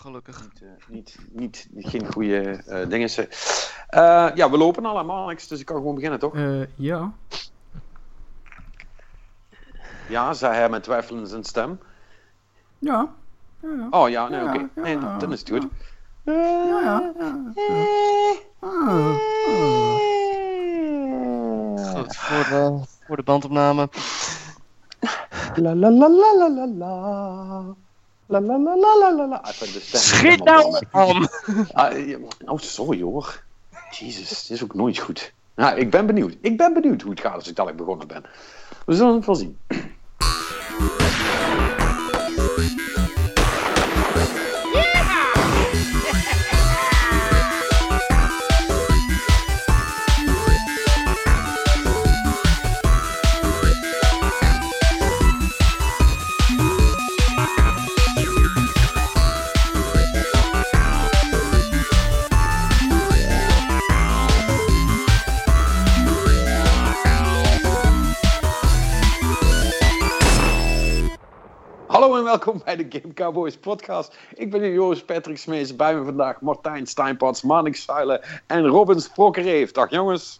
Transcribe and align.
Gelukkig. 0.00 0.42
Niet, 0.42 0.62
eh, 0.62 0.68
niet, 0.88 1.18
niet, 1.30 1.68
niet, 1.70 1.88
geen 1.88 2.12
goede 2.12 2.62
eh 2.66 2.88
dingen. 2.88 3.08
Eh, 3.88 4.30
ja, 4.34 4.50
we 4.50 4.56
lopen 4.56 4.84
allemaal, 4.84 5.22
Alex, 5.24 5.48
dus 5.48 5.60
ik 5.60 5.66
kan 5.66 5.76
gewoon 5.76 5.94
beginnen, 5.94 6.18
toch? 6.18 6.34
Eh, 6.34 6.76
ja. 6.76 7.12
Ja, 10.08 10.32
zei 10.32 10.54
hij 10.54 10.68
met 10.68 10.82
twijfel 10.82 11.16
in 11.16 11.26
zijn 11.26 11.44
stem. 11.44 11.80
Ja. 12.78 13.08
Ja, 13.62 13.68
ja. 13.68 13.86
Oh 13.90 14.08
ja, 14.08 14.28
nee, 14.28 14.40
Ja, 14.40 14.54
oké. 14.54 14.68
Nee, 14.74 14.98
ja. 14.98 15.18
dan 15.18 15.32
is 15.32 15.40
het 15.40 15.50
goed. 15.50 15.66
Ja, 16.24 16.32
ja. 16.32 17.12
ja. 17.18 17.34
Ah, 18.58 18.68
ah. 18.70 19.16
Goed, 21.94 22.16
voor 22.16 22.44
de, 22.44 22.80
voor 23.06 23.16
de 23.16 23.22
bandopname. 23.22 23.88
La 25.54 25.74
la 25.74 25.90
la 25.90 26.08
la 26.08 26.48
la 26.48 26.66
la 26.66 27.74
la. 28.30 28.40
La 28.40 28.58
nou 30.44 30.84
aan! 30.90 31.28
Ah, 31.72 32.52
oh, 32.52 32.58
sorry 32.58 33.02
hoor. 33.02 33.42
Jezus, 33.90 34.30
het 34.30 34.50
is 34.50 34.62
ook 34.62 34.74
nooit 34.74 34.98
goed. 34.98 35.32
Nou, 35.54 35.78
ik 35.78 35.90
ben 35.90 36.06
benieuwd. 36.06 36.36
Ik 36.40 36.56
ben 36.56 36.72
benieuwd 36.72 37.02
hoe 37.02 37.10
het 37.10 37.20
gaat 37.20 37.34
als 37.34 37.48
ik 37.48 37.56
dadelijk 37.56 37.82
begonnen 37.82 38.06
ben. 38.06 38.24
We 38.86 38.94
zullen 38.94 39.14
het 39.14 39.26
wel 39.26 39.34
zien. 39.34 39.58
Welkom 72.44 72.62
bij 72.64 72.76
de 72.76 72.86
Game 72.88 73.14
Cowboys 73.14 73.56
podcast. 73.56 74.16
Ik 74.34 74.50
ben 74.50 74.72
Joris 74.72 75.04
Patrick 75.04 75.38
Smees. 75.38 75.76
Bij 75.76 75.94
me 75.94 76.04
vandaag 76.04 76.40
Martijn 76.40 76.86
Steinpats, 76.86 77.42
Manik 77.42 77.76
Zuilen 77.76 78.20
en 78.46 78.66
Robin 78.66 79.00
Sprokkereef. 79.00 79.72
Dag 79.72 79.90
jongens. 79.90 80.36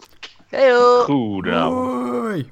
Heyo! 0.48 1.02
Goedenavond. 1.02 2.10
Hoi. 2.10 2.50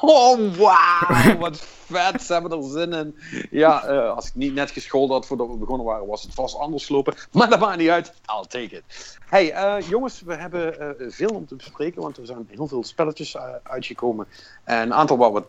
Oh, 0.00 0.54
wauw. 0.54 1.38
Wat 1.38 1.66
vet. 1.86 2.22
Ze 2.22 2.32
hebben 2.32 2.50
er 2.52 2.62
zin 2.62 2.92
in. 2.92 3.16
Ja, 3.50 3.84
eh, 3.84 4.14
als 4.14 4.26
ik 4.26 4.34
niet 4.34 4.54
net 4.54 4.70
gescholden 4.70 5.16
had 5.16 5.26
voordat 5.26 5.48
we 5.48 5.56
begonnen 5.56 5.86
waren, 5.86 6.06
was 6.06 6.22
het 6.22 6.34
vast 6.34 6.56
anders 6.58 6.88
lopen. 6.88 7.14
Maar 7.32 7.48
dat 7.50 7.60
maakt 7.60 7.78
niet 7.78 7.88
uit. 7.88 8.12
I'll 8.26 8.46
take 8.48 8.76
it. 8.76 9.18
Hey, 9.34 9.52
eh, 9.52 9.88
jongens, 9.88 10.22
we 10.22 10.34
hebben 10.34 10.80
eh, 10.80 11.06
veel 11.08 11.28
om 11.28 11.46
te 11.46 11.54
bespreken, 11.54 12.02
want 12.02 12.16
er 12.16 12.26
zijn 12.26 12.48
heel 12.50 12.66
veel 12.66 12.84
spelletjes 12.84 13.36
uitgekomen. 13.62 14.26
En 14.64 14.82
een 14.82 14.94
aantal 14.94 15.16
waar 15.16 15.32
we 15.32 15.42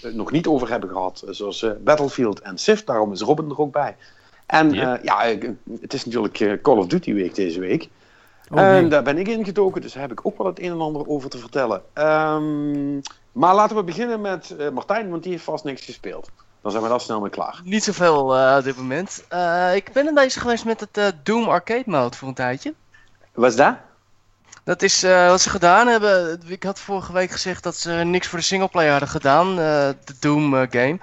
het 0.00 0.14
nog 0.14 0.30
niet 0.30 0.46
over 0.46 0.68
hebben 0.68 0.90
gehad, 0.90 1.22
eh, 1.26 1.32
zoals 1.32 1.66
Battlefield 1.84 2.40
en 2.40 2.58
Civ. 2.58 2.80
Daarom 2.80 3.12
is 3.12 3.20
Robin 3.20 3.50
er 3.50 3.58
ook 3.60 3.72
bij. 3.72 3.96
En 4.46 4.72
Ja. 4.72 5.00
het 5.80 5.92
is 5.92 6.04
natuurlijk 6.04 6.62
Call 6.62 6.76
of 6.76 6.86
Duty 6.86 7.12
week 7.14 7.34
deze 7.34 7.60
week. 7.60 7.88
Oh, 8.50 8.58
en 8.58 8.88
daar 8.88 9.02
ben 9.02 9.18
ik 9.18 9.28
ingedoken, 9.28 9.80
dus 9.80 9.92
daar 9.92 10.02
heb 10.02 10.12
ik 10.12 10.26
ook 10.26 10.38
wel 10.38 10.46
het 10.46 10.58
een 10.60 10.70
en 10.70 10.80
ander 10.80 11.08
over 11.08 11.30
te 11.30 11.38
vertellen. 11.38 11.82
Ehm, 11.92 13.00
maar 13.32 13.54
laten 13.54 13.76
we 13.76 13.82
beginnen 13.82 14.20
met 14.20 14.56
eh, 14.56 14.68
Martijn, 14.68 15.10
want 15.10 15.22
die 15.22 15.32
heeft 15.32 15.44
vast 15.44 15.64
niks 15.64 15.84
gespeeld. 15.84 16.30
Dan 16.62 16.70
zijn 16.70 16.82
we 16.82 16.88
daar 16.88 17.00
snel 17.00 17.20
mee 17.20 17.30
klaar. 17.30 17.60
Niet 17.64 17.84
zoveel 17.84 18.36
eh, 18.36 18.56
op 18.58 18.64
dit 18.64 18.76
moment. 18.76 19.24
Eh, 19.28 19.74
ik 19.74 19.92
ben 19.92 20.06
een 20.06 20.14
bezig 20.14 20.42
geweest 20.42 20.64
met 20.64 20.80
het 20.80 20.96
eh, 20.96 21.06
Doom 21.22 21.48
Arcade 21.48 21.82
Mode 21.86 22.16
voor 22.16 22.28
een 22.28 22.34
tijdje. 22.34 22.74
Wat 23.34 23.50
is 23.50 23.56
dat? 23.56 23.76
Dat 24.64 24.82
is 24.82 25.02
eh, 25.02 25.28
wat 25.28 25.40
ze 25.40 25.50
gedaan 25.50 25.86
hebben. 25.86 26.40
Ik 26.46 26.62
had 26.62 26.80
vorige 26.80 27.12
week 27.12 27.30
gezegd 27.30 27.62
dat 27.62 27.76
ze 27.76 27.90
niks 27.90 28.26
voor 28.26 28.38
de 28.38 28.44
singleplayer 28.44 28.90
hadden 28.90 29.08
gedaan, 29.08 29.48
eh, 29.48 29.88
de 30.04 30.14
Doom 30.20 30.56
eh, 30.56 30.66
game. 30.70 30.98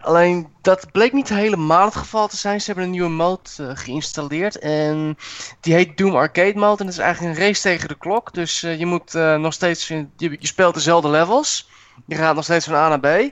Alleen 0.00 0.48
dat 0.62 0.92
bleek 0.92 1.12
niet 1.12 1.28
helemaal 1.28 1.84
het 1.84 1.96
geval 1.96 2.28
te 2.28 2.36
zijn. 2.36 2.60
Ze 2.60 2.66
hebben 2.66 2.84
een 2.84 2.90
nieuwe 2.90 3.08
mode 3.08 3.40
geïnstalleerd 3.56 4.58
en 4.58 5.18
die 5.60 5.74
heet 5.74 5.96
Doom 5.96 6.16
Arcade 6.16 6.58
Mode. 6.58 6.80
En 6.80 6.86
dat 6.86 6.94
is 6.94 6.98
eigenlijk 6.98 7.36
een 7.36 7.44
race 7.44 7.62
tegen 7.62 7.88
de 7.88 7.98
klok. 7.98 8.34
Dus 8.34 8.60
je 8.60 8.86
moet 8.86 9.12
nog 9.12 9.52
steeds, 9.52 9.88
je, 9.88 10.08
je 10.16 10.36
speelt 10.40 10.74
dezelfde 10.74 11.08
levels. 11.08 11.68
Je 12.06 12.14
gaat 12.14 12.34
nog 12.34 12.44
steeds 12.44 12.64
van 12.64 12.74
A 12.74 12.88
naar 12.88 13.00
B. 13.00 13.30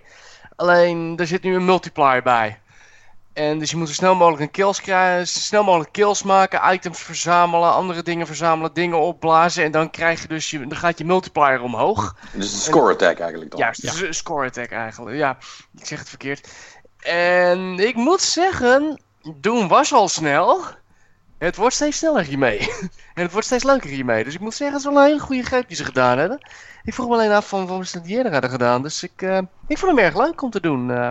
Alleen 0.57 1.15
er 1.17 1.27
zit 1.27 1.43
nu 1.43 1.55
een 1.55 1.65
multiplier 1.65 2.23
bij. 2.23 2.60
En 3.41 3.59
dus 3.59 3.71
je 3.71 3.77
moet 3.77 3.89
zo 3.89 3.95
snel 3.95 4.15
mogelijk 4.15 4.43
een 4.43 4.51
kills 4.51 4.81
krijgen, 4.81 5.29
zo 5.29 5.39
snel 5.39 5.65
mogelijk 5.65 5.93
kills 5.93 6.23
maken, 6.23 6.73
items 6.73 6.99
verzamelen, 6.99 7.73
andere 7.73 8.03
dingen 8.03 8.27
verzamelen, 8.27 8.73
dingen 8.73 8.99
opblazen 9.01 9.65
en 9.65 9.71
dan 9.71 9.91
krijg 9.91 10.23
je 10.23 10.29
dus 10.29 10.51
je, 10.51 10.67
dan 10.67 10.79
gaat 10.79 10.99
je 10.99 11.05
multiplier 11.05 11.63
omhoog. 11.63 12.17
Dus 12.33 12.51
de 12.51 12.59
score 12.59 12.93
attack 12.93 13.19
eigenlijk 13.19 13.51
dan. 13.51 13.61
Juist, 13.61 13.83
dus 13.83 14.01
een 14.01 14.15
score 14.15 14.47
attack 14.47 14.71
eigenlijk. 14.71 15.17
Ja, 15.17 15.37
ik 15.79 15.87
zeg 15.87 15.99
het 15.99 16.09
verkeerd. 16.09 16.49
En 17.01 17.79
ik 17.79 17.95
moet 17.95 18.21
zeggen, 18.21 19.01
Doom 19.37 19.69
was 19.69 19.93
al 19.93 20.09
snel. 20.09 20.65
Het 21.39 21.57
wordt 21.57 21.75
steeds 21.75 21.99
sneller 21.99 22.25
hiermee. 22.25 22.59
en 23.15 23.23
het 23.23 23.33
wordt 23.33 23.47
steeds 23.47 23.65
leuker 23.65 23.91
hiermee. 23.91 24.25
Dus 24.25 24.35
ik 24.35 24.41
moet 24.41 24.55
zeggen, 24.55 24.77
het 24.77 24.87
is 24.87 24.93
wel 24.93 25.03
een 25.03 25.09
hele 25.09 25.21
goede 25.21 25.43
greep 25.43 25.69
die 25.69 25.77
ze 25.77 25.85
gedaan 25.85 26.19
hebben. 26.19 26.39
Ik 26.85 26.95
vroeg 26.95 27.09
me 27.09 27.15
alleen 27.15 27.31
af 27.31 27.49
van 27.49 27.67
waarom 27.67 27.85
ze 27.85 27.99
het 27.99 28.07
eerder 28.07 28.33
hadden 28.33 28.51
gedaan. 28.51 28.83
Dus 28.83 29.03
ik, 29.03 29.23
eh, 29.23 29.39
ik 29.67 29.79
vond 29.79 29.97
hem 29.97 30.05
erg 30.05 30.17
leuk 30.17 30.43
om 30.43 30.51
te 30.51 30.61
doen. 30.61 30.91
eh. 30.91 31.09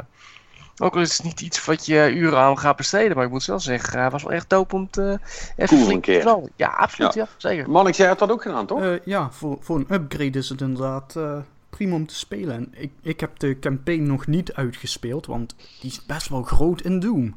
Ook 0.79 0.95
al 0.95 1.01
is 1.01 1.17
het 1.17 1.25
niet 1.25 1.41
iets 1.41 1.65
wat 1.65 1.85
je 1.85 2.11
uren 2.15 2.39
aan 2.39 2.59
gaat 2.59 2.75
besteden. 2.75 3.15
Maar 3.15 3.25
ik 3.25 3.31
moet 3.31 3.45
wel 3.45 3.59
zeggen, 3.59 3.99
hij 3.99 4.09
was 4.09 4.23
wel 4.23 4.31
echt 4.31 4.49
dope 4.49 4.75
om 4.75 4.89
te 4.89 5.19
even 5.55 5.77
Cool, 5.77 5.91
een 5.91 6.01
keer. 6.01 6.21
te. 6.23 6.49
Ja, 6.55 6.67
absoluut. 6.67 7.13
Ja. 7.13 7.27
zeker. 7.37 7.69
Mannix, 7.69 7.97
jij 7.97 8.07
hebt 8.07 8.19
dat 8.19 8.31
ook 8.31 8.41
gedaan, 8.41 8.65
toch? 8.65 8.81
Eh, 8.81 8.93
ja, 9.05 9.31
voor, 9.31 9.57
voor 9.59 9.77
een 9.77 9.93
upgrade 9.93 10.37
is 10.37 10.49
het 10.49 10.61
inderdaad 10.61 11.15
eh, 11.15 11.37
prima 11.69 11.95
om 11.95 12.05
te 12.07 12.15
spelen. 12.15 12.55
En 12.55 12.67
ik, 12.71 12.91
ik 13.01 13.19
heb 13.19 13.39
de 13.39 13.59
campaign 13.59 14.03
nog 14.03 14.27
niet 14.27 14.53
uitgespeeld, 14.53 15.25
want 15.25 15.55
die 15.81 15.91
is 15.91 16.05
best 16.05 16.29
wel 16.29 16.43
groot 16.43 16.81
in 16.81 16.99
Doom. 16.99 17.35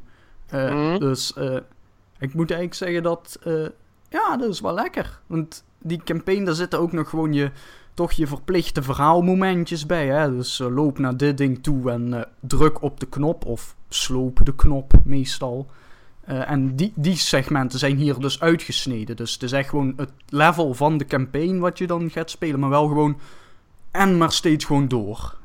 Eh, 0.49 0.71
Mhm. 0.73 0.99
Dus 0.99 1.33
eh, 1.33 1.55
ik 2.19 2.33
moet 2.33 2.51
eigenlijk 2.51 2.73
zeggen 2.73 3.03
dat, 3.03 3.37
eh, 3.43 3.67
ja, 4.09 4.37
dat 4.37 4.49
is 4.49 4.59
wel 4.59 4.73
lekker. 4.73 5.19
Want 5.27 5.63
die 5.79 6.01
campaign, 6.03 6.43
daar 6.43 6.53
zitten 6.55 6.79
ook 6.79 6.91
nog 6.91 7.09
gewoon 7.09 7.33
je, 7.33 7.51
toch 7.93 8.11
je 8.11 8.27
verplichte 8.27 8.83
verhaalmomentjes 8.83 9.85
bij. 9.85 10.07
Hè? 10.07 10.35
Dus 10.35 10.59
eh, 10.59 10.75
loop 10.75 10.99
naar 10.99 11.17
dit 11.17 11.37
ding 11.37 11.63
toe 11.63 11.91
en 11.91 12.13
eh, 12.13 12.21
druk 12.39 12.81
op 12.81 12.99
de 12.99 13.05
knop, 13.05 13.45
of 13.45 13.75
sloop 13.89 14.39
de 14.43 14.55
knop 14.55 14.93
meestal. 15.03 15.67
Eh, 16.21 16.51
en 16.51 16.75
die, 16.75 16.91
die 16.95 17.15
segmenten 17.15 17.79
zijn 17.79 17.97
hier 17.97 18.19
dus 18.19 18.39
uitgesneden. 18.39 19.15
Dus 19.15 19.33
het 19.33 19.43
is 19.43 19.51
echt 19.51 19.69
gewoon 19.69 19.93
het 19.97 20.11
level 20.29 20.73
van 20.73 20.97
de 20.97 21.05
campaign 21.05 21.59
wat 21.59 21.77
je 21.77 21.87
dan 21.87 22.09
gaat 22.09 22.29
spelen, 22.29 22.59
maar 22.59 22.69
wel 22.69 22.87
gewoon 22.87 23.17
en 23.91 24.17
maar 24.17 24.31
steeds 24.31 24.65
gewoon 24.65 24.87
door. 24.87 25.41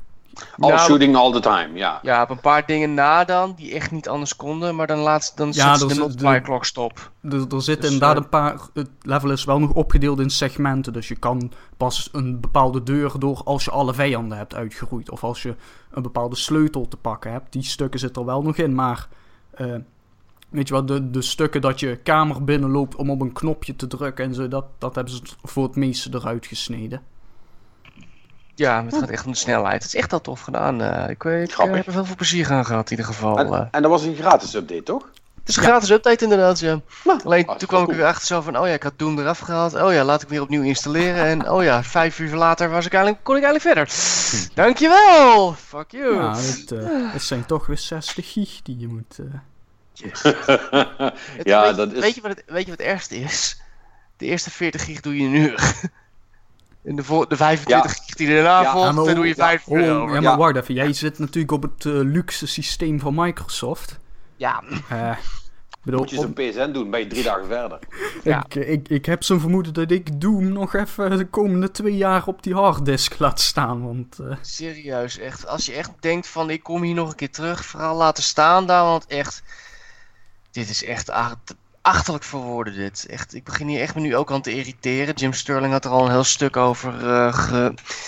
All 0.59 0.69
Nou, 0.69 0.79
shooting 0.79 1.15
all 1.15 1.31
the 1.31 1.39
time, 1.39 1.69
ja. 1.73 1.99
Ja, 2.01 2.21
op 2.21 2.29
een 2.29 2.39
paar 2.39 2.65
dingen 2.65 2.93
na 2.93 3.23
dan, 3.25 3.53
die 3.55 3.73
echt 3.73 3.91
niet 3.91 4.09
anders 4.09 4.35
konden. 4.35 4.75
Maar 4.75 4.87
dan, 4.87 4.97
laat, 4.97 5.31
dan 5.35 5.47
Ja, 5.51 5.75
zet 5.75 5.91
ze 5.91 6.07
de 6.07 6.15
de- 6.15 6.41
klok 6.41 6.65
stop. 6.65 7.11
Er, 7.21 7.31
er 7.31 7.61
zitten 7.61 7.81
Dus, 7.81 7.91
inderdaad 7.91 8.15
eh, 8.17 8.23
een 8.23 8.29
paar. 8.29 8.59
Het 8.73 8.89
level 9.01 9.31
is 9.31 9.43
wel 9.43 9.59
nog 9.59 9.71
opgedeeld 9.73 10.19
in 10.19 10.29
segmenten. 10.29 10.93
Dus 10.93 11.07
je 11.07 11.15
kan 11.15 11.51
pas 11.77 12.09
een 12.11 12.39
bepaalde 12.39 12.83
deur 12.83 13.11
door 13.19 13.41
als 13.43 13.65
je 13.65 13.71
alle 13.71 13.93
vijanden 13.93 14.37
hebt 14.37 14.55
uitgeroeid. 14.55 15.11
Of 15.11 15.23
als 15.23 15.41
je 15.41 15.55
een 15.91 16.01
bepaalde 16.03 16.35
sleutel 16.35 16.87
te 16.87 16.97
pakken 16.97 17.31
hebt. 17.31 17.51
Die 17.53 17.63
stukken 17.63 17.99
zitten 17.99 18.21
er 18.21 18.27
wel 18.27 18.41
nog 18.41 18.57
in. 18.57 18.75
Maar 18.75 19.07
eh, 19.51 19.75
weet 20.49 20.67
je 20.67 20.73
wat, 20.73 20.87
de, 20.87 21.09
de 21.09 21.21
stukken 21.21 21.61
dat 21.61 21.79
je 21.79 21.95
kamer 21.95 22.43
binnenloopt 22.43 22.95
om 22.95 23.09
op 23.09 23.21
een 23.21 23.33
knopje 23.33 23.75
te 23.75 23.87
drukken 23.87 24.25
en 24.25 24.33
zo, 24.33 24.47
dat, 24.47 24.65
dat 24.77 24.95
hebben 24.95 25.13
ze 25.13 25.21
voor 25.43 25.63
het 25.63 25.75
meeste 25.75 26.09
eruit 26.13 26.45
gesneden. 26.47 27.01
Ja, 28.59 28.85
het 28.85 28.97
gaat 28.97 29.09
echt 29.09 29.25
om 29.25 29.31
de 29.31 29.37
snelheid. 29.37 29.83
Het 29.83 29.93
is 29.93 29.99
echt 29.99 30.13
al 30.13 30.21
tof 30.21 30.41
gedaan. 30.41 30.81
eh. 30.81 31.09
ik 31.09 31.23
ik 31.23 31.51
Grappig. 31.51 31.75
heb 31.75 31.85
er 31.87 31.93
veel 31.93 32.05
veel 32.05 32.15
plezier 32.15 32.51
aan 32.51 32.65
gehad 32.65 32.85
in 32.85 32.97
ieder 32.97 33.05
geval. 33.13 33.37
En, 33.39 33.53
eh. 33.53 33.65
en 33.71 33.81
dat 33.81 33.91
was 33.91 34.03
een 34.03 34.15
gratis 34.15 34.53
update, 34.53 34.83
toch? 34.83 35.09
Het 35.39 35.49
is 35.49 35.55
een 35.63 35.63
gratis 35.69 35.89
update 35.89 36.23
inderdaad, 36.23 36.59
ja. 36.59 36.79
Nou, 37.03 37.19
Alleen 37.23 37.45
hartstikke 37.45 37.57
toen 37.57 37.67
kwam 37.67 37.81
ik 37.81 37.87
cool. 37.87 37.99
er 37.99 38.05
achter 38.05 38.25
zo 38.27 38.41
van, 38.41 38.57
oh 38.57 38.67
ja, 38.67 38.73
ik 38.73 38.83
had 38.83 38.93
Doom 38.95 39.19
eraf 39.19 39.39
gehaald. 39.39 39.73
Oh 39.73 39.93
ja, 39.93 40.03
laat 40.03 40.21
ik 40.21 40.27
weer 40.29 40.41
opnieuw 40.41 40.61
installeren. 40.61 41.23
En 41.25 41.49
oh 41.51 41.63
ja, 41.63 41.83
vijf 41.83 42.19
uur 42.19 42.35
later 42.35 42.69
was 42.69 42.85
ik 42.85 42.93
eigenlijk, 42.93 43.23
kon 43.23 43.37
ik 43.37 43.43
eigenlijk 43.43 43.75
verder. 43.75 44.53
Dankjewel! 44.53 45.53
Fuck 45.53 45.91
you! 45.91 46.15
Ja, 46.15 46.35
het, 46.35 46.71
eh, 46.71 47.11
het 47.13 47.21
zijn 47.23 47.45
toch 47.45 47.65
weer 47.65 47.77
60 47.77 48.31
gig 48.33 48.61
die 48.63 48.77
je 48.79 48.87
moet. 48.87 49.17
ja, 51.43 51.61
weet, 51.63 51.75
dat 51.75 51.91
is- 51.93 51.99
weet, 51.99 52.15
je 52.15 52.21
wat 52.21 52.31
het, 52.31 52.43
weet 52.47 52.63
je 52.65 52.69
wat 52.69 52.79
het 52.79 52.87
ergste 52.87 53.15
is? 53.19 53.61
De 54.17 54.25
eerste 54.25 54.51
40 54.51 54.83
gig 54.85 55.01
doe 55.01 55.15
je 55.17 55.23
in 55.23 55.33
een 55.35 55.41
uur. 55.41 55.73
En 56.83 56.95
de, 56.95 57.03
voor, 57.03 57.29
de 57.29 57.35
25 57.35 57.91
gig 57.91 58.05
die 58.15 58.27
erna 58.27 58.61
Ja, 58.61 58.71
volgt, 58.71 59.05
daar 59.05 59.15
doe 59.15 59.23
je 59.27 59.33
ja, 59.37 59.45
5 59.45 59.67
Oh, 59.67 59.77
uur 59.77 59.85
ja, 59.85 60.05
maar 60.05 60.21
Ja. 60.21 60.37
wacht 60.37 60.55
even. 60.55 60.73
Jij 60.73 60.93
zit 60.93 61.19
natuurlijk 61.19 61.51
op 61.53 61.61
het 61.61 61.85
eh, 61.85 61.91
luxe 61.93 62.47
systeem 62.47 62.99
van 62.99 63.13
Microsoft. 63.15 63.99
Ja, 64.35 64.63
Eh, 64.89 65.15
bedoel, 65.83 65.99
Moet 65.99 66.09
je 66.09 66.15
zo'n 66.15 66.33
PSN 66.33 66.71
doen, 66.71 66.89
ben 66.89 66.99
je 66.99 67.07
drie 67.07 67.23
dagen 67.23 67.45
verder. 67.45 67.79
Ja. 68.23 68.45
ik, 68.49 68.55
ik, 68.55 68.89
ik 68.89 69.05
heb 69.05 69.23
zo'n 69.23 69.39
vermoeden 69.39 69.73
dat 69.73 69.91
ik 69.91 70.21
Doom 70.21 70.51
nog 70.53 70.73
even 70.75 71.17
de 71.17 71.25
komende 71.25 71.71
twee 71.71 71.97
jaar 71.97 72.25
op 72.25 72.43
die 72.43 72.53
harddisk 72.53 73.19
laat 73.19 73.39
staan. 73.41 73.83
Want 73.85 74.19
eh, 74.19 74.35
serieus, 74.41 75.17
echt. 75.17 75.47
Als 75.47 75.65
je 75.65 75.73
echt 75.73 75.91
denkt 75.99 76.27
van, 76.27 76.49
ik 76.49 76.63
kom 76.63 76.81
hier 76.83 76.95
nog 76.95 77.09
een 77.09 77.15
keer 77.15 77.31
terug, 77.31 77.65
vooral 77.65 77.95
laten 77.95 78.23
staan 78.23 78.67
daar, 78.67 78.83
want 78.83 79.05
echt... 79.05 79.43
dit 80.51 80.69
is 80.69 80.83
echt 80.83 81.09
achterlijk 81.81 82.23
voor 82.23 82.41
woorden 82.41 82.75
dit. 82.75 83.05
Echt, 83.09 83.33
ik 83.33 83.43
begin 83.43 83.67
hier 83.67 83.81
echt 83.81 83.95
me 83.95 84.01
nu 84.01 84.15
ook 84.15 84.31
aan 84.31 84.41
te 84.41 84.53
irriteren. 84.53 85.13
Jim 85.13 85.33
Sterling 85.33 85.71
had 85.71 85.85
er 85.85 85.91
al 85.91 86.05
een 86.05 86.11
heel 86.11 86.23
stuk 86.23 86.57
over 86.57 87.03
uh, 87.03 87.33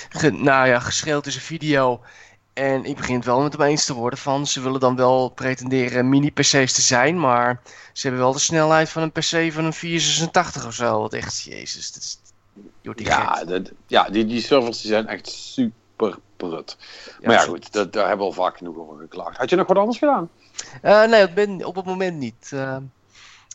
ge, 0.10 0.32
nou 0.32 0.68
ja, 0.68 0.80
geschreeuwd 0.80 1.26
in 1.26 1.32
zijn 1.32 1.44
video. 1.44 2.02
En 2.54 2.86
ik 2.86 2.96
begin 2.96 3.16
het 3.16 3.26
wel 3.26 3.42
met 3.42 3.52
hem 3.54 3.62
eens 3.62 3.86
te 3.86 3.94
worden 3.94 4.20
van... 4.20 4.48
ze 4.48 4.62
willen 4.62 4.80
dan 4.80 4.96
wel 4.96 5.30
pretenderen 5.30 6.10
mini-PC's 6.10 6.74
te 6.74 6.82
zijn... 6.82 7.20
maar 7.20 7.62
ze 7.94 8.08
hebben 8.08 8.26
wel 8.26 8.34
de 8.34 8.40
snelheid 8.40 8.90
van 8.90 9.02
een 9.02 9.12
PC 9.12 9.54
van 9.54 9.66
een 9.66 9.74
486 9.74 10.66
of 10.66 10.74
zo. 10.74 11.00
Wat 11.00 11.14
echt, 11.14 11.42
jezus, 11.42 11.92
dat 11.92 12.02
is... 12.04 12.20
Ja, 13.04 13.44
dat, 13.44 13.72
ja 13.88 14.10
die, 14.10 14.26
die 14.26 14.42
servers 14.42 14.82
die 14.82 14.92
zijn 14.92 15.08
echt 15.08 15.28
super 15.28 16.18
prut. 16.38 16.78
maar 17.22 17.34
ja, 17.34 17.40
goed, 17.40 17.72
dat, 17.72 17.94
daar 17.94 18.08
hebben 18.08 18.28
we 18.28 18.34
al 18.34 18.44
vaak 18.44 18.58
genoeg 18.58 18.78
over 18.78 18.98
geklaagd. 18.98 19.38
Had 19.38 19.50
je 19.50 19.56
nog 19.56 19.68
wat 19.68 19.78
anders 19.78 19.98
gedaan? 19.98 20.30
Uh, 20.84 21.04
nee, 21.04 21.34
ben, 21.34 21.66
op 21.66 21.76
het 21.76 21.86
moment 21.86 22.18
niet. 22.18 22.52
Uh, 22.54 22.78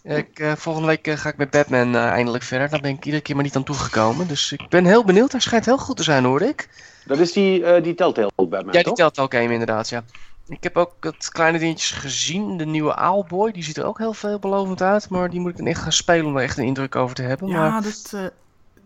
ik, 0.06 0.38
uh, 0.40 0.52
volgende 0.52 0.88
week 0.88 1.08
ga 1.10 1.28
ik 1.28 1.36
met 1.36 1.50
Batman 1.50 1.96
eindelijk 1.96 2.44
verder. 2.44 2.68
Daar 2.68 2.80
ben 2.80 2.90
ik 2.90 3.04
iedere 3.04 3.22
keer 3.22 3.34
maar 3.34 3.44
niet 3.44 3.56
aan 3.56 3.64
toegekomen. 3.64 4.28
Dus 4.28 4.52
ik 4.52 4.68
ben 4.68 4.84
heel 4.84 5.04
benieuwd. 5.04 5.32
Hij 5.32 5.40
schijnt 5.40 5.64
heel 5.64 5.78
goed 5.78 5.96
te 5.96 6.02
zijn, 6.02 6.24
hoor 6.24 6.42
ik. 6.42 6.68
Dat 7.04 7.18
is 7.18 7.32
die, 7.32 7.80
die 7.80 7.94
Telltale 7.94 8.30
Batman, 8.36 8.72
Ja, 8.72 8.82
die 8.82 8.92
Telltale 8.92 9.28
game 9.30 9.52
inderdaad, 9.52 9.88
ja. 9.88 10.04
Ik 10.48 10.62
heb 10.62 10.76
ook 10.76 10.94
het 11.00 11.28
kleine 11.28 11.58
dingetjes 11.58 11.90
gezien. 11.90 12.56
De 12.56 12.66
nieuwe 12.66 12.96
Owlboy, 13.00 13.52
die 13.52 13.62
ziet 13.62 13.76
er 13.76 13.84
ook 13.84 13.98
heel 13.98 14.12
veelbelovend 14.12 14.82
uit. 14.82 15.08
Maar 15.08 15.30
die 15.30 15.40
moet 15.40 15.50
ik 15.50 15.56
dan 15.56 15.66
echt 15.66 15.82
gaan 15.82 15.92
spelen 15.92 16.26
om 16.26 16.36
er 16.36 16.42
echt 16.42 16.58
een 16.58 16.64
indruk 16.64 16.96
over 16.96 17.14
te 17.14 17.22
hebben. 17.22 17.48
Ja, 17.48 17.70
maar... 17.70 17.82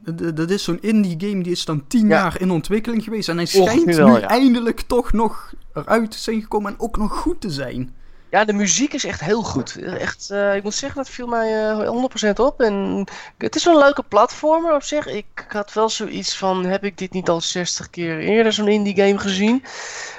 dat, 0.04 0.36
dat 0.36 0.50
is 0.50 0.64
zo'n 0.64 0.80
indie 0.80 1.28
game 1.28 1.42
die 1.42 1.52
is 1.52 1.64
dan 1.64 1.86
tien 1.86 2.06
jaar 2.08 2.40
in 2.40 2.50
ontwikkeling 2.50 3.04
geweest. 3.04 3.28
En 3.28 3.36
hij 3.36 3.46
schijnt 3.46 3.86
nu 3.86 4.20
eindelijk 4.20 4.80
toch 4.80 5.12
nog 5.12 5.52
eruit 5.74 6.10
te 6.10 6.18
zijn 6.18 6.40
gekomen 6.40 6.72
en 6.72 6.80
ook 6.80 6.96
nog 6.96 7.12
goed 7.12 7.40
te 7.40 7.50
zijn. 7.50 7.94
Ja, 8.30 8.44
de 8.44 8.52
muziek 8.52 8.92
is 8.92 9.04
echt 9.04 9.20
heel 9.20 9.42
goed. 9.42 9.76
Echt, 9.76 10.28
uh, 10.32 10.54
ik 10.54 10.62
moet 10.62 10.74
zeggen, 10.74 11.02
dat 11.02 11.10
viel 11.10 11.26
mij 11.26 11.70
uh, 11.70 12.28
100% 12.28 12.30
op. 12.34 12.60
En 12.60 13.04
het 13.38 13.56
is 13.56 13.64
wel 13.64 13.74
een 13.74 13.80
leuke 13.80 14.02
platformer 14.02 14.74
op 14.74 14.82
zich. 14.82 15.06
Ik 15.06 15.46
had 15.48 15.72
wel 15.72 15.88
zoiets 15.88 16.36
van, 16.36 16.64
heb 16.64 16.84
ik 16.84 16.98
dit 16.98 17.12
niet 17.12 17.28
al 17.28 17.40
60 17.40 17.90
keer 17.90 18.18
eerder 18.18 18.52
zo'n 18.52 18.68
indie 18.68 18.96
game 18.96 19.18
gezien? 19.18 19.64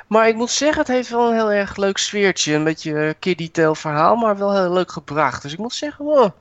Maar 0.07 0.27
ik 0.27 0.35
moet 0.35 0.51
zeggen, 0.51 0.79
het 0.79 0.87
heeft 0.87 1.09
wel 1.09 1.27
een 1.27 1.35
heel 1.35 1.51
erg 1.51 1.75
leuk 1.75 1.97
sfeertje. 1.97 2.53
Een 2.53 2.63
beetje 2.63 3.15
kiddie 3.19 3.51
tale 3.51 3.75
verhaal, 3.75 4.15
maar 4.15 4.37
wel 4.37 4.55
heel 4.55 4.73
leuk 4.73 4.91
gebracht. 4.91 5.41
Dus 5.41 5.53
ik 5.53 5.59
moet 5.59 5.73
zeggen, 5.73 6.05
wow, 6.05 6.31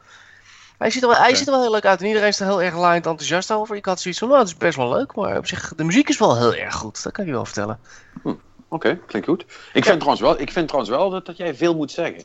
hij 0.80 0.90
ziet, 0.90 1.02
er 1.02 1.08
wel, 1.08 1.18
hij 1.18 1.34
ziet 1.34 1.46
er 1.46 1.52
wel 1.52 1.62
heel 1.62 1.70
leuk 1.70 1.84
uit 1.84 2.00
en 2.00 2.06
iedereen 2.06 2.28
is 2.28 2.40
er 2.40 2.46
heel 2.46 2.62
erg 2.62 2.76
laaiend 2.76 3.06
enthousiast 3.06 3.52
over. 3.52 3.76
Ik 3.76 3.84
had 3.84 4.00
zoiets 4.00 4.20
van, 4.20 4.28
nou, 4.28 4.40
het 4.40 4.50
is 4.50 4.56
best 4.56 4.76
wel 4.76 4.88
leuk, 4.88 5.14
maar 5.14 5.36
op 5.36 5.46
zich, 5.46 5.72
de 5.76 5.84
muziek 5.84 6.08
is 6.08 6.18
wel 6.18 6.38
heel 6.38 6.54
erg 6.54 6.74
goed. 6.74 7.02
Dat 7.02 7.12
kan 7.12 7.26
je 7.26 7.32
wel 7.32 7.44
vertellen. 7.44 7.78
Hm, 8.22 8.34
Oké, 8.70 8.98
klinkt 9.06 9.28
goed. 9.28 9.44
Ik, 9.72 9.84
vind 9.84 10.00
trouwens 10.00 10.20
wel, 10.20 10.40
ik 10.40 10.52
vind 10.52 10.68
trouwens 10.68 10.96
wel 10.96 11.10
dat, 11.10 11.26
dat 11.26 11.36
jij 11.36 11.54
veel 11.54 11.74
moet 11.74 11.90
zeggen. 11.90 12.24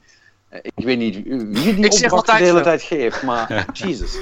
Eh, 0.50 0.60
ik 0.64 0.86
weet 0.86 0.98
niet 0.98 1.24
wie 1.24 1.90
die 1.90 2.12
opdracht 2.12 2.40
de 2.40 2.46
hele 2.46 2.62
tijd 2.62 2.82
geeft, 2.82 3.24
maar 3.24 3.66
Jesus. 3.74 4.18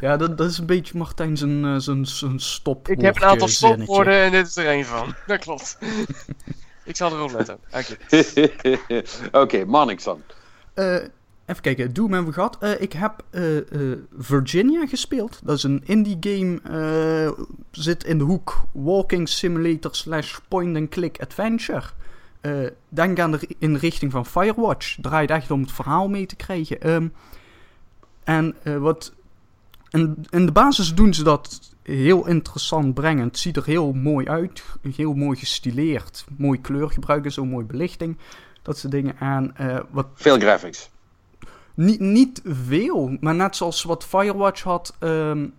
Ja, 0.00 0.16
dat, 0.16 0.38
dat 0.38 0.50
is 0.50 0.58
een 0.58 0.66
beetje 0.66 0.98
Martijn 0.98 1.36
zijn, 1.36 1.64
uh, 1.64 1.74
zijn, 1.76 2.06
zijn 2.06 2.40
stop. 2.40 2.88
Ik 2.88 3.00
heb 3.00 3.16
een 3.16 3.24
aantal 3.24 3.48
stopwoorden 3.48 4.14
en 4.14 4.30
dit 4.30 4.46
is 4.46 4.56
er 4.56 4.68
een 4.68 4.84
van. 4.84 5.14
Dat 5.26 5.38
klopt. 5.38 5.78
ik 6.84 6.96
zal 6.96 7.12
erop 7.12 7.32
letten. 7.32 7.58
Oké, 7.72 9.02
okay, 9.32 9.62
Mannix 9.62 10.04
dan. 10.04 10.22
Uh, 10.74 10.96
Even 11.50 11.62
kijken, 11.62 11.92
Doom 11.92 12.12
hebben 12.12 12.28
we 12.28 12.34
gehad. 12.34 12.58
Uh, 12.62 12.80
ik 12.80 12.92
heb 12.92 13.24
uh, 13.30 13.96
Virginia 14.18 14.86
gespeeld. 14.86 15.40
Dat 15.44 15.56
is 15.56 15.62
een 15.62 15.82
indie 15.84 16.16
game. 16.20 16.60
zit 17.70 18.04
in 18.04 18.18
de 18.18 18.24
hoek 18.24 18.62
walking 18.72 19.28
simulator 19.28 19.94
slash 19.94 20.38
point-and-click 20.48 21.20
adventure. 21.20 21.82
denk 22.88 23.18
aan 23.18 23.30
de 23.30 23.48
in 23.58 23.76
richting 23.76 24.12
van 24.12 24.26
Firewatch. 24.26 24.96
Draait 25.00 25.30
echt 25.30 25.50
om 25.50 25.60
het 25.60 25.72
verhaal 25.72 26.08
mee 26.08 26.26
te 26.26 26.36
krijgen. 26.36 26.90
Um, 26.90 27.12
en 28.24 28.54
wat... 28.78 29.12
In, 29.90 30.26
in 30.30 30.46
de 30.46 30.52
basis 30.52 30.94
doen 30.94 31.14
ze 31.14 31.22
dat 31.22 31.74
heel 31.82 32.26
interessant 32.26 32.94
brengen. 32.94 33.26
Het 33.26 33.38
ziet 33.38 33.56
er 33.56 33.64
heel 33.64 33.92
mooi 33.92 34.28
uit. 34.28 34.62
Heel 34.96 35.14
mooi 35.14 35.38
gestileerd. 35.38 36.24
Mooi 36.36 36.60
kleurgebruik 36.60 37.24
en 37.24 37.32
zo, 37.32 37.44
mooi 37.44 37.64
belichting. 37.64 38.18
Dat 38.62 38.78
soort 38.78 38.92
dingen. 38.92 39.18
En, 39.18 39.54
wat... 39.90 40.06
Veel 40.14 40.38
graphics. 40.38 40.90
Niet, 41.80 42.00
niet 42.00 42.40
veel, 42.44 43.16
maar 43.20 43.34
net 43.34 43.56
zoals 43.56 43.82
wat 43.82 44.04
Firewatch 44.04 44.62
had. 44.62 44.96
Um, 45.00 45.54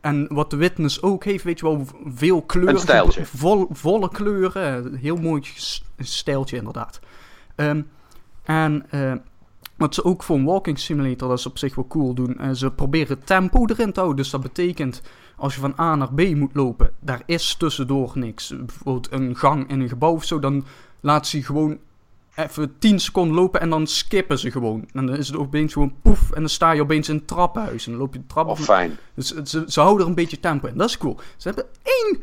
en 0.00 0.26
wat 0.34 0.50
de 0.50 0.56
Witness 0.56 1.02
ook 1.02 1.24
heeft, 1.24 1.44
weet 1.44 1.58
je 1.58 1.64
wel, 1.64 1.86
veel 2.06 2.42
kleuren. 2.42 3.26
Vol, 3.26 3.66
volle 3.70 4.08
kleuren. 4.08 4.94
Heel 4.94 5.16
mooi 5.16 5.42
stijltje, 5.98 6.56
inderdaad. 6.56 7.00
Um, 7.56 7.88
en 8.42 8.86
uh, 8.90 9.12
wat 9.76 9.94
ze 9.94 10.04
ook 10.04 10.22
voor 10.22 10.36
een 10.36 10.44
walking 10.44 10.78
simulator, 10.78 11.28
dat 11.28 11.38
is 11.38 11.46
op 11.46 11.58
zich 11.58 11.74
wel 11.74 11.86
cool 11.86 12.14
doen. 12.14 12.36
Uh, 12.40 12.50
ze 12.50 12.70
proberen 12.70 13.24
tempo 13.24 13.66
erin 13.66 13.92
te 13.92 14.00
houden. 14.00 14.22
Dus 14.22 14.30
dat 14.30 14.42
betekent, 14.42 15.02
als 15.36 15.54
je 15.54 15.60
van 15.60 15.74
A 15.78 15.94
naar 15.94 16.14
B 16.14 16.34
moet 16.34 16.54
lopen, 16.54 16.90
daar 17.00 17.22
is 17.26 17.54
tussendoor 17.54 18.12
niks. 18.14 18.48
Bijvoorbeeld 18.56 19.12
een 19.12 19.36
gang 19.36 19.68
in 19.68 19.80
een 19.80 19.88
gebouw 19.88 20.12
of 20.12 20.24
zo, 20.24 20.38
dan 20.38 20.64
laat 21.00 21.26
ze 21.26 21.42
gewoon 21.42 21.78
even 22.38 22.78
10 22.78 23.00
seconden 23.00 23.36
lopen 23.36 23.60
en 23.60 23.70
dan 23.70 23.86
skippen 23.86 24.38
ze 24.38 24.50
gewoon. 24.50 24.88
En 24.92 25.06
dan 25.06 25.16
is 25.16 25.26
het 25.26 25.36
opeens 25.36 25.72
gewoon 25.72 25.94
poef 26.02 26.30
en 26.30 26.40
dan 26.40 26.50
sta 26.50 26.72
je 26.72 26.80
opeens 26.80 27.08
in 27.08 27.14
het 27.16 27.26
trappenhuis. 27.26 27.86
En 27.86 27.90
dan 27.90 28.00
loop 28.00 28.12
je 28.12 28.20
de 28.20 28.26
trap 28.26 28.48
oh, 28.48 28.58
fijn. 28.58 28.98
Dus 29.14 29.34
ze, 29.34 29.64
ze 29.66 29.80
houden 29.80 30.02
er 30.02 30.08
een 30.08 30.14
beetje 30.14 30.40
tempo 30.40 30.68
in. 30.68 30.76
Dat 30.76 30.88
is 30.88 30.98
cool. 30.98 31.20
Ze 31.36 31.48
hebben 31.48 31.66
één 31.82 32.22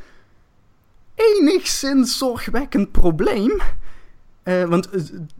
enigszins 1.16 2.18
zorgwekkend 2.18 2.92
probleem. 2.92 3.62
Uh, 4.44 4.64
want 4.64 4.90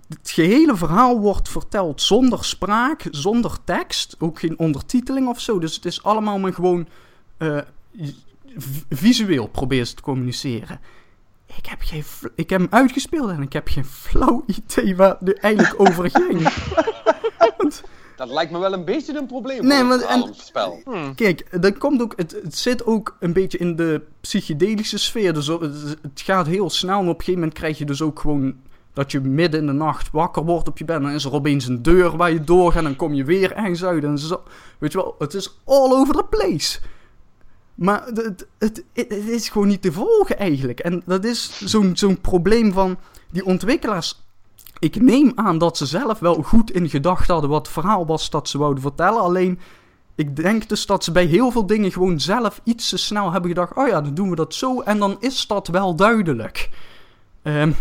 het 0.08 0.32
gehele 0.32 0.76
verhaal 0.76 1.20
wordt 1.20 1.50
verteld 1.50 2.02
zonder 2.02 2.46
spraak, 2.46 3.04
zonder 3.12 3.58
tekst. 3.64 4.16
Ook 4.20 4.40
geen 4.40 4.60
ondertiteling 4.60 5.28
of 5.28 5.40
zo. 5.40 5.60
Dus 5.60 5.76
het 5.76 5.86
is 5.86 6.04
allemaal 6.04 6.40
maar 6.40 6.54
gewoon 6.54 6.88
uh, 7.38 7.58
visueel 8.90 9.48
proberen 9.48 9.88
ze 9.88 9.94
te 9.94 10.02
communiceren. 10.02 10.80
Ik 11.58 11.66
heb, 11.66 11.80
geen 11.82 12.04
ik 12.36 12.50
heb 12.50 12.60
hem 12.60 12.70
uitgespeeld 12.72 13.30
en 13.30 13.42
ik 13.42 13.54
heb 13.54 13.68
geen 13.68 13.86
flauw 13.86 14.44
idee 14.58 14.96
waar 14.96 15.16
het 15.20 15.40
eigenlijk 15.40 15.80
over 15.80 16.10
ging. 16.10 16.42
dat 18.16 18.30
lijkt 18.30 18.52
me 18.52 18.60
wel 18.60 18.74
een 18.74 18.86
beetje 18.86 19.18
een 19.18 19.26
probleem 19.26 19.66
nee, 19.66 19.84
maar, 19.84 20.00
en, 20.00 20.34
spel. 20.36 20.82
Hmm. 20.84 21.16
Kijk, 21.16 21.62
dat 21.62 21.78
komt 21.78 22.02
ook, 22.02 22.14
het, 22.16 22.32
het, 22.44 22.58
zit 22.58 22.86
ook 22.86 23.18
een 23.20 23.34
beetje 23.34 23.58
in 23.58 23.76
de 23.76 24.02
psychedelische 24.22 24.98
sfeer. 24.98 25.34
Dus 25.34 25.48
het, 25.48 26.22
gaat 26.22 26.48
heel 26.48 26.70
snel 26.70 27.00
en 27.00 27.08
op 27.08 27.08
een 27.08 27.16
gegeven 27.16 27.40
moment 27.40 27.54
krijg 27.54 27.78
je 27.78 27.86
dus 27.86 28.02
ook 28.02 28.20
gewoon 28.20 28.56
dat 28.94 29.12
je 29.12 29.20
midden 29.20 29.60
in 29.60 29.66
de 29.66 29.72
nacht 29.74 30.12
wakker 30.12 30.44
wordt 30.44 30.68
op 30.68 30.78
je 30.78 30.86
bed. 30.86 30.96
En 30.96 31.02
dan 31.02 31.12
is 31.12 31.26
er 31.26 31.34
opeens 31.34 31.68
een 31.68 31.82
deur 31.82 32.18
waar 32.18 32.32
je 32.32 32.44
doorgaat 32.44 32.78
en 32.78 32.84
dan 32.84 32.96
kom 32.96 33.14
je 33.14 33.24
weer 33.24 33.52
ergens 33.52 33.84
uit. 33.84 34.04
En 34.04 34.18
zo, 34.18 34.44
weet 34.78 34.92
je 34.92 34.98
wel, 34.98 35.16
het 35.20 35.34
is 35.34 35.60
all 35.64 35.92
over 35.92 36.16
the 36.16 36.26
place. 36.30 36.80
Maar 37.76 38.06
het, 38.06 38.48
het, 38.58 38.84
het, 38.94 39.12
is 39.12 39.50
gewoon 39.50 39.68
niet 39.68 39.82
te 39.82 39.92
volgen 39.92 40.38
eigenlijk. 40.38 40.80
En 40.80 41.02
dat 41.06 41.24
is 41.24 41.60
zo'n 41.60 41.98
zo'n 41.98 42.22
probleem 42.22 42.74
van 42.74 42.98
die 43.32 43.46
ontwikkelaars. 43.46 44.24
Ik 44.80 45.02
neem 45.02 45.32
aan 45.36 45.58
dat 45.58 45.78
ze 45.78 45.86
zelf 45.86 46.20
wel 46.20 46.34
goed 46.44 46.72
in 46.72 46.90
gedachten 46.90 47.34
hadden 47.34 47.52
wat 47.52 47.66
het 47.66 47.74
verhaal 47.74 48.06
was 48.06 48.30
dat 48.30 48.50
ze 48.50 48.58
wouden 48.58 48.82
vertellen. 48.82 49.22
Alleen, 49.22 49.60
ik 50.16 50.36
denk 50.36 50.70
dus 50.70 50.86
dat 50.86 51.04
ze 51.04 51.12
bij 51.12 51.26
heel 51.26 51.52
veel 51.52 51.66
dingen 51.66 51.92
gewoon 51.92 52.20
zelf 52.20 52.62
iets 52.64 52.90
te 52.90 52.98
snel 52.98 53.32
hebben 53.32 53.50
gedacht. 53.50 53.76
Oh 53.76 53.88
ja, 53.88 54.02
dan 54.02 54.14
doen 54.14 54.30
we 54.30 54.36
dat 54.36 54.54
zo 54.54 54.82
en 54.82 55.00
dan 55.00 55.18
is 55.20 55.48
dat 55.48 55.68
wel 55.68 55.96
duidelijk. 55.96 56.70
Um, 57.44 57.76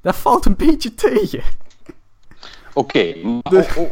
dat 0.00 0.16
valt 0.16 0.44
een 0.44 0.56
beetje 0.56 0.94
tegen. 0.94 1.42
Oké, 2.74 3.14
om, 3.22 3.42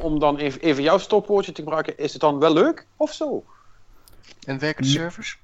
om, 0.00 0.18
dan 0.18 0.36
even, 0.36 0.60
even 0.60 0.82
jouw 0.82 0.98
stopwoordje 0.98 1.52
te 1.52 1.62
gebruiken, 1.62 1.98
is 1.98 2.12
het 2.12 2.20
dan 2.20 2.38
wel 2.38 2.52
leuk 2.52 2.86
of 2.96 3.12
zo? 3.12 3.44
En 4.44 4.58
werken 4.58 4.82
de 4.82 4.88
servers? 4.88 5.38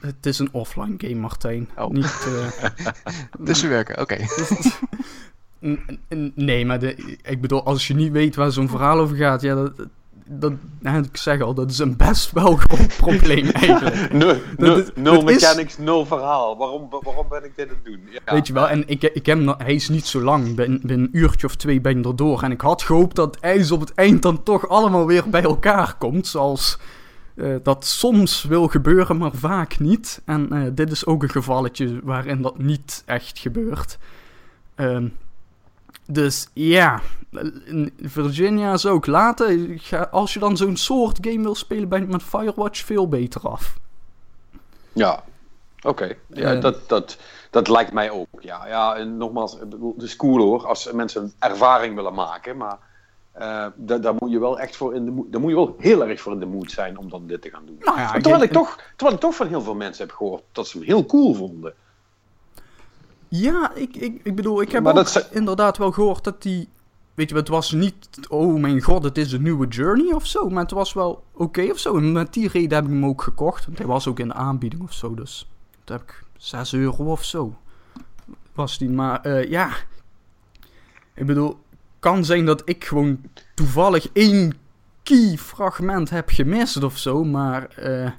Het 0.00 0.26
is 0.26 0.38
een 0.38 0.52
offline 0.52 0.94
game, 0.98 1.14
Martijn. 1.14 1.68
Oh. 1.76 1.90
Niet, 1.90 2.26
uh... 2.28 2.66
dus 3.46 3.60
ze 3.60 3.68
werken, 3.68 4.00
oké. 4.00 4.16
nee, 6.34 6.66
maar 6.66 6.78
de, 6.78 7.18
ik 7.22 7.40
bedoel, 7.40 7.64
als 7.64 7.86
je 7.86 7.94
niet 7.94 8.12
weet 8.12 8.36
waar 8.36 8.52
zo'n 8.52 8.68
verhaal 8.68 8.98
over 8.98 9.16
gaat, 9.16 9.40
ja, 9.40 9.54
dat, 9.54 9.72
dat, 10.32 10.52
ik 11.04 11.16
zeg 11.16 11.40
al, 11.40 11.54
dat 11.54 11.70
is 11.70 11.78
een 11.78 11.96
best 11.96 12.32
wel 12.32 12.56
groot 12.66 12.96
probleem 12.96 13.50
eigenlijk. 13.50 14.12
no, 14.12 14.36
no, 14.56 14.84
no 14.94 15.22
mechanics, 15.22 15.78
is... 15.78 15.84
no 15.84 16.04
verhaal. 16.04 16.56
Waarom, 16.56 16.88
waarom 17.02 17.28
ben 17.28 17.44
ik 17.44 17.56
dit 17.56 17.68
aan 17.68 17.74
het 17.74 17.84
doen? 17.84 18.00
Ja. 18.10 18.34
Weet 18.34 18.46
je 18.46 18.52
wel, 18.52 18.68
en 18.68 18.88
ik, 18.88 19.02
ik 19.02 19.26
heb, 19.26 19.54
hij 19.58 19.74
is 19.74 19.88
niet 19.88 20.06
zo 20.06 20.20
lang. 20.20 20.54
Binnen, 20.54 20.80
binnen 20.82 21.06
een 21.06 21.18
uurtje 21.18 21.46
of 21.46 21.56
twee 21.56 21.80
ben 21.80 21.98
ik 21.98 22.04
erdoor. 22.04 22.42
En 22.42 22.50
ik 22.50 22.60
had 22.60 22.82
gehoopt 22.82 23.16
dat 23.16 23.36
ijs 23.40 23.70
op 23.70 23.80
het 23.80 23.94
eind 23.94 24.22
dan 24.22 24.42
toch 24.42 24.68
allemaal 24.68 25.06
weer 25.06 25.30
bij 25.30 25.42
elkaar 25.42 25.94
komt. 25.98 26.26
Zoals 26.26 26.78
uh, 27.34 27.56
dat 27.62 27.84
soms 27.84 28.42
wil 28.42 28.68
gebeuren, 28.68 29.16
maar 29.16 29.34
vaak 29.34 29.78
niet. 29.78 30.22
En 30.24 30.48
uh, 30.52 30.66
dit 30.72 30.90
is 30.90 31.06
ook 31.06 31.22
een 31.22 31.30
gevalletje 31.30 32.00
waarin 32.02 32.42
dat 32.42 32.58
niet 32.58 33.02
echt 33.06 33.38
gebeurt. 33.38 33.98
Uh, 34.76 35.04
dus 36.06 36.48
ja, 36.52 37.00
Virginia 38.00 38.76
zou 38.76 38.94
ook 38.94 39.06
laten. 39.06 39.80
Als 40.10 40.32
je 40.32 40.38
dan 40.38 40.56
zo'n 40.56 40.76
soort 40.76 41.18
game 41.20 41.42
wil 41.42 41.54
spelen, 41.54 41.88
ben 41.88 42.00
je 42.00 42.06
met 42.06 42.22
Firewatch 42.22 42.84
veel 42.84 43.08
beter 43.08 43.48
af. 43.48 43.78
Ja, 44.92 45.22
oké. 45.82 46.16
Ja, 46.26 46.54
uh, 46.54 46.60
dat, 46.60 46.88
dat, 46.88 47.18
dat 47.50 47.68
lijkt 47.68 47.92
mij 47.92 48.10
ook. 48.10 48.26
Ja, 48.40 48.66
ja 48.66 48.96
en 48.96 49.16
nogmaals, 49.16 49.56
het 49.94 50.02
is 50.02 50.16
cool 50.16 50.38
hoor, 50.38 50.66
als 50.66 50.92
mensen 50.92 51.32
ervaring 51.38 51.94
willen 51.94 52.14
maken, 52.14 52.56
maar 52.56 52.78
eh, 53.40 53.66
daar, 53.76 54.14
moet 54.18 54.30
je 54.30 54.38
wel 54.38 54.58
echt 54.60 54.76
voor 54.76 54.94
in 54.94 55.04
de 55.04 55.10
moed, 55.10 55.32
daar 55.32 55.40
moet 55.40 55.50
je 55.50 55.56
wel 55.56 55.74
heel 55.78 56.06
erg 56.06 56.20
voor 56.20 56.32
in 56.32 56.38
de 56.40 56.46
moed 56.46 56.70
zijn 56.70 56.98
om 56.98 57.08
dan 57.08 57.26
dit 57.26 57.42
te 57.42 57.50
gaan 57.50 57.66
doen. 57.66 57.76
Nou 57.80 57.98
ja, 57.98 58.12
terwijl, 58.12 58.36
ik- 58.36 58.42
ik 58.42 58.52
toch, 58.52 58.76
terwijl 58.96 59.14
ik 59.16 59.20
toch 59.22 59.34
van 59.34 59.46
heel 59.46 59.62
veel 59.62 59.74
mensen 59.74 60.06
heb 60.06 60.16
gehoord 60.16 60.42
dat 60.52 60.68
ze 60.68 60.76
hem 60.78 60.86
heel 60.86 61.06
cool 61.06 61.34
vonden. 61.34 61.74
Ja, 63.28 63.74
ik, 63.74 63.96
ik, 63.96 64.20
ik 64.22 64.34
bedoel, 64.36 64.60
ik 64.62 64.72
heb 64.72 64.86
ook 64.86 64.94
dat 64.94 65.28
inderdaad 65.30 65.76
wel 65.78 65.92
gehoord 65.92 66.24
dat 66.24 66.42
die... 66.42 66.68
Weet 67.14 67.28
je, 67.30 67.36
het 67.36 67.48
was 67.48 67.72
niet, 67.72 68.08
oh 68.28 68.60
mijn 68.60 68.80
god, 68.82 69.02
het 69.02 69.18
is 69.18 69.32
een 69.32 69.42
nieuwe 69.42 69.66
Journey 69.66 70.12
of 70.14 70.26
zo. 70.26 70.48
Maar 70.48 70.62
het 70.62 70.70
was 70.70 70.92
wel 70.92 71.24
oké 71.32 71.62
of 71.70 71.78
zo. 71.78 71.96
En 71.96 72.12
met 72.12 72.32
die 72.32 72.48
reden 72.48 72.74
heb 72.74 72.84
ik 72.84 72.90
hem 72.90 73.04
ook 73.06 73.22
gekocht. 73.22 73.66
Want 73.66 73.78
hij 73.78 73.86
was 73.86 74.06
ook 74.08 74.18
in 74.18 74.28
de 74.28 74.34
aanbieding 74.34 74.82
of 74.82 74.92
zo. 74.92 75.14
Dus 75.14 75.48
toen 75.84 75.96
heb 75.96 76.08
ik 76.08 76.22
6 76.36 76.72
euro 76.74 77.04
of 77.10 77.24
zo. 77.24 77.54
Was 78.54 78.78
die, 78.78 78.90
maar 78.90 79.20
eh, 79.20 79.50
ja. 79.50 79.70
Ik 81.14 81.26
bedoel, 81.26 81.56
kan 82.00 82.24
zijn 82.24 82.44
dat 82.44 82.62
ik 82.64 82.84
gewoon 82.84 83.20
toevallig 83.54 84.08
één 84.12 84.54
key 85.02 85.36
fragment 85.36 86.10
heb 86.10 86.28
gemist 86.28 86.82
of 86.82 86.98
zo. 86.98 87.24
Maar 87.24 87.68
eh, 87.68 88.10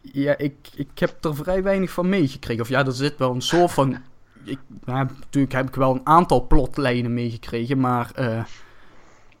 ja, 0.00 0.38
ik, 0.38 0.54
ik 0.74 0.98
heb 0.98 1.24
er 1.24 1.34
vrij 1.34 1.62
weinig 1.62 1.90
van 1.90 2.08
meegekregen. 2.08 2.62
Of 2.62 2.68
ja, 2.68 2.86
er 2.86 2.92
zit 2.92 3.18
wel 3.18 3.34
een 3.34 3.42
soort 3.42 3.70
van. 3.70 3.98
Ik, 4.44 4.58
natuurlijk 4.84 5.52
heb 5.52 5.68
ik 5.68 5.74
wel 5.74 5.94
een 5.94 6.06
aantal 6.06 6.46
plotlijnen 6.46 7.14
meegekregen, 7.14 7.80
maar 7.80 8.10
eh, 8.14 8.44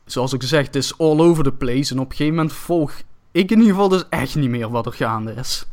zoals 0.04 0.32
ik 0.32 0.42
zeg, 0.42 0.66
het 0.66 0.76
is 0.76 0.98
all 0.98 1.20
over 1.20 1.44
the 1.44 1.52
place. 1.52 1.94
En 1.94 2.00
op 2.00 2.10
een 2.10 2.16
gegeven 2.16 2.34
moment 2.34 2.52
volg 2.52 2.92
ik 3.30 3.50
in 3.50 3.58
ieder 3.58 3.72
geval 3.72 3.88
dus 3.88 4.04
echt 4.08 4.34
niet 4.34 4.50
meer 4.50 4.70
wat 4.70 4.86
er 4.86 4.92
gaande 4.92 5.32
is. 5.32 5.66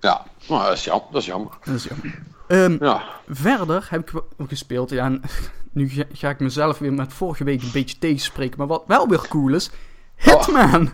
Ja, 0.00 0.26
nou, 0.48 0.62
dat 0.62 0.72
is 0.72 0.84
jammer. 0.84 1.08
Dat 1.10 1.20
is 1.20 1.26
jammer. 1.26 1.52
Dat 1.64 1.74
is 1.74 1.84
jammer. 1.84 2.22
Ehm, 2.52 2.76
Ja. 2.80 3.02
Verder 3.28 3.86
heb 3.90 4.10
ik 4.10 4.22
gespeeld. 4.48 4.90
Ja, 4.90 5.04
en 5.04 5.22
nu 5.72 5.88
ga, 5.88 6.02
ga 6.12 6.28
ik 6.30 6.40
mezelf 6.40 6.78
weer 6.78 6.92
met 6.92 7.12
vorige 7.12 7.44
week 7.44 7.62
een 7.62 7.70
beetje 7.72 7.98
tegenspreken. 7.98 8.58
Maar 8.58 8.66
wat 8.66 8.84
wel 8.86 9.08
weer 9.08 9.28
cool 9.28 9.54
is: 9.54 9.70
Hitman! 10.16 10.90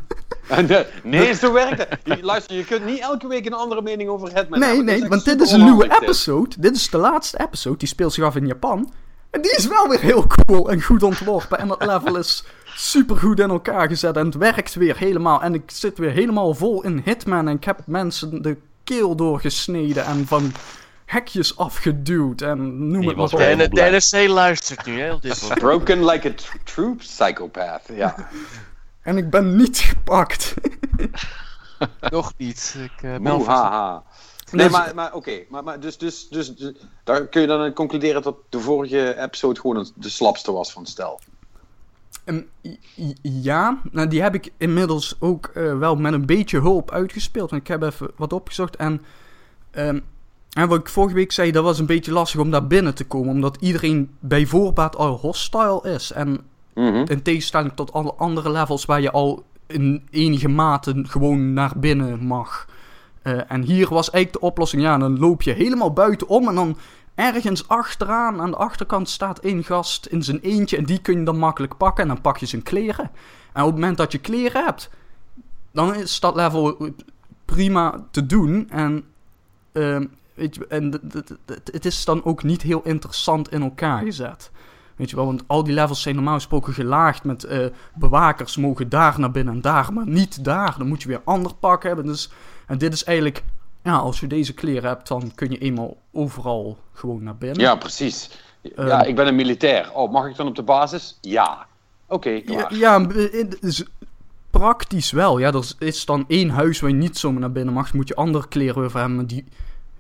En, 0.49 0.71
eh, 0.71 0.85
nee, 1.05 1.35
zo 1.35 1.53
werkt 1.53 1.87
het. 1.89 2.23
Luister, 2.23 2.57
je 2.57 2.65
kunt 2.65 2.85
niet 2.85 3.01
elke 3.01 3.29
week 3.29 3.47
een 3.47 3.53
andere 3.53 3.83
mening 3.83 4.11
over 4.11 4.29
Hitman 4.35 4.59
nee, 4.59 4.69
hebben. 4.69 4.85
Nee, 4.85 5.09
want 5.09 5.25
dit 5.25 5.41
is 5.41 5.53
een 5.53 5.63
nieuwe 5.65 5.83
onhandig, 5.85 5.99
dit. 5.99 6.09
episode. 6.09 6.55
Dit 6.59 6.77
is 6.77 6.91
de 6.91 6.99
laatste 6.99 7.41
episode. 7.41 7.77
Die 7.77 7.89
speelt 7.89 8.13
zich 8.13 8.25
af 8.25 8.37
in 8.37 8.47
Japan. 8.47 8.93
En 9.31 9.41
die 9.43 9.55
is 9.57 9.67
wel 9.67 9.89
weer 9.89 10.01
heel 10.01 10.27
cool 10.27 10.71
en 10.71 10.83
goed 10.83 11.03
ontworpen. 11.03 11.59
En 11.59 11.69
dat 11.69 11.87
level 11.87 12.17
is 12.17 12.45
super 12.75 13.17
goed 13.17 13.41
in 13.41 13.51
elkaar 13.51 13.89
gezet. 13.89 14.17
En 14.17 14.27
het 14.27 14.35
werkt 14.35 14.75
weer 14.75 14.97
helemaal. 14.99 15.43
En 15.43 15.55
ik 15.55 15.71
zit 15.71 15.99
weer 15.99 16.11
helemaal 16.11 16.55
vol 16.55 16.85
in 16.85 17.03
Hitman. 17.05 17.49
En 17.49 17.57
ik 17.57 17.65
heb 17.65 17.81
mensen 17.87 18.43
de 18.43 18.57
keel 18.85 19.17
doorgesneden. 19.17 20.05
En 20.05 20.27
van 20.27 20.53
hekjes 21.09 21.57
afgeduwd. 21.57 22.41
En 22.41 22.89
noem 22.91 23.07
het 23.07 23.17
maar 23.17 23.33
op. 23.33 23.39
En 23.39 23.59
de. 23.59 23.69
NRC 24.13 24.29
luistert 24.29 24.87
nu 24.87 25.01
hè, 25.01 25.19
dit. 25.19 25.49
Broken 25.55 26.05
like 26.05 26.29
a 26.29 26.33
tr- 26.35 26.57
true 26.65 26.95
psychopath. 26.95 27.83
Ja. 27.93 28.15
En 29.03 29.17
ik 29.17 29.31
ben 29.31 29.57
niet 29.57 29.79
gepakt. 29.79 30.55
Nog 32.11 32.33
niet. 32.37 32.77
Ik 32.79 33.03
eh, 33.03 33.17
Moehaha. 33.17 34.03
Nee, 34.51 34.67
Dus- 34.67 34.77
maar, 34.77 34.95
maar 34.95 35.15
oké. 35.15 35.43
Maar, 35.49 35.65
maar 35.65 35.81
dus, 35.81 35.99
dus, 35.99 36.29
dus, 36.29 36.55
dus- 36.55 36.73
daar 37.05 37.27
kun 37.27 37.41
je 37.41 37.47
dan 37.47 37.73
concluderen 37.73 38.23
dat 38.23 38.37
de 38.49 38.61
vorige 38.61 39.21
episode 39.21 39.61
gewoon 39.61 39.91
de 39.95 40.09
slapste 40.09 40.53
was 40.53 40.73
van 40.73 40.87
stel. 40.87 41.21
Ehm, 42.25 42.41
ja, 43.23 43.81
nou, 43.91 44.09
die 44.09 44.23
heb 44.23 44.35
ik 44.35 44.53
inmiddels 44.57 45.17
ook 45.19 45.47
eh, 45.47 45.79
wel 45.79 45.97
met 45.97 46.13
een 46.13 46.27
beetje 46.27 46.61
hulp 46.61 46.91
uitgespeeld. 46.91 47.51
Want 47.51 47.63
ik 47.63 47.69
heb 47.69 47.83
even 47.83 48.11
wat 48.17 48.33
opgezocht. 48.33 48.77
En, 48.77 49.05
ehm, 49.71 50.01
en 50.53 50.69
wat 50.69 50.79
ik 50.79 50.89
vorige 50.89 51.15
week 51.15 51.33
zei, 51.33 51.51
dat 51.51 51.65
was 51.65 51.79
een 51.79 51.87
beetje 51.87 52.13
lastig 52.13 52.41
om 52.41 52.51
daar 52.51 52.67
binnen 52.67 52.95
te 52.95 53.05
komen. 53.05 53.35
Omdat 53.35 53.57
iedereen 53.61 54.11
bij 54.21 54.47
voorbaat 54.47 54.97
al 54.97 55.17
hostile 55.17 55.81
is. 55.83 56.13
En 56.13 56.41
Mhm. 56.75 57.05
in 57.07 57.23
tegenstelling 57.23 57.73
tot 57.75 57.93
alle 57.93 58.15
andere 58.15 58.51
levels 58.51 58.85
waar 58.85 59.01
je 59.01 59.11
al 59.11 59.45
in 59.67 60.07
enige 60.11 60.49
mate 60.49 61.05
gewoon 61.07 61.53
naar 61.53 61.73
binnen 61.77 62.25
mag. 62.27 62.67
Eh, 63.23 63.51
en 63.53 63.63
hier 63.63 63.89
was 63.89 64.11
eigenlijk 64.11 64.43
de 64.43 64.49
oplossing, 64.51 64.83
ja, 64.83 64.99
dan 64.99 65.19
loop 65.19 65.43
je 65.43 65.53
helemaal 65.53 65.93
buitenom 65.93 66.49
en 66.49 66.55
dan 66.55 66.77
ergens 67.15 67.69
achteraan, 67.69 68.41
aan 68.41 68.51
de 68.51 68.57
achterkant 68.57 69.09
staat 69.09 69.39
één 69.39 69.65
gast 69.65 70.07
in 70.07 70.23
zijn 70.23 70.41
eentje 70.41 70.77
en 70.77 70.85
die 70.85 70.99
kun 70.99 71.19
je 71.19 71.25
dan 71.25 71.39
makkelijk 71.39 71.77
pakken 71.77 72.03
en 72.03 72.09
dan 72.09 72.21
pak 72.21 72.37
je 72.37 72.47
zijn 72.47 72.63
kleren. 72.63 73.11
En 73.53 73.63
op 73.63 73.69
het 73.69 73.79
moment 73.79 73.97
dat 73.97 74.13
je 74.13 74.19
kleren 74.19 74.65
hebt, 74.65 74.91
dan 75.73 75.95
is 75.95 76.21
dat 76.21 76.35
level 76.35 76.93
prima 77.45 78.05
te 78.11 78.27
doen 78.27 78.67
en, 78.71 79.05
ehm, 79.73 80.05
weet 80.39 80.55
je, 80.55 80.67
en 80.67 81.01
het 81.73 81.85
is 81.85 82.05
dan 82.05 82.25
ook 82.25 82.43
niet 82.43 82.63
heel 82.63 82.81
interessant 82.85 83.53
in 83.53 83.63
elkaar 83.63 84.03
gezet. 84.03 84.51
Weet 84.97 85.11
je 85.11 85.17
wel, 85.17 85.25
want 85.27 85.43
al 85.47 85.65
die 85.65 85.75
levels 85.75 86.03
zijn 86.03 86.15
normaal 86.15 86.35
gesproken 86.35 86.73
gelaagd 86.73 87.25
met 87.25 87.45
eh, 87.45 87.67
bewakers 87.95 88.57
mogen 88.57 88.89
daar 88.89 89.21
naar 89.21 89.31
binnen 89.31 89.55
en 89.55 89.61
daar, 89.61 89.93
maar 89.93 90.09
niet 90.09 90.45
daar. 90.45 90.75
Dan 90.79 90.87
moet 90.89 91.03
je 91.03 91.09
weer 91.09 91.21
ander 91.25 91.55
pak 91.55 91.83
hebben. 91.83 92.07
Dus, 92.07 92.31
en 92.67 92.79
dit 92.79 92.93
is 92.93 93.05
eigenlijk, 93.05 93.43
ja, 93.83 93.97
als 93.97 94.21
je 94.21 94.27
deze 94.27 94.55
kleren 94.55 94.89
hebt, 94.89 95.09
dan 95.09 95.33
kun 95.35 95.51
je 95.51 95.59
eenmaal 95.59 95.97
overal 96.13 96.79
gewoon 96.93 97.23
naar 97.23 97.37
binnen. 97.37 97.61
Ja, 97.61 97.75
precies. 97.77 98.31
Ehm. 98.77 98.87
Ja, 98.87 99.03
ik 99.03 99.17
ben 99.17 99.27
een 99.27 99.35
militair. 99.37 99.93
Oh, 99.93 100.13
mag 100.13 100.27
ik 100.27 100.37
dan 100.37 100.47
op 100.47 100.55
de 100.55 100.63
basis? 100.63 101.19
Ja. 101.21 101.67
Oké, 102.07 102.31
Ja, 102.31 102.41
klaar. 102.43 102.75
ja, 102.75 103.07
het 103.07 103.59
is 103.61 103.85
praktisch 104.51 105.11
wel. 105.11 105.39
Ja, 105.39 105.53
er 105.53 105.73
is 105.79 106.05
dan 106.05 106.25
één 106.29 106.51
huis 106.51 106.81
waar 106.81 106.91
je 106.91 106.97
niet 106.97 107.19
zomaar 107.19 107.41
naar 107.41 107.53
binnen 107.53 107.75
mag. 107.75 107.93
Moet 107.93 108.09
je 108.09 108.15
andere 108.15 108.49
kleren 108.49 108.81
weer 108.81 108.91
voor 108.91 109.01
hebben. 109.01 109.27
Die, 109.27 109.45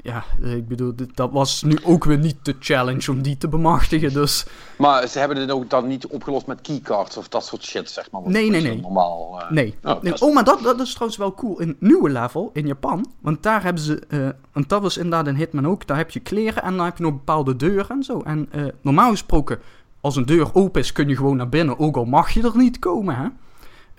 ja, 0.02 0.24
eh, 0.42 0.54
ik 0.56 0.68
bedoel, 0.68 0.92
dat 1.14 1.30
was 1.30 1.62
nu 1.62 1.78
ook 1.84 2.04
weer 2.04 2.18
niet 2.18 2.36
de 2.42 2.54
challenge 2.60 3.10
om 3.10 3.22
die 3.22 3.36
te 3.38 3.48
bemachtigen. 3.48 4.12
Dus 4.12 4.46
Maar 4.78 5.06
ze 5.06 5.18
hebben 5.18 5.36
het 5.36 5.50
ook 5.50 5.70
dan 5.70 5.86
niet 5.86 6.06
opgelost 6.06 6.46
met 6.46 6.60
keycards 6.60 7.16
of 7.16 7.28
dat 7.28 7.44
soort 7.46 7.64
shit, 7.64 7.90
zeg 7.90 8.10
maar. 8.10 8.20
Nee, 8.24 8.50
nee, 8.50 8.60
nee. 8.60 8.80
Normaal. 8.80 9.40
eh, 9.42 9.50
nee. 9.50 9.74
Oh, 9.82 10.02
Nee, 10.02 10.20
Oh, 10.20 10.34
maar 10.34 10.44
dat, 10.44 10.62
dat 10.62 10.80
is 10.80 10.90
trouwens 10.92 11.18
wel 11.18 11.34
cool. 11.34 11.60
In 11.60 11.68
het 11.68 11.80
nieuwe 11.80 12.10
level 12.10 12.50
in 12.52 12.66
Japan. 12.66 13.06
Want 13.20 13.42
daar 13.42 13.62
hebben 13.62 13.82
ze. 13.82 13.98
eh, 14.08 14.28
want 14.52 14.68
dat 14.68 14.82
was 14.82 14.96
inderdaad 14.96 15.26
in 15.26 15.34
Hitman 15.34 15.66
ook. 15.68 15.86
Daar 15.86 15.96
heb 15.96 16.10
je 16.10 16.20
kleren 16.20 16.62
en 16.62 16.76
dan 16.76 16.84
heb 16.84 16.96
je 16.96 17.02
nog 17.02 17.12
bepaalde 17.12 17.56
deuren 17.56 17.88
en 17.96 18.02
zo. 18.02 18.20
En 18.24 18.48
normaal 18.82 19.10
gesproken, 19.10 19.58
als 20.00 20.16
een 20.16 20.26
deur 20.26 20.54
open 20.54 20.80
is, 20.80 20.92
kun 20.92 21.08
je 21.08 21.16
gewoon 21.16 21.36
naar 21.36 21.48
binnen. 21.48 21.78
Ook 21.78 21.96
al 21.96 22.04
mag 22.04 22.30
je 22.30 22.42
er 22.42 22.56
niet 22.56 22.78
komen, 22.78 23.16
hè. 23.16 23.28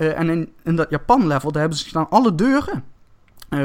En 0.10 0.29
in, 0.29 0.53
in 0.63 0.75
dat 0.75 0.89
Japan-level, 0.89 1.51
daar 1.51 1.62
hebben 1.62 1.79
ze 1.79 1.86
gedaan 1.86 2.10
alle 2.10 2.36
deuren. 2.36 2.84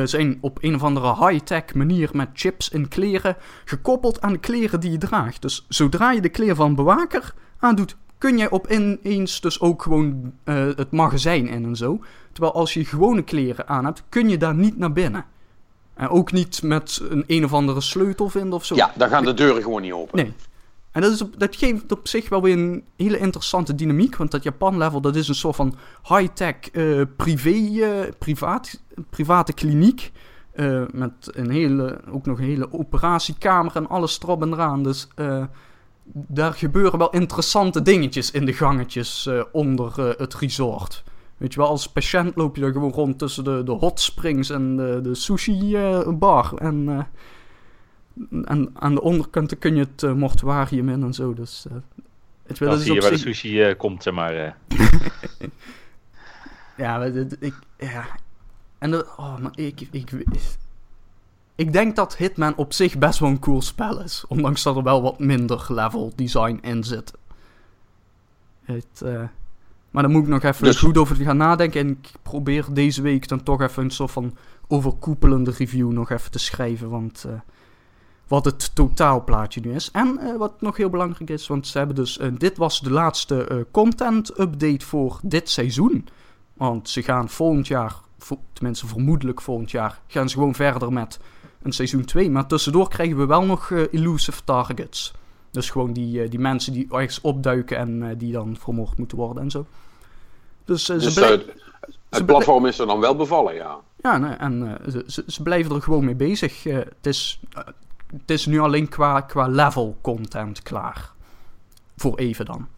Zijn 0.05 0.39
op 0.41 0.59
een 0.61 0.75
of 0.75 0.83
andere 0.83 1.27
high-tech 1.27 1.75
manier 1.75 2.11
met 2.13 2.29
chips 2.33 2.69
in 2.69 2.89
kleren 2.89 3.37
gekoppeld 3.65 4.21
aan 4.21 4.33
de 4.33 4.39
kleren 4.39 4.81
die 4.81 4.91
je 4.91 4.99
draagt. 4.99 5.43
Dus 5.43 5.67
zodra 5.69 6.13
je 6.13 6.21
de 6.21 6.29
kleren 6.29 6.57
van 6.57 6.75
bewaker 6.75 7.35
aandoet, 7.59 7.97
kun 8.19 8.39
jij 8.39 8.51
op 8.51 8.71
ineens 8.71 9.41
dus 9.41 9.61
ook 9.61 9.83
gewoon 9.83 10.33
eh, 10.45 10.55
het 10.55 10.91
magazijn 10.91 11.49
in 11.49 11.65
en 11.65 11.77
zo. 11.77 12.01
Terwijl 12.33 12.55
als 12.55 12.75
je 12.75 12.85
gewone 12.85 13.23
kleren 13.23 13.69
aan 13.69 13.85
hebt, 13.85 14.03
kun 14.09 14.29
je 14.29 14.37
daar 14.37 14.55
niet 14.55 14.79
naar 14.79 14.93
binnen. 14.93 15.25
En 15.95 16.09
ook 16.09 16.33
niet 16.33 16.63
met 16.63 17.01
een 17.09 17.25
een 17.27 17.45
of 17.45 17.53
andere 17.53 17.81
sleutel 17.81 18.29
vinden 18.29 18.53
of 18.53 18.65
zo. 18.65 18.75
Ja, 18.75 18.93
dan 18.97 19.09
gaan 19.09 19.25
de 19.25 19.35
deuren 19.35 19.63
gewoon 19.63 19.83
niet 19.83 19.93
open. 19.93 20.17
Nee. 20.17 20.35
En 20.95 21.01
dat, 21.01 21.13
is 21.13 21.23
dat 21.37 21.57
geeft 21.57 21.93
op 21.93 22.09
zich 22.09 22.29
wel 22.29 22.43
weer 22.43 22.59
een 22.59 22.85
hele 22.97 23.19
interessante 23.19 23.75
dynamiek. 23.75 24.17
Want 24.17 24.31
dat 24.31 24.43
Japan-level, 24.43 25.01
dat 25.01 25.17
is 25.17 25.29
een 25.29 25.35
soort 25.35 25.57
van 25.57 25.75
high-tech 26.09 26.71
eh, 26.73 27.01
privé, 27.17 27.83
eh, 27.83 28.11
privaat, 28.19 28.81
private 29.11 29.53
kliniek. 29.53 30.13
eh, 30.53 30.83
met 30.93 31.31
een 31.33 31.51
hele, 31.51 32.01
ook 32.11 32.27
nog 32.27 32.39
een 32.39 32.45
hele 32.45 32.73
operatiekamer 32.73 33.77
en 33.77 33.89
alles 33.89 34.19
erop 34.23 34.43
en 34.43 34.53
eraan. 34.53 34.83
Dus 34.83 35.09
daar 36.13 36.53
gebeuren 36.53 36.99
wel 36.99 37.11
interessante 37.11 37.83
dingetjes 37.83 38.31
in 38.31 38.45
de 38.45 38.53
gangetjes 38.53 39.29
onder 39.53 40.15
het 40.19 40.35
resort. 40.35 41.05
Weet 41.37 41.53
je 41.53 41.61
wel, 41.61 41.69
als 41.69 41.89
patiënt 41.89 42.37
loop 42.37 42.57
je 42.57 42.63
daar 42.63 42.73
gewoon 42.73 42.93
rond 42.93 43.19
tussen 43.19 43.45
de, 43.45 43.63
de 43.63 43.73
hot 43.73 44.01
springs 44.01 44.51
en 44.51 44.77
de, 44.77 45.01
de 45.03 45.15
sushi 45.15 45.77
bar. 46.19 46.55
En... 46.55 47.07
en 48.45 48.71
aan 48.75 48.95
de 48.95 49.03
onderkant 49.03 49.59
kun 49.59 49.75
je 49.75 49.81
het 49.93 50.03
eh, 50.03 50.13
mortuarium 50.13 50.89
in 50.89 51.03
en 51.03 51.15
zo. 51.15 51.35
Dus, 51.35 51.67
eh, 51.69 51.73
het, 52.47 52.59
Dan 52.59 52.69
dat 52.69 52.79
is 52.79 52.85
zie 52.85 52.93
je 52.93 52.99
op 52.99 53.05
waar 53.05 53.13
de 53.15 53.19
sushi 53.19 53.63
eh, 53.63 53.77
komt, 53.79 54.03
zeg 54.03 54.15
maar. 54.15 54.33
Ja, 56.77 56.99
maar 56.99 57.13
dit- 57.13 57.37
ik, 57.41 57.55
ja. 57.79 58.07
En 58.79 58.95
oh, 58.95 59.39
maar 59.39 59.53
ik, 59.55 59.81
ik, 59.91 60.11
ik 61.55 61.73
denk 61.73 61.97
dat 61.97 62.17
Hitman 62.17 62.57
op 62.57 62.73
zich 62.73 62.99
best 62.99 63.19
wel 63.19 63.29
een 63.29 63.39
cool 63.39 63.63
spel 63.63 64.03
is. 64.03 64.25
Ondanks 64.29 64.63
dat 64.63 64.77
er 64.77 64.83
wel 64.83 65.03
wat 65.03 65.19
minder 65.19 65.67
level 65.69 66.13
design 66.15 66.59
in 66.63 66.85
zit. 66.85 67.13
Het, 68.65 69.03
maar 69.91 70.03
daar 70.03 70.11
moet 70.13 70.23
ik 70.23 70.29
nog 70.29 70.43
even 70.43 70.65
Dus- 70.65 70.79
goed 70.79 70.99
over 70.99 71.17
gaan 71.17 71.37
nadenken. 71.37 71.81
En 71.81 71.89
ik 71.89 72.13
probeer 72.23 72.65
deze 72.73 73.03
week 73.03 73.29
dan 73.29 73.43
toch 73.43 73.61
even 73.63 73.85
een 73.85 73.91
soort 73.91 74.11
van 74.11 74.37
overkoepelende 74.69 75.51
review 75.51 75.93
nog 75.93 76.11
even 76.11 76.31
te 76.31 76.39
schrijven. 76.39 76.91
Want 76.91 77.27
wat 78.35 78.45
het 78.45 78.75
totaalplaatje 78.75 79.61
nu 79.61 79.75
is. 79.75 79.91
En 79.93 80.19
eh, 80.19 80.37
wat 80.37 80.61
nog 80.61 80.77
heel 80.77 80.91
belangrijk 80.91 81.31
is, 81.31 81.47
want 81.47 81.67
ze 81.67 81.79
hebben 81.79 81.97
dus... 81.97 82.19
eh, 82.19 82.29
dit 82.39 82.57
was 82.57 82.81
de 82.81 82.91
laatste 82.91 83.45
eh, 83.47 83.57
content 83.71 84.39
update 84.41 84.87
voor 84.87 85.19
dit 85.23 85.51
seizoen. 85.51 86.09
Want 86.55 86.89
ze 86.89 87.03
gaan 87.03 87.29
volgend 87.29 87.67
jaar, 87.67 87.95
vo- 88.19 88.41
tenminste 88.53 88.87
vermoedelijk 88.87 89.41
volgend 89.41 89.71
jaar, 89.71 90.01
gaan 90.07 90.29
ze 90.29 90.35
gewoon 90.37 90.55
verder 90.55 90.93
met 90.93 91.19
een 91.63 91.73
seizoen 91.73 92.05
2. 92.05 92.31
Maar 92.31 92.47
tussendoor 92.47 92.89
krijgen 92.89 93.17
we 93.17 93.27
wel 93.27 93.45
nog 93.45 93.71
elusive 93.71 94.45
targets. 94.45 95.13
Dus 95.51 95.71
gewoon 95.71 95.93
die, 95.93 96.29
die 96.29 96.39
mensen 96.39 96.73
die 96.73 96.87
ergens 96.91 97.21
opduiken 97.21 97.77
en 97.77 98.19
die 98.19 98.33
dan 98.33 98.57
vermoord 98.61 98.99
moeten 98.99 99.17
worden 99.19 99.43
en 99.43 99.51
zo. 99.51 99.67
Dus, 100.65 100.85
Dus 100.85 101.05
ze, 101.05 101.13
blij- 101.21 101.31
het, 101.31 101.45
het 102.11 102.27
platform 102.27 102.67
is 102.67 102.79
er 102.79 102.87
dan 102.87 103.01
wel 103.01 103.17
bevallen, 103.17 103.55
ja. 103.55 103.77
ja, 104.03 104.19
nee, 104.19 104.33
en 104.33 104.79
ze, 105.07 105.25
ze, 105.27 105.43
blijven 105.43 105.75
er 105.75 105.83
gewoon 105.83 106.05
mee 106.05 106.15
bezig. 106.15 106.63
Het, 106.63 106.87
is, 107.07 107.41
het 108.21 108.31
is 108.31 108.47
nu 108.47 108.61
alleen 108.61 108.89
qua, 108.89 109.21
qua 109.21 109.47
level 109.47 109.97
content 110.01 110.63
klaar. 110.63 111.13
Voor 111.97 112.19
even 112.19 112.45
dan. 112.45 112.69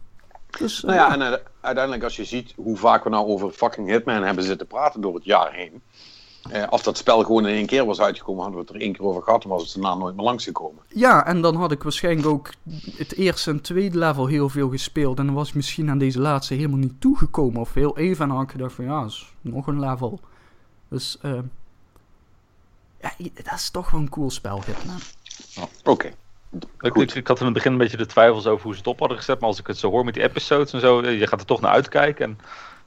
Dus, 0.57 0.83
eh, 0.83 0.89
Nou 0.89 0.97
ja, 0.97 1.13
en 1.13 1.33
eh, 1.33 1.39
uiteindelijk 1.61 2.03
als 2.03 2.15
je 2.15 2.25
ziet 2.25 2.53
hoe 2.55 2.77
vaak 2.77 3.03
we 3.03 3.09
nou 3.09 3.27
over 3.27 3.51
fucking 3.51 3.89
Hitman 3.89 4.23
hebben 4.23 4.43
zitten 4.43 4.67
praten 4.67 5.01
door 5.01 5.15
het 5.15 5.25
jaar 5.25 5.53
heen. 5.53 5.81
Eh, 6.51 6.67
als 6.67 6.83
dat 6.83 6.97
spel 6.97 7.23
gewoon 7.23 7.47
in 7.47 7.55
één 7.55 7.65
keer 7.65 7.85
was 7.85 8.01
uitgekomen, 8.01 8.41
hadden 8.41 8.59
we 8.59 8.65
het 8.67 8.75
er 8.75 8.81
één 8.81 8.93
keer 8.93 9.05
over 9.05 9.23
gehad 9.23 9.43
en 9.43 9.49
was 9.49 9.63
het 9.63 9.73
daarna 9.73 9.95
nooit 9.95 10.15
meer 10.15 10.25
langsgekomen. 10.25 10.83
Ja, 10.87 11.25
en 11.25 11.41
dan 11.41 11.55
had 11.55 11.71
ik 11.71 11.83
waarschijnlijk 11.83 12.27
ook 12.27 12.53
het 12.95 13.13
eerste 13.13 13.51
en 13.51 13.61
tweede 13.61 13.97
level 13.97 14.25
heel 14.25 14.49
veel 14.49 14.69
gespeeld. 14.69 15.19
En 15.19 15.25
dan 15.25 15.35
was 15.35 15.49
ik 15.49 15.55
misschien 15.55 15.89
aan 15.89 15.97
deze 15.97 16.19
laatste 16.19 16.53
helemaal 16.53 16.77
niet 16.77 17.01
toegekomen. 17.01 17.61
Of 17.61 17.73
heel 17.73 17.97
even 17.97 18.21
en 18.21 18.27
dan 18.27 18.37
had 18.37 18.45
ik 18.45 18.51
gedacht 18.51 18.73
van 18.73 18.85
ja, 18.85 19.05
is 19.05 19.33
nog 19.41 19.67
een 19.67 19.79
level. 19.79 20.19
Dus 20.87 21.17
eh, 21.21 21.39
ja, 23.01 23.11
dat 23.43 23.53
is 23.53 23.69
toch 23.69 23.91
wel 23.91 23.99
een 23.99 24.09
cool 24.09 24.29
spel, 24.29 24.63
Hitman. 24.65 24.99
Oké. 25.83 26.07
Ik, 26.81 26.91
Goed. 26.93 27.01
ik, 27.09 27.15
ik 27.15 27.27
had 27.27 27.39
in 27.39 27.45
het 27.45 27.53
begin 27.53 27.71
een 27.71 27.77
beetje 27.77 27.97
de 27.97 28.05
twijfels 28.05 28.45
over 28.47 28.63
hoe 28.63 28.71
ze 28.71 28.77
het 28.77 28.87
op 28.87 28.99
hadden 28.99 29.17
gezet. 29.17 29.39
Maar 29.39 29.49
als 29.49 29.59
ik 29.59 29.67
het 29.67 29.77
zo 29.77 29.89
hoor 29.89 30.05
met 30.05 30.13
die 30.13 30.23
episodes 30.23 30.73
en 30.73 30.79
zo, 30.79 31.01
eh, 31.01 31.19
je 31.19 31.27
gaat 31.27 31.39
er 31.39 31.45
toch 31.45 31.61
naar 31.61 31.71
uitkijken. 31.71 32.25
En 32.25 32.37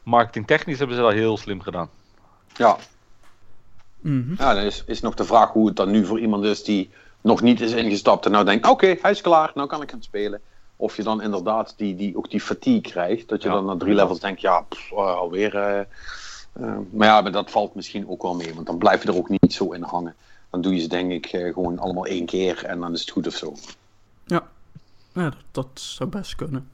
marketingtechnisch 0.02 0.78
hebben 0.78 0.96
ze 0.96 1.02
dat 1.02 1.12
heel 1.12 1.36
slim 1.36 1.60
gedaan. 1.60 1.90
Ja, 2.56 2.76
Mhm. 4.00 4.34
ja 4.38 4.54
dan 4.54 4.62
is, 4.62 4.82
is 4.86 5.00
nog 5.00 5.14
de 5.14 5.24
vraag 5.24 5.50
hoe 5.52 5.66
het 5.66 5.76
dan 5.76 5.90
nu 5.90 6.06
voor 6.06 6.20
iemand 6.20 6.44
is 6.44 6.64
die 6.64 6.90
nog 7.20 7.40
niet 7.42 7.60
is 7.60 7.72
ingestapt 7.72 8.24
en 8.26 8.32
nou 8.32 8.44
denkt, 8.44 8.68
oké, 8.68 8.96
hij 9.02 9.10
is 9.10 9.20
klaar, 9.20 9.50
nou 9.54 9.68
kan 9.68 9.82
ik 9.82 9.90
gaan 9.90 10.02
spelen. 10.02 10.40
Of 10.76 10.96
je 10.96 11.02
dan 11.02 11.22
inderdaad 11.22 11.74
die, 11.76 11.94
die, 11.96 12.16
ook 12.16 12.30
die 12.30 12.40
fatigue 12.40 12.80
krijgt, 12.80 13.28
dat 13.28 13.42
je 13.42 13.48
Ja. 13.48 13.54
dan 13.54 13.64
na 13.64 13.76
drie 13.76 13.94
levels 13.94 14.20
denkt, 14.20 14.40
ja, 14.40 14.60
pff, 14.60 14.90
eh, 14.90 14.96
alweer. 14.96 15.56
eh, 15.56 15.78
eh, 16.52 16.76
maar 16.90 17.06
ja, 17.08 17.20
maar 17.20 17.32
dat 17.32 17.50
valt 17.50 17.74
misschien 17.74 18.08
ook 18.08 18.22
wel 18.22 18.34
mee, 18.34 18.54
want 18.54 18.66
dan 18.66 18.78
blijf 18.78 19.02
je 19.02 19.08
er 19.08 19.16
ook 19.16 19.28
niet 19.28 19.52
zo 19.54 19.72
in 19.72 19.82
hangen. 19.82 20.14
Dan 20.50 20.60
doe 20.60 20.74
je 20.74 20.80
ze 20.80 20.88
denk 20.88 21.12
ik 21.12 21.26
eh, 21.26 21.52
gewoon 21.52 21.78
allemaal 21.78 22.06
één 22.06 22.26
keer 22.26 22.64
en 22.64 22.80
dan 22.80 22.92
is 22.92 23.00
het 23.00 23.10
goed 23.10 23.26
of 23.26 23.34
zo. 23.34 23.54
Ja, 24.26 24.48
dat, 25.12 25.34
dat 25.50 25.68
zou 25.74 26.10
best 26.10 26.34
kunnen. 26.34 26.68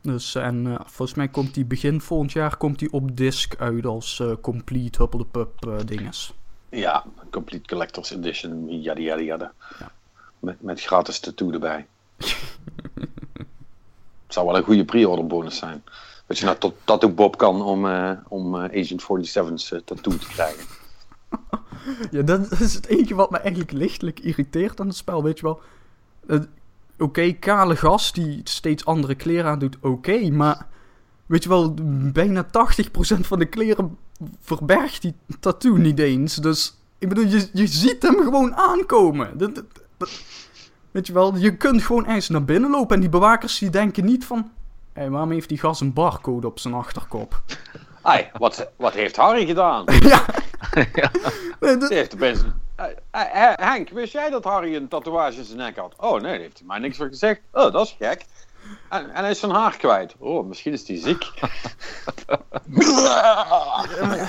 Dus, 0.00 0.34
en 0.34 0.66
eh, 0.66 0.74
volgens 0.86 1.14
mij 1.14 1.28
komt 1.28 1.54
die 1.54 1.64
begin 1.64 2.00
volgend 2.00 2.32
jaar 2.32 2.56
komt 2.56 2.78
die 2.78 2.92
op 2.92 3.16
disc 3.16 3.54
uit 3.58 3.86
als 3.86 4.20
eh, 4.20 4.32
complete 4.40 4.98
Huppel 4.98 5.18
de 5.18 5.24
Pup 5.24 5.66
eh, 5.66 5.76
dinges. 5.84 6.32
Ja, 6.68 7.04
Complete 7.30 7.68
Collector's 7.68 8.10
Edition, 8.10 8.80
yada 8.82 9.00
yada 9.00 9.22
yada. 9.22 9.52
Ja. 9.78 9.92
Met, 10.38 10.62
met 10.62 10.80
gratis 10.80 11.20
tattoo 11.20 11.52
erbij. 11.52 11.86
Het 14.26 14.36
zou 14.36 14.46
wel 14.46 14.56
een 14.56 14.62
goede 14.62 14.84
pre-order 14.84 15.26
bonus 15.26 15.58
zijn. 15.58 15.84
Dat 16.26 16.38
je 16.38 16.44
naar 16.44 16.58
tot 16.58 16.74
Tattoo 16.84 17.10
Bob 17.10 17.36
kan 17.36 17.62
om, 17.62 17.86
om 18.28 18.56
Agent 18.56 19.02
47's 19.02 19.72
eh, 19.72 19.80
tattoo 19.84 20.16
te 20.16 20.26
krijgen. 20.26 20.64
Ja, 22.10 22.22
dat 22.22 22.60
is 22.60 22.74
het 22.74 22.86
enige 22.86 23.14
wat 23.14 23.30
me 23.30 23.38
eigenlijk 23.38 23.72
lichtelijk 23.72 24.20
irriteert 24.20 24.80
aan 24.80 24.86
het 24.86 24.96
spel, 24.96 25.22
weet 25.22 25.38
je 25.38 25.44
wel. 25.44 25.60
Oké, 26.98 27.32
kale 27.32 27.76
gast 27.76 28.14
die 28.14 28.40
steeds 28.44 28.84
andere 28.84 29.14
kleren 29.14 29.50
aandoet, 29.50 29.76
oké, 29.80 30.30
maar... 30.30 30.66
Weet 31.26 31.42
je 31.42 31.48
wel, 31.48 31.74
bijna 32.12 32.46
80% 32.46 32.48
van 33.20 33.38
de 33.38 33.44
kleren 33.46 33.98
verbergt 34.40 35.02
die 35.02 35.14
tattoo 35.40 35.76
niet 35.76 35.98
eens. 35.98 36.34
Dus, 36.34 36.78
ik 36.98 37.08
bedoel, 37.08 37.24
je, 37.26 37.48
je 37.52 37.66
ziet 37.66 38.02
hem 38.02 38.14
gewoon 38.14 38.54
aankomen. 38.56 39.38
Dat, 39.38 39.54
dat- 39.54 39.64
dat- 39.96 40.22
weet 40.90 41.06
je 41.06 41.12
wel, 41.12 41.36
je 41.36 41.56
kunt 41.56 41.82
gewoon 41.82 42.04
eens 42.04 42.28
naar 42.28 42.44
binnen 42.44 42.70
lopen 42.70 42.94
en 42.94 43.00
die 43.00 43.10
bewakers 43.10 43.58
die 43.58 43.70
denken 43.70 44.04
niet 44.04 44.24
van... 44.24 44.50
Hé, 44.92 45.10
waarom 45.10 45.30
heeft 45.30 45.48
die 45.48 45.58
gast 45.58 45.80
een 45.80 45.92
barcode 45.92 46.46
op 46.46 46.58
zijn 46.58 46.74
achterkop? 46.74 47.42
Ai, 48.02 48.26
wat, 48.38 48.70
wat 48.76 48.94
heeft 48.94 49.16
Harry 49.16 49.46
gedaan? 49.46 49.84
ja. 50.00 50.24
Nee, 51.60 51.76
dat- 51.76 51.88
heeft 51.90 52.16
eh, 52.76 53.52
Henk, 53.54 53.88
wist 53.90 54.12
jij 54.12 54.30
dat 54.30 54.44
Harry 54.44 54.74
een 54.74 54.88
tatoeage 54.88 55.38
in 55.38 55.44
zijn 55.44 55.58
nek 55.58 55.76
had? 55.76 55.94
Oh 55.96 56.12
nee, 56.12 56.20
daar 56.20 56.40
heeft 56.40 56.58
hij 56.58 56.66
mij 56.66 56.78
niks 56.78 56.96
voor 56.96 57.06
gezegd. 57.08 57.40
Oh, 57.52 57.72
dat 57.72 57.86
is 57.86 57.96
gek. 57.98 58.24
En, 58.88 59.10
en 59.10 59.22
hij 59.22 59.30
is 59.30 59.38
zijn 59.38 59.52
haar 59.52 59.76
kwijt. 59.76 60.14
Oh, 60.18 60.46
misschien 60.48 60.72
is 60.72 60.88
hij 60.88 60.96
ziek. 60.96 61.24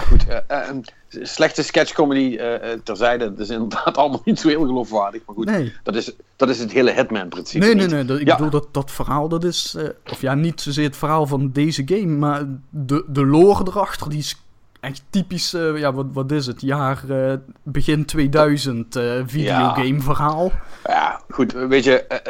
Goed, 0.08 0.26
een 0.48 0.86
slechte 1.10 1.64
sketchcomedy 1.64 2.36
eh, 2.38 2.72
terzijde. 2.84 3.24
Het 3.24 3.40
is 3.40 3.50
inderdaad 3.50 3.98
allemaal 3.98 4.22
niet 4.26 4.40
zo 4.40 4.48
heel 4.48 4.66
geloofwaardig. 4.66 5.22
Maar 5.26 5.36
goed, 5.36 5.46
Nee. 5.46 5.74
dat, 5.84 5.96
is, 5.96 6.12
dat 6.36 6.50
is 6.50 6.60
het 6.60 6.72
hele 6.72 6.92
Hitman-principe. 6.92 7.66
Nee, 7.66 7.76
nee, 7.76 7.88
nee. 7.88 8.06
dat- 8.06 8.20
ik 8.20 8.28
Ja. 8.28 8.36
bedoel, 8.36 8.50
dat, 8.52 8.68
dat 8.74 8.92
verhaal, 8.92 9.28
dat 9.30 9.44
is... 9.44 9.76
of 10.12 10.22
ja, 10.22 10.34
niet 10.34 10.62
zozeer 10.62 10.86
het 10.86 10.98
verhaal 10.98 11.26
van 11.28 11.52
deze 11.52 11.82
game, 11.86 12.06
maar 12.18 12.44
de, 12.70 13.06
de 13.08 13.26
lore 13.26 13.64
erachter, 13.68 14.10
die 14.10 14.20
is 14.20 14.42
echt 14.80 15.04
typisch... 15.10 15.54
eh, 15.54 15.78
ja, 15.78 15.94
wat, 15.94 16.06
wat 16.14 16.32
is 16.32 16.46
het? 16.46 16.62
Jaar 16.62 17.10
eh, 17.10 17.34
begin 17.64 18.06
2000 18.06 18.96
eh 18.96 19.04
videogame 19.26 20.02
verhaal. 20.02 20.52
Ja, 20.86 21.22
goed, 21.30 21.52
weet 21.52 21.84
je, 21.84 22.22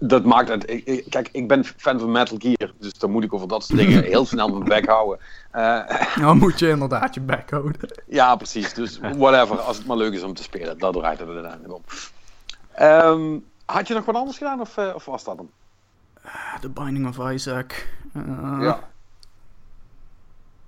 dat 0.00 0.24
maakt 0.24 0.48
het. 0.48 0.70
ik- 0.70 0.84
ik- 0.86 1.04
Kijk, 1.10 1.28
ik 1.32 1.48
ben 1.48 1.64
fan 1.64 1.98
van 1.98 2.10
Metal 2.12 2.36
Gear, 2.40 2.72
dus 2.78 2.92
dan 2.92 3.10
moet 3.10 3.24
ik 3.24 3.32
over 3.34 3.48
dat 3.48 3.64
soort 3.64 3.78
dingen 3.78 4.02
heel 4.12 4.26
snel 4.26 4.48
mijn 4.48 4.64
bek 4.64 4.86
houden. 4.86 5.18
Nou 6.20 6.36
moet 6.36 6.58
je 6.58 6.68
inderdaad 6.68 7.14
je 7.14 7.20
bek 7.20 7.50
houden. 7.50 7.80
ja, 8.06 8.36
precies, 8.36 8.74
dus 8.74 8.98
whatever, 8.98 9.58
als 9.60 9.76
het 9.76 9.86
maar 9.86 9.96
leuk 9.96 10.12
is 10.12 10.22
om 10.22 10.34
te 10.34 10.42
spelen, 10.42 10.78
dat 10.78 10.92
draait 10.94 11.18
het 11.18 11.28
uiteindelijk 11.28 11.74
om. 11.74 11.82
Ehm, 12.72 13.38
had 13.64 13.88
je 13.88 13.94
nog 13.94 14.04
wat 14.04 14.14
anders 14.14 14.36
gedaan 14.38 14.60
of, 14.60 14.78
of 14.78 15.04
was 15.04 15.24
dat 15.24 15.36
hem? 15.36 15.50
The 16.60 16.68
Binding 16.68 17.08
of 17.08 17.30
Isaac. 17.32 17.88
Ja. 18.60 18.78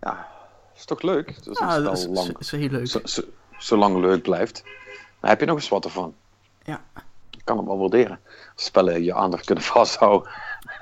Ja, 0.00 0.26
is 0.78 0.84
toch 0.84 1.02
leuk? 1.02 1.34
Ja, 1.52 1.80
dat 1.80 1.98
is, 1.98 2.06
lang, 2.06 2.38
is 2.38 2.50
heel 2.50 2.68
leuk. 2.68 2.86
zo, 2.86 3.00
zo, 3.04 3.22
zolang 3.58 4.00
leuk 4.00 4.22
blijft. 4.22 4.62
Dan 5.20 5.30
heb 5.30 5.40
je 5.40 5.46
nog 5.46 5.56
eens 5.56 5.68
wat 5.68 5.84
ervan. 5.84 6.14
Ja. 6.62 6.80
Ik 7.30 7.44
kan 7.44 7.56
het 7.56 7.66
wel 7.66 7.78
waarderen. 7.78 8.20
Als 8.54 8.64
spellen 8.64 9.02
je 9.02 9.14
aandacht 9.14 9.44
kunnen 9.44 9.64
vasthouden. 9.74 10.30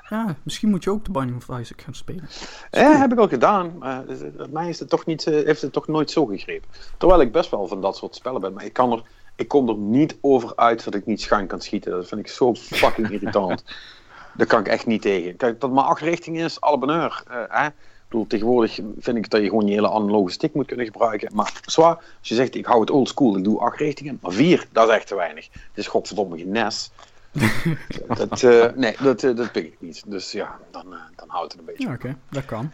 Ja, 0.09 0.35
misschien 0.43 0.69
moet 0.69 0.83
je 0.83 0.89
ook 0.89 1.03
The 1.03 1.11
Binding 1.11 1.37
of 1.37 1.59
Isaac 1.59 1.81
gaan 1.81 1.93
spelen. 1.93 2.29
Ja, 2.71 2.97
heb 2.97 3.11
ik 3.11 3.19
al 3.19 3.27
gedaan. 3.27 3.77
Maar 3.77 4.07
eh, 4.07 4.17
mij 4.49 4.69
is 4.69 4.79
het 4.79 4.89
toch 4.89 5.05
niet, 5.05 5.27
eh, 5.27 5.45
heeft 5.45 5.61
het 5.61 5.73
toch 5.73 5.87
nooit 5.87 6.11
zo 6.11 6.25
gegrepen. 6.25 6.69
Terwijl 6.97 7.21
ik 7.21 7.31
best 7.31 7.49
wel 7.51 7.67
van 7.67 7.81
dat 7.81 7.97
soort 7.97 8.15
spellen 8.15 8.41
ben. 8.41 8.53
Maar 8.53 8.65
ik, 8.65 8.73
kan 8.73 8.91
er, 8.91 9.01
ik 9.35 9.47
kom 9.47 9.69
er 9.69 9.77
niet 9.77 10.17
over 10.21 10.55
uit 10.55 10.83
dat 10.83 10.93
ik 10.93 11.05
niet 11.05 11.21
schuin 11.21 11.47
kan 11.47 11.61
schieten. 11.61 11.91
Dat 11.91 12.07
vind 12.07 12.21
ik 12.21 12.27
zo 12.27 12.55
fucking 12.55 13.09
irritant. 13.09 13.63
Daar 14.37 14.47
kan 14.47 14.59
ik 14.59 14.67
echt 14.67 14.85
niet 14.85 15.01
tegen. 15.01 15.35
Kijk, 15.35 15.59
dat 15.59 15.71
maar 15.71 15.83
acht 15.83 16.01
richting 16.01 16.39
is, 16.39 16.61
alle 16.61 16.77
bonheur. 16.77 17.23
Eh, 17.27 17.43
hè? 17.47 17.67
Bedoel, 18.09 18.27
tegenwoordig 18.27 18.79
vind 18.99 19.17
ik 19.17 19.29
dat 19.29 19.41
je 19.41 19.47
gewoon 19.49 19.65
je 19.67 19.73
hele 19.73 19.89
analoge 19.91 20.31
stick 20.31 20.53
moet 20.53 20.65
kunnen 20.67 20.85
gebruiken. 20.85 21.29
Maar 21.35 21.53
zwaar, 21.65 21.95
als 21.95 22.27
je 22.29 22.35
zegt, 22.35 22.55
ik 22.55 22.65
hou 22.65 22.79
het 22.79 22.89
old 22.89 23.07
school, 23.07 23.37
ik 23.37 23.43
doe 23.43 23.59
acht 23.59 23.79
richtingen. 23.79 24.19
Maar 24.21 24.31
vier, 24.31 24.67
dat 24.71 24.89
is 24.89 24.95
echt 24.95 25.07
te 25.07 25.15
weinig. 25.15 25.47
Het 25.51 25.61
is 25.73 25.87
godverdomme 25.87 26.37
geen 26.37 26.49
NES. 26.51 26.91
dat, 28.17 28.43
eh, 28.43 28.65
nee, 28.75 28.95
dat, 29.01 29.23
eh, 29.23 29.35
dat 29.35 29.51
pik 29.51 29.65
ik 29.65 29.75
niet. 29.79 30.03
Dus 30.07 30.31
ja, 30.31 30.59
dan, 30.71 30.93
eh, 30.93 30.99
dan 31.15 31.27
houdt 31.29 31.51
het 31.51 31.61
een 31.61 31.65
beetje 31.67 31.87
Ja, 31.87 31.93
oké. 31.93 32.17
Dat 32.29 32.45
kan. 32.45 32.71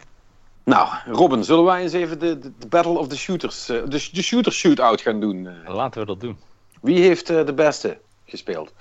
nou, 0.64 0.88
Robin, 1.06 1.44
zullen 1.44 1.64
wij 1.64 1.82
eens 1.82 1.92
even 1.92 2.18
de, 2.18 2.38
de, 2.38 2.52
de 2.58 2.66
Battle 2.66 2.98
of 2.98 3.08
the 3.08 3.16
Shooters, 3.16 3.68
eh, 3.68 3.76
de, 3.88 4.08
de 4.12 4.22
shooter 4.22 4.52
shootout 4.52 5.00
gaan 5.00 5.20
doen? 5.20 5.46
eh? 5.46 5.74
Laten 5.74 6.00
we 6.00 6.06
dat 6.06 6.20
doen. 6.20 6.38
wie 6.80 7.00
heeft 7.00 7.30
eh, 7.30 7.46
de 7.46 7.54
beste 7.54 7.98
gespeeld? 8.24 8.72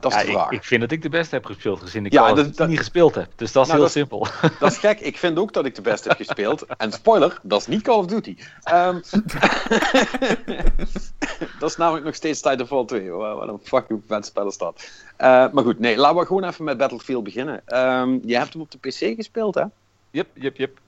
Dat 0.00 0.14
is 0.14 0.22
Ja, 0.22 0.50
ik, 0.50 0.64
vind 0.64 0.80
dat 0.80 0.90
ik 0.90 1.02
de 1.02 1.08
beste 1.08 1.34
heb 1.34 1.44
gespeeld, 1.44 1.80
gezien 1.80 2.06
ik 2.06 2.12
Ja, 2.12 2.32
dat- 2.32 2.56
dat- 2.56 2.68
niet 2.68 2.78
gespeeld 2.78 3.14
heb. 3.14 3.28
Dus 3.36 3.52
dat 3.52 3.62
is 3.66 3.72
Nou, 3.72 3.80
heel 3.80 3.80
dat- 3.80 3.90
simpel. 3.96 4.26
Dat 4.60 4.72
is 4.72 4.78
gek. 4.78 5.00
Ik 5.00 5.18
vind 5.18 5.38
ook 5.38 5.52
dat 5.52 5.64
ik 5.64 5.74
de 5.74 5.82
beste 5.82 6.08
heb 6.08 6.16
gespeeld. 6.16 6.64
En 6.76 6.92
spoiler, 6.92 7.38
dat 7.42 7.60
is 7.60 7.66
niet 7.66 7.82
Call 7.82 7.96
of 7.98 8.06
Duty. 8.06 8.36
Ehm, 8.62 9.00
dat 11.58 11.70
is 11.70 11.76
namelijk 11.76 12.04
nog 12.04 12.14
steeds 12.14 12.40
Titanfall 12.40 12.84
2. 12.84 13.10
Wat 13.10 13.38
wat 13.38 13.48
een 13.48 13.60
fucking 13.62 14.02
vet 14.06 14.26
spel 14.26 14.46
is 14.46 14.58
dat. 14.58 14.90
Eh, 15.16 15.26
maar 15.52 15.64
goed, 15.64 15.78
nee, 15.78 15.96
laten 15.96 16.18
we 16.18 16.26
gewoon 16.26 16.44
even 16.44 16.64
met 16.64 16.78
Battlefield 16.78 17.24
beginnen. 17.24 17.62
Ehm, 17.66 18.18
je 18.24 18.36
hebt 18.36 18.52
hem 18.52 18.62
op 18.62 18.70
de 18.70 18.78
PC 18.78 19.16
gespeeld, 19.16 19.54
hè? 19.54 19.64
Yep, 20.10 20.28
yep, 20.34 20.56
yep. 20.56 20.78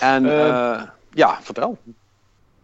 En 0.00 0.26
Eh, 0.26 0.48
eh, 0.72 0.82
ja, 1.12 1.38
vertel. 1.42 1.78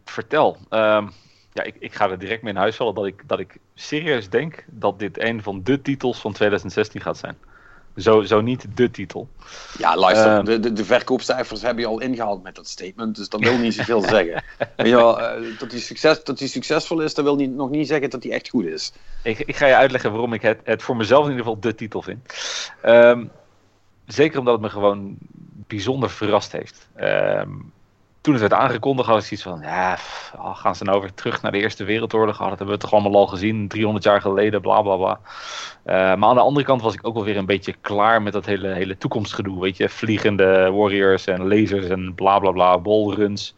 Vertel. 0.04 0.56
Ehm, 0.68 1.06
ja, 1.52 1.62
ik, 1.62 1.76
ik 1.78 1.94
ga 1.94 2.10
er 2.10 2.18
direct 2.18 2.42
mee 2.42 2.52
in 2.52 2.58
huis 2.58 2.76
vallen 2.76 2.94
dat 2.94 3.06
ik, 3.06 3.22
dat 3.26 3.38
ik 3.38 3.56
serieus 3.74 4.28
denk 4.28 4.64
dat 4.66 4.98
dit 4.98 5.20
een 5.20 5.42
van 5.42 5.62
de 5.62 5.82
titels 5.82 6.20
van 6.20 6.32
2016 6.32 7.00
gaat 7.00 7.18
zijn. 7.18 7.36
Zo, 7.96 8.22
zo 8.22 8.40
niet 8.40 8.66
de 8.74 8.90
titel. 8.90 9.28
Ja, 9.78 9.96
luister, 9.96 10.26
Ehm. 10.36 10.44
de, 10.44 10.60
de, 10.60 10.72
de 10.72 10.84
verkoopcijfers 10.84 11.62
heb 11.62 11.78
je 11.78 11.86
al 11.86 12.00
ingehaald 12.00 12.42
met 12.42 12.54
dat 12.54 12.68
statement, 12.68 13.16
dus 13.16 13.28
dat 13.28 13.40
wil 13.40 13.58
niet 13.58 13.74
zoveel 13.74 14.00
zeggen. 14.16 14.44
Wel, 14.76 15.20
eh, 15.20 15.58
dat, 15.58 15.70
hij 15.70 15.80
succes, 15.80 16.24
dat 16.24 16.38
hij 16.38 16.48
succesvol 16.48 17.00
is, 17.00 17.14
dat 17.14 17.24
wil 17.24 17.36
niet, 17.36 17.50
nog 17.50 17.70
niet 17.70 17.86
zeggen 17.88 18.10
dat 18.10 18.22
hij 18.22 18.32
echt 18.32 18.48
goed 18.48 18.64
is. 18.64 18.92
Ik, 19.22 19.38
ik 19.38 19.56
ga 19.56 19.66
je 19.66 19.74
uitleggen 19.74 20.10
waarom 20.10 20.32
ik 20.32 20.42
het, 20.42 20.60
het 20.64 20.82
voor 20.82 20.96
mezelf 20.96 21.24
in 21.24 21.30
ieder 21.30 21.44
geval 21.44 21.60
de 21.60 21.74
titel 21.74 22.02
vind. 22.02 22.28
Ehm, 22.82 23.24
zeker 24.06 24.38
omdat 24.38 24.52
het 24.54 24.62
me 24.62 24.68
gewoon 24.70 25.16
bijzonder 25.66 26.10
verrast 26.10 26.52
heeft. 26.52 26.88
Ehm, 26.94 27.50
toen 28.22 28.32
het 28.32 28.42
werd 28.42 28.62
aangekondigd, 28.62 29.08
had 29.08 29.18
ik 29.18 29.24
zoiets 29.24 29.46
van, 29.46 29.60
ja, 29.60 29.98
oh, 30.36 30.56
gaan 30.56 30.76
ze 30.76 30.84
nou 30.84 31.00
weer 31.00 31.14
terug 31.14 31.42
naar 31.42 31.52
de 31.52 31.58
Eerste 31.58 31.84
Wereldoorlog? 31.84 32.40
Oh, 32.40 32.48
dat 32.48 32.58
hebben 32.58 32.74
we 32.76 32.82
toch 32.82 32.92
allemaal 32.92 33.14
al 33.14 33.26
gezien, 33.26 33.68
300 33.68 34.04
jaar 34.04 34.20
geleden, 34.20 34.60
bla 34.60 34.82
bla 34.82 34.96
bla. 34.96 35.20
Eh, 35.82 35.94
maar 35.94 36.28
aan 36.28 36.34
de 36.34 36.40
andere 36.40 36.66
kant 36.66 36.82
was 36.82 36.94
ik 36.94 37.06
ook 37.06 37.14
wel 37.14 37.24
weer 37.24 37.36
een 37.36 37.46
beetje 37.46 37.74
klaar 37.80 38.22
met 38.22 38.32
dat 38.32 38.46
hele, 38.46 38.68
hele 38.68 38.98
toekomstgedoe, 38.98 39.60
weet 39.60 39.76
je. 39.76 39.88
Vliegende 39.88 40.70
warriors 40.70 41.26
en 41.26 41.48
lasers 41.48 41.88
en 41.88 42.14
bla 42.14 42.38
bla 42.38 42.50
bla, 42.50 42.80
wallruns. 42.80 43.54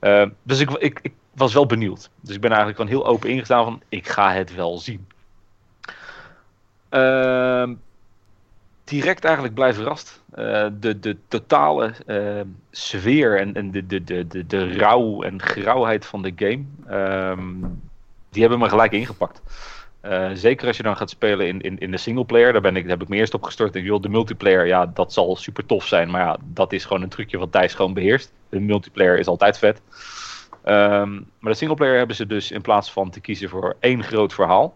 Uh, 0.00 0.26
dus 0.42 0.60
ik, 0.60 0.70
ik, 0.70 0.98
ik 1.02 1.12
was 1.34 1.54
wel 1.54 1.66
benieuwd. 1.66 2.10
Dus 2.20 2.34
ik 2.34 2.40
ben 2.40 2.50
eigenlijk 2.50 2.80
gewoon 2.80 2.96
heel 2.96 3.06
open 3.12 3.30
ingestaan 3.30 3.64
van, 3.64 3.82
ik 3.88 4.08
ga 4.08 4.32
het 4.32 4.54
wel 4.54 4.78
zien. 4.78 5.06
Uh, 6.90 7.68
direct 8.86 9.24
eigenlijk 9.24 9.54
blij 9.54 9.74
verrast. 9.74 10.22
Uh, 10.38 10.66
de, 10.80 11.00
de 11.00 11.16
totale 11.28 11.92
uh, 12.06 12.40
sfeer 12.70 13.38
en, 13.38 13.54
en 13.54 13.70
de, 13.70 13.86
de, 13.86 14.04
de, 14.04 14.26
de, 14.26 14.46
de 14.46 14.76
rouw 14.76 15.22
en 15.22 15.42
grauwheid 15.42 16.06
van 16.06 16.22
de 16.22 16.32
game, 16.36 16.64
um, 17.30 17.80
die 18.30 18.40
hebben 18.40 18.58
me 18.58 18.68
gelijk 18.68 18.92
ingepakt. 18.92 19.42
Uh, 20.04 20.30
zeker 20.32 20.66
als 20.66 20.76
je 20.76 20.82
dan 20.82 20.96
gaat 20.96 21.10
spelen 21.10 21.46
in, 21.46 21.60
in, 21.60 21.78
in 21.78 21.90
de 21.90 21.96
singleplayer, 21.96 22.52
daar 22.52 22.60
ben 22.60 22.76
ik, 22.76 22.88
heb 22.88 23.02
ik 23.02 23.08
me 23.08 23.16
eerst 23.16 23.34
op 23.34 23.42
gestort. 23.42 23.74
Ik 23.74 24.02
de 24.02 24.08
multiplayer, 24.08 24.66
ja, 24.66 24.86
dat 24.86 25.12
zal 25.12 25.36
super 25.36 25.66
tof 25.66 25.86
zijn. 25.86 26.10
Maar 26.10 26.20
ja, 26.20 26.36
dat 26.44 26.72
is 26.72 26.84
gewoon 26.84 27.02
een 27.02 27.08
trucje 27.08 27.38
wat 27.38 27.52
Thijs 27.52 27.74
gewoon 27.74 27.94
beheerst. 27.94 28.32
De 28.48 28.60
multiplayer 28.60 29.18
is 29.18 29.26
altijd 29.26 29.58
vet. 29.58 29.80
Um, 30.64 31.30
maar 31.38 31.52
de 31.52 31.58
singleplayer 31.58 31.96
hebben 31.96 32.16
ze 32.16 32.26
dus 32.26 32.50
in 32.50 32.60
plaats 32.60 32.92
van 32.92 33.10
te 33.10 33.20
kiezen 33.20 33.48
voor 33.48 33.76
één 33.80 34.02
groot 34.02 34.34
verhaal, 34.34 34.74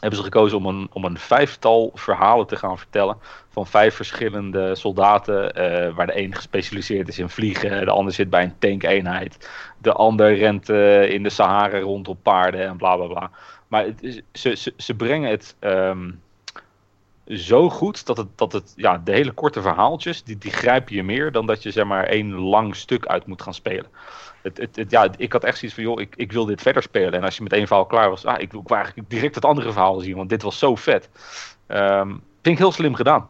hebben 0.00 0.18
ze 0.18 0.24
gekozen 0.24 0.58
om 0.58 0.66
een, 0.66 0.88
om 0.92 1.04
een 1.04 1.18
vijftal 1.18 1.90
verhalen 1.94 2.46
te 2.46 2.56
gaan 2.56 2.78
vertellen. 2.78 3.16
Van 3.48 3.66
vijf 3.66 3.94
verschillende 3.94 4.74
soldaten. 4.74 5.60
Uh, 5.60 5.94
waar 5.94 6.06
de 6.06 6.18
een 6.18 6.34
gespecialiseerd 6.34 7.08
is 7.08 7.18
in 7.18 7.28
vliegen. 7.28 7.84
De 7.84 7.90
ander 7.90 8.12
zit 8.12 8.30
bij 8.30 8.42
een 8.42 8.58
tankeenheid. 8.58 9.50
De 9.78 9.92
ander 9.92 10.34
rent 10.34 10.68
uh, 10.68 11.10
in 11.10 11.22
de 11.22 11.30
Sahara 11.30 11.80
rond 11.80 12.08
op 12.08 12.18
paarden 12.22 12.66
en 12.66 12.76
bla 12.76 12.96
bla 12.96 13.06
bla. 13.06 13.30
Maar 13.68 13.84
het 13.84 14.22
ze, 14.32 14.56
ze, 14.56 14.72
ze 14.76 14.94
brengen 14.94 15.30
het 15.30 15.56
um, 15.60 16.22
zo 17.28 17.70
goed 17.70 18.06
dat 18.06 18.16
het, 18.16 18.26
dat 18.34 18.52
het 18.52 18.72
ja, 18.76 18.98
de 19.04 19.12
hele 19.12 19.32
korte 19.32 19.62
verhaaltjes. 19.62 20.22
Die, 20.22 20.38
die 20.38 20.52
grijp 20.52 20.88
je 20.88 21.02
meer 21.02 21.32
dan 21.32 21.46
dat 21.46 21.62
je 21.62 21.70
zeg 21.70 21.84
maar 21.84 22.04
één 22.04 22.34
lang 22.34 22.76
stuk 22.76 23.06
uit 23.06 23.26
moet 23.26 23.42
gaan 23.42 23.54
spelen. 23.54 23.86
Het, 24.46 24.58
het, 24.58 24.76
het, 24.76 24.90
ja, 24.90 25.08
ik 25.16 25.32
had 25.32 25.44
echt 25.44 25.58
zoiets 25.58 25.76
van, 25.76 25.86
joh, 25.86 26.00
ik, 26.00 26.14
ik 26.16 26.32
wil 26.32 26.44
dit 26.44 26.62
verder 26.62 26.82
spelen. 26.82 27.12
En 27.12 27.22
als 27.22 27.36
je 27.36 27.42
met 27.42 27.52
één 27.52 27.66
verhaal 27.66 27.86
klaar 27.86 28.10
was, 28.10 28.24
ah, 28.24 28.40
ik 28.40 28.52
wil 28.52 28.62
eigenlijk 28.66 29.10
direct 29.10 29.34
het 29.34 29.44
andere 29.44 29.72
verhaal 29.72 30.00
zien, 30.00 30.16
want 30.16 30.28
dit 30.28 30.42
was 30.42 30.58
zo 30.58 30.74
vet. 30.74 31.08
Um, 31.68 32.08
vind 32.42 32.54
ik 32.54 32.58
heel 32.58 32.72
slim 32.72 32.94
gedaan. 32.94 33.28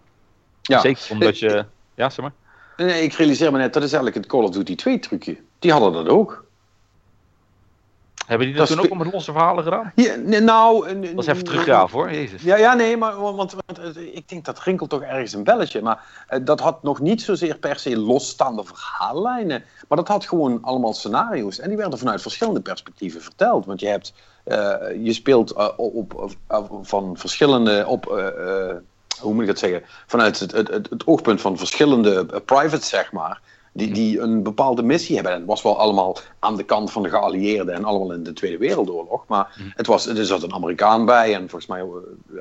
Ja. 0.62 0.80
Zeker 0.80 1.06
omdat 1.10 1.38
je... 1.38 1.64
Ja, 1.94 2.10
zeg 2.10 2.24
maar. 2.24 2.32
Nee, 2.86 3.02
ik 3.02 3.12
realiseer 3.12 3.52
me 3.52 3.58
net, 3.58 3.72
dat 3.72 3.82
is 3.82 3.92
eigenlijk 3.92 4.16
het 4.16 4.26
Call 4.26 4.42
of 4.42 4.50
Duty 4.50 4.74
2 4.74 4.98
trucje. 4.98 5.36
Die 5.58 5.72
hadden 5.72 5.92
dat 5.92 6.08
ook. 6.08 6.45
Hebben 8.26 8.46
die 8.46 8.56
dat, 8.56 8.68
dat 8.68 8.76
toen 8.76 8.90
ook 8.90 8.98
met 8.98 9.12
losse 9.12 9.32
verhalen 9.32 9.64
gedaan? 9.64 9.92
Ja, 9.94 10.16
nou... 10.40 11.00
Dat 11.00 11.12
was 11.12 11.26
even 11.26 11.44
teruggraven 11.44 11.98
hoor, 11.98 12.12
jezus. 12.12 12.42
Ja, 12.42 12.56
ja 12.56 12.74
nee, 12.74 12.96
maar 12.96 13.20
want, 13.20 13.36
want, 13.36 13.54
want, 13.66 13.96
ik 13.96 14.28
denk 14.28 14.44
dat 14.44 14.62
rinkelt 14.62 14.90
toch 14.90 15.02
ergens 15.02 15.32
een 15.32 15.44
belletje. 15.44 15.82
Maar 15.82 16.26
uh, 16.30 16.38
dat 16.44 16.60
had 16.60 16.82
nog 16.82 17.00
niet 17.00 17.22
zozeer 17.22 17.58
per 17.58 17.78
se 17.78 17.96
losstaande 17.96 18.64
verhaallijnen. 18.64 19.64
Maar 19.88 19.98
dat 19.98 20.08
had 20.08 20.26
gewoon 20.26 20.58
allemaal 20.62 20.94
scenario's. 20.94 21.58
En 21.58 21.68
die 21.68 21.76
werden 21.76 21.98
vanuit 21.98 22.22
verschillende 22.22 22.60
perspectieven 22.60 23.22
verteld. 23.22 23.66
Want 23.66 23.80
je 23.80 23.88
hebt... 23.88 24.12
Uh, 24.46 24.74
je 25.04 25.12
speelt 25.12 25.56
uh, 25.56 25.68
op, 25.76 26.36
van 26.82 27.16
verschillende... 27.16 27.84
Op, 27.86 28.04
hoe 29.20 29.32
moet 29.32 29.42
ik 29.42 29.48
dat 29.48 29.58
zeggen? 29.58 29.82
Vanuit 30.06 30.38
het, 30.38 30.52
het, 30.52 30.68
het, 30.68 30.90
het 30.90 31.06
oogpunt 31.06 31.40
van 31.40 31.58
verschillende 31.58 32.24
privates, 32.44 32.88
zeg 32.88 33.12
maar 33.12 33.40
die, 33.76 33.92
die 33.92 34.20
een 34.20 34.42
bepaalde 34.42 34.82
missie 34.82 35.14
hebben. 35.14 35.32
En 35.32 35.38
het 35.38 35.48
was 35.48 35.62
wel 35.62 35.78
allemaal 35.78 36.16
aan 36.38 36.56
de 36.56 36.62
kant 36.62 36.92
van 36.92 37.02
de 37.02 37.08
geallieerden 37.08 37.74
en 37.74 37.84
allemaal 37.84 38.12
in 38.12 38.22
de 38.22 38.32
Tweede 38.32 38.58
Wereldoorlog. 38.58 39.24
Maar 39.26 39.56
mm. 39.58 39.72
het 39.74 39.86
was, 39.86 40.06
er 40.06 40.26
zat 40.26 40.42
een 40.42 40.54
Amerikaan 40.54 41.04
bij 41.04 41.34
en 41.34 41.48
volgens 41.48 41.66
mij, 41.66 41.84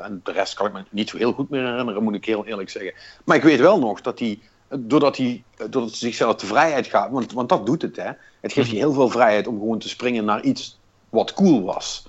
en 0.01 0.21
de 0.23 0.31
rest 0.31 0.53
kan 0.53 0.65
ik 0.65 0.73
me 0.73 0.83
niet 0.89 1.09
zo 1.09 1.17
heel 1.17 1.33
goed 1.33 1.49
meer 1.49 1.65
herinneren, 1.65 2.03
moet 2.03 2.15
ik 2.15 2.25
heel 2.25 2.45
eerlijk 2.45 2.69
zeggen. 2.69 2.93
Maar 3.23 3.35
ik 3.35 3.43
weet 3.43 3.59
wel 3.59 3.79
nog 3.79 4.01
dat 4.01 4.19
hij, 4.19 4.39
doordat 4.79 5.17
hij, 5.17 5.43
doordat 5.57 5.89
hij 5.89 5.97
zichzelf 5.97 6.35
de 6.35 6.45
vrijheid 6.45 6.87
gaat, 6.87 7.11
want, 7.11 7.31
want 7.31 7.49
dat 7.49 7.65
doet 7.65 7.81
het 7.81 7.95
hè. 7.95 8.11
Het 8.41 8.53
geeft 8.53 8.69
je 8.69 8.75
heel 8.75 8.93
veel 8.93 9.09
vrijheid 9.09 9.47
om 9.47 9.59
gewoon 9.59 9.79
te 9.79 9.89
springen 9.89 10.25
naar 10.25 10.41
iets 10.41 10.79
wat 11.09 11.33
cool 11.33 11.63
was. 11.63 12.05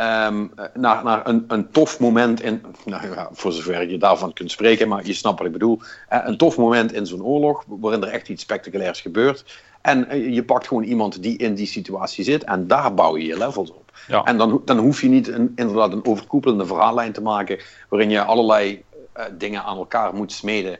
Um, 0.00 0.50
naar, 0.74 1.04
naar 1.04 1.26
een, 1.26 1.44
een 1.48 1.70
tof 1.70 2.00
moment 2.00 2.42
in, 2.42 2.62
nou 2.84 3.14
ja, 3.14 3.28
voor 3.32 3.52
zover 3.52 3.90
je 3.90 3.98
daarvan 3.98 4.32
kunt 4.32 4.50
spreken, 4.50 4.88
maar 4.88 5.06
je 5.06 5.12
snapt 5.12 5.38
wat 5.38 5.46
ik 5.46 5.52
bedoel. 5.52 5.80
Uh, 6.12 6.18
een 6.24 6.36
tof 6.36 6.56
moment 6.56 6.92
in 6.92 7.06
zo'n 7.06 7.24
oorlog, 7.24 7.64
waarin 7.66 8.02
er 8.02 8.08
echt 8.08 8.28
iets 8.28 8.42
spectaculairs 8.42 9.00
gebeurt. 9.00 9.62
En 9.80 10.06
uh, 10.16 10.34
je 10.34 10.44
pakt 10.44 10.66
gewoon 10.66 10.82
iemand 10.82 11.22
die 11.22 11.38
in 11.38 11.54
die 11.54 11.66
situatie 11.66 12.24
zit 12.24 12.44
en 12.44 12.66
daar 12.66 12.94
bouw 12.94 13.16
je 13.16 13.26
je 13.26 13.38
levels 13.38 13.70
op. 13.70 13.92
Ja. 14.06 14.24
En 14.24 14.38
dan, 14.38 14.62
dan 14.64 14.78
hoef 14.78 15.00
je 15.00 15.08
niet 15.08 15.28
een, 15.28 15.52
inderdaad 15.56 15.92
een 15.92 16.06
overkoepelende 16.06 16.66
verhaallijn 16.66 17.12
te 17.12 17.22
maken, 17.22 17.58
waarin 17.88 18.10
je 18.10 18.22
allerlei 18.22 18.82
uh, 19.16 19.24
dingen 19.38 19.64
aan 19.64 19.76
elkaar 19.76 20.14
moet 20.14 20.32
smeden. 20.32 20.78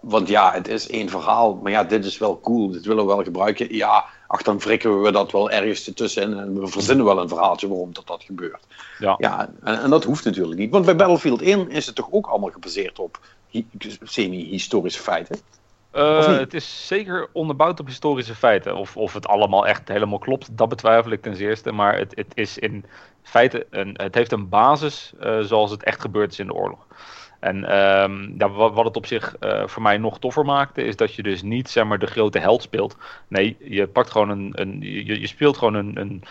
want 0.00 0.28
ja, 0.28 0.52
het 0.52 0.68
is 0.68 0.88
één 0.88 1.08
verhaal, 1.08 1.54
maar 1.54 1.72
ja, 1.72 1.84
dit 1.84 2.04
is 2.04 2.18
wel 2.18 2.40
cool, 2.40 2.70
dit 2.70 2.84
willen 2.84 3.06
we 3.06 3.14
wel 3.14 3.24
gebruiken. 3.24 3.74
Ja, 3.74 4.04
ach, 4.32 4.42
dan 4.42 4.58
wrikken 4.58 5.02
we 5.02 5.10
dat 5.10 5.32
wel 5.32 5.50
ergens 5.50 5.86
ertussen 5.86 6.38
en 6.38 6.60
we 6.60 6.66
verzinnen 6.66 7.04
wel 7.04 7.20
een 7.20 7.28
verhaaltje 7.28 7.68
waarom 7.68 7.92
dat, 7.92 8.06
dat 8.06 8.22
gebeurt. 8.22 8.66
Ja, 8.98 9.14
ja 9.18 9.50
en, 9.62 9.82
en, 9.82 9.90
dat 9.90 10.04
hoeft 10.04 10.24
natuurlijk 10.24 10.58
niet. 10.58 10.70
Want 10.70 10.84
bij 10.84 10.96
Battlefield 10.96 11.42
1 11.42 11.70
is 11.70 11.86
het 11.86 11.94
toch 11.94 12.08
ook 12.10 12.26
allemaal 12.26 12.50
gebaseerd 12.50 12.98
op 12.98 13.20
semi-historische 14.02 15.02
feiten? 15.02 15.40
Uh, 15.94 16.38
het 16.38 16.54
is 16.54 16.86
zeker 16.86 17.28
onderbouwd 17.32 17.80
op 17.80 17.86
historische 17.86 18.34
feiten. 18.34 18.76
Of, 18.76 18.96
of 18.96 19.12
het 19.12 19.26
allemaal 19.26 19.66
echt 19.66 19.88
helemaal 19.88 20.18
klopt, 20.18 20.56
dat 20.56 20.68
betwijfel 20.68 21.10
ik 21.10 21.22
ten 21.22 21.36
zeerste. 21.36 21.72
Maar 21.72 21.98
het, 21.98 22.12
het 22.16 22.32
is 22.34 22.58
in 22.58 22.84
feite 23.22 23.66
een, 23.70 23.94
het 24.02 24.14
heeft 24.14 24.32
een 24.32 24.48
basis 24.48 25.12
uh, 25.22 25.40
zoals 25.40 25.70
het 25.70 25.82
echt 25.82 26.00
gebeurd 26.00 26.32
is 26.32 26.38
in 26.38 26.46
de 26.46 26.54
oorlog. 26.54 26.86
En 27.42 27.56
um, 27.56 28.34
ja, 28.38 28.50
wat, 28.50 28.74
wat, 28.74 28.84
het 28.84 28.96
op 28.96 29.06
zich 29.06 29.36
uh, 29.40 29.66
voor 29.66 29.82
mij 29.82 29.98
nog 29.98 30.18
toffer 30.18 30.44
maakte, 30.44 30.82
is 30.82 30.96
dat 30.96 31.14
je 31.14 31.22
dus 31.22 31.42
niet 31.42 31.70
zeg 31.70 31.84
maar, 31.84 31.98
de 31.98 32.06
grote 32.06 32.38
held 32.38 32.62
speelt. 32.62 32.96
Nee, 33.28 33.56
je 33.60 33.86
pakt 33.86 34.10
gewoon 34.10 34.28
een. 34.28 34.52
een 34.54 34.80
je, 34.80 35.20
je 35.20 35.26
speelt 35.26 35.56
gewoon 35.56 35.74
een, 35.74 36.00
een 36.00 36.22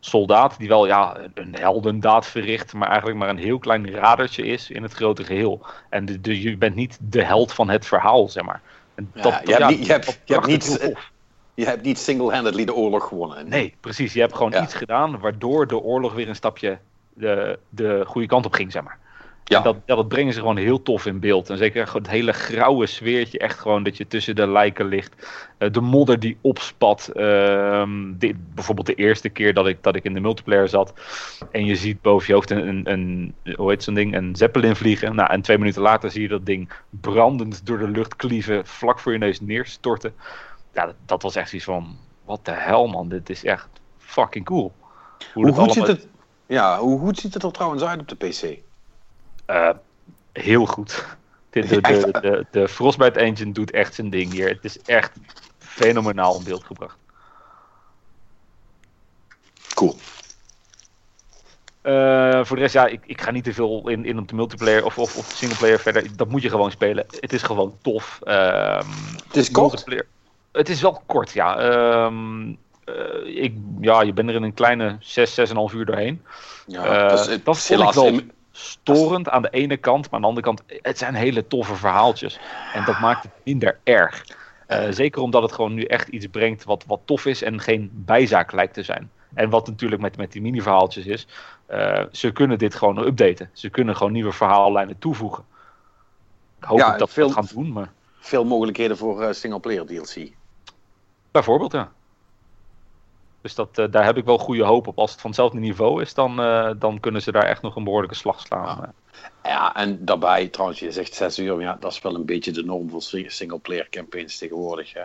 soldaat 0.00 0.58
die 0.58 0.68
wel 0.68 0.86
ja, 0.86 1.16
een 1.34 1.54
heldendaad 1.54 2.26
verricht, 2.26 2.72
maar 2.72 2.88
eigenlijk 2.88 3.18
maar 3.18 3.28
een 3.28 3.38
heel 3.38 3.58
klein 3.58 3.90
radertje 3.90 4.42
is 4.42 4.70
in 4.70 4.82
het 4.82 4.92
grote 4.92 5.24
geheel. 5.24 5.66
En 5.90 6.04
de, 6.04 6.20
de, 6.20 6.40
je 6.40 6.56
bent 6.56 6.74
niet 6.74 6.98
de 7.00 7.24
held 7.24 7.52
van 7.52 7.70
het 7.70 7.86
verhaal, 7.86 8.28
zeg 8.28 8.44
maar. 8.44 8.60
En 8.94 9.10
dat, 9.14 9.32
ja, 9.32 9.40
je, 9.42 9.50
ja, 9.50 9.58
hebt 9.58 9.70
niet, 9.70 9.86
je, 9.86 9.92
hebt, 9.92 10.20
je 10.24 10.34
hebt 10.34 10.46
niet, 10.46 10.94
je 11.54 11.64
hebt 11.64 11.82
niet 11.82 11.98
single-handedly 11.98 12.64
de 12.64 12.74
oorlog 12.74 13.08
gewonnen. 13.08 13.48
Nee, 13.48 13.74
precies. 13.80 14.12
Je 14.12 14.20
hebt 14.20 14.34
gewoon 14.34 14.62
iets 14.62 14.74
gedaan 14.74 15.18
waardoor 15.18 15.66
de 15.66 15.78
oorlog 15.78 16.14
weer 16.14 16.28
een 16.28 16.34
stapje 16.34 16.78
de, 17.14 17.58
de 17.68 18.02
goede 18.06 18.26
kant 18.26 18.46
op 18.46 18.52
ging, 18.52 18.72
zeg 18.72 18.82
maar. 18.82 18.98
Ja. 19.44 19.60
Dat, 19.60 19.76
ja, 19.86 19.94
dat 19.94 20.08
brengen 20.08 20.32
ze 20.32 20.38
gewoon 20.38 20.56
heel 20.56 20.82
tof 20.82 21.06
in 21.06 21.20
beeld. 21.20 21.50
En 21.50 21.56
zeker 21.56 21.94
het 21.94 22.08
hele 22.08 22.32
grauwe 22.32 22.86
sfeertje. 22.86 23.38
Echt 23.38 23.58
gewoon 23.58 23.82
dat 23.82 23.96
je 23.96 24.06
tussen 24.06 24.36
de 24.36 24.46
lijken 24.46 24.86
ligt. 24.86 25.26
Uh, 25.58 25.70
de 25.70 25.80
modder 25.80 26.20
die 26.20 26.36
opspat. 26.40 27.10
Uh, 27.14 27.88
dit, 28.10 28.54
bijvoorbeeld 28.54 28.86
de 28.86 28.94
eerste 28.94 29.28
keer 29.28 29.54
dat 29.54 29.66
ik, 29.66 29.82
dat 29.82 29.96
ik 29.96 30.04
in 30.04 30.14
de 30.14 30.20
multiplayer 30.20 30.68
zat. 30.68 30.92
En 31.50 31.64
je 31.64 31.76
ziet 31.76 32.02
boven 32.02 32.26
je 32.26 32.32
hoofd 32.32 32.50
een, 32.50 32.68
een, 32.68 32.92
een 32.92 33.34
hoe 33.56 33.70
heet 33.70 33.82
zo'n 33.82 33.94
ding? 33.94 34.16
Een 34.16 34.36
zeppelin 34.36 34.76
vliegen. 34.76 35.14
Nou, 35.14 35.30
en 35.30 35.42
twee 35.42 35.58
minuten 35.58 35.82
later 35.82 36.10
zie 36.10 36.22
je 36.22 36.28
dat 36.28 36.46
ding 36.46 36.70
brandend 36.90 37.66
door 37.66 37.78
de 37.78 37.88
lucht 37.88 38.16
klieven. 38.16 38.66
Vlak 38.66 38.98
voor 38.98 39.12
je 39.12 39.18
neus 39.18 39.40
neerstorten. 39.40 40.14
Ja, 40.72 40.86
dat, 40.86 40.96
dat 41.06 41.22
was 41.22 41.36
echt 41.36 41.52
iets 41.52 41.64
van... 41.64 41.96
Wat 42.24 42.44
de 42.44 42.52
hel 42.52 42.86
man, 42.86 43.08
dit 43.08 43.30
is 43.30 43.44
echt 43.44 43.68
fucking 43.98 44.44
cool. 44.44 44.72
Hoe, 45.32 45.44
hoe 45.44 45.46
goed 45.46 45.56
allemaal... 45.56 45.74
ziet 45.74 45.86
het... 45.86 46.08
Ja, 46.46 46.78
hoe 46.78 46.98
goed 47.00 47.18
ziet 47.18 47.34
het 47.34 47.42
er 47.42 47.52
trouwens 47.52 47.82
uit 47.82 48.00
op 48.00 48.08
de 48.08 48.16
PC? 48.16 48.58
Uh, 49.46 49.70
heel 50.32 50.66
goed. 50.66 51.04
De, 51.50 51.66
de, 51.66 51.80
de, 52.20 52.46
de, 52.50 52.68
Frostbite 52.68 53.20
Engine 53.20 53.52
doet 53.52 53.70
echt 53.70 53.94
zijn 53.94 54.10
ding 54.10 54.32
hier. 54.32 54.48
Het 54.48 54.64
is 54.64 54.80
echt 54.80 55.12
fenomenaal 55.58 56.36
in 56.38 56.44
beeld 56.44 56.64
gebracht. 56.64 56.96
Cool. 59.74 59.96
Uh, 61.82 62.44
voor 62.44 62.56
de 62.56 62.62
rest, 62.62 62.74
ja, 62.74 62.86
ik, 62.86 63.00
ik 63.06 63.20
ga 63.20 63.30
niet 63.30 63.44
te 63.44 63.52
veel 63.52 63.88
in, 63.88 64.04
in 64.04 64.18
op 64.18 64.28
de 64.28 64.34
multiplayer 64.34 64.84
of, 64.84 64.98
of, 64.98 65.16
of 65.16 65.26
singleplayer 65.26 65.80
verder. 65.80 66.16
Dat 66.16 66.28
moet 66.28 66.42
je 66.42 66.50
gewoon 66.50 66.70
spelen. 66.70 67.06
Het 67.20 67.32
is 67.32 67.42
gewoon 67.42 67.78
tof. 67.82 68.18
Uh, 68.24 68.80
het 69.26 69.36
is 69.36 69.50
kort? 69.50 69.84
Het 70.52 70.68
is 70.68 70.80
wel 70.80 71.02
kort, 71.06 71.32
ja. 71.32 71.60
Uh, 71.60 72.10
ik, 73.24 73.56
ja, 73.80 74.02
je 74.02 74.12
bent 74.12 74.28
er 74.28 74.34
in 74.34 74.42
een 74.42 74.54
kleine 74.54 74.96
6, 75.00 75.40
6,5 75.40 75.74
uur 75.74 75.84
doorheen. 75.84 76.22
Ja, 76.66 77.08
dat 77.08 77.28
is, 77.28 77.42
dat 77.42 77.66
helaas 77.66 77.94
wel 77.94 78.20
storend 78.56 79.28
aan 79.28 79.42
de 79.42 79.50
ene 79.50 79.76
kant, 79.76 80.04
maar 80.04 80.14
aan 80.14 80.20
de 80.20 80.26
andere 80.26 80.46
kant, 80.46 80.62
het 80.66 80.98
zijn 80.98 81.14
hele 81.14 81.46
toffe 81.46 81.74
verhaaltjes. 81.74 82.38
En 82.72 82.84
dat 82.84 83.00
maakt 83.00 83.22
het 83.22 83.32
minder 83.44 83.78
erg. 83.82 84.24
Uh, 84.68 84.86
zeker 84.90 85.22
omdat 85.22 85.42
het 85.42 85.52
gewoon 85.52 85.74
nu 85.74 85.82
echt 85.82 86.08
iets 86.08 86.26
brengt 86.26 86.64
wat, 86.64 86.84
wat 86.86 87.00
tof 87.04 87.26
is 87.26 87.42
en 87.42 87.60
geen 87.60 87.90
bijzaak 87.92 88.52
lijkt 88.52 88.74
te 88.74 88.82
zijn. 88.82 89.10
En 89.34 89.50
wat 89.50 89.66
natuurlijk 89.66 90.02
met, 90.02 90.16
met 90.16 90.32
die 90.32 90.42
mini-verhaaltjes 90.42 91.06
is, 91.06 91.26
uh, 91.70 92.02
ze 92.12 92.32
kunnen 92.32 92.58
dit 92.58 92.74
gewoon 92.74 92.98
updaten. 92.98 93.50
Ze 93.52 93.68
kunnen 93.68 93.96
gewoon 93.96 94.12
nieuwe 94.12 94.32
verhaallijnen 94.32 94.98
toevoegen. 94.98 95.44
Ik 96.58 96.64
hoop 96.64 96.78
ja, 96.78 96.96
dat 96.96 97.10
veel, 97.10 97.26
dat 97.26 97.34
gaan 97.34 97.48
doen, 97.54 97.72
maar... 97.72 97.92
Veel 98.18 98.44
mogelijkheden 98.44 98.96
voor 98.96 99.22
uh, 99.22 99.32
single-player 99.32 99.86
DLC. 99.86 100.32
Bijvoorbeeld, 101.30 101.72
ja. 101.72 101.92
Dus 103.44 103.54
dat, 103.54 103.78
eh, 103.78 103.86
daar 103.90 104.04
heb 104.04 104.16
ik 104.16 104.24
wel 104.24 104.38
goede 104.38 104.64
hoop 104.64 104.86
op. 104.86 104.98
Als 104.98 105.10
het 105.10 105.20
van 105.20 105.30
hetzelfde 105.30 105.58
niveau 105.58 106.02
is, 106.02 106.14
dan, 106.14 106.40
eh, 106.40 106.70
dan 106.78 107.00
kunnen 107.00 107.22
ze 107.22 107.32
daar 107.32 107.46
echt 107.46 107.62
nog 107.62 107.76
een 107.76 107.84
behoorlijke 107.84 108.16
slag 108.16 108.40
slaan. 108.40 108.78
Ja. 108.80 108.92
Ja, 109.42 109.74
en 109.74 110.04
daarbij, 110.04 110.48
trouwens, 110.48 110.80
je 110.80 110.92
zegt 110.92 111.14
6 111.14 111.38
uur, 111.38 111.54
maar 111.54 111.64
ja, 111.64 111.76
dat 111.80 111.92
is 111.92 112.00
wel 112.00 112.14
een 112.14 112.24
beetje 112.24 112.52
de 112.52 112.64
norm 112.64 112.90
voor 112.90 113.02
single-player 113.26 113.88
campaigns 113.90 114.38
tegenwoordig. 114.38 114.92
Hè. 114.92 115.02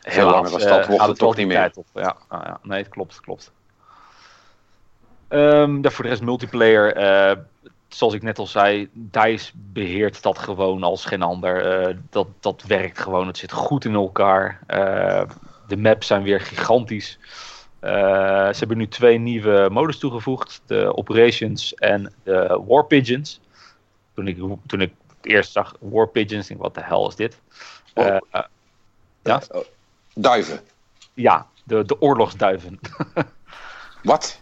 Veel 0.00 0.30
langer 0.30 0.50
dan 0.50 0.60
dat 0.60 0.80
eh, 0.80 0.86
wordt 0.86 1.06
het 1.06 1.18
toch 1.18 1.36
niet 1.36 1.46
meer. 1.46 1.70
Op. 1.74 1.86
Ja, 1.94 2.16
ja, 2.30 2.58
nee, 2.62 2.82
het 2.82 2.88
klopt, 2.88 3.20
klopt. 3.20 3.52
Ja, 5.28 5.90
voor 5.90 6.04
de 6.04 6.10
rest 6.10 6.22
multiplayer, 6.22 6.94
eh, 6.96 7.36
zoals 7.88 8.14
ik 8.14 8.22
net 8.22 8.38
al 8.38 8.46
zei, 8.46 8.88
DICE 8.92 9.52
beheert 9.54 10.22
dat 10.22 10.38
gewoon 10.38 10.82
als 10.82 11.04
geen 11.04 11.22
ander. 11.22 11.64
Eh, 11.64 11.96
dat, 12.10 12.26
dat 12.40 12.62
werkt 12.62 12.98
gewoon, 12.98 13.26
het 13.26 13.38
zit 13.38 13.52
goed 13.52 13.84
in 13.84 13.94
elkaar. 13.94 14.60
Eh, 14.66 15.22
de 15.66 15.76
maps 15.76 16.06
zijn 16.06 16.22
weer 16.22 16.40
gigantisch. 16.40 17.18
Eh, 17.82 17.92
ze 18.52 18.58
hebben 18.58 18.76
nu 18.76 18.88
twee 18.88 19.18
nieuwe 19.18 19.68
modus 19.72 19.98
toegevoegd, 19.98 20.62
de 20.66 20.96
Operations 20.96 21.74
en 21.74 22.12
de 22.22 22.62
War 22.66 22.84
Pigeons. 22.84 23.40
Toen 24.14 24.26
ik, 24.26 24.36
toen 24.66 24.80
ik 24.80 24.92
het 25.06 25.26
eerst 25.32 25.52
zag 25.52 25.76
War 25.80 26.08
Pigeons, 26.08 26.46
denk 26.46 26.60
ik, 26.60 26.66
wat 26.66 26.74
de 26.74 26.82
hel 26.82 27.08
is 27.08 27.16
dit? 27.16 27.40
Oh. 27.94 28.06
Eh, 28.06 28.16
eh, 28.30 28.42
ja? 29.22 29.42
Oh, 29.50 29.64
Duiven. 30.14 30.60
ja, 31.14 31.46
de, 31.64 31.84
de 31.84 32.00
oorlogsduiven. 32.00 32.80
Wat? 34.02 34.40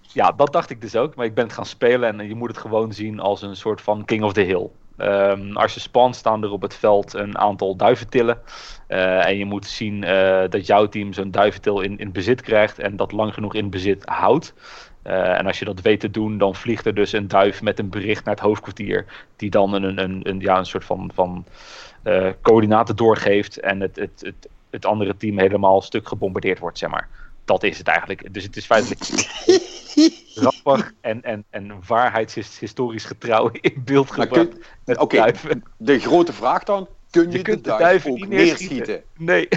Ja, 0.00 0.32
dat 0.32 0.52
dacht 0.52 0.70
ik 0.70 0.80
dus 0.80 0.96
ook. 0.96 1.14
Maar 1.14 1.26
ik 1.26 1.34
ben 1.34 1.44
het 1.44 1.52
gaan 1.52 1.66
spelen 1.66 2.20
en 2.20 2.28
je 2.28 2.34
moet 2.34 2.48
het 2.48 2.58
gewoon 2.58 2.92
zien 2.92 3.20
als 3.20 3.42
een 3.42 3.56
soort 3.56 3.80
van 3.80 4.04
King 4.04 4.22
of 4.22 4.32
the 4.32 4.40
Hill. 4.40 4.70
Ehm, 5.02 5.52
als 5.52 5.74
je 5.74 5.80
spant, 5.80 6.16
staan 6.16 6.42
er 6.42 6.50
op 6.50 6.62
het 6.62 6.74
veld 6.74 7.14
een 7.14 7.38
aantal 7.38 7.76
duiventillen. 7.76 8.38
Eh, 8.86 9.26
en 9.26 9.36
je 9.36 9.44
moet 9.44 9.66
zien 9.66 10.04
eh, 10.04 10.48
dat 10.48 10.66
jouw 10.66 10.86
team 10.86 11.12
zo'n 11.12 11.30
duiventil 11.30 11.80
in, 11.80 11.98
in 11.98 12.12
bezit 12.12 12.40
krijgt 12.40 12.78
en 12.78 12.96
dat 12.96 13.12
lang 13.12 13.34
genoeg 13.34 13.54
in 13.54 13.70
bezit 13.70 14.04
houdt. 14.04 14.54
Eh, 15.02 15.38
en 15.38 15.46
als 15.46 15.58
je 15.58 15.64
dat 15.64 15.80
weet 15.80 16.00
te 16.00 16.10
doen, 16.10 16.38
dan 16.38 16.54
vliegt 16.54 16.86
er 16.86 16.94
dus 16.94 17.12
een 17.12 17.28
duif 17.28 17.62
met 17.62 17.78
een 17.78 17.90
bericht 17.90 18.24
naar 18.24 18.34
het 18.34 18.44
hoofdkwartier. 18.44 19.06
Die 19.36 19.50
dan 19.50 19.72
een, 19.72 20.02
een, 20.02 20.20
een, 20.22 20.40
ja, 20.40 20.58
een 20.58 20.66
soort 20.66 20.84
van, 20.84 21.10
van 21.14 21.44
coördinaten 22.42 22.96
doorgeeft. 22.96 23.60
En 23.60 23.80
het, 23.80 23.96
het, 23.96 24.20
het, 24.20 24.48
het 24.70 24.86
andere 24.86 25.16
team 25.16 25.38
helemaal 25.38 25.80
stuk 25.80 26.08
gebombardeerd 26.08 26.58
wordt, 26.58 26.78
zeg 26.78 26.90
maar. 26.90 27.08
Dat 27.44 27.62
is 27.62 27.78
het 27.78 27.88
eigenlijk. 27.88 28.34
Dus 28.34 28.44
het 28.44 28.56
is 28.56 28.66
feitelijk 28.66 29.00
grappig 30.34 30.92
en, 31.00 31.22
en, 31.22 31.44
en 31.50 31.72
waarheidshistorisch 31.86 33.04
getrouw 33.04 33.50
in 33.60 33.82
beeld 33.84 34.10
gebracht. 34.10 34.48
Oké, 34.84 35.32
de 35.76 35.98
grote 35.98 36.32
vraag 36.32 36.64
dan, 36.64 36.88
kun 37.10 37.30
je, 37.30 37.36
Je 37.36 37.42
kunt 37.42 37.64
de 37.64 37.70
de 37.70 37.76
duif 37.78 38.06
ook 38.06 38.26
neerschieten? 38.26 39.02
Nee, 39.16 39.48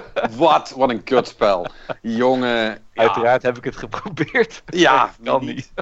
Wat? 0.36 0.72
Wat 0.76 0.90
een 0.90 1.02
kutspel. 1.02 1.66
Jongen. 2.00 2.48
Ja. 2.48 2.78
uiteraard 2.94 3.42
heb 3.42 3.56
ik 3.56 3.64
het 3.64 3.76
geprobeerd. 3.76 4.62
Ja, 4.66 5.14
kan 5.24 5.40
wie 5.40 5.54
niet. 5.54 5.72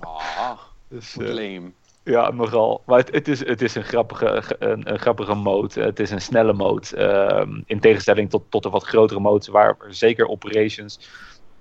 Ah, 0.00 0.58
Dus, 0.88 1.14
lame. 1.14 1.72
Ja, 2.08 2.30
nogal. 2.30 2.82
Maar 2.86 2.98
het, 2.98 3.28
is, 3.28 3.46
het 3.46 3.62
is 3.62 3.74
een 3.74 3.84
grappige, 3.84 4.56
een, 4.58 4.98
grappige 4.98 5.34
mode. 5.34 5.80
Het 5.82 6.00
is 6.00 6.10
een 6.10 6.20
snelle 6.20 6.52
mode. 6.52 6.96
Ehm, 6.96 7.60
in 7.64 7.80
tegenstelling 7.80 8.30
tot, 8.30 8.50
tot 8.50 8.62
de 8.62 8.70
wat 8.70 8.84
grotere 8.84 9.20
modes, 9.20 9.48
waar 9.48 9.76
zeker 9.88 10.26
operations. 10.28 11.00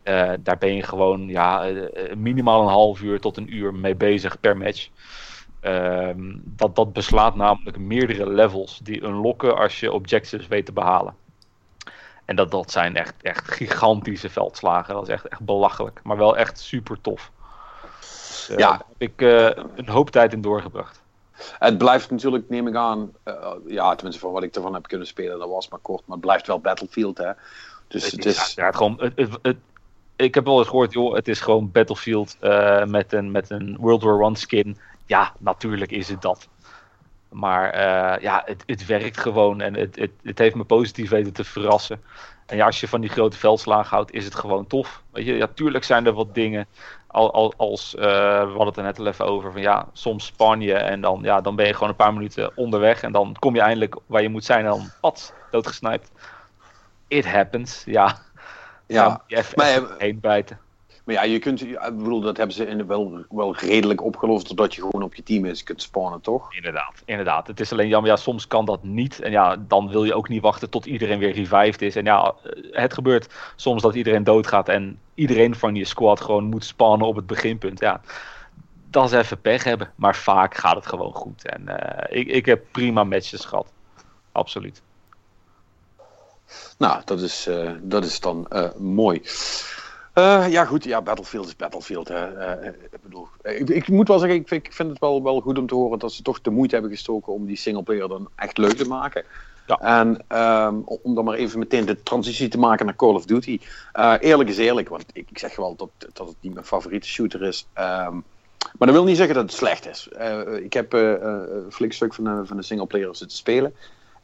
eh, 0.04 0.34
daar 0.40 0.58
ben 0.58 0.76
je 0.76 0.84
gewoon 0.84 1.28
ja, 1.28 1.68
eh, 1.70 2.16
minimaal 2.16 2.62
een 2.62 2.68
half 2.68 3.02
uur 3.02 3.20
tot 3.20 3.38
een 3.38 3.56
uur 3.56 3.74
mee 3.74 3.96
bezig 3.96 4.40
per 4.40 4.58
match. 4.58 4.90
Ehm, 5.60 6.38
dat, 6.44 6.76
dat 6.76 6.94
beslaat 6.94 7.36
namelijk 7.36 7.78
meerdere 7.78 8.30
levels 8.30 8.80
die 8.80 9.04
unlocken 9.04 9.58
als 9.58 9.80
je 9.80 9.92
objectives 9.92 10.48
weet 10.48 10.66
te 10.66 10.74
behalen. 10.74 11.18
En 12.26 12.36
dat, 12.36 12.52
dat 12.52 12.72
zijn 12.72 12.96
echt, 12.96 13.22
echt 13.22 13.52
gigantische 13.52 14.30
veldslagen. 14.30 14.94
Dat 14.94 15.04
is 15.08 15.14
echt, 15.14 15.28
echt 15.28 15.42
belachelijk. 15.46 16.00
Maar 16.04 16.18
wel 16.18 16.38
echt 16.38 16.60
super 16.60 17.02
tof. 17.02 17.32
Dus, 18.48 18.56
eh, 18.56 18.58
Ja. 18.58 18.70
daar 18.70 18.82
heb 18.98 19.10
ik 19.12 19.22
eh, 19.22 19.64
een 19.76 19.90
hoop 19.90 20.10
tijd 20.10 20.34
in 20.34 20.42
doorgebracht. 20.42 21.02
Het 21.60 21.78
blijft 21.78 22.12
natuurlijk, 22.12 22.50
neem 22.50 22.68
ik 22.68 22.76
aan, 22.76 23.12
eh, 23.24 23.52
ja, 23.68 23.96
tenminste 23.96 24.22
van 24.22 24.32
wat 24.32 24.44
ik 24.44 24.56
ervan 24.56 24.74
heb 24.74 24.88
kunnen 24.88 25.08
spelen, 25.08 25.40
dat 25.40 25.50
was 25.50 25.70
maar 25.70 25.80
kort, 25.80 26.02
maar 26.06 26.18
het 26.18 26.26
blijft 26.26 26.48
wel 26.48 26.60
Battlefield, 26.60 27.18
hè. 27.18 27.32
Dus 27.88 28.12
het 28.12 28.26
is, 28.26 28.54
Ja, 28.56 28.66
het 28.66 28.76
gewoon, 28.76 28.96
het, 29.00 29.14
het, 29.16 29.38
het- 29.42 29.58
ik 30.16 30.36
heb 30.36 30.46
wel 30.46 30.58
eens 30.60 30.68
gehoord, 30.68 30.94
joh, 30.94 31.14
het 31.16 31.28
is 31.28 31.40
gewoon 31.40 31.72
Battlefield 31.72 32.38
eh, 32.40 32.84
met, 32.86 33.14
een, 33.14 33.32
met 33.32 33.50
een 33.50 33.78
World 33.80 34.04
War 34.04 34.22
One 34.22 34.38
skin. 34.38 34.78
Ja, 35.06 35.34
natuurlijk 35.40 35.92
is 35.92 36.10
het 36.10 36.22
dat. 36.22 36.48
Maar 37.30 37.70
eh, 37.70 38.22
ja, 38.22 38.42
het, 38.46 38.64
het 38.66 38.86
werkt 38.86 39.20
gewoon 39.20 39.62
en 39.62 39.74
het, 39.74 39.96
het, 39.96 40.12
het 40.24 40.38
heeft 40.38 40.56
me 40.56 40.64
positief 40.64 41.10
weten 41.10 41.34
te 41.34 41.44
verrassen. 41.44 42.02
En 42.46 42.58
ja, 42.58 42.66
als 42.66 42.80
je 42.80 42.88
van 42.88 43.02
die 43.02 43.10
grote 43.10 43.38
veldslagen 43.38 43.90
houdt, 43.96 44.12
is 44.12 44.26
het 44.26 44.36
gewoon 44.36 44.68
tof. 44.68 45.04
Weet 45.12 45.26
je, 45.26 45.34
ja, 45.34 45.48
tuurlijk 45.54 45.84
zijn 45.84 46.06
er 46.06 46.14
wat 46.14 46.34
dingen. 46.34 46.68
Al, 47.08 47.34
al, 47.34 47.54
als, 47.58 47.96
eh, 47.96 48.02
we 48.42 48.54
hadden 48.56 48.66
het 48.66 48.78
er 48.78 48.84
net 48.84 49.00
al 49.00 49.08
even 49.08 49.26
over, 49.26 49.52
van 49.52 49.62
ja, 49.62 49.88
soms 49.94 50.26
span 50.26 50.62
je 50.62 50.74
en 50.74 51.02
dan, 51.02 51.20
ja, 51.24 51.42
dan 51.42 51.56
ben 51.56 51.66
je 51.66 51.74
gewoon 51.74 51.90
een 51.90 51.96
paar 51.96 52.14
minuten 52.14 52.52
onderweg. 52.56 53.02
En 53.02 53.12
dan 53.12 53.36
kom 53.40 53.56
je 53.56 53.62
eindelijk 53.62 53.96
waar 54.06 54.22
je 54.22 54.30
moet 54.30 54.46
zijn 54.46 54.60
en 54.60 54.72
dan, 54.72 54.90
pats, 55.02 55.32
doodgesnijpt. 55.52 56.12
It 57.08 57.26
happens, 57.26 57.84
ja. 57.86 58.18
ja. 58.88 59.24
Even, 59.28 59.54
Maar, 59.56 59.68
even 59.68 59.96
heen 59.98 60.20
bijten. 60.20 60.60
Maar 61.08 61.16
ja, 61.16 61.24
je 61.24 61.40
kunt, 61.40 61.62
ik 61.62 61.98
bedoel, 61.98 62.22
dat 62.22 62.38
hebben 62.38 62.56
ze 62.56 62.68
in 62.68 62.88
wel, 62.88 63.26
wel 63.30 63.56
redelijk 63.56 64.04
opgelost, 64.04 64.48
doordat 64.48 64.76
je 64.76 64.82
gewoon 64.82 65.04
op 65.04 65.16
je 65.16 65.24
team 65.24 65.46
is 65.46 65.64
kunt 65.64 65.82
spawnen, 65.82 66.22
toch? 66.22 66.56
Inderdaad, 66.56 67.02
inderdaad. 67.06 67.48
Het 67.48 67.60
is 67.60 67.72
alleen 67.72 67.88
jammer, 67.88 68.12
ja, 68.12 68.16
soms 68.16 68.48
kan 68.48 68.66
dat 68.66 68.84
niet. 68.84 69.20
En 69.20 69.32
ja, 69.32 69.56
dan 69.68 69.90
wil 69.90 70.04
je 70.04 70.14
ook 70.14 70.30
niet 70.30 70.42
wachten 70.42 70.70
tot 70.70 70.86
iedereen 70.86 71.20
weer 71.20 71.32
revived 71.32 71.82
is. 71.82 71.96
En 71.96 72.06
ja, 72.06 72.34
eh, 72.44 72.82
het 72.82 72.94
gebeurt 72.94 73.34
soms 73.56 73.82
dat 73.82 73.96
iedereen 73.96 74.24
doodgaat 74.24 74.70
en 74.70 75.00
iedereen 75.14 75.56
van 75.56 75.76
je 75.76 75.86
squad 75.86 76.22
gewoon 76.22 76.44
moet 76.44 76.66
spannen 76.66 77.08
op 77.08 77.16
het 77.16 77.28
beginpunt. 77.28 77.80
Ja, 77.80 78.02
dat 78.90 79.06
is 79.06 79.12
even 79.12 79.42
pech 79.42 79.64
hebben. 79.64 79.92
Maar 79.96 80.16
vaak 80.16 80.56
gaat 80.56 80.76
het 80.76 80.88
gewoon 80.88 81.14
goed. 81.14 81.46
En 81.46 81.68
eh, 81.68 82.20
ik, 82.20 82.28
ik 82.28 82.46
heb 82.46 82.66
prima 82.72 83.04
matches 83.04 83.46
gehad. 83.46 83.72
Absoluut. 84.32 84.82
Nou, 86.78 87.02
dat 87.06 87.22
is, 87.22 87.48
eh, 87.48 87.72
dat 87.82 88.06
is 88.06 88.20
dan 88.20 88.48
eh, 88.48 88.74
mooi. 88.76 89.22
Eh, 90.18 90.46
ja, 90.50 90.66
goed. 90.66 90.84
Ja, 90.84 91.02
Battlefield 91.02 91.48
is 91.48 91.56
Battlefield. 91.56 92.08
Hè. 92.08 92.34
Eh, 92.34 92.68
ik 92.68 93.02
bedoel, 93.02 93.28
ik, 93.42 93.70
ik 93.70 93.88
moet 93.88 94.08
wel 94.08 94.20
zeggen, 94.20 94.38
ik 94.40 94.48
vind, 94.48 94.66
ik 94.66 94.74
vind 94.74 94.90
het 94.90 95.00
wel, 95.00 95.24
wel 95.24 95.42
goed 95.42 95.58
om 95.58 95.68
te 95.68 95.76
horen 95.76 96.00
dat 96.00 96.14
ze 96.14 96.22
toch 96.22 96.42
de 96.42 96.50
moeite 96.50 96.74
hebben 96.74 96.92
gestoken 96.92 97.34
om 97.34 97.46
die 97.46 97.56
singleplayer 97.56 98.08
dan 98.08 98.30
echt 98.36 98.58
leuk 98.58 98.78
te 98.78 98.88
maken. 98.88 99.24
Ja. 99.68 99.80
En 99.80 100.24
ehm, 100.28 100.76
om 100.86 101.16
dan 101.16 101.24
maar 101.24 101.34
even 101.34 101.60
meteen 101.60 101.86
de 101.86 102.04
transitie 102.04 102.48
te 102.48 102.58
maken 102.58 102.86
naar 102.86 102.96
Call 102.96 103.14
of 103.14 103.26
Duty. 103.26 103.60
Eh, 103.92 104.14
eerlijk 104.20 104.50
is 104.50 104.58
eerlijk, 104.58 104.90
want 104.90 105.06
ik, 105.14 105.30
ik 105.30 105.38
zeg 105.38 105.56
wel 105.56 105.76
dat, 105.76 105.90
dat 106.14 106.28
het 106.28 106.38
niet 106.40 106.54
mijn 106.54 106.66
favoriete 106.66 107.08
shooter 107.08 107.44
is. 107.44 107.68
Ehm, 107.74 108.14
maar 108.78 108.88
dat 108.88 108.92
wil 108.92 109.04
niet 109.04 109.18
zeggen 109.18 109.36
dat 109.36 109.44
het 109.44 109.54
slecht 109.54 109.88
is. 109.88 110.08
Eh, 110.08 110.56
ik 110.56 110.74
heb 110.74 110.94
eh, 110.94 111.14
eh, 111.14 111.42
een 111.66 111.72
flink 111.72 111.94
stuk 111.94 112.14
van 112.14 112.24
de, 112.24 112.42
van 112.46 112.58
de 112.58 112.64
singleplayer 112.64 113.16
zitten 113.16 113.38
spelen. 113.38 113.74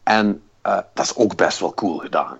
En 0.03 0.41
eh, 0.61 0.79
dat 0.93 1.05
is 1.05 1.15
ook 1.15 1.35
best 1.35 1.59
wel 1.59 1.73
cool 1.73 1.97
gedaan. 1.97 2.37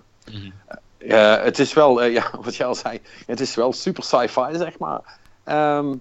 Eh, 1.08 1.42
het 1.42 1.58
is 1.58 1.72
wel, 1.72 2.02
eh, 2.02 2.12
ja, 2.18 2.30
wat 2.42 2.56
jij 2.56 2.66
al 2.66 2.74
zei, 2.74 3.00
het 3.26 3.40
is 3.40 3.54
wel 3.54 3.72
super 3.72 4.02
sci-fi, 4.02 4.48
zeg 4.52 4.78
maar. 4.78 5.18
Ehm, 5.44 5.94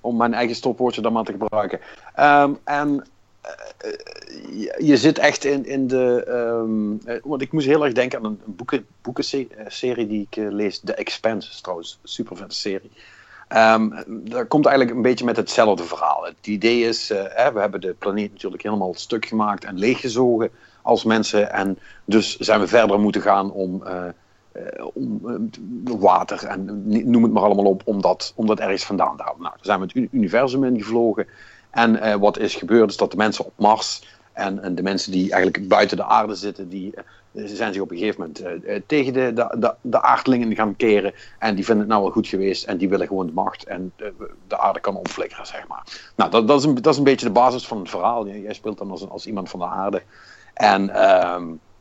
om 0.00 0.16
mijn 0.16 0.34
eigen 0.34 0.56
stopwoordje 0.56 1.00
dan 1.00 1.12
maar 1.12 1.24
te 1.24 1.32
gebruiken. 1.32 1.80
Ehm, 2.14 2.52
en 2.64 3.06
eh, 3.42 4.86
je, 4.86 4.96
zit 4.96 5.18
echt 5.18 5.44
in, 5.44 5.64
in 5.66 5.86
de. 5.86 6.24
ehm, 6.26 7.08
eh, 7.08 7.22
want 7.22 7.42
ik 7.42 7.52
moest 7.52 7.66
heel 7.66 7.84
erg 7.84 7.92
denken 7.92 8.18
aan 8.18 8.24
een 8.24 8.40
boeken, 8.44 8.86
boekenserie 9.02 10.06
die 10.06 10.28
ik 10.30 10.36
lees. 10.36 10.80
The 10.84 10.94
Expanse 10.94 11.62
trouwens 11.62 11.98
super 12.02 12.36
vette 12.36 12.54
serie. 12.54 12.90
Dat 14.08 14.48
komt 14.48 14.66
eigenlijk 14.66 14.96
een 14.96 15.02
beetje 15.02 15.24
met 15.24 15.36
hetzelfde 15.36 15.84
verhaal. 15.84 16.24
Het 16.24 16.46
idee 16.46 16.82
is, 16.82 17.08
hè, 17.08 17.52
we 17.52 17.60
hebben 17.60 17.80
de 17.80 17.94
planeet 17.98 18.32
natuurlijk 18.32 18.62
helemaal 18.62 18.94
stuk 18.94 19.26
gemaakt 19.26 19.64
en 19.64 19.78
leeggezogen 19.78 20.50
als 20.82 21.04
mensen. 21.04 21.52
En 21.52 21.78
dus 22.04 22.36
zijn 22.36 22.60
we 22.60 22.66
verder 22.66 23.00
moeten 23.00 23.22
gaan 23.22 23.52
om, 23.52 23.82
water 25.84 26.46
en 26.46 26.82
noem 27.10 27.22
het 27.22 27.32
maar 27.32 27.42
allemaal 27.42 27.64
op, 27.64 27.82
om 27.84 28.00
dat, 28.00 28.32
om 28.36 28.46
dat 28.46 28.60
ergens 28.60 28.84
vandaan 28.84 29.16
te 29.16 29.22
halen. 29.22 29.40
Nou, 29.42 29.54
daar 29.56 29.64
zijn 29.64 29.78
we 29.78 29.84
het 29.84 29.94
uni- 29.94 30.08
universum 30.10 30.64
ingevlogen. 30.64 31.26
En 31.70 32.00
eh, 32.00 32.14
wat 32.14 32.38
is 32.38 32.54
gebeurd 32.54 32.90
is 32.90 32.96
dat 32.96 33.10
de 33.10 33.16
mensen 33.16 33.44
op 33.44 33.52
Mars 33.56 34.02
en, 34.32 34.74
de 34.74 34.82
mensen 34.82 35.12
die 35.12 35.32
eigenlijk 35.32 35.68
buiten 35.68 35.96
de 35.96 36.04
aarde 36.04 36.34
zitten, 36.34 36.68
die 36.68 36.94
eh, 36.94 37.02
ze 37.46 37.56
zijn 37.56 37.72
zich 37.72 37.82
op 37.82 37.90
een 37.90 37.96
gegeven 37.98 38.20
moment 38.20 38.40
eh, 38.40 38.74
eh, 38.76 38.82
tegen 38.86 39.12
de, 39.12 39.32
de, 39.32 39.56
de, 39.58 39.74
de 39.80 40.02
aardlingen 40.02 40.54
gaan 40.54 40.76
keren. 40.76 41.12
En 41.38 41.54
die 41.54 41.64
vinden 41.64 41.82
het 41.82 41.92
nou 41.92 42.02
wel 42.02 42.12
goed 42.12 42.26
geweest 42.26 42.64
en 42.64 42.76
die 42.76 42.88
willen 42.88 43.06
gewoon 43.06 43.26
de 43.26 43.32
macht 43.32 43.64
en 43.64 43.92
de, 43.96 44.12
de 44.46 44.58
aarde 44.58 44.80
kan 44.80 44.96
omflikkeren, 44.96 45.46
zeg 45.46 45.66
maar. 45.68 46.12
Nou, 46.16 46.30
dat, 46.30 46.48
dat, 46.48 46.58
is 46.58 46.64
een, 46.64 46.74
dat 46.74 46.92
is 46.92 46.98
een 46.98 47.04
beetje 47.04 47.26
de 47.26 47.32
basis 47.32 47.66
van 47.66 47.78
het 47.78 47.90
verhaal. 47.90 48.26
Jij 48.28 48.54
speelt 48.54 48.78
dan 48.78 48.90
als, 48.90 49.08
als 49.08 49.26
iemand 49.26 49.50
van 49.50 49.58
de 49.58 49.66
aarde. 49.66 50.02
En 50.54 50.90
ehm, 50.90 51.42
Eh, 51.42 51.71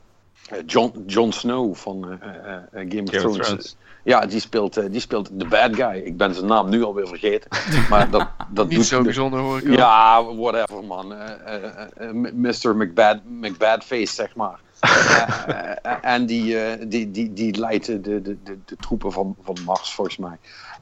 John, 0.66 1.04
Jon 1.08 1.32
Snow 1.32 1.76
van 1.76 2.12
eh, 2.22 2.30
eh, 2.30 2.56
eh, 2.56 2.64
Game 2.72 2.84
of 2.84 2.90
Game 2.90 3.04
of 3.04 3.10
Thrones. 3.10 3.48
Thrones. 3.48 3.76
Ja, 4.04 4.26
die 4.26 4.40
speelt, 4.40 4.78
eh, 4.78 4.86
die 4.92 5.00
speelt 5.00 5.30
de 5.40 5.48
bad 5.48 5.76
guy. 5.76 6.02
Ik 6.06 6.18
ben 6.18 6.34
zijn 6.34 6.46
naam 6.46 6.70
nu 6.70 6.84
alweer 6.84 7.08
vergeten. 7.08 7.50
Maar 7.90 8.10
dat, 8.10 8.28
dat 8.50 8.68
Niet 8.68 8.78
doet 8.78 8.86
zo 8.86 9.02
bijzonder 9.02 9.40
hoor 9.40 9.58
ik 9.58 9.68
al. 9.68 9.72
Ja, 9.72 10.36
whatever 10.36 10.84
man. 10.84 11.14
Eh, 11.14 11.56
eh, 11.56 12.10
eh, 12.10 12.34
Mr. 12.34 12.76
McBad, 12.76 13.20
McBadface, 13.26 14.14
zeg 14.14 14.36
maar. 14.36 14.60
Eh, 14.82 15.72
eh, 15.82 15.98
en 16.02 16.26
die, 16.26 16.60
eh, 16.60 16.86
die, 16.88 17.12
die, 17.12 17.34
die 17.34 17.60
leidt 17.60 17.86
de, 17.86 18.02
de, 18.02 18.22
de, 18.22 18.38
de 18.66 18.76
troepen 18.76 19.12
van, 19.12 19.36
van 19.42 19.58
Mars, 19.66 19.94
volgens 19.94 20.18
mij. 20.18 20.38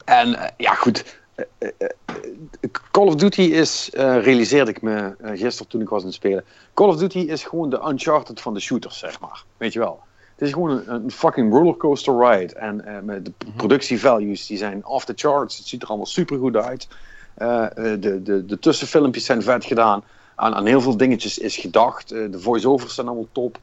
En 0.05 0.35
eh, 0.35 0.47
ja, 0.57 0.73
goed. 0.73 1.18
Call 2.91 3.07
of 3.07 3.15
Duty 3.15 3.41
is, 3.41 3.89
eh, 3.89 4.23
realiseerde 4.23 4.71
ik 4.71 4.81
me 4.81 5.15
eh, 5.19 5.31
gisteren 5.39 5.67
toen 5.71 5.81
ik 5.81 5.89
was 5.89 5.99
aan 5.99 6.07
het 6.07 6.15
spelen. 6.15 6.43
Call 6.73 6.87
of 6.87 6.97
Duty 6.97 7.19
is 7.19 7.43
gewoon 7.43 7.69
de 7.69 7.81
Uncharted 7.87 8.41
van 8.41 8.53
de 8.53 8.59
shooters, 8.59 8.99
zeg 8.99 9.19
maar. 9.19 9.43
Weet 9.57 9.73
je 9.73 9.79
wel. 9.79 9.99
Het 10.35 10.47
is 10.47 10.53
gewoon 10.53 10.69
een, 10.69 10.93
een 10.93 11.11
fucking 11.11 11.53
rollercoaster 11.53 12.17
ride. 12.17 12.53
En 12.53 12.85
eh, 12.85 13.01
met 13.01 13.25
de 13.25 13.31
productievalues 13.55 14.47
die 14.47 14.57
zijn 14.57 14.85
off 14.85 15.05
the 15.05 15.13
charts. 15.15 15.57
Het 15.57 15.67
ziet 15.67 15.81
er 15.81 15.87
allemaal 15.87 16.05
super 16.05 16.37
goed 16.37 16.55
uit. 16.55 16.87
De, 17.35 18.19
de, 18.23 18.45
de 18.45 18.59
tussenfilmpjes 18.59 19.25
zijn 19.25 19.41
vet 19.41 19.65
gedaan. 19.65 20.03
Aan, 20.35 20.55
aan 20.55 20.65
heel 20.65 20.81
veel 20.81 20.97
dingetjes 20.97 21.37
is 21.37 21.57
gedacht. 21.57 22.09
De 22.09 22.39
voice-overs 22.39 22.95
zijn 22.95 23.07
allemaal 23.07 23.27
top. 23.31 23.59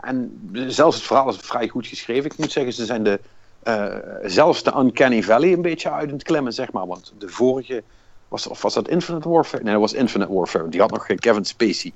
En 0.00 0.40
zelfs 0.66 0.96
het 0.96 1.06
verhaal 1.06 1.28
is 1.28 1.36
vrij 1.36 1.68
goed 1.68 1.86
geschreven. 1.86 2.30
Ik 2.30 2.38
moet 2.38 2.52
zeggen, 2.52 2.72
ze 2.72 2.84
zijn 2.84 3.02
de, 3.02 3.20
eh, 3.62 3.96
zelfs 4.22 4.62
de 4.62 4.72
Uncanny 4.76 5.22
Valley 5.22 5.52
een 5.52 5.62
beetje 5.62 5.90
uit 5.90 6.10
het 6.10 6.22
klemmen, 6.22 6.52
zeg 6.52 6.72
maar. 6.72 6.86
Want 6.86 7.12
de 7.18 7.28
vorige, 7.28 7.82
was, 8.28 8.46
of 8.46 8.62
was 8.62 8.74
dat 8.74 8.88
Infinite 8.88 9.28
Warfare? 9.28 9.62
Nee, 9.62 9.72
dat 9.72 9.82
was 9.82 9.92
Infinite 9.92 10.32
Warfare. 10.32 10.68
Die 10.68 10.80
had 10.80 10.90
nog 10.90 11.06
geen 11.06 11.18
Kevin 11.18 11.44
Spacey. 11.44 11.92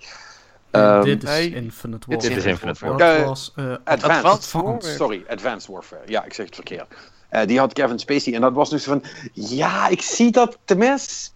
Ehm, 0.70 1.02
dit 1.02 1.22
is 1.22 1.28
nee, 1.28 1.54
Infinite 1.54 2.08
dit 2.08 2.22
is 2.22 2.28
Warfare. 2.28 2.50
Infinite 2.50 2.86
Warfare. 2.86 3.24
was 3.24 3.52
eh, 3.56 3.64
Advanced, 3.84 4.24
Advanced 4.24 4.52
Warfare. 4.52 4.94
Sorry, 4.94 5.24
Advanced 5.28 5.68
Warfare. 5.70 6.02
Ja, 6.06 6.24
ik 6.24 6.32
zeg 6.32 6.46
het 6.46 6.54
verkeerd. 6.54 6.86
Eh, 7.28 7.46
die 7.46 7.58
had 7.58 7.72
Kevin 7.72 7.98
Spacey 7.98 8.34
en 8.34 8.40
dat 8.40 8.52
was 8.52 8.70
dus 8.70 8.84
van, 8.84 9.02
ja, 9.32 9.88
ik 9.88 10.02
zie 10.02 10.30
dat 10.30 10.58
te 10.64 10.76
mis, 10.76 11.32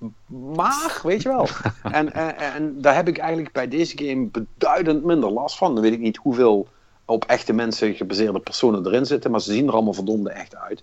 maar, 0.54 1.00
weet 1.02 1.22
je 1.22 1.28
wel. 1.28 1.48
en, 1.82 2.12
eh, 2.12 2.54
en 2.54 2.80
daar 2.80 2.94
heb 2.94 3.08
ik 3.08 3.18
eigenlijk 3.18 3.52
bij 3.52 3.68
deze 3.68 3.98
game 3.98 4.26
beduidend 4.26 5.04
minder 5.04 5.30
last 5.30 5.56
van. 5.56 5.74
Dan 5.74 5.82
weet 5.82 5.92
ik 5.92 6.00
niet 6.00 6.16
hoeveel 6.16 6.68
op 7.08 7.24
echte 7.24 7.52
mensen 7.52 7.94
gebaseerde 7.94 8.38
personen 8.40 8.86
erin 8.86 9.06
zitten, 9.06 9.30
maar 9.30 9.40
ze 9.40 9.52
zien 9.52 9.66
er 9.66 9.72
allemaal 9.72 9.92
verdomde 9.92 10.30
echt 10.30 10.56
uit. 10.56 10.82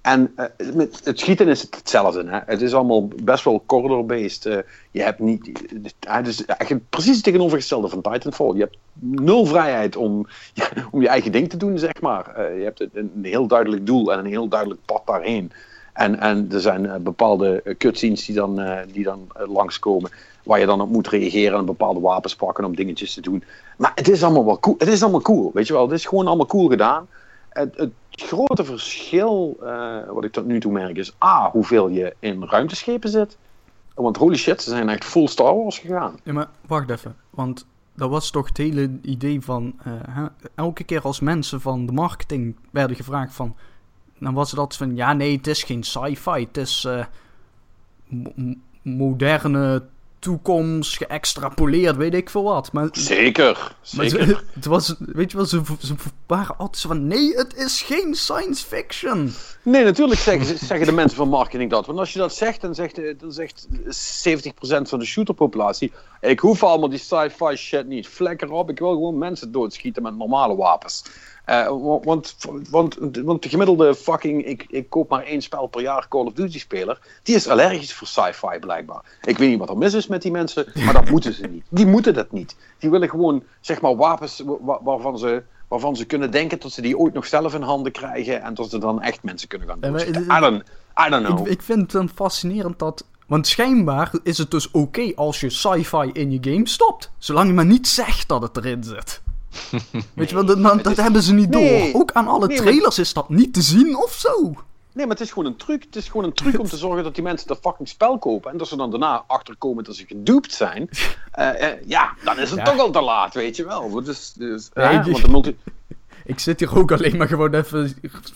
En 0.00 0.32
eh, 0.36 0.46
met 0.74 1.00
het 1.04 1.18
schieten 1.20 1.48
is 1.48 1.62
het 1.62 1.74
hetzelfde. 1.74 2.24
Hè? 2.26 2.38
Het 2.46 2.62
is 2.62 2.74
allemaal 2.74 3.08
best 3.22 3.44
wel 3.44 3.62
corridor-based. 3.66 4.46
eh, 4.46 4.58
je 4.90 5.02
hebt 5.02 5.18
niet. 5.18 5.50
Het 6.00 6.26
is 6.26 6.44
eigenlijk 6.44 6.88
precies 6.88 7.14
het 7.14 7.24
tegenovergestelde 7.24 7.88
van 7.88 8.02
Titanfall. 8.02 8.54
Je 8.54 8.60
hebt 8.60 8.76
nul 9.00 9.46
vrijheid 9.46 9.96
om, 9.96 10.26
om 10.92 11.02
je 11.02 11.08
eigen 11.08 11.32
ding 11.32 11.48
te 11.50 11.56
doen, 11.56 11.78
zeg 11.78 12.00
maar. 12.00 12.34
Eh, 12.34 12.58
je 12.58 12.64
hebt 12.64 12.86
een, 12.92 13.10
heel 13.22 13.46
duidelijk 13.46 13.86
doel 13.86 14.12
en 14.12 14.18
een 14.18 14.26
heel 14.26 14.48
duidelijk 14.48 14.80
pad 14.84 15.02
daarheen. 15.06 15.52
En, 15.92 16.20
en 16.20 16.48
er 16.52 16.60
zijn 16.60 16.86
eh, 16.86 16.96
bepaalde 16.96 17.62
eh, 17.62 17.76
cutscenes 17.76 18.24
die 18.24 18.34
dan, 18.34 18.60
eh, 18.60 18.78
die 18.92 19.04
dan 19.04 19.28
eh, 19.34 19.52
langskomen. 19.52 20.10
Waar 20.46 20.60
je 20.60 20.66
dan 20.66 20.80
op 20.80 20.88
moet 20.88 21.08
reageren 21.08 21.58
en 21.58 21.64
bepaalde 21.64 22.00
wapens 22.00 22.36
pakken 22.36 22.64
om 22.64 22.76
dingetjes 22.76 23.14
te 23.14 23.20
doen. 23.20 23.44
Maar 23.78 23.92
het 23.94 24.08
is 24.08 24.22
allemaal 24.22 24.44
wel 24.44 24.60
cool. 24.60 24.74
Het 24.78 24.88
is 24.88 25.02
allemaal 25.02 25.20
cool, 25.20 25.50
weet 25.54 25.66
je 25.66 25.72
wel. 25.72 25.82
Het 25.82 25.92
is 25.92 26.06
gewoon 26.06 26.26
allemaal 26.26 26.46
cool 26.46 26.68
gedaan. 26.68 27.08
Het, 27.48 27.76
het 27.76 27.92
grote 28.10 28.64
verschil, 28.64 29.56
eh, 29.62 29.96
wat 30.08 30.24
ik 30.24 30.32
tot 30.32 30.46
nu 30.46 30.60
toe 30.60 30.72
merk, 30.72 30.96
is 30.96 31.14
A, 31.24 31.50
hoeveel 31.50 31.88
je 31.88 32.14
in 32.18 32.44
ruimteschepen 32.44 33.10
zit. 33.10 33.36
Want 33.94 34.16
holy 34.16 34.36
shit, 34.36 34.62
ze 34.62 34.70
zijn 34.70 34.88
echt 34.88 35.04
full 35.04 35.26
Star 35.26 35.54
Wars 35.54 35.78
gegaan. 35.78 36.18
Ja, 36.22 36.32
maar 36.32 36.48
wacht 36.66 36.90
even. 36.90 37.16
Want 37.30 37.66
dat 37.94 38.10
was 38.10 38.30
toch 38.30 38.48
het 38.48 38.56
hele 38.56 38.98
idee 39.02 39.40
van... 39.40 39.74
eh, 39.84 39.92
hè, 40.08 40.26
elke 40.54 40.84
keer 40.84 41.02
als 41.02 41.20
mensen 41.20 41.60
van 41.60 41.86
de 41.86 41.92
marketing 41.92 42.56
werden 42.70 42.96
gevraagd 42.96 43.34
van... 43.34 43.56
Dan 44.18 44.34
was 44.34 44.56
altijd 44.56 44.80
van... 44.80 44.96
Ja, 44.96 45.12
nee, 45.12 45.36
het 45.36 45.46
is 45.46 45.62
geen 45.62 45.82
sci-fi. 45.82 46.40
Het 46.40 46.56
is 46.56 46.84
eh, 46.84 47.04
mo- 48.08 48.32
mo- 48.34 48.54
moderne 48.82 49.82
toekomst, 50.30 50.96
geëxtrapoleerd, 50.96 51.96
weet 51.96 52.14
ik 52.14 52.30
veel 52.30 52.42
wat. 52.42 52.72
Maar, 52.72 52.88
Zeker, 52.92 53.52
maar 53.96 54.08
zeker. 54.08 54.26
ze- 54.26 54.38
het 54.54 54.64
was... 54.64 54.94
Weet 54.98 55.30
je 55.30 55.36
wel, 55.36 55.46
ze, 55.46 55.62
ze 55.80 55.94
waren 56.26 56.56
altijd 56.58 56.76
zo 56.82 56.88
van... 56.88 57.06
Nee, 57.06 57.34
het 57.36 57.54
is 57.56 57.82
geen 57.82 58.14
science 58.14 58.66
fiction. 58.66 59.32
Nee, 59.62 59.84
natuurlijk 59.84 60.20
zeggen, 60.20 60.58
zeggen 60.66 60.86
de 60.86 60.92
mensen 60.92 61.16
van 61.16 61.28
marketing 61.28 61.70
dat. 61.70 61.86
Want 61.86 61.98
als 61.98 62.12
je 62.12 62.18
dat 62.18 62.34
zegt, 62.34 62.60
dan 62.60 62.74
zegt, 62.74 62.98
eh, 62.98 63.18
dan 63.18 63.32
zegt 63.32 63.66
70% 63.68 64.88
van 64.88 64.98
de 64.98 65.04
shooterpopulatie... 65.04 65.92
Ik 66.20 66.40
hoef 66.40 66.62
allemaal 66.62 66.88
die 66.88 66.98
sci-fi 66.98 67.56
shit 67.56 67.86
niet. 67.86 68.08
Vlekker 68.08 68.50
op, 68.50 68.70
ik 68.70 68.78
wil 68.78 68.90
gewoon 68.92 69.18
mensen 69.18 69.52
doodschieten 69.52 70.02
met 70.02 70.16
normale 70.16 70.56
wapens. 70.56 71.04
Eh, 71.46 71.66
wa- 71.66 72.00
want, 72.00 72.36
want, 72.70 72.96
want 73.24 73.42
de 73.42 73.48
gemiddelde 73.48 73.94
fucking... 73.94 74.44
Ik, 74.44 74.64
ik 74.68 74.90
koop 74.90 75.08
maar 75.08 75.22
één 75.22 75.42
spel 75.42 75.66
per 75.66 75.80
jaar 75.80 76.08
Call 76.08 76.24
of 76.26 76.32
Duty 76.32 76.58
speler... 76.58 76.98
Die 77.22 77.34
is 77.34 77.48
allergisch 77.48 77.94
voor 77.94 78.06
sci-fi 78.06 78.58
blijkbaar. 78.60 79.02
Ik 79.22 79.38
weet 79.38 79.48
niet 79.50 79.58
wat 79.58 79.68
er 79.68 79.78
mis 79.78 79.94
is 79.94 80.06
met 80.06 80.22
die 80.22 80.30
mensen, 80.30 80.66
maar 80.84 80.92
dat 80.94 81.10
moeten 81.14 81.32
ze 81.32 81.46
niet. 81.46 81.64
Die 81.68 81.86
moeten 81.86 82.14
dat 82.14 82.32
niet. 82.32 82.56
Die 82.78 82.90
willen 82.90 83.08
gewoon, 83.08 83.42
zeg 83.60 83.80
maar, 83.80 83.96
wapens 83.96 84.42
wa- 84.44 84.80
waarvan 84.82 85.18
ze... 85.18 85.42
Waarvan 85.68 85.96
ze 85.96 86.04
kunnen 86.04 86.30
denken 86.30 86.60
dat 86.60 86.72
ze 86.72 86.82
die 86.82 86.98
ooit 86.98 87.14
nog 87.14 87.26
zelf 87.26 87.54
in 87.54 87.62
handen 87.62 87.92
krijgen. 87.92 88.42
En 88.42 88.54
dat 88.54 88.70
ze 88.70 88.78
dan 88.78 89.02
echt 89.02 89.22
mensen 89.22 89.48
kunnen 89.48 89.68
gaan 89.68 89.80
doodschieten. 89.80 90.22
I 90.22 90.40
don't, 90.40 90.62
I 91.06 91.10
don't 91.10 91.26
know. 91.26 91.40
Ik, 91.40 91.46
ik 91.52 91.62
vind 91.62 91.80
het 91.80 91.90
dan 91.90 92.08
fascinerend 92.14 92.78
dat... 92.78 93.04
Want 93.26 93.46
schijnbaar 93.46 94.10
is 94.22 94.38
het 94.38 94.50
dus 94.50 94.70
oké 94.70 95.12
als 95.14 95.40
je 95.40 95.50
sci-fi 95.50 96.10
in 96.12 96.30
je 96.30 96.38
game 96.52 96.68
stopt. 96.68 97.10
Zolang 97.18 97.46
je 97.48 97.54
maar 97.54 97.66
niet 97.66 97.88
zegt 97.88 98.28
dat 98.28 98.42
het 98.42 98.56
erin 98.56 98.84
zit. 98.84 99.22
Weet 100.14 100.28
je 100.28 100.34
wel, 100.34 100.44
dat, 100.44 100.62
dat, 100.62 100.74
het 100.74 100.86
is- 100.86 100.96
hebben 100.96 101.22
ze 101.22 101.34
niet 101.34 101.50
Nee. 101.50 101.92
door. 101.92 102.00
Ook 102.00 102.12
aan 102.12 102.28
alle 102.28 102.46
Nee, 102.46 102.56
maar- 102.56 102.66
trailers 102.66 102.98
is 102.98 103.12
dat 103.12 103.28
niet 103.28 103.52
te 103.54 103.62
zien 103.62 103.96
of 103.96 104.12
zo. 104.12 104.42
Nee, 104.92 105.06
maar 105.06 105.16
het 105.16 105.24
is 105.24 105.32
gewoon 105.32 105.44
een 105.46 105.56
truc. 105.56 105.82
Het 105.84 105.96
is 105.96 106.08
gewoon 106.08 106.24
een 106.26 106.32
truc 106.32 106.58
om 106.60 106.66
te 106.66 106.76
zorgen 106.76 107.04
dat 107.04 107.14
die 107.14 107.24
mensen 107.24 107.48
dat 107.48 107.58
fucking 107.62 107.88
spel 107.88 108.18
kopen. 108.18 108.50
En 108.50 108.56
dat 108.58 108.68
ze 108.68 108.76
dan 108.76 108.90
daarna 108.90 109.24
achterkomen 109.26 109.84
dat 109.84 109.96
ze 109.96 110.04
gedupt 110.06 110.52
zijn. 110.54 110.88
Eh, 111.36 111.68
eh, 111.70 111.78
ja, 111.86 112.14
dan 112.24 112.38
is 112.38 112.50
het 112.50 112.58
Ja. 112.58 112.64
toch 112.64 112.78
al 112.78 112.90
te 112.90 113.00
laat, 113.00 113.34
weet 113.34 113.56
je 113.56 113.64
wel. 113.64 114.02
Dus, 114.02 114.32
dus, 114.32 114.70
hè, 114.72 115.02
want 115.02 115.22
de 115.22 115.28
multi... 115.30 115.56
Ik 116.24 116.38
zit 116.38 116.60
hier 116.60 116.78
ook 116.78 116.92
alleen 116.92 117.16
maar 117.16 117.26
gewoon 117.28 117.54
even 117.54 117.78
een 117.80 117.92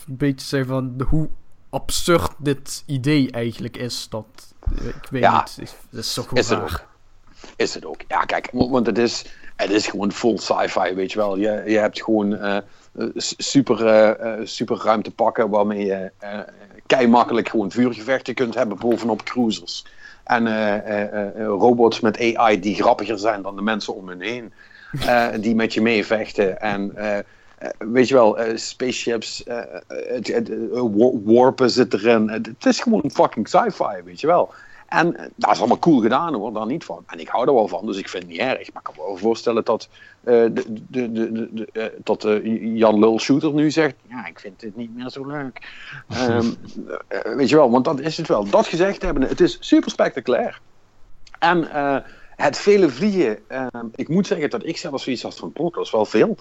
beetje 0.07 0.35
te 0.35 0.45
zeggen 0.45 0.69
van 0.69 1.07
hoe 1.09 1.29
absurd 1.71 2.31
dit 2.39 2.83
idee 2.87 3.31
eigenlijk 3.31 3.77
is. 3.77 4.07
Dat, 4.11 4.25
ik 4.75 5.07
weet 5.11 5.23
Ja. 5.23 5.47
niet, 5.57 5.77
dat 5.91 6.01
is 6.05 6.13
toch 6.15 6.29
gewoon 6.29 6.43
Is 6.43 6.49
het 6.49 6.59
raar. 6.59 6.67
ook. 7.45 7.53
Is 7.57 7.75
het 7.75 7.85
ook. 7.85 8.01
Ja, 8.09 8.25
kijk, 8.25 8.49
want 8.53 8.87
het 8.87 8.99
is, 8.99 9.25
het 9.61 9.71
is 9.71 9.87
gewoon 9.87 10.13
full 10.13 10.37
sci-fi, 10.37 10.95
weet 10.95 11.13
je 11.13 11.19
wel. 11.19 11.37
Je, 11.37 11.63
je 11.67 11.79
hebt 11.79 12.03
gewoon 12.03 12.37
eh, 12.37 12.57
eh, 12.57 13.07
super, 13.17 13.87
eh, 13.87 14.41
super 14.45 14.77
ruimtepakken 14.77 15.51
waarmee 15.51 15.85
je 15.85 16.11
eh 16.19 16.39
kei 16.87 17.07
makkelijk 17.07 17.49
gewoon 17.49 17.71
vuurgevechten 17.71 18.35
kunt 18.35 18.55
hebben 18.55 18.79
bovenop 18.79 19.23
cruisers. 19.23 19.87
En 20.25 20.47
robots 21.47 22.01
met 22.01 22.37
AI 22.37 22.61
die 22.61 22.75
grappiger 22.75 23.19
zijn 23.19 23.43
dan 23.43 23.57
de 23.57 23.63
mensen 23.63 23.95
om 23.95 24.09
hun 24.09 24.21
heen. 24.21 24.53
die 25.43 25.55
met 25.55 25.75
je 25.75 25.81
meevechten. 25.81 26.61
En 26.61 26.95
weet 27.79 28.09
je 28.09 28.15
wel, 28.15 28.39
spaceships, 28.55 29.45
warpen 31.25 31.71
zit 31.71 31.95
erin. 31.95 32.29
Het 32.29 32.67
is 32.67 32.81
gewoon 32.81 33.11
fucking 33.13 33.49
sci-fi, 33.49 34.03
weet 34.05 34.21
je 34.21 34.27
wel. 34.27 34.55
En 34.91 35.17
eh, 35.17 35.27
dat 35.37 35.51
is 35.51 35.59
allemaal 35.59 35.79
cool 35.79 36.01
gedaan 36.01 36.35
hoor, 36.35 36.53
daar 36.53 36.67
niet 36.67 36.85
van. 36.85 37.05
En 37.07 37.21
ik 37.21 37.29
hou 37.29 37.47
er 37.47 37.55
wel 37.55 37.69
van, 37.69 37.87
dus 37.87 37.97
ik 37.97 38.09
vind 38.09 38.23
het 38.23 38.33
niet 38.33 38.41
erg. 38.41 38.73
Maar 38.73 38.83
ik 38.83 38.83
kan 38.83 38.95
me 38.97 39.03
wel 39.03 39.17
voorstellen 39.17 39.65
dat, 39.65 39.89
eh, 40.21 40.35
de, 40.53 40.65
de, 40.89 41.13
de, 41.13 41.69
eh, 41.73 41.85
dat 42.05 42.27
Jan 42.61 42.99
Lul 42.99 43.21
Shooter 43.21 43.53
nu 43.53 43.71
zegt: 43.71 43.95
Ja, 44.09 44.27
ik 44.27 44.41
vind 44.41 44.61
dit 44.61 44.77
niet 44.77 44.95
meer 44.95 45.11
zo 45.11 45.27
leuk. 45.27 45.59
Ehm, 46.09 46.47
eh, 47.09 47.35
weet 47.35 47.49
je 47.49 47.57
wel, 47.57 47.71
want 47.71 47.85
dat 47.85 48.01
is 48.01 48.17
het 48.17 48.29
wel. 48.29 48.51
Dat 48.51 48.67
gezegd 48.67 49.03
hebben, 49.03 49.23
het 49.23 49.41
is 49.41 49.57
super 49.61 49.91
spectaculair. 49.91 50.61
En 51.39 51.69
het 52.37 52.59
vele 52.59 52.89
vliegen, 52.89 53.39
ehm, 53.49 53.87
ik 53.95 54.09
moet 54.09 54.27
zeggen 54.27 54.51
dat 54.51 54.67
ik 54.67 54.77
zelfs 54.77 55.05
zoiets 55.05 55.23
had 55.23 55.37
van: 55.37 55.53
"Poh, 55.53 55.75
dat 55.75 55.85
is 55.85 55.91
wel 55.91 56.07
veel. 56.07 56.37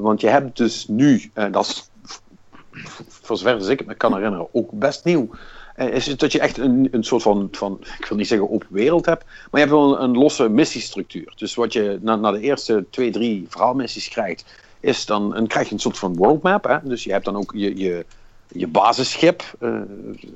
Want 0.00 0.20
je 0.20 0.28
hebt 0.28 0.56
dus 0.56 0.86
nu, 0.88 1.30
dat 1.50 1.66
is 1.66 1.90
voor 3.08 3.36
zover 3.36 3.54
als 3.54 3.68
ik 3.68 3.86
me 3.86 3.94
kan 3.94 4.14
herinneren, 4.14 4.48
ook 4.52 4.70
best 4.72 5.04
nieuw. 5.04 5.30
Eh, 5.78 5.88
is 5.88 6.06
het 6.06 6.20
dat 6.20 6.32
je 6.32 6.40
echt 6.40 6.58
een, 6.58 6.88
een 6.90 7.04
soort 7.04 7.22
van, 7.22 7.48
van, 7.50 7.78
ik 7.98 8.06
wil 8.06 8.16
niet 8.16 8.26
zeggen 8.26 8.50
open 8.50 8.66
wereld 8.70 9.06
hebt, 9.06 9.24
maar 9.24 9.60
je 9.60 9.66
hebt 9.66 9.70
wel 9.70 9.92
een, 9.94 10.02
een 10.02 10.16
losse 10.16 10.48
missiestructuur. 10.48 11.32
Dus 11.36 11.54
wat 11.54 11.72
je 11.72 11.98
na, 12.00 12.16
na 12.16 12.30
de 12.30 12.40
eerste 12.40 12.84
twee, 12.90 13.10
drie 13.10 13.46
verhaalmissies 13.48 14.08
krijgt, 14.08 14.44
is 14.80 15.06
dan, 15.06 15.30
dan 15.30 15.46
krijg 15.46 15.68
je 15.68 15.74
een 15.74 15.80
soort 15.80 15.98
van 15.98 16.16
worldmap. 16.16 16.64
Hè? 16.64 16.76
Dus 16.82 17.04
je 17.04 17.12
hebt 17.12 17.24
dan 17.24 17.36
ook 17.36 17.52
je, 17.54 17.76
je, 17.76 18.04
je 18.48 18.66
basisschip, 18.66 19.56
eh, 19.58 19.80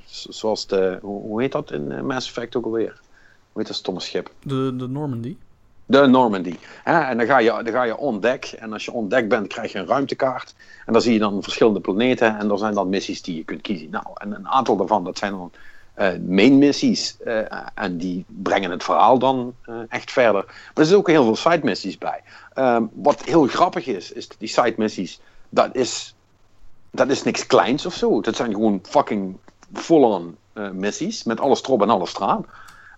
zoals 0.06 0.66
de, 0.66 0.98
hoe 1.02 1.22
hoe 1.22 1.40
heet 1.40 1.52
dat 1.52 1.72
in 1.72 1.92
eh, 1.92 2.02
Mass 2.02 2.28
Effect 2.28 2.56
ook 2.56 2.64
alweer? 2.64 3.00
Hoe 3.52 3.60
heet 3.60 3.66
dat 3.66 3.76
stomme 3.76 4.00
schip? 4.00 4.30
De, 4.42 4.76
de 4.76 4.88
Normandy. 4.88 5.36
De 5.86 6.06
Normandy. 6.06 6.56
En 6.84 7.16
dan 7.16 7.26
ga, 7.26 7.38
je, 7.38 7.50
dan 7.50 7.72
ga 7.72 7.82
je 7.82 7.96
on 7.96 8.20
deck. 8.20 8.44
En 8.44 8.72
als 8.72 8.84
je 8.84 8.92
on 8.92 9.08
deck 9.08 9.28
bent, 9.28 9.46
krijg 9.46 9.72
je 9.72 9.78
een 9.78 9.86
ruimtekaart. 9.86 10.54
En 10.86 10.92
dan 10.92 11.02
zie 11.02 11.12
je 11.12 11.18
dan 11.18 11.42
verschillende 11.42 11.80
planeten. 11.80 12.38
En 12.38 12.50
er 12.50 12.58
zijn 12.58 12.74
dan 12.74 12.88
missies 12.88 13.22
die 13.22 13.36
je 13.36 13.44
kunt 13.44 13.60
kiezen. 13.60 13.90
Nou, 13.90 14.06
en 14.14 14.34
een 14.34 14.48
aantal 14.48 14.76
daarvan, 14.76 15.04
dat 15.04 15.18
zijn 15.18 15.32
dan 15.32 15.52
eh, 15.94 16.18
main 16.26 16.58
missies. 16.58 17.16
eh, 17.20 17.66
en 17.74 17.98
die 17.98 18.24
brengen 18.28 18.70
het 18.70 18.84
verhaal 18.84 19.18
dan 19.18 19.54
eh, 19.64 19.74
echt 19.88 20.12
verder. 20.12 20.44
Maar 20.44 20.54
er 20.74 20.84
zitten 20.84 20.98
ook 20.98 21.08
heel 21.08 21.24
veel 21.24 21.36
side 21.36 21.60
missies 21.62 21.98
bij. 21.98 22.22
Ehm, 22.54 22.84
wat 22.92 23.24
heel 23.24 23.46
grappig 23.46 23.86
is, 23.86 24.12
is 24.12 24.28
die 24.28 24.48
side 24.48 24.74
missies, 24.76 25.20
dat 25.48 25.74
is, 25.74 26.14
dat 26.90 27.08
is 27.08 27.22
niks 27.22 27.46
kleins 27.46 27.86
of 27.86 27.94
zo. 27.94 28.20
Dat 28.20 28.36
zijn 28.36 28.52
gewoon 28.52 28.80
fucking 28.82 29.36
full-on 29.72 30.36
missies. 30.72 31.24
Met 31.24 31.40
alles 31.40 31.62
erop 31.62 31.82
en 31.82 31.90
alles 31.90 32.14
eraan. 32.14 32.46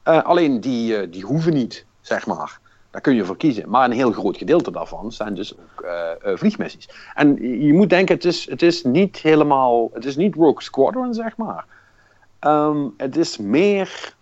Alleen 0.02 0.60
die, 0.60 1.10
die 1.10 1.22
hoeven 1.24 1.52
niet, 1.52 1.84
zeg 2.00 2.26
maar. 2.26 2.58
Daar 2.94 3.02
kun 3.02 3.14
je 3.14 3.24
voor 3.24 3.36
kiezen. 3.36 3.70
Maar 3.70 3.84
een 3.84 3.92
heel 3.96 4.12
groot 4.12 4.36
gedeelte 4.36 4.70
daarvan 4.70 5.12
zijn 5.12 5.34
dus 5.34 5.58
ook 5.58 5.82
eh, 5.82 6.10
eh, 6.10 6.38
vliegmissies. 6.38 6.88
En 7.14 7.36
je 7.66 7.72
moet 7.72 7.90
denken, 7.90 8.14
het 8.14 8.24
is, 8.24 8.50
het 8.50 8.62
is 8.62 8.82
niet 8.84 9.16
helemaal. 9.16 9.90
Het 9.92 10.04
is 10.04 10.16
niet 10.16 10.34
Rogue 10.34 10.62
Squadron, 10.62 11.14
zeg 11.14 11.36
maar. 11.36 11.64
Ehm, 12.38 12.88
het 12.96 13.16
is 13.16 13.38
meer. 13.38 14.14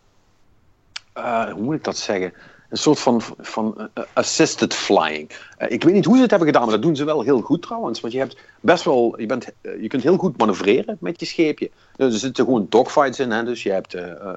eh, 1.13 1.45
hoe 1.53 1.63
moet 1.63 1.75
ik 1.75 1.85
dat 1.85 1.97
zeggen? 1.97 2.33
Een 2.73 2.79
soort 2.79 2.99
van, 2.99 3.23
van 3.39 3.89
eh, 3.95 4.05
assisted 4.13 4.75
flying. 4.75 5.31
Eh, 5.57 5.71
ik 5.71 5.85
weet 5.85 5.95
niet 5.95 6.05
hoe 6.05 6.17
ze 6.17 6.21
het 6.21 6.31
hebben 6.31 6.49
gedaan, 6.49 6.63
maar 6.63 6.75
dat 6.75 6.83
doen 6.83 6.97
ze 6.97 7.05
wel 7.05 7.23
heel 7.23 7.41
goed 7.41 7.63
trouwens. 7.63 8.01
Want 8.01 8.13
je 8.13 8.19
hebt 8.19 8.37
best 8.61 8.85
wel. 8.85 9.21
Je, 9.21 9.27
bent, 9.27 9.53
eh, 9.61 9.83
je 9.83 9.89
kunt 9.89 10.03
heel 10.03 10.17
goed 10.17 10.37
manoeuvreren 10.37 10.97
met 11.01 11.21
je 11.21 11.27
scheepje. 11.27 11.71
Er 11.97 12.13
zitten 12.13 12.45
gewoon 12.45 12.67
dogfights 12.69 13.19
in. 13.19 13.31
Hè? 13.31 13.45
Dus 13.45 13.63
je 13.63 13.71
hebt, 13.71 13.93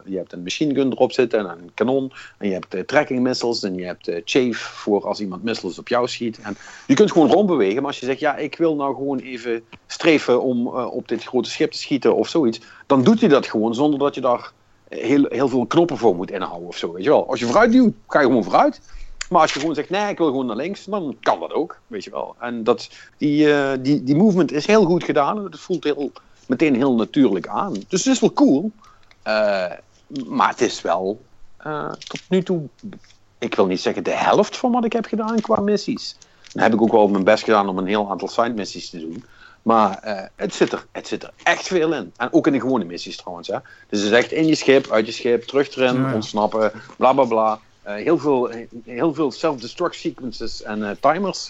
je 0.05 0.17
hebt 0.17 0.33
een 0.33 0.43
machine 0.43 0.73
gun 0.73 0.91
erop 0.91 1.11
zitten 1.11 1.39
en 1.39 1.45
een 1.45 1.71
kanon. 1.73 2.11
En 2.37 2.47
je 2.47 2.53
hebt 2.53 2.87
tracking 2.87 3.19
missiles. 3.19 3.63
En 3.63 3.75
je 3.75 3.85
hebt 3.85 4.07
eh, 4.07 4.21
chafe 4.25 4.53
voor 4.53 5.07
als 5.07 5.19
iemand 5.19 5.43
missiles 5.43 5.79
op 5.79 5.87
jou 5.87 6.07
schiet. 6.07 6.39
En 6.39 6.57
je 6.87 6.93
kunt 6.93 7.11
gewoon 7.11 7.31
rondbewegen. 7.31 7.75
Maar 7.75 7.91
als 7.91 7.99
je 7.99 8.05
zegt, 8.05 8.19
ja, 8.19 8.35
ik 8.35 8.57
wil 8.57 8.75
nou 8.75 8.95
gewoon 8.95 9.19
even 9.19 9.63
streven 9.87 10.41
om 10.41 10.67
op 10.67 11.07
dit 11.07 11.23
grote 11.23 11.49
schip 11.49 11.71
te 11.71 11.77
schieten 11.77 12.15
of 12.15 12.29
zoiets. 12.29 12.61
Dan 12.87 13.03
doet 13.03 13.19
hij 13.19 13.29
dat 13.29 13.47
gewoon 13.47 13.75
zonder 13.75 13.99
dat 13.99 14.15
je 14.15 14.21
daar 14.21 14.51
heel, 14.89 15.25
heel 15.29 15.47
veel 15.47 15.65
knoppen 15.65 15.97
voor 15.97 16.15
moet 16.15 16.31
inhouden 16.31 16.67
of 16.67 16.77
zo. 16.77 16.93
Weet 16.93 17.03
je 17.03 17.09
wel. 17.09 17.29
Als 17.29 17.39
je 17.39 17.45
vooruit 17.45 17.71
duwt, 17.71 17.93
ga 18.07 18.19
je 18.19 18.25
gewoon 18.25 18.43
vooruit. 18.43 18.81
Maar 19.29 19.41
als 19.41 19.53
je 19.53 19.59
gewoon 19.59 19.75
zegt, 19.75 19.89
nee, 19.89 20.09
ik 20.09 20.17
wil 20.17 20.27
gewoon 20.27 20.45
naar 20.45 20.55
links, 20.55 20.85
dan 20.85 21.17
kan 21.21 21.39
dat 21.39 21.53
ook, 21.53 21.79
weet 21.87 22.03
je 22.03 22.11
wel. 22.11 22.35
En 22.39 22.63
dat, 22.63 22.89
die, 23.17 23.53
eh, 23.53 23.77
die, 23.79 24.03
die 24.03 24.15
movement 24.15 24.51
is 24.51 24.65
heel 24.65 24.85
goed 24.85 25.03
gedaan. 25.03 25.43
Het 25.43 25.59
voelt 25.59 25.83
heel, 25.83 26.11
meteen 26.47 26.75
heel 26.75 26.95
natuurlijk 26.95 27.47
aan. 27.47 27.73
Dus 27.73 28.03
het 28.03 28.13
is 28.13 28.19
wel 28.19 28.33
cool. 28.33 28.71
Eh, 29.21 29.71
maar 30.27 30.49
het 30.49 30.61
is 30.61 30.81
wel 30.81 31.19
eh, 31.57 31.91
tot 31.91 32.21
nu 32.29 32.43
toe, 32.43 32.61
ik 33.37 33.55
wil 33.55 33.65
niet 33.65 33.81
zeggen 33.81 34.03
de 34.03 34.11
helft 34.11 34.57
van 34.57 34.71
wat 34.71 34.85
ik 34.85 34.93
heb 34.93 35.05
gedaan 35.05 35.41
qua 35.41 35.59
missies. 35.59 36.17
Dan 36.53 36.63
heb 36.63 36.73
ik 36.73 36.81
ook 36.81 36.91
wel 36.91 37.07
mijn 37.07 37.23
best 37.23 37.43
gedaan 37.43 37.69
om 37.69 37.77
een 37.77 37.87
heel 37.87 38.09
aantal 38.09 38.27
side 38.27 38.53
missies 38.53 38.89
te 38.89 38.99
doen. 38.99 39.23
Maar 39.65 39.99
eh, 39.99 40.23
het, 40.35 40.53
zit 40.53 40.71
er, 40.71 40.85
het 40.91 41.07
zit 41.07 41.23
er 41.23 41.33
echt 41.43 41.67
veel 41.67 41.93
in. 41.93 42.13
En 42.17 42.33
ook 42.33 42.47
in 42.47 42.53
de 42.53 42.59
gewone 42.59 42.83
missies 42.83 43.17
trouwens. 43.17 43.47
Hè. 43.47 43.57
Dus 43.89 43.99
het 43.99 44.11
is 44.11 44.17
echt 44.17 44.31
in 44.31 44.45
je 44.45 44.55
schip, 44.55 44.91
uit 44.91 45.05
je 45.05 45.11
schip, 45.11 45.43
terug 45.43 45.75
erin, 45.75 45.95
Ja, 45.95 46.13
ontsnappen, 46.13 46.71
bla 46.97 47.13
bla 47.13 47.23
bla. 47.23 47.59
Eh, 47.81 47.95
heel 47.95 48.17
veel, 48.17 48.49
heel 48.83 49.13
veel 49.13 49.31
self-destruct 49.31 49.95
sequences 49.95 50.63
en 50.63 50.89
eh, 50.89 50.95
timers 50.99 51.47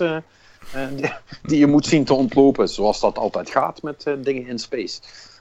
die, 0.96 1.14
die 1.44 1.60
je 1.60 1.68
moet 1.68 1.86
zien 1.86 2.06
te 2.06 2.14
ontlopen. 2.14 2.70
Zoals 2.70 3.00
dat 3.00 3.18
altijd 3.18 3.50
gaat 3.50 3.82
met 3.82 4.06
dingen 4.20 4.48
in 4.48 4.60
space. 4.60 5.00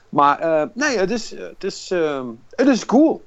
Maar 0.09 0.69
nee, 0.73 0.97
het 0.97 1.11
is, 1.11 1.29
het, 1.29 1.63
is, 1.63 1.89
het 2.49 2.67
is 2.67 2.85
cool. 2.85 3.23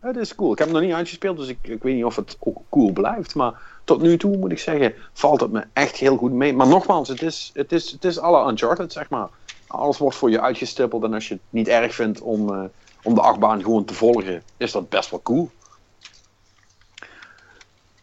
Het 0.00 0.16
is 0.16 0.34
cool. 0.34 0.52
Ik 0.52 0.58
heb 0.58 0.66
hem 0.66 0.76
nog 0.76 0.86
niet 0.86 0.94
uitgespeeld, 0.94 1.36
dus 1.36 1.48
ik, 1.48 1.58
ik 1.62 1.82
weet 1.82 1.94
niet 1.94 2.04
of 2.04 2.16
het 2.16 2.36
ook 2.38 2.58
cool 2.68 2.92
blijft. 2.92 3.34
Maar 3.34 3.60
tot 3.84 4.00
nu 4.02 4.16
toe 4.18 4.36
moet 4.36 4.52
ik 4.52 4.58
zeggen, 4.58 4.94
valt 5.12 5.40
het 5.40 5.50
me 5.50 5.64
echt 5.72 5.96
heel 5.96 6.16
goed 6.16 6.32
mee. 6.32 6.54
Maar 6.54 6.66
nogmaals, 6.66 7.08
het 7.08 7.22
is, 7.22 7.50
het 7.54 7.72
is, 7.72 7.90
het 7.90 8.04
is 8.04 8.18
alle 8.18 8.50
Uncharted, 8.50 8.92
zeg 8.92 9.08
maar. 9.08 9.28
Alles 9.66 9.98
wordt 9.98 10.16
voor 10.16 10.30
je 10.30 10.40
uitgestippeld. 10.40 11.02
En 11.04 11.14
als 11.14 11.28
je 11.28 11.34
het 11.34 11.42
niet 11.48 11.68
erg 11.68 11.94
vindt 11.94 12.20
om, 12.20 12.54
eh, 12.54 12.64
om 13.02 13.14
de 13.14 13.20
achtbaan 13.20 13.62
gewoon 13.62 13.84
te 13.84 13.94
volgen, 13.94 14.42
is 14.56 14.72
dat 14.72 14.88
best 14.88 15.10
wel 15.10 15.22
cool. 15.22 15.50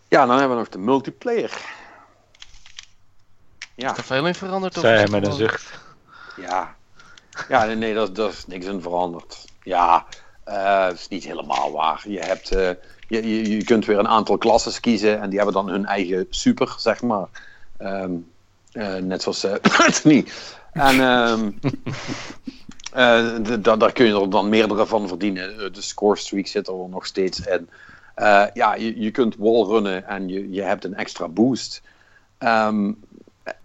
Ja, 0.08 0.26
dan 0.26 0.38
hebben 0.38 0.50
we 0.58 0.64
nog 0.64 0.70
de 0.72 0.78
multiplayer. 0.78 1.78
Ja, 3.76 3.92
Is 3.92 3.98
er 3.98 4.04
veel 4.04 4.28
in 4.28 4.36
veranderd? 4.36 4.76
het 4.76 5.12
met 5.12 5.26
een 5.26 5.34
zucht. 5.34 5.80
ja. 6.36 6.76
Ja, 7.48 7.66
nee, 7.66 7.76
nee 7.76 7.94
dat, 7.94 8.16
dat 8.16 8.32
is 8.32 8.46
niks 8.48 8.66
in 8.66 8.82
veranderd. 8.82 9.46
Ja, 9.64 10.06
eh, 10.44 10.86
het 10.86 11.00
is 11.00 11.08
niet 11.08 11.24
helemaal 11.24 11.72
waar. 11.72 12.02
Je, 12.08 12.20
hebt, 12.20 12.52
eh, 12.52 12.70
je, 13.10 13.28
je, 13.30 13.50
je 13.56 13.64
kunt 13.64 13.86
weer 13.86 14.00
een 14.00 14.08
aantal 14.08 14.38
klasses 14.38 14.80
kiezen 14.80 15.22
en 15.22 15.30
die 15.30 15.38
hebben 15.38 15.56
dan 15.56 15.70
hun 15.70 15.86
eigen 15.86 16.28
super, 16.30 16.76
zeg 16.78 17.02
maar. 17.02 17.28
Ehm, 17.78 18.12
eh, 18.72 18.96
net 18.96 19.22
zoals 19.22 19.46
Anthony. 19.86 20.26
En 20.72 20.96
d- 23.44 23.64
da- 23.64 23.78
daar 23.78 23.92
kun 23.92 24.06
je 24.06 24.22
er 24.22 24.30
dan 24.30 24.50
meerdere 24.50 24.86
van 24.86 25.08
verdienen. 25.08 25.74
De 25.74 25.82
score 25.82 26.16
streak 26.18 26.48
zit 26.48 26.68
er 26.68 26.90
nog 26.90 27.06
steeds 27.06 27.40
in. 27.40 27.70
Ja, 28.54 28.76
je, 28.76 29.00
je 29.00 29.12
kunt 29.12 29.36
wallrunnen 29.38 30.08
en 30.08 30.28
je, 30.28 30.52
je 30.52 30.62
hebt 30.62 30.84
een 30.84 30.96
extra 30.96 31.28
boost. 31.28 31.82
Ehm, 32.38 32.92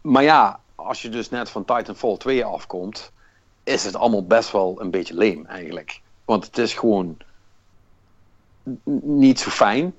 maar 0.01 0.23
ja, 0.23 0.61
als 0.75 1.03
je 1.03 1.09
dus 1.09 1.31
net 1.31 1.51
van 1.51 1.65
Titanfall 1.65 2.17
2 2.17 2.45
afkomt, 2.45 3.13
is 3.65 3.85
het 3.85 3.97
allemaal 3.97 4.27
best 4.27 4.53
wel 4.53 4.81
een 4.81 4.91
beetje 4.91 5.15
leem 5.15 5.47
eigenlijk. 5.47 6.01
Want 6.25 6.45
het 6.47 6.59
is 6.59 6.75
gewoon 6.75 7.17
niet 9.03 9.41
zo 9.41 9.51
fijn. 9.51 9.95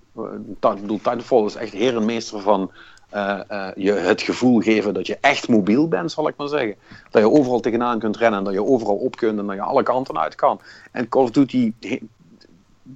Ik 0.46 0.60
bedoel, 0.60 0.98
Titanfall 0.98 1.46
is 1.46 1.56
echt 1.56 1.74
heer 1.74 1.96
en 1.96 2.06
meester 2.06 2.42
van 2.42 2.72
eh, 3.10 3.40
eh, 3.48 3.72
je 3.76 3.92
het 3.92 4.22
gevoel 4.22 4.60
geven 4.60 4.94
dat 4.94 5.08
je 5.08 5.18
echt 5.22 5.48
mobiel 5.48 5.88
bent, 5.88 6.12
zal 6.12 6.28
ik 6.28 6.34
maar 6.38 6.48
zeggen. 6.48 6.76
Dat 7.10 7.22
je 7.22 7.30
overal 7.30 7.60
tegenaan 7.60 8.00
kunt 8.00 8.18
rennen 8.18 8.40
en 8.40 8.46
dat 8.46 8.54
je 8.54 8.64
overal 8.64 8.96
op 8.96 9.16
kunt 9.16 9.40
en 9.40 9.46
dat 9.46 9.56
je 9.56 9.62
alle 9.62 9.84
kanten 9.84 10.20
uit 10.20 10.36
kan. 10.36 10.60
En 10.92 11.10
Call 11.10 11.24
of 11.24 11.32
Duty, 11.32 11.74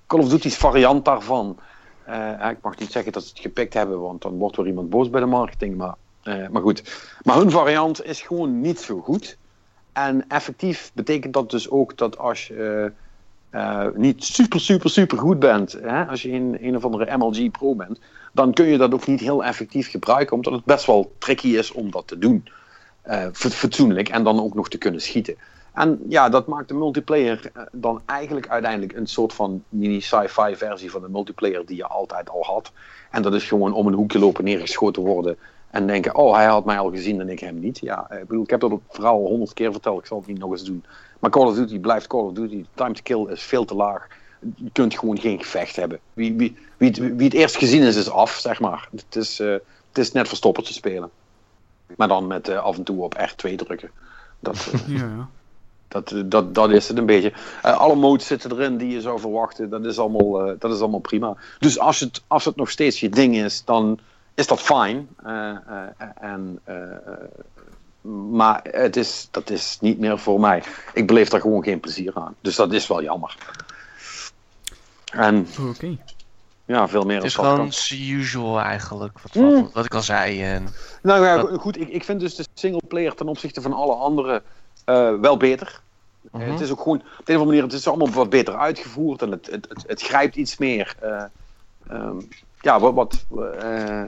Call 0.08 0.30
Duty's 0.30 0.58
variant 0.58 1.06
daarvan. 1.06 1.58
eh, 2.06 2.50
ik 2.50 2.58
mag 2.62 2.78
niet 2.78 2.92
zeggen 2.92 3.12
dat 3.12 3.24
ze 3.24 3.30
het 3.30 3.40
gepikt 3.40 3.74
hebben, 3.74 4.02
want 4.02 4.22
dan 4.22 4.38
wordt 4.38 4.56
weer 4.56 4.68
iemand 4.68 4.90
boos 4.90 5.10
bij 5.10 5.20
de 5.20 5.26
marketing. 5.26 5.78
Maar, 5.78 5.96
maar 6.24 6.62
goed. 6.62 7.06
Maar 7.24 7.38
hun 7.38 7.52
variant 7.52 8.06
is 8.06 8.22
gewoon 8.22 8.62
niet 8.62 8.80
zo 8.80 9.00
goed. 9.00 9.38
En 9.94 10.26
effectief 10.28 10.92
betekent 10.94 11.34
dat 11.34 11.52
dus 11.52 11.70
ook 11.70 11.98
dat 11.98 12.18
als 12.18 12.48
je 12.48 12.92
eh, 13.50 13.86
niet 13.96 14.24
super, 14.24 14.60
super, 14.60 14.90
super 14.90 15.18
goed 15.18 15.40
bent, 15.40 15.72
hè, 15.72 16.06
als 16.06 16.22
je 16.22 16.32
een, 16.32 16.58
een 16.62 16.76
of 16.76 16.86
andere 16.86 17.18
MLG 17.18 17.52
Pro 17.52 17.76
bent, 17.76 18.00
dan 18.34 18.54
kun 18.54 18.66
je 18.66 18.78
dat 18.78 18.94
ook 18.94 19.08
niet 19.08 19.20
heel 19.20 19.44
effectief 19.44 19.90
gebruiken, 19.90 20.36
omdat 20.36 20.54
het 20.54 20.66
best 20.66 20.86
wel 20.86 21.16
tricky 21.18 21.48
is 21.48 21.72
om 21.72 21.92
dat 21.92 22.08
te 22.08 22.18
doen. 22.18 22.48
Fat- 23.34 23.54
fatsoenlijk 23.54 24.10
en 24.10 24.24
dan 24.24 24.42
ook 24.42 24.54
nog 24.54 24.70
te 24.70 24.78
kunnen 24.78 25.02
schieten. 25.02 25.36
En 25.74 26.00
ja, 26.08 26.30
dat 26.30 26.48
maakt 26.48 26.68
de 26.68 26.74
multiplayer 26.74 27.52
eh, 27.54 27.64
dan 27.72 28.02
eigenlijk 28.06 28.48
uiteindelijk 28.48 28.94
een 28.94 29.08
soort 29.08 29.34
van 29.34 29.64
mini 29.70 30.02
sci-fi 30.02 30.56
versie 30.56 30.92
van 30.92 31.02
de 31.02 31.10
multiplayer 31.10 31.66
die 31.66 31.76
je 31.76 31.88
altijd 31.88 32.30
al 32.30 32.44
had. 32.44 32.72
En 33.12 33.22
dat 33.22 33.34
is 33.34 33.44
gewoon 33.44 33.74
om 33.74 33.88
een 33.88 33.94
hoekje 33.94 34.20
lopen, 34.20 34.44
neergeschoten 34.44 35.02
worden 35.02 35.38
en 35.72 35.88
denken, 35.88 36.16
oh, 36.16 36.36
hij 36.36 36.46
had 36.46 36.66
mij 36.66 36.80
al 36.80 36.92
gezien 36.92 37.20
en 37.20 37.30
ik 37.30 37.40
hem 37.40 37.60
niet. 37.60 37.80
Ja, 37.80 38.12
ik 38.12 38.28
bedoel, 38.28 38.44
ik 38.44 38.50
heb 38.50 38.60
dat 38.60 38.80
verhaal 38.90 39.26
honderd 39.26 39.54
keer 39.54 39.72
verteld, 39.72 40.00
ik 40.00 40.06
zal 40.06 40.18
het 40.18 40.28
niet 40.28 40.40
nog 40.40 40.52
eens 40.52 40.64
doen. 40.64 40.86
Maar 41.20 41.32
Call 41.32 41.48
of 41.48 41.56
Duty 41.56 41.80
blijft 41.80 42.08
Call 42.08 42.22
of 42.22 42.34
Duty. 42.34 42.66
Time 42.74 42.94
to 42.94 43.02
kill 43.04 43.34
is 43.34 43.42
veel 43.44 43.66
te 43.66 43.76
laag. 43.76 44.08
Je 44.56 44.72
kunt 44.72 45.00
gewoon 45.00 45.20
geen 45.20 45.40
gevecht 45.40 45.76
hebben. 45.76 46.00
Wie, 46.14 46.36
wie, 46.36 46.58
wie, 46.78 46.90
het, 46.90 46.98
wie 46.98 47.24
het 47.24 47.34
eerst 47.34 47.58
gezien 47.58 47.82
is, 47.82 47.96
is 47.96 48.10
af, 48.10 48.32
zeg 48.32 48.60
maar. 48.60 48.90
Het 48.92 49.16
is, 49.16 49.40
eh, 49.40 49.52
het 49.88 49.98
is 49.98 50.12
net 50.12 50.28
verstoppertje 50.28 50.74
spelen. 50.74 51.10
Maar 51.98 52.08
dan 52.08 52.28
met 52.28 52.48
eh, 52.48 52.58
af 52.58 52.78
en 52.78 52.84
toe 52.84 53.04
op 53.04 53.16
R2 53.18 53.56
drukken. 53.56 53.92
Dat, 54.40 54.70
eh, 54.74 54.88
Ja, 54.98 54.98
ja. 54.98 55.30
dat, 55.88 56.14
dat, 56.26 56.56
dat 56.56 56.70
is 56.70 56.88
het 56.88 56.98
een 56.98 57.06
beetje. 57.06 57.34
Alle 57.62 57.96
modes 57.96 58.28
zitten 58.28 58.52
erin 58.52 58.78
die 58.78 58.90
je 58.90 59.02
zou 59.02 59.20
verwachten. 59.20 59.70
Dat 59.70 59.86
is 59.86 60.00
allemaal, 60.00 60.58
dat 60.60 60.72
is 60.72 60.80
allemaal 60.80 61.00
prima. 61.00 61.36
Dus 61.60 61.80
als 61.80 62.00
het, 62.00 62.22
als 62.28 62.46
het 62.46 62.56
nog 62.56 62.70
steeds 62.70 63.00
je 63.00 63.10
ding 63.10 63.36
is, 63.36 63.66
dan 63.66 64.00
is 64.34 64.48
dat 64.48 64.60
fijn. 64.60 65.08
En, 66.16 66.60
maar 68.32 68.60
het 68.72 68.96
is, 68.96 69.28
dat 69.32 69.50
is 69.50 69.78
niet 69.82 70.00
meer 70.00 70.20
voor 70.20 70.40
mij. 70.40 70.64
Ik 70.94 71.08
beleef 71.08 71.30
daar 71.30 71.42
gewoon 71.42 71.64
geen 71.64 71.80
plezier 71.80 72.12
aan. 72.16 72.36
Dus 72.42 72.56
dat 72.56 72.74
is 72.74 72.88
wel 72.88 73.04
jammer. 73.04 73.36
En 75.12 75.48
Oké. 75.70 75.98
ja, 76.66 76.88
veel 76.88 77.04
meer 77.04 77.16
Het 77.16 77.26
is 77.26 77.36
gewoon 77.36 77.68
as 77.68 77.92
usual 77.92 78.60
eigenlijk. 78.60 79.20
Wat, 79.20 79.34
Mm. 79.34 79.62
wat, 79.64 79.74
wat 79.74 79.86
ik 79.86 79.94
al 79.94 80.02
zei. 80.02 80.44
En, 80.44 80.68
Nou 81.02 81.26
ja, 81.26 81.38
Dat- 81.38 81.60
goed, 81.62 81.80
ik, 81.80 81.90
ik 81.90 82.04
vind 82.04 82.20
dus 82.20 82.36
de 82.36 82.46
singleplayer 82.54 83.16
ten 83.16 83.28
opzichte 83.28 83.62
van 83.62 83.74
alle 83.74 83.94
andere 83.94 84.44
eh, 84.86 85.14
wel 85.20 85.38
beter. 85.38 85.68
Eh, 86.32 86.40
Mhm. 86.40 86.52
Het 86.52 86.60
is 86.60 86.72
ook 86.72 86.82
gewoon, 86.82 86.98
op 86.98 87.04
een 87.04 87.12
of 87.18 87.28
andere 87.28 87.46
manier, 87.46 87.64
het 87.64 87.74
is 87.74 87.88
allemaal 87.88 88.10
wat 88.10 88.30
beter 88.30 88.58
uitgevoerd 88.58 89.22
en 89.22 89.32
het, 89.32 89.46
het, 89.52 89.66
het, 89.70 89.84
het 89.88 90.02
grijpt 90.02 90.36
iets 90.36 90.58
meer. 90.58 90.96
eh, 91.00 91.24
ehm, 91.90 92.18
ja, 92.62 92.80
wat, 92.80 92.94
wat, 92.94 93.26
eh, 93.60 94.02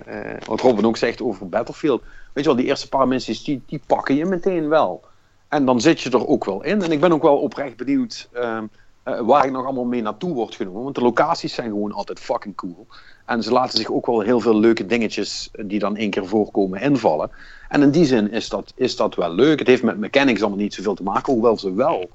wat 0.45 0.59
Robin 0.59 0.85
ook 0.85 0.97
zegt 0.97 1.21
over 1.21 1.49
Battlefield. 1.49 2.01
Weet 2.33 2.43
je 2.43 2.49
wel, 2.49 2.59
die 2.59 2.65
eerste 2.65 2.89
paar 2.89 3.07
missies, 3.07 3.43
die, 3.43 3.61
die 3.65 3.81
pakken 3.85 4.15
je 4.15 4.25
meteen 4.25 4.67
wel. 4.67 5.03
En 5.47 5.65
dan 5.65 5.81
zit 5.81 6.01
je 6.01 6.09
er 6.09 6.27
ook 6.27 6.45
wel 6.45 6.63
in. 6.63 6.81
En 6.81 6.91
ik 6.91 6.99
ben 6.99 7.11
ook 7.11 7.21
wel 7.21 7.37
oprecht 7.37 7.77
benieuwd 7.77 8.29
ehm, 8.31 8.65
eh, 9.03 9.19
waar 9.19 9.45
ik 9.45 9.51
nog 9.51 9.65
allemaal 9.65 9.85
mee 9.85 10.01
naartoe 10.01 10.33
word 10.33 10.55
genomen. 10.55 10.83
Want 10.83 10.95
de 10.95 11.01
locaties 11.01 11.53
zijn 11.53 11.69
gewoon 11.69 11.91
altijd 11.91 12.19
fucking 12.19 12.55
cool. 12.55 12.87
En 13.25 13.43
ze 13.43 13.51
laten 13.51 13.77
zich 13.77 13.91
ook 13.91 14.05
wel 14.05 14.19
heel 14.19 14.39
veel 14.39 14.59
leuke 14.59 14.85
dingetjes 14.85 15.49
die 15.65 15.79
dan 15.79 15.95
één 15.97 16.09
keer 16.09 16.27
voorkomen 16.27 16.81
invallen. 16.81 17.31
En 17.69 17.81
in 17.81 17.91
die 17.91 18.05
zin 18.05 18.31
is 18.31 18.49
dat, 18.49 18.73
is 18.75 18.95
dat 18.95 19.15
wel 19.15 19.33
leuk. 19.33 19.59
Het 19.59 19.67
heeft 19.67 19.83
met 19.83 19.97
mechanics 19.97 20.41
allemaal 20.41 20.59
niet 20.59 20.73
zoveel 20.73 20.95
te 20.95 21.03
maken, 21.03 21.33
hoewel 21.33 21.57
ze 21.57 21.73
wel 21.73 22.09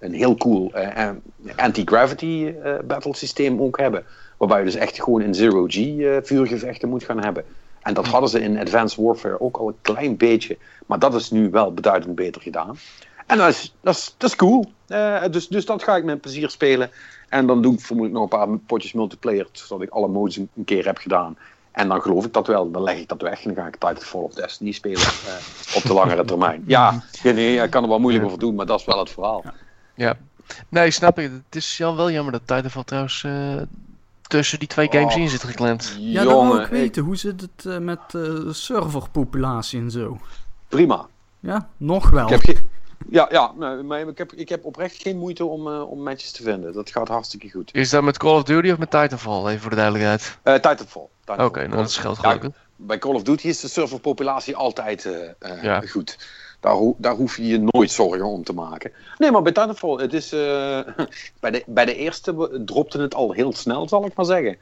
een 0.00 0.12
heel 0.12 0.36
cool 0.36 0.72
eh, 0.72 1.08
anti-gravity 1.56 2.54
battle 2.84 3.16
systeem 3.16 3.60
ook 3.62 3.78
hebben. 3.78 4.04
Waarbij 4.36 4.58
je 4.58 4.64
dus 4.64 4.74
echt 4.74 5.02
gewoon 5.02 5.22
in 5.22 5.34
zero-G 5.34 5.74
vuurgevechten 6.26 6.88
moet 6.88 7.04
gaan 7.04 7.22
hebben. 7.22 7.44
En 7.82 7.94
dat 7.94 8.06
hadden 8.06 8.30
ze 8.30 8.40
in 8.40 8.58
Advanced 8.58 9.04
Warfare 9.04 9.40
ook 9.40 9.56
al 9.56 9.68
een 9.68 9.78
klein 9.80 10.16
beetje. 10.16 10.56
Maar 10.86 10.98
dat 10.98 11.14
is 11.14 11.30
nu 11.30 11.50
wel 11.50 11.72
beduidend 11.74 12.14
beter 12.14 12.42
gedaan. 12.42 12.78
En 13.26 13.38
dat 13.38 13.48
is, 13.48 13.74
dat 13.80 13.94
is, 13.94 14.14
dat 14.18 14.30
is 14.30 14.36
cool. 14.36 14.64
dus, 15.30 15.48
dus 15.48 15.66
dat 15.66 15.82
ga 15.82 15.96
ik 15.96 16.04
met 16.04 16.20
plezier 16.20 16.50
spelen. 16.50 16.90
En 17.28 17.46
dan 17.46 17.62
doe 17.62 17.74
ik 17.74 17.80
vermoedelijk 17.80 18.30
nog 18.30 18.32
een 18.32 18.46
paar 18.46 18.58
potjes 18.58 18.92
multiplayer. 18.92 19.48
Zodat 19.52 19.82
ik 19.82 19.90
alle 19.90 20.08
modes 20.08 20.36
een, 20.36 20.64
keer 20.64 20.86
heb 20.86 20.98
gedaan. 20.98 21.36
En 21.76 21.88
dan 21.88 22.02
geloof 22.02 22.24
ik 22.24 22.32
dat 22.32 22.46
wel. 22.46 22.70
Dan 22.70 22.82
leg 22.82 22.96
ik 22.96 23.08
dat 23.08 23.22
weg. 23.22 23.44
En 23.44 23.54
dan 23.54 23.62
ga 23.62 23.68
ik 23.68 23.76
Titanfall 23.76 24.20
of 24.20 24.34
Destiny 24.34 24.72
spelen. 24.72 25.08
op 25.74 25.82
de 25.82 25.92
langere 25.92 26.24
termijn. 26.32 26.62
Ja, 26.66 27.02
nee, 27.22 27.62
ik 27.62 27.70
kan 27.70 27.82
er 27.82 27.88
wel 27.88 27.98
moeilijk 27.98 28.24
over 28.24 28.38
doen. 28.38 28.54
Maar 28.54 28.66
dat 28.66 28.80
is 28.80 28.86
wel 28.86 28.98
het 28.98 29.10
verhaal. 29.10 29.44
Ja. 29.94 30.16
Nee, 30.68 30.90
snap 30.90 31.18
ik. 31.18 31.30
Het 31.46 31.56
is 31.56 31.78
wel 31.78 32.10
jammer 32.10 32.32
dat 32.32 32.40
Titanfall 32.44 32.84
trouwens 32.84 33.22
uh, 33.22 33.62
tussen 34.22 34.58
die 34.58 34.68
twee 34.68 34.88
games 34.90 35.16
in 35.16 35.28
zit 35.28 35.44
geklemd. 35.44 35.96
Ja, 35.98 36.24
dat 36.24 36.42
wil 36.42 36.60
ik 36.60 36.66
weten. 36.66 37.02
Hoe 37.02 37.16
zit 37.16 37.40
het 37.40 37.64
uh, 37.64 37.78
met 37.78 38.00
uh, 38.12 38.52
serverpopulatie 38.52 39.80
en 39.80 39.90
zo? 39.90 40.18
Prima. 40.68 41.06
Ja, 41.40 41.68
nog 41.76 42.10
wel. 42.10 42.32
Ik 42.32 42.42
heb 42.46 42.58
ja, 43.10 43.28
ja 43.30 43.52
maar 43.82 44.08
ik 44.08 44.18
heb, 44.18 44.32
ik 44.32 44.48
heb 44.48 44.64
oprecht 44.64 45.02
geen 45.02 45.18
moeite 45.18 45.44
om, 45.44 45.66
uh, 45.68 45.90
om 45.90 46.02
matches 46.02 46.32
te 46.32 46.42
vinden. 46.42 46.72
Dat 46.72 46.90
gaat 46.90 47.08
hartstikke 47.08 47.50
goed. 47.50 47.74
Is 47.74 47.90
dat 47.90 48.02
met 48.02 48.18
Call 48.18 48.34
of 48.34 48.42
Duty 48.42 48.70
of 48.70 48.78
met 48.78 48.90
Titanfall? 48.90 49.46
Even 49.46 49.60
voor 49.60 49.70
de 49.70 49.76
duidelijkheid. 49.76 50.38
Uh, 50.44 50.54
Titanfall. 50.54 51.08
Titanfall. 51.20 51.34
Oké, 51.34 51.44
okay, 51.44 51.66
nou 51.66 51.76
dat 51.76 51.90
scheelt 51.90 52.18
gelukkig. 52.18 52.48
Ja, 52.48 52.60
bij 52.76 52.98
Call 52.98 53.14
of 53.14 53.22
Duty 53.22 53.46
is 53.46 53.60
de 53.60 53.68
serverpopulatie 53.68 54.56
altijd 54.56 55.04
uh, 55.04 55.62
ja. 55.62 55.80
goed. 55.80 56.18
Daar, 56.60 56.72
ho 56.72 56.94
daar, 56.98 57.14
hoef 57.14 57.36
je 57.36 57.46
je 57.46 57.68
nooit 57.70 57.90
zorgen 57.90 58.24
om 58.24 58.44
te 58.44 58.52
maken. 58.52 58.92
Nee, 59.18 59.30
maar 59.30 59.42
bij 59.42 59.52
Titanfall, 59.52 59.96
het 59.96 60.12
is, 60.12 60.30
bij, 61.40 61.50
de, 61.50 61.62
bij 61.66 61.84
de 61.84 61.94
eerste 61.94 62.62
dropte 62.64 63.00
het 63.00 63.14
al 63.14 63.32
heel 63.32 63.52
snel, 63.52 63.88
zal 63.88 64.06
ik 64.06 64.14
maar 64.14 64.24
zeggen. 64.24 64.58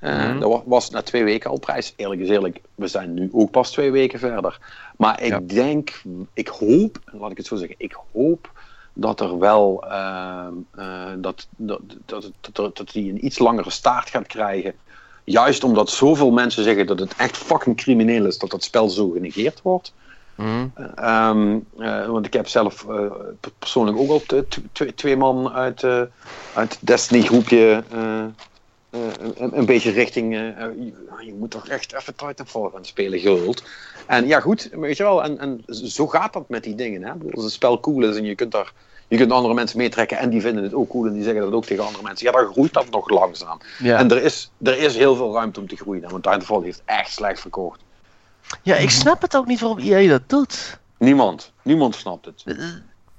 Uh, 0.00 0.40
Dat 0.40 0.62
was 0.66 0.90
na 0.90 1.02
twee 1.02 1.24
weken 1.24 1.50
al 1.50 1.58
prijs. 1.58 1.92
Eerlijk 1.96 2.20
is 2.20 2.28
eerlijk, 2.28 2.60
we 2.74 2.86
zijn 2.86 3.14
nu 3.14 3.28
ook 3.32 3.50
pas 3.50 3.70
twee 3.70 3.90
weken 3.90 4.18
verder. 4.18 4.58
Maar 4.96 5.22
ik 5.22 5.48
denk, 5.48 6.02
ik 6.34 6.48
hoop, 6.48 6.98
laat 7.04 7.30
ik 7.30 7.36
het 7.36 7.46
zo 7.46 7.56
zeggen, 7.56 7.76
ik 7.78 7.96
hoop 8.12 8.50
dat 8.92 9.20
er 9.20 9.38
wel 9.38 9.84
uh, 9.88 10.46
uh, 10.78 11.04
dat, 11.18 11.46
dat, 11.56 11.80
dat, 12.06 12.30
dat, 12.52 12.76
dat 12.76 12.92
die 12.92 13.10
een 13.10 13.24
iets 13.24 13.38
langere 13.38 13.70
staart 13.70 14.10
gaat 14.10 14.26
krijgen. 14.26 14.74
Juist 15.24 15.64
omdat 15.64 15.90
zoveel 15.90 16.30
mensen 16.30 16.64
zeggen 16.64 16.86
dat 16.86 16.98
het 16.98 17.14
echt 17.16 17.36
fucking 17.36 17.76
crimineel 17.76 18.26
is 18.26 18.38
dat 18.38 18.50
dat 18.50 18.64
spel 18.64 18.88
zo 18.88 19.10
genegeerd 19.10 19.62
wordt. 19.62 19.92
Mm. 20.34 20.72
Um, 21.04 21.66
want 22.10 22.26
ik 22.26 22.32
heb 22.32 22.48
zelf 22.48 22.86
persoonlijk 23.58 23.98
ook 23.98 24.08
al 24.08 24.22
twee 24.94 25.16
man 25.16 25.52
uit, 25.52 25.84
uit 26.54 26.78
Destiny 26.80 27.22
groepje 27.22 27.82
uh, 27.94 28.24
een, 28.90 29.58
een, 29.58 29.66
beetje 29.66 29.90
richting. 29.90 30.34
Uh, 30.34 30.66
je 31.24 31.34
moet 31.38 31.50
toch 31.50 31.68
echt 31.68 31.94
even 31.94 32.14
Titanfall 32.14 32.70
gaan 32.72 32.84
spelen, 32.84 33.18
gehuld. 33.18 33.62
En 34.06 34.26
ja, 34.26 34.40
goed, 34.40 34.68
weet 34.72 34.96
je 34.96 35.02
wel. 35.02 35.24
En, 35.24 35.38
en 35.38 35.64
zo 35.66 36.06
gaat 36.06 36.32
dat 36.32 36.48
met 36.48 36.64
die 36.64 36.74
dingen. 36.74 37.02
Hè? 37.02 37.12
Als 37.32 37.44
het 37.44 37.52
spel 37.52 37.80
cool 37.80 38.04
is 38.04 38.16
en 38.16 38.24
je 38.24 38.34
kunt 38.34 38.52
daar. 38.52 38.72
Je 39.08 39.16
kunt 39.16 39.32
andere 39.32 39.54
mensen 39.54 39.78
meetrekken 39.78 40.18
en 40.18 40.30
die 40.30 40.40
vinden 40.40 40.62
het 40.62 40.74
ook 40.74 40.88
cool 40.88 41.06
en 41.06 41.12
die 41.12 41.22
zeggen 41.22 41.42
dat 41.42 41.52
ook 41.52 41.64
tegen 41.64 41.84
andere 41.84 42.02
mensen. 42.02 42.26
Ja, 42.26 42.32
dan 42.32 42.52
groeit 42.52 42.72
dat 42.72 42.90
nog 42.90 43.08
langzaam. 43.08 43.60
En 43.82 44.10
er 44.10 44.22
is, 44.22 44.50
er 44.62 44.78
is 44.78 44.96
heel 44.96 45.16
veel 45.16 45.32
ruimte 45.32 45.60
om 45.60 45.68
te 45.68 45.76
groeien. 45.76 46.10
Want 46.10 46.22
Titanfall 46.22 46.62
heeft 46.62 46.82
echt 46.84 47.12
slecht 47.12 47.40
verkocht. 47.40 47.80
Ja, 48.62 48.76
ik 48.76 48.90
snap 48.90 49.22
het 49.22 49.36
ook 49.36 49.46
niet 49.46 49.60
waarom 49.60 49.78
EA 49.78 50.08
dat 50.08 50.22
doet. 50.26 50.78
Niemand. 50.98 51.52
Niemand 51.62 51.94
snapt 51.94 52.24
het. 52.24 52.44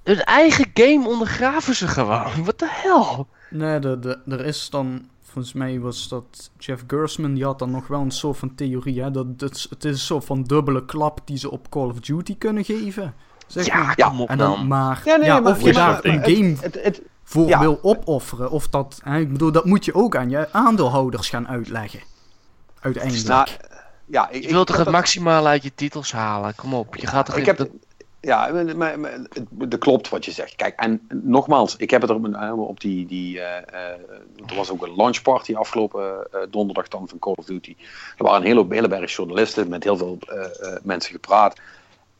Hun 0.04 0.24
eigen 0.24 0.72
game 0.74 1.08
ondergraven 1.08 1.76
ze 1.76 1.88
gewoon. 1.88 2.44
Wat 2.44 2.60
de 2.60 2.68
hel? 2.70 3.28
Nee, 3.50 3.80
de, 3.80 4.00
de, 4.00 4.20
er 4.28 4.46
is 4.46 4.70
dan 4.70 5.10
volgens 5.32 5.54
mij 5.54 5.80
was 5.80 6.08
dat 6.08 6.52
Jeff 6.58 6.84
Gersman, 6.88 7.34
die 7.34 7.44
had 7.44 7.60
dan 7.60 7.72
nog 7.72 7.88
wel 7.88 8.02
een 8.02 8.12
soort 8.12 8.38
van 8.38 8.56
theorie, 8.56 9.02
hè, 9.02 9.12
dat 9.12 9.26
het, 9.38 9.68
het 9.70 9.86
is 9.86 9.92
een 9.92 9.98
soort 9.98 10.26
van 10.26 10.44
dubbele 10.44 10.86
klap 10.86 11.22
die 11.26 11.38
ze 11.38 11.52
op 11.52 11.70
Call 11.70 11.90
of 11.90 12.00
Duty 12.00 12.38
kunnen 12.38 12.64
geven. 12.64 13.14
Zeg 13.48 13.66
ja, 13.66 13.84
maar. 13.84 13.94
ja, 13.98 14.14
en 14.28 14.38
dan, 14.38 14.68
maar 14.68 15.02
ja, 15.06 15.42
of 15.42 15.62
je 15.62 15.74
daar 15.74 16.06
een 16.06 16.24
game 16.24 16.56
het, 16.62 16.84
het, 16.84 17.02
voor 17.24 17.60
wil 17.60 17.80
opofferen, 17.82 18.52
of 18.52 18.68
dat, 18.68 19.00
hè, 19.04 19.20
ik 19.20 19.32
bedoel, 19.32 19.52
dat 19.52 19.66
moet 19.66 19.86
je 19.86 19.94
ook 19.94 20.16
aan 20.16 20.30
je 20.30 20.52
aandeelhouders 20.52 21.30
gaan 21.30 21.48
uitleggen. 21.48 22.00
Uiteindelijk. 22.80 23.28
Nou, 23.28 23.48
ja, 24.06 24.30
ik, 24.30 24.44
je 24.44 24.52
wilt 24.52 24.68
toch 24.68 24.78
het 24.78 24.90
maximale 24.90 25.48
uit 25.48 25.64
je 25.64 25.72
titels 25.76 26.12
halen? 26.12 26.56
Kom 26.56 26.74
op, 26.74 26.96
je 26.96 27.08
gaat 27.08 27.26
toch... 27.26 27.36
Ik 27.36 27.46
heb, 27.46 27.70
ja, 28.22 28.64
maar, 28.76 29.00
maar, 29.00 29.20
dat 29.50 29.80
klopt 29.80 30.10
wat 30.10 30.26
je 30.26 30.32
zegt. 30.32 30.56
Kijk, 30.56 30.80
en 30.80 31.08
nogmaals, 31.24 31.76
ik 31.76 31.90
heb 31.90 32.02
het 32.02 32.10
er 32.10 32.34
eh, 32.34 32.60
op 32.60 32.80
die. 32.80 33.06
die 33.06 33.36
uh, 33.36 33.44
er 34.48 34.56
was 34.56 34.72
ook 34.72 34.82
een 34.82 34.96
launchparty 34.96 35.56
afgelopen 35.56 36.28
uh, 36.34 36.40
donderdag 36.50 36.88
dan 36.88 37.08
van 37.08 37.20
Call 37.20 37.34
of 37.36 37.46
Duty. 37.46 37.76
Er 38.18 38.24
waren 38.24 38.40
een 38.42 38.48
hele, 38.48 38.66
hele 38.70 38.88
berg 38.88 39.16
journalisten 39.16 39.70
met 39.70 39.84
heel 39.84 39.98
veel 39.98 40.18
mensen 40.84 41.12
gepraat. 41.12 41.60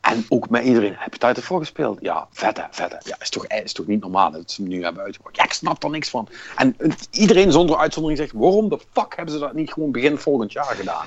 En 0.00 0.24
ook 0.28 0.48
met 0.48 0.64
iedereen, 0.64 0.94
heb 0.96 1.12
je 1.12 1.18
tijd 1.18 1.36
ervoor 1.36 1.58
gespeeld? 1.58 1.98
Ja, 2.00 2.26
vette, 2.30 2.66
vette. 2.70 3.00
Ja, 3.04 3.16
is 3.20 3.30
toch, 3.30 3.46
is 3.46 3.72
toch 3.72 3.86
niet 3.86 4.00
normaal 4.00 4.30
dat 4.30 4.50
ze 4.50 4.62
hem 4.62 4.70
nu 4.70 4.82
hebben 4.82 5.02
uitgebracht? 5.02 5.36
Ja, 5.36 5.44
ik 5.44 5.52
snap 5.52 5.84
er 5.84 5.90
niks 5.90 6.10
van. 6.10 6.28
En 6.56 6.76
iedereen 7.10 7.52
zonder 7.52 7.76
uitzondering 7.76 8.20
zegt, 8.20 8.32
waarom 8.32 8.68
de 8.68 8.78
fuck 8.92 9.16
hebben 9.16 9.34
ze 9.34 9.40
dat 9.40 9.54
niet 9.54 9.72
gewoon 9.72 9.92
begin 9.92 10.18
volgend 10.18 10.52
jaar 10.52 10.64
gedaan? 10.64 11.06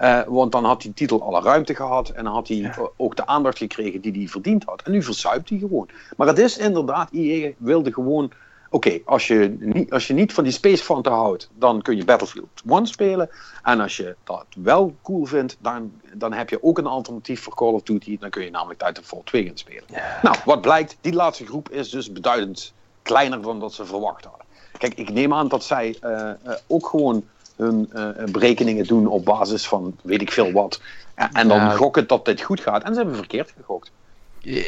Uh, 0.00 0.20
want 0.26 0.52
dan 0.52 0.64
had 0.64 0.82
die 0.82 0.94
titel 0.94 1.22
alle 1.22 1.40
ruimte 1.40 1.74
gehad 1.74 2.08
en 2.08 2.24
dan 2.24 2.32
had 2.32 2.48
hij 2.48 2.74
ook 2.96 3.16
de 3.16 3.26
aandacht 3.26 3.58
gekregen 3.58 4.00
die 4.00 4.12
hij 4.12 4.28
verdiend 4.28 4.64
had. 4.64 4.82
En 4.82 4.92
nu 4.92 5.02
verzuipt 5.02 5.48
hij 5.48 5.58
gewoon. 5.58 5.88
Maar 6.16 6.26
het 6.26 6.38
is 6.38 6.58
inderdaad, 6.58 7.10
IE 7.10 7.54
wilde 7.58 7.92
gewoon. 7.92 8.32
Oké, 8.72 8.98
als, 9.04 9.26
je 9.26 9.56
niet, 9.58 9.92
als 9.92 10.06
je 10.06 10.14
niet 10.14 10.32
van 10.32 10.44
die 10.44 10.52
Space 10.52 10.82
Frontier 10.82 11.12
houdt, 11.12 11.50
dan 11.54 11.82
kun 11.82 11.96
je 11.96 12.04
Battlefield 12.04 12.62
1 12.66 12.86
spelen. 12.86 13.30
En 13.62 13.80
als 13.80 13.96
je 13.96 14.16
dat 14.24 14.46
wel 14.62 14.94
cool 15.02 15.24
vindt, 15.24 15.56
dan, 15.60 15.92
dan 16.14 16.32
heb 16.32 16.50
je 16.50 16.62
ook 16.62 16.78
een 16.78 16.86
alternatief 16.86 17.42
voor 17.42 17.54
Call 17.54 17.72
of 17.72 17.82
Duty. 17.82 18.18
Dan 18.18 18.30
kun 18.30 18.44
je 18.44 18.50
namelijk 18.50 18.78
Titanfall 18.78 19.20
2 19.24 19.46
gaan 19.46 19.56
spelen. 19.56 19.84
Nou, 20.22 20.36
wat 20.44 20.60
blijkt, 20.60 20.96
die 21.00 21.12
laatste 21.12 21.46
groep 21.46 21.68
is 21.68 21.90
dus 21.90 22.12
beduidend 22.12 22.72
kleiner 23.02 23.42
dan 23.42 23.60
dat 23.60 23.72
ze 23.72 23.84
verwacht 23.84 24.24
hadden. 24.24 24.46
Kijk, 24.78 24.94
ik 24.94 25.12
neem 25.12 25.34
aan 25.34 25.48
dat 25.48 25.64
zij 25.64 25.96
uh, 26.04 26.10
uh, 26.46 26.52
ook 26.66 26.86
gewoon 26.86 27.24
hun 27.60 27.90
uh, 27.94 28.24
berekeningen 28.32 28.86
doen 28.86 29.06
op 29.06 29.24
basis 29.24 29.68
van 29.68 29.96
weet 30.02 30.20
ik 30.20 30.32
veel 30.32 30.52
wat. 30.52 30.80
En, 31.14 31.32
en 31.32 31.48
dan 31.48 31.76
gokken 31.76 32.06
dat 32.06 32.24
dit 32.24 32.40
goed 32.40 32.60
gaat. 32.60 32.82
En 32.82 32.92
ze 32.92 32.98
hebben 32.98 33.16
verkeerd 33.16 33.54
gegokt. 33.56 33.90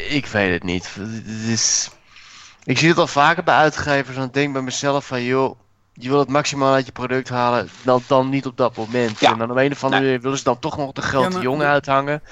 Ik 0.09 0.26
weet 0.26 0.53
het 0.53 0.62
niet. 0.62 0.95
Het 0.95 1.49
is... 1.49 1.90
Ik 2.64 2.78
zie 2.78 2.88
het 2.88 2.99
al 2.99 3.07
vaker 3.07 3.45
bij 3.45 3.55
uitgevers. 3.55 4.16
En 4.16 4.22
ik 4.22 4.34
denk 4.34 4.53
bij 4.53 4.62
mezelf 4.62 5.07
van 5.07 5.22
joh, 5.22 5.59
je 5.93 6.09
wil 6.09 6.18
het 6.18 6.28
maximaal 6.28 6.72
uit 6.72 6.86
je 6.86 6.93
product 6.93 7.28
halen. 7.28 7.68
Dan, 7.84 8.03
dan 8.07 8.28
niet 8.28 8.47
op 8.47 8.57
dat 8.57 8.76
moment. 8.76 9.20
Ja. 9.20 9.32
En 9.32 9.38
dan 9.38 9.51
op 9.51 9.57
een 9.57 9.72
of 9.72 9.84
andere 9.84 10.03
manier 10.03 10.20
willen 10.20 10.38
ze 10.38 10.45
dan 10.45 10.59
toch 10.59 10.76
nog 10.76 10.93
de 10.93 11.03
grote 11.03 11.36
ja, 11.36 11.43
jongen 11.43 11.66
uithangen. 11.66 12.22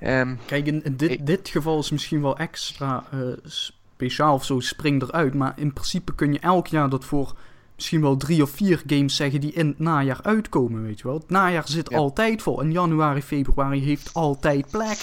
Um, 0.00 0.38
Kijk, 0.46 0.66
in, 0.66 0.84
in 0.84 0.96
dit, 0.96 1.10
ik... 1.10 1.26
dit 1.26 1.48
geval 1.48 1.78
is 1.78 1.90
misschien 1.90 2.22
wel 2.22 2.36
extra 2.36 3.04
uh, 3.14 3.20
speciaal 3.44 4.34
of 4.34 4.44
zo, 4.44 4.60
spring 4.60 5.02
eruit. 5.02 5.34
Maar 5.34 5.52
in 5.56 5.72
principe 5.72 6.14
kun 6.14 6.32
je 6.32 6.38
elk 6.38 6.66
jaar 6.66 6.88
dat 6.88 7.04
voor 7.04 7.34
misschien 7.76 8.00
wel 8.00 8.16
drie 8.16 8.42
of 8.42 8.50
vier 8.50 8.82
games 8.86 9.16
zeggen 9.16 9.40
die 9.40 9.52
in 9.52 9.66
het 9.66 9.78
najaar 9.78 10.20
uitkomen, 10.22 10.82
weet 10.82 10.98
je 10.98 11.06
wel. 11.06 11.18
Het 11.18 11.30
najaar 11.30 11.68
zit 11.68 11.94
altijd 11.94 12.42
vol. 12.42 12.60
En 12.60 12.72
januari, 12.72 13.22
februari 13.22 13.80
heeft 13.84 14.14
altijd 14.14 14.70
plek. 14.70 14.98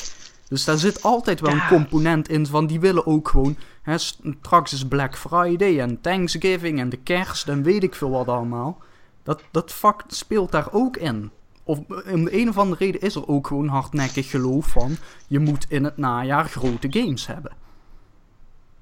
Dus 0.48 0.64
daar 0.64 0.78
zit 0.78 1.04
altijd 1.04 1.40
wel 1.40 1.52
een 1.52 1.68
component 1.68 2.30
in 2.30 2.48
van 2.48 2.68
die 2.68 2.80
willen 2.80 3.06
ook 3.06 3.28
gewoon. 3.30 3.58
Hè, 3.82 3.98
straks 3.98 4.74
is 4.74 4.88
Black 4.88 5.18
Friday 5.18 5.80
en 5.80 6.02
Thanksgiving 6.02 6.80
en 6.80 6.90
de 6.90 6.98
kerst 6.98 7.48
en 7.48 7.64
weet 7.64 7.84
ik 7.84 7.96
veel 7.96 8.10
wat 8.10 8.28
allemaal. 8.28 8.82
Dat, 9.24 9.42
dat 9.52 9.74
vak 9.74 10.04
speelt 10.08 10.52
daar 10.52 10.68
ook 10.72 10.98
in. 10.98 11.32
Of 11.64 11.80
om 12.12 12.24
de 12.24 12.40
een 12.40 12.50
of 12.50 12.58
andere 12.58 12.86
reden 12.86 13.02
is 13.02 13.16
er 13.16 13.28
ook 13.28 13.48
gewoon 13.48 13.68
hardnekkig 13.68 14.30
geloof 14.30 14.66
van. 14.66 14.98
Je 15.28 15.40
moet 15.40 15.66
in 15.70 15.84
het 15.84 15.98
najaar 15.98 16.46
grote 16.46 16.88
games 16.90 17.28
hebben. 17.28 17.52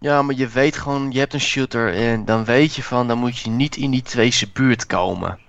Ja, 0.02 0.22
maar 0.22 0.36
je 0.36 0.48
weet 0.48 0.78
gewoon, 0.78 1.12
je 1.12 1.20
hebt 1.20 1.34
een 1.34 1.42
shooter 1.42 1.94
en 1.94 2.26
dan 2.26 2.46
weet 2.46 2.76
je 2.76 2.84
van, 2.84 3.08
dan 3.08 3.18
moet 3.18 3.38
je 3.38 3.50
niet 3.50 3.76
in 3.76 3.92
die 3.92 4.02
tweede 4.02 4.48
buurt 4.54 4.86
komen. 4.86 5.40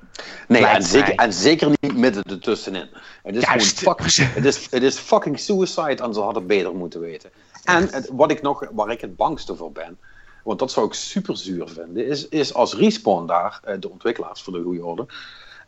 Nee, 0.48 0.66
en 0.66 0.82
zeker, 0.82 1.14
en 1.14 1.32
zeker 1.32 1.68
niet 1.80 1.96
midden 1.96 2.22
ertussenin. 2.22 2.88
Het 3.22 3.36
is, 3.36 3.42
Juist. 3.42 3.78
fucking, 3.78 4.32
het, 4.34 4.44
is, 4.44 4.70
het 4.70 4.82
is 4.82 4.98
fucking 4.98 5.38
suicide 5.38 6.02
en 6.02 6.14
ze 6.14 6.20
hadden 6.20 6.46
beter 6.46 6.74
moeten 6.74 7.00
weten. 7.00 7.30
En 7.64 7.88
het, 7.90 8.08
wat 8.12 8.30
ik 8.30 8.42
nog, 8.42 8.68
waar 8.72 8.90
ik 8.90 9.00
het 9.00 9.16
bangste 9.16 9.56
voor 9.56 9.72
ben, 9.72 9.98
want 10.44 10.58
dat 10.58 10.72
zou 10.72 10.86
ik 10.86 10.94
super 10.94 11.36
zuur 11.36 11.68
vinden, 11.68 12.06
is, 12.06 12.28
is 12.28 12.54
als 12.54 12.74
Respawn 12.74 13.26
daar, 13.26 13.60
eh, 13.64 13.74
de 13.80 13.90
ontwikkelaars 13.90 14.42
voor 14.42 14.52
de 14.52 14.62
goede 14.62 14.84
orde, 14.84 15.06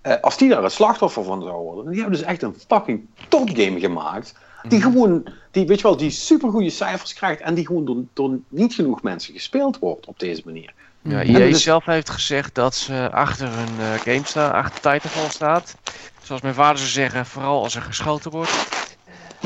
eh, 0.01 0.15
als 0.21 0.37
die 0.37 0.49
daar 0.49 0.63
het 0.63 0.73
slachtoffer 0.73 1.25
van 1.25 1.43
zouden 1.43 1.63
worden, 1.63 1.93
die 1.93 2.01
hebben 2.01 2.19
dus 2.19 2.29
echt 2.29 2.43
een 2.43 2.57
fucking 2.69 3.09
topgame 3.29 3.81
gemaakt 3.81 4.35
die 4.69 4.79
mhm. 4.79 4.89
gewoon, 4.89 5.27
die, 5.51 5.67
weet 5.67 5.77
je 5.77 5.83
wel, 5.83 5.97
die 5.97 6.11
supergoeie 6.11 6.71
cijfers 6.71 7.15
krijgt 7.15 7.41
en 7.41 7.55
die 7.55 7.67
gewoon 7.67 7.85
door, 7.85 7.97
door 8.13 8.39
niet 8.49 8.75
genoeg 8.75 9.03
mensen 9.03 9.33
gespeeld 9.33 9.79
wordt 9.79 10.07
op 10.07 10.19
deze 10.19 10.43
manier. 10.45 10.73
Ja, 11.03 11.23
EA 11.23 11.39
dus... 11.39 11.63
zelf 11.63 11.85
heeft 11.85 12.11
gezegd 12.11 12.55
dat 12.55 12.75
ze 12.75 13.11
achter 13.13 13.49
hun 13.49 13.69
uh, 13.79 13.93
game 13.93 14.25
staan, 14.25 14.53
achter 14.53 14.75
Titanfall 14.93 15.31
staat. 15.31 15.77
Zoals 16.23 16.43
mijn 16.43 16.55
vader 16.55 16.79
zou 16.79 16.91
zeggen, 16.91 17.27
vooral 17.27 17.63
als 17.63 17.75
er 17.75 17.83
geschoten 17.83 18.31
wordt. 18.31 18.53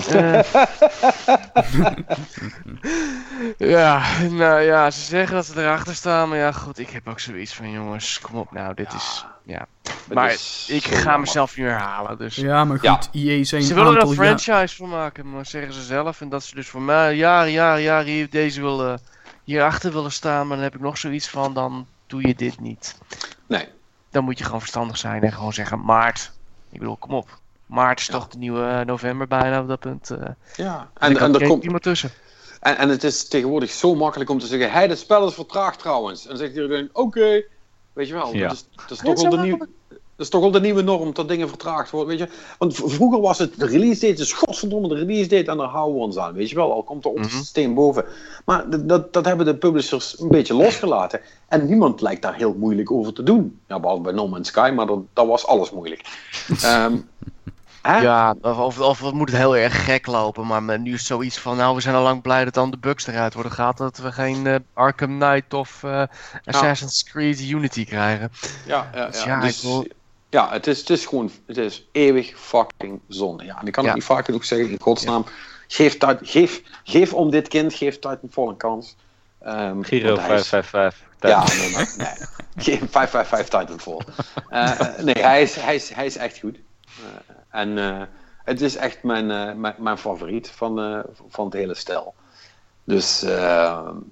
Eh. 0.07 0.41
ja, 3.75 4.03
nou 4.31 4.61
ja, 4.61 4.91
ze 4.91 5.01
zeggen 5.01 5.35
dat 5.35 5.47
ze 5.47 5.63
erachter 5.63 5.95
staan, 5.95 6.29
maar 6.29 6.39
ja, 6.39 6.53
goed, 6.53 6.79
ik 6.79 6.91
heb 6.91 7.09
ook 7.09 7.21
zoiets 7.21 7.55
van, 7.55 7.71
jongens, 7.71 8.21
kom 8.21 8.37
op 8.37 8.53
nou, 8.53 8.75
dit 8.75 8.93
is, 8.93 9.25
ja. 9.43 9.67
Maar 10.15 10.33
is 10.33 10.67
ik 10.71 10.85
ga 10.85 10.95
jammer. 10.97 11.21
mezelf 11.21 11.57
nu 11.57 11.65
herhalen, 11.69 12.19
dus. 12.19 12.37
Ja, 12.37 12.65
maar 12.65 12.79
Ja. 12.81 12.93
goed, 12.95 13.09
EA 13.13 13.45
zijn 13.45 13.63
Ze 13.63 13.75
willen 13.75 13.97
er 13.97 14.03
een 14.03 14.15
franchise 14.15 14.77
van 14.77 14.89
maken, 14.89 15.31
maar 15.31 15.47
zeggen 15.47 15.73
ze 15.73 15.83
zelf. 15.83 16.21
En 16.21 16.29
dat 16.29 16.45
ze 16.45 16.55
dus 16.55 16.69
voor 16.69 16.83
mij 16.83 17.17
jaren, 17.17 17.53
jaren, 17.53 17.83
jaren 17.83 18.07
hier, 18.07 18.31
deze 18.31 18.61
willen, 18.61 19.01
hierachter 19.45 19.93
willen 19.93 20.13
staan. 20.13 20.47
Maar 20.47 20.57
dan 20.57 20.65
heb 20.65 20.75
ik 20.75 20.81
nog 20.81 20.99
zoiets 20.99 21.29
van, 21.29 21.55
dan 21.55 21.87
doe 22.07 22.27
je 22.27 22.35
dit 22.35 22.61
niet. 22.61 22.99
Nee. 23.47 23.69
Dan 24.11 24.25
moet 24.25 24.39
je 24.39 24.45
gewoon 24.45 24.61
verstandig 24.61 24.97
zijn 24.97 25.23
en 25.23 25.33
gewoon 25.33 25.53
zeggen, 25.53 25.85
maart. 25.85 26.33
Ik 26.71 26.79
bedoel, 26.79 26.97
kom 26.97 27.11
op. 27.15 27.39
Maart 27.69 28.01
is 28.01 28.07
Ja. 28.07 28.13
toch 28.13 28.29
de 28.29 28.39
nieuwe 28.39 28.63
eh, 28.65 28.87
november 28.87 29.27
bijna 29.29 29.61
op 29.61 29.69
dat 29.69 29.81
punt. 29.81 30.11
eh 30.11 30.19
Ja. 30.57 30.91
en 30.99 31.17
En, 31.17 31.23
en, 31.23 31.35
er 31.41 31.47
komt, 31.47 31.65
iemand 31.65 31.83
tussen. 31.83 32.11
en, 32.61 32.77
en 32.79 32.89
het 32.89 33.05
is 33.05 33.29
tegenwoordig 33.29 33.71
zo 33.71 33.95
makkelijk 33.95 34.31
om 34.31 34.39
te 34.39 34.47
zeggen: 34.47 34.71
hey, 34.71 34.87
het 34.89 34.99
spel 34.99 35.27
is 35.29 35.35
vertraagd 35.35 35.79
trouwens. 35.79 36.23
En 36.23 36.29
dan 36.29 36.39
zegt 36.39 36.55
iedereen: 36.55 36.91
oké. 36.93 37.43
Weet 37.93 38.09
je 38.09 38.15
wel, 38.15 38.35
Ja. 38.35 38.49
dat, 38.49 38.57
is, 38.57 38.65
dat, 38.77 38.91
is 38.91 38.99
toch 38.99 39.21
wel 39.23 39.31
de 39.31 39.37
nieuwe, 39.39 39.69
dat 39.89 39.99
is 40.27 40.29
toch 40.29 40.41
wel 40.41 40.51
de 40.51 40.61
nieuwe 40.61 40.83
norm 40.83 41.13
dat 41.15 41.29
dingen 41.29 41.49
vertraagd 41.49 41.91
worden. 41.91 42.09
Weet 42.19 42.29
je? 42.29 42.35
Want 42.59 42.75
vroeger 42.75 43.21
was 43.21 43.39
het 43.39 43.59
de 43.59 43.67
release 43.67 44.01
date, 44.01 44.15
dus 44.17 44.33
godverdomme 44.33 44.89
de 44.89 44.95
release 44.95 45.29
date 45.29 45.51
en 45.51 45.57
daar 45.57 45.67
houden 45.67 45.95
we 45.97 46.01
ons 46.05 46.19
aan. 46.19 46.33
Weet 46.35 46.51
je 46.51 46.55
wel, 46.57 46.73
al 46.73 46.83
komt 46.83 47.05
er 47.05 47.11
op 47.11 47.17
het 47.19 47.27
Mhm. 47.27 47.37
systeem 47.37 47.75
boven. 47.75 48.05
Maar 48.45 48.65
d- 48.69 48.89
dat, 48.89 49.13
dat 49.13 49.25
hebben 49.25 49.47
de 49.47 49.57
publishers 49.57 50.21
een 50.21 50.29
beetje 50.29 50.55
losgelaten. 50.55 51.21
En 51.49 51.67
niemand 51.67 52.01
lijkt 52.01 52.23
daar 52.23 52.35
heel 52.35 52.55
moeilijk 52.59 52.91
over 52.91 53.13
te 53.13 53.23
doen. 53.23 53.61
Ja, 53.69 53.81
behalve 53.81 54.03
bij 54.03 54.13
No 54.13 54.29
Man's 54.29 54.49
Sky, 54.49 54.73
maar 54.75 54.87
dat, 54.87 54.99
dat 55.13 55.27
was 55.27 55.47
alles 55.47 55.71
moeilijk. 55.71 56.03
Ehm, 56.63 56.97
hè? 57.83 57.99
Ja, 58.01 58.35
of, 58.41 58.79
of, 58.81 59.13
moet 59.13 59.29
het 59.29 59.39
heel 59.39 59.57
erg 59.57 59.85
gek 59.85 60.07
lopen. 60.07 60.47
Maar 60.47 60.63
met- 60.63 60.81
nu 60.81 60.95
is 60.95 61.07
zoiets 61.07 61.39
van, 61.39 61.57
nou, 61.57 61.75
we 61.75 61.81
zijn 61.81 61.95
al 61.95 62.03
lang 62.03 62.23
blij 62.23 62.45
dat 62.45 62.55
dan 62.55 62.71
de 62.71 62.79
bugs 62.79 63.07
eruit 63.07 63.35
worden 63.35 63.53
gehaald. 63.53 63.77
Dat 63.77 63.99
we 63.99 64.13
geen 64.13 64.47
eh, 64.47 64.55
Arkham 64.73 65.19
Knight 65.19 65.55
of 65.55 65.83
eh, 65.83 66.03
Assassin's 66.45 67.05
Creed 67.05 67.41
Unity 67.41 67.85
krijgen. 67.85 68.33
Ja, 68.67 68.91
ja, 68.95 69.07
Dus 69.07 69.23
ja. 69.23 69.27
ja, 69.27 69.41
Dus, 69.41 69.63
wil- 69.63 69.87
ja 70.31 70.51
het, 70.51 70.67
is, 70.67 70.79
het 70.79 70.91
is 70.91 71.07
gewoon 71.07 71.31
het 71.47 71.57
is 71.57 71.89
eeuwig 71.93 72.33
fucking 72.37 73.01
zonde. 73.09 73.45
Ja, 73.45 73.61
en 73.61 73.67
ik 73.67 73.73
kan 73.73 73.85
het 73.85 73.95
niet 73.95 74.05
vaak 74.05 74.25
genoeg 74.25 74.45
zeggen, 74.45 74.71
in 74.71 74.81
godsnaam. 74.81 75.25
Geef, 75.69 75.93
Titan- 75.93 76.19
geef, 76.23 76.63
geef 76.85 77.13
om 77.15 77.31
dit 77.31 77.49
kind, 77.49 77.75
geef 77.75 77.95
Titanfall 77.99 78.49
een 78.49 78.57
kans. 78.57 78.97
Ehm, 79.41 79.83
Giro 79.83 80.15
want 80.15 80.27
hij 80.27 80.37
is- 80.37 80.49
555. 80.49 81.07
Ja, 81.21 81.45
nee, 81.59 81.71
maar, 81.73 81.95
nee. 81.97 82.27
Geef 82.65 82.79
555 82.91 83.61
Titanfall. 83.61 84.01
Eh, 84.49 84.81
eh, 84.81 84.99
nee, 85.05 85.15
hij 85.25 85.43
is, 85.43 85.55
hij, 85.55 85.75
is, 85.75 85.89
hij 85.89 86.07
is 86.07 86.17
echt 86.17 86.39
goed. 86.39 86.59
En 87.51 87.79
eh, 87.79 88.03
het 88.45 88.61
is 88.61 88.77
echt 88.77 89.03
mijn, 89.03 89.31
eh, 89.31 89.55
mijn, 89.55 89.75
mijn 89.79 89.99
favoriet 89.99 90.51
van, 90.51 90.81
eh, 90.81 90.99
van 91.29 91.45
het 91.45 91.55
hele 91.55 91.75
stel. 91.75 92.15
Dus 92.85 93.21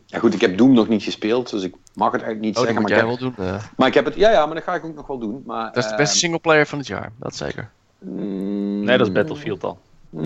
ja, 0.06 0.18
goed, 0.18 0.34
ik 0.34 0.40
heb 0.40 0.58
Doom 0.58 0.72
nog 0.72 0.88
niet 0.88 1.02
gespeeld, 1.02 1.50
dus 1.50 1.62
ik 1.62 1.74
mag 1.94 2.12
het 2.12 2.22
eigenlijk 2.22 2.40
niet 2.40 2.50
Oh, 2.50 2.64
dat 2.64 2.64
zeggen. 2.64 2.82
Maar 2.82 2.90
jij 2.90 3.00
ik, 3.00 3.18
wel 3.18 3.28
heb, 3.28 3.36
doen. 3.36 3.46
eh. 3.46 3.62
maar 3.76 3.88
ik 3.88 3.94
heb 3.94 4.04
het, 4.04 4.14
ja, 4.14 4.30
ja, 4.30 4.46
maar 4.46 4.54
dat 4.54 4.64
ga 4.64 4.74
ik 4.74 4.84
ook 4.84 4.94
nog 4.94 5.06
wel 5.06 5.18
doen. 5.18 5.42
Maar, 5.46 5.72
dat 5.72 5.84
is 5.84 5.90
de 5.90 5.96
beste 5.96 6.16
singleplayer 6.18 6.66
van 6.66 6.78
het 6.78 6.86
jaar, 6.86 7.12
dat 7.18 7.36
zeker. 7.36 7.70
mm, 7.98 8.84
Nee, 8.84 8.98
dat 8.98 9.06
is 9.06 9.12
Battlefield 9.12 9.64
al. 9.64 9.78
mm, 10.10 10.22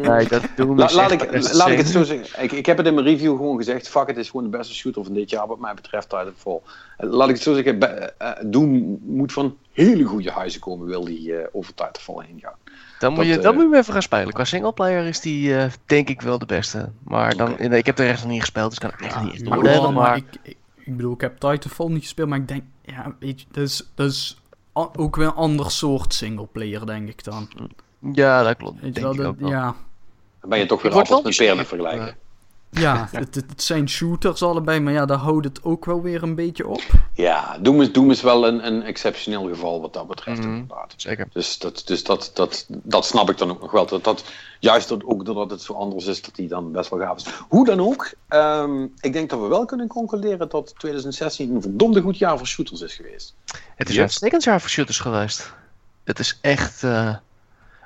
Nee, 0.00 0.26
dat 0.28 0.42
doen 0.56 0.78
La- 0.78 0.92
laat, 0.94 1.10
ik, 1.10 1.52
laat 1.52 1.68
ik 1.68 1.78
het 1.78 1.88
zo 1.88 2.02
zeggen. 2.02 2.42
Ik, 2.42 2.52
ik 2.52 2.66
heb 2.66 2.76
het 2.76 2.86
in 2.86 2.94
mijn 2.94 3.06
review 3.06 3.36
gewoon 3.36 3.56
gezegd. 3.56 3.88
Fuck, 3.88 4.06
het 4.06 4.16
is 4.16 4.30
gewoon 4.30 4.50
de 4.50 4.56
beste 4.56 4.74
shooter 4.74 5.04
van 5.04 5.14
dit 5.14 5.30
jaar 5.30 5.46
wat 5.46 5.58
mij 5.58 5.74
betreft 5.74 6.08
Titanfall. 6.08 6.60
Laat 6.98 7.28
ik 7.28 7.34
het 7.34 7.42
zo 7.44 7.54
zeggen. 7.54 7.78
Be- 7.78 7.86
eh, 8.18 8.30
Doom 8.44 8.98
moet 9.02 9.32
van 9.32 9.56
hele 9.72 10.04
goede 10.04 10.30
huizen 10.30 10.60
komen. 10.60 10.86
Wil 10.86 11.04
die 11.04 11.36
eh, 11.36 11.48
over 11.52 11.74
Titanfall 11.74 12.24
heen 12.26 12.40
gaan. 12.40 12.54
Dan 12.98 13.12
moet, 13.12 13.20
dat, 13.20 13.28
je, 13.28 13.36
eh, 13.36 13.42
dan 13.42 13.54
moet 13.54 13.70
je 13.70 13.76
even 13.76 13.92
gaan 13.92 14.02
spelen. 14.02 14.32
Qua 14.32 14.44
singleplayer 14.44 15.04
is 15.06 15.20
die 15.20 15.56
eh, 15.56 15.70
denk 15.86 16.08
ik 16.08 16.20
wel 16.20 16.38
de 16.38 16.46
beste. 16.46 16.90
Maar 17.02 17.36
dan, 17.36 17.54
nee, 17.58 17.78
ik 17.78 17.86
heb 17.86 17.96
de 17.96 18.04
rest 18.04 18.22
nog 18.22 18.32
niet 18.32 18.40
gespeeld, 18.40 18.70
dus 18.70 18.78
kan 18.78 18.90
ik 18.90 19.00
echt 19.00 19.22
niet 19.22 19.32
echt 19.32 19.44
Maar, 19.44 19.58
oordelen. 19.58 19.82
wel, 19.82 19.92
maar 19.92 20.02
Maar 20.08 20.16
ik, 20.16 20.24
ik, 20.42 20.56
ik 20.76 20.96
bedoel, 20.96 21.12
ik 21.12 21.20
heb 21.20 21.38
Titanfall 21.38 21.88
niet 21.88 22.02
gespeeld, 22.02 22.28
maar 22.28 22.38
ik 22.38 22.48
denk, 22.48 22.62
ja, 22.84 23.14
weet 23.18 23.40
je, 23.40 23.46
dat 23.50 23.64
is, 23.64 23.90
dat 23.94 24.10
is 24.10 24.40
ook 24.72 25.16
weer 25.16 25.26
een 25.26 25.34
ander 25.34 25.70
soort 25.70 26.14
singleplayer, 26.14 26.86
denk 26.86 27.08
ik 27.08 27.24
dan. 27.24 27.48
ja, 28.12 28.42
dat 28.42 28.56
klopt. 28.56 28.80
Weet 28.80 28.94
je 28.94 29.00
Denk 29.02 29.16
wel, 29.16 29.30
ik 29.30 29.38
dat, 29.38 29.48
ja, 29.48 29.74
Dan 30.40 30.50
ben 30.50 30.58
je 30.58 30.66
toch 30.66 30.82
weer 30.82 30.92
appels 30.92 31.22
met 31.22 31.36
peren 31.36 31.66
vergelijken. 31.66 32.16
Ja 32.80 33.08
het, 33.12 33.44
zijn 33.56 33.88
shooters 33.88 34.42
allebei, 34.42 34.80
maar 34.80 34.92
ja, 34.92 35.06
daar 35.06 35.18
houdt 35.18 35.44
het 35.44 35.64
ook 35.64 35.84
wel 35.84 36.02
weer 36.02 36.22
een 36.22 36.34
beetje 36.34 36.66
op. 36.66 36.82
Ja, 37.14 37.58
Doom 37.60 37.80
is, 37.80 37.92
Doom 37.92 38.10
is 38.10 38.22
wel 38.22 38.46
een, 38.46 38.66
een 38.66 38.82
exceptioneel 38.82 39.48
geval 39.48 39.80
wat 39.80 39.92
dat 39.92 40.06
betreft 40.08 40.38
Mhm. 40.40 40.48
inderdaad. 40.48 40.94
Zeker. 40.96 41.28
Dus, 41.32 41.58
dat, 41.58 41.82
dus 41.84 42.04
dat, 42.04 42.30
dat, 42.34 42.66
dat 42.68 43.04
snap 43.06 43.30
ik 43.30 43.38
dan 43.38 43.50
ook 43.50 43.60
nog 43.60 43.70
wel. 43.70 43.86
Dat, 43.86 44.04
dat, 44.04 44.24
juist 44.60 44.88
dat, 44.88 45.04
ook 45.04 45.24
doordat 45.24 45.50
het 45.50 45.62
zo 45.62 45.72
anders 45.72 46.06
is, 46.06 46.22
dat 46.22 46.34
die 46.34 46.48
dan 46.48 46.72
best 46.72 46.90
wel 46.90 46.98
gaaf 46.98 47.16
is. 47.16 47.26
Hoe 47.48 47.64
dan 47.64 47.80
ook, 47.80 48.12
ehm, 48.28 48.82
ik 49.00 49.12
denk 49.12 49.30
dat 49.30 49.40
we 49.40 49.46
wel 49.46 49.64
kunnen 49.64 49.86
concluderen 49.86 50.48
dat 50.48 50.74
2016 50.78 51.54
een 51.54 51.62
verdomde 51.62 52.00
goed 52.00 52.18
jaar 52.18 52.38
voor 52.38 52.46
shooters 52.46 52.80
is 52.80 52.94
geweest. 52.94 53.34
Het 53.76 53.88
is 53.88 53.94
een 53.96 54.02
uitstekend 54.02 54.44
jaar 54.44 54.60
voor 54.60 54.70
shooters 54.70 54.98
geweest. 54.98 55.52
Het 56.04 56.18
is 56.18 56.38
echt 56.40 56.82
eh, 56.82 57.14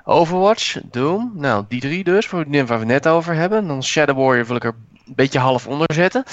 Overwatch, 0.09 0.77
Doom, 0.91 1.31
nou 1.35 1.65
die 1.67 1.79
drie 1.81 2.03
dus, 2.03 2.29
waar 2.29 2.45
we 2.49 2.57
het 2.69 2.85
net 2.85 3.07
over 3.07 3.33
hebben. 3.35 3.67
Dan 3.67 3.83
Shadow 3.83 4.17
Warrior 4.17 4.45
wil 4.45 4.55
ik 4.55 4.63
er 4.63 4.73
een 5.07 5.13
beetje 5.15 5.39
half 5.39 5.67
onder 5.67 5.93
zetten. 5.93 6.23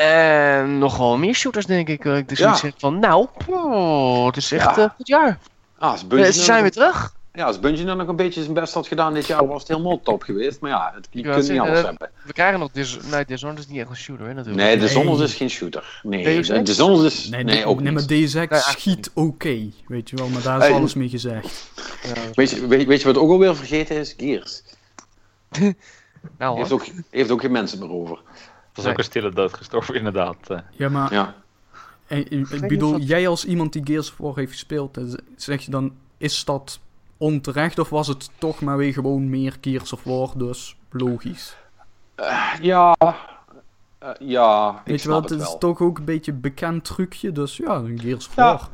En 0.00 0.78
nog 0.78 0.96
wel 0.96 1.18
meer 1.18 1.34
shooters 1.34 1.66
denk 1.66 1.88
ik. 1.88 2.02
dus 2.28 2.38
Ja. 2.38 2.54
zeg 2.54 2.72
van, 2.78 2.98
nou, 2.98 3.26
oh, 3.48 4.26
het 4.26 4.36
is 4.36 4.52
echt 4.52 4.76
Ja. 4.76 4.82
een 4.82 4.90
goed 4.96 5.08
jaar. 5.08 5.38
Ah, 5.78 5.92
Eh, 5.92 5.98
ze 5.98 6.06
nou 6.16 6.32
zijn 6.32 6.62
weer 6.62 6.70
terug. 6.72 7.14
Ja, 7.36 7.44
als 7.46 7.60
Bungie 7.60 7.84
nou 7.84 7.96
nog 7.98 8.08
een 8.08 8.16
beetje 8.16 8.42
zijn 8.42 8.54
best 8.54 8.74
had 8.74 8.86
gedaan 8.86 9.14
dit 9.14 9.26
jaar, 9.26 9.46
was 9.46 9.58
het 9.60 9.68
helemaal 9.68 10.00
top 10.00 10.22
geweest. 10.22 10.60
Maar 10.60 10.70
ja, 10.70 10.92
het, 10.94 11.08
je 11.10 11.22
kunt 11.22 11.48
niet 11.48 11.60
alles 11.60 11.78
eh, 11.78 11.84
hebben. 11.84 12.10
We 12.24 12.32
krijgen 12.32 12.58
nog 12.58 12.70
Dis 12.72 12.98
nee, 13.10 13.24
Dishonored 13.24 13.62
is 13.64 13.68
niet 13.70 13.80
echt 13.80 13.90
een 13.90 13.96
shooter, 13.96 14.26
hè, 14.26 14.34
natuurlijk. 14.34 14.64
Nee, 14.64 14.76
de 14.76 14.98
Nee. 14.98 15.22
Is 15.22 15.34
geen 15.34 15.50
shooter. 15.50 16.00
Nee, 16.02 16.64
Zonners 16.64 17.14
is... 17.14 17.28
Nee, 17.28 17.44
Nee, 17.44 17.64
ook 17.66 17.80
nee 17.80 17.92
maar 17.92 18.04
niet. 18.06 18.30
DSX 18.30 18.70
schiet 18.70 19.10
oké, 19.14 19.70
weet 19.86 20.10
je 20.10 20.16
wel, 20.16 20.28
maar 20.28 20.42
daar 20.42 20.68
is 20.68 20.74
alles 20.74 20.94
mee 20.94 21.08
gezegd. 21.08 21.70
Ja, 22.02 22.12
Weet 22.34 22.50
je, 22.50 22.66
weet, 22.66 22.86
weet 22.86 23.00
je 23.00 23.06
wat 23.06 23.16
ook 23.16 23.30
alweer 23.30 23.56
vergeten 23.56 23.96
is? 23.96 24.14
Gears. 24.16 24.62
nou, 26.38 26.58
Heeft 26.58 26.72
ook, 26.72 26.86
heeft 27.10 27.30
ook 27.30 27.40
geen 27.40 27.52
mensen 27.52 27.78
meer 27.78 27.90
over. 27.90 28.18
Dat 28.72 28.84
is 28.84 28.90
ook 28.90 28.98
een 28.98 29.04
stille 29.04 29.30
dood 29.30 29.54
gestorven, 29.54 29.94
inderdaad. 29.94 30.36
eh. 30.50 30.58
Ja, 30.70 30.88
maar 30.88 31.12
Ja. 31.12 31.34
En, 32.06 32.30
ik- 32.30 32.68
bedoel, 32.68 32.98
jij 32.98 33.28
als 33.28 33.44
iemand 33.44 33.72
die 33.72 33.82
Gears 33.84 34.12
War 34.16 34.36
heeft 34.36 34.52
gespeeld, 34.52 34.96
eh, 34.96 35.04
zeg 35.36 35.62
je 35.62 35.70
dan, 35.70 35.92
is 36.18 36.44
dat 36.44 36.78
onterecht 37.16 37.78
of 37.78 37.88
was 37.88 38.06
het 38.08 38.30
toch 38.38 38.60
maar 38.60 38.76
weer 38.76 38.92
gewoon 38.92 39.30
meer 39.30 39.56
Gears 39.60 39.92
of 39.92 40.04
War, 40.04 40.30
dus 40.36 40.76
logisch? 40.90 41.56
Ja, 42.60 42.94
eh, 42.98 44.08
ja, 44.18 44.70
ik 44.84 44.90
Weet 44.90 45.02
je 45.02 45.08
wel, 45.08 45.22
het 45.22 45.30
is 45.30 45.56
toch 45.58 45.80
ook 45.80 45.98
een 45.98 46.04
beetje 46.04 46.32
een 46.32 46.40
bekend 46.40 46.84
trucje, 46.84 47.32
dus 47.32 47.56
ja, 47.56 47.74
een 47.74 47.98
Gears 48.00 48.28
of 48.28 48.36
Ja. 48.36 48.44
War. 48.44 48.68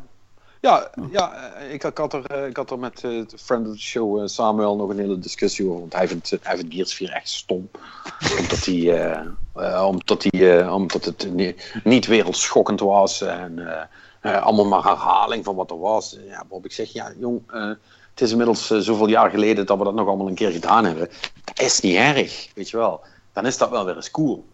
Ja, 0.61 0.91
ja 1.11 1.33
eh, 1.55 1.73
ik, 1.73 1.85
ik, 1.85 1.99
had 1.99 2.13
er, 2.13 2.25
eh, 2.27 2.47
ik 2.47 2.57
had 2.57 2.71
er 2.71 2.79
met 2.79 2.95
eh, 3.05 3.11
de 3.11 3.39
friend 3.39 3.67
of 3.69 3.73
the 3.73 3.81
show 3.81 4.21
eh, 4.21 4.27
Samuel 4.27 4.77
nog 4.77 4.89
een 4.91 4.99
hele 4.99 5.19
discussie 5.19 5.67
over. 5.67 5.81
Want 5.81 5.93
hij 5.93 6.09
vindt, 6.09 6.33
eh, 6.33 6.39
hij 6.43 6.57
vindt 6.57 6.75
Gears 6.75 6.95
4 6.95 7.11
echt 7.11 7.29
stom. 7.29 7.71
omdat, 8.39 8.65
hij, 8.65 9.01
eh, 9.01 9.27
eh, 9.55 9.87
omdat, 9.87 10.27
hij, 10.31 10.61
eh, 10.61 10.75
omdat 10.75 11.05
het 11.05 11.29
ni- 11.35 11.57
niet 11.85 12.07
wereldschokkend 12.07 12.81
was. 12.81 13.21
En 13.21 13.59
eh, 13.59 13.83
eh, 14.21 14.43
allemaal 14.43 14.65
maar 14.67 14.83
herhaling 14.83 15.45
van 15.45 15.55
wat 15.55 15.71
er 15.71 15.79
was. 15.81 16.17
Ja, 16.27 16.37
waarop 16.37 16.65
ik 16.65 16.73
zeg, 16.73 16.93
ja 16.93 17.13
jong, 17.19 17.41
eh, 17.53 17.71
het 18.13 18.21
is 18.21 18.31
inmiddels 18.31 18.71
eh, 18.71 18.79
zoveel 18.79 19.09
jaar 19.09 19.31
geleden 19.31 19.67
dat 19.67 19.79
we 19.79 19.85
dat 19.85 19.95
nog 19.95 20.09
allemaal 20.09 20.29
een 20.29 20.35
keer 20.35 20.51
gedaan 20.51 20.85
hebben. 20.85 21.09
Dat 21.45 21.61
is 21.61 21.81
niet 21.81 21.97
erg, 21.97 22.49
weet 22.55 22.71
je 22.71 22.77
wel. 22.77 23.01
Dan 23.33 23.47
is 23.47 23.59
dat 23.59 23.71
wel 23.71 23.85
weer 23.85 23.97
eens 23.97 24.11
cool. 24.11 24.45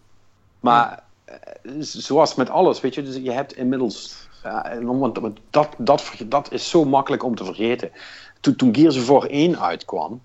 Maar 0.60 1.02
eh, 1.24 1.36
zoals 1.78 2.34
met 2.34 2.50
alles, 2.50 2.80
weet 2.80 2.94
je, 2.94 3.02
dus 3.02 3.16
je 3.16 3.32
hebt 3.32 3.56
inmiddels. 3.56 4.28
en 4.42 4.98
want 4.98 5.18
dat, 5.50 5.68
dat, 5.78 6.14
dat 6.26 6.52
is 6.52 6.70
zo 6.70 6.84
makkelijk 6.84 7.24
om 7.24 7.34
te 7.34 7.44
vergeten. 7.44 7.90
Toen, 8.40 8.56
toen 8.56 8.74
Gears 8.74 9.04
War 9.04 9.26
1 9.26 9.60
uitkwam, 9.60 10.22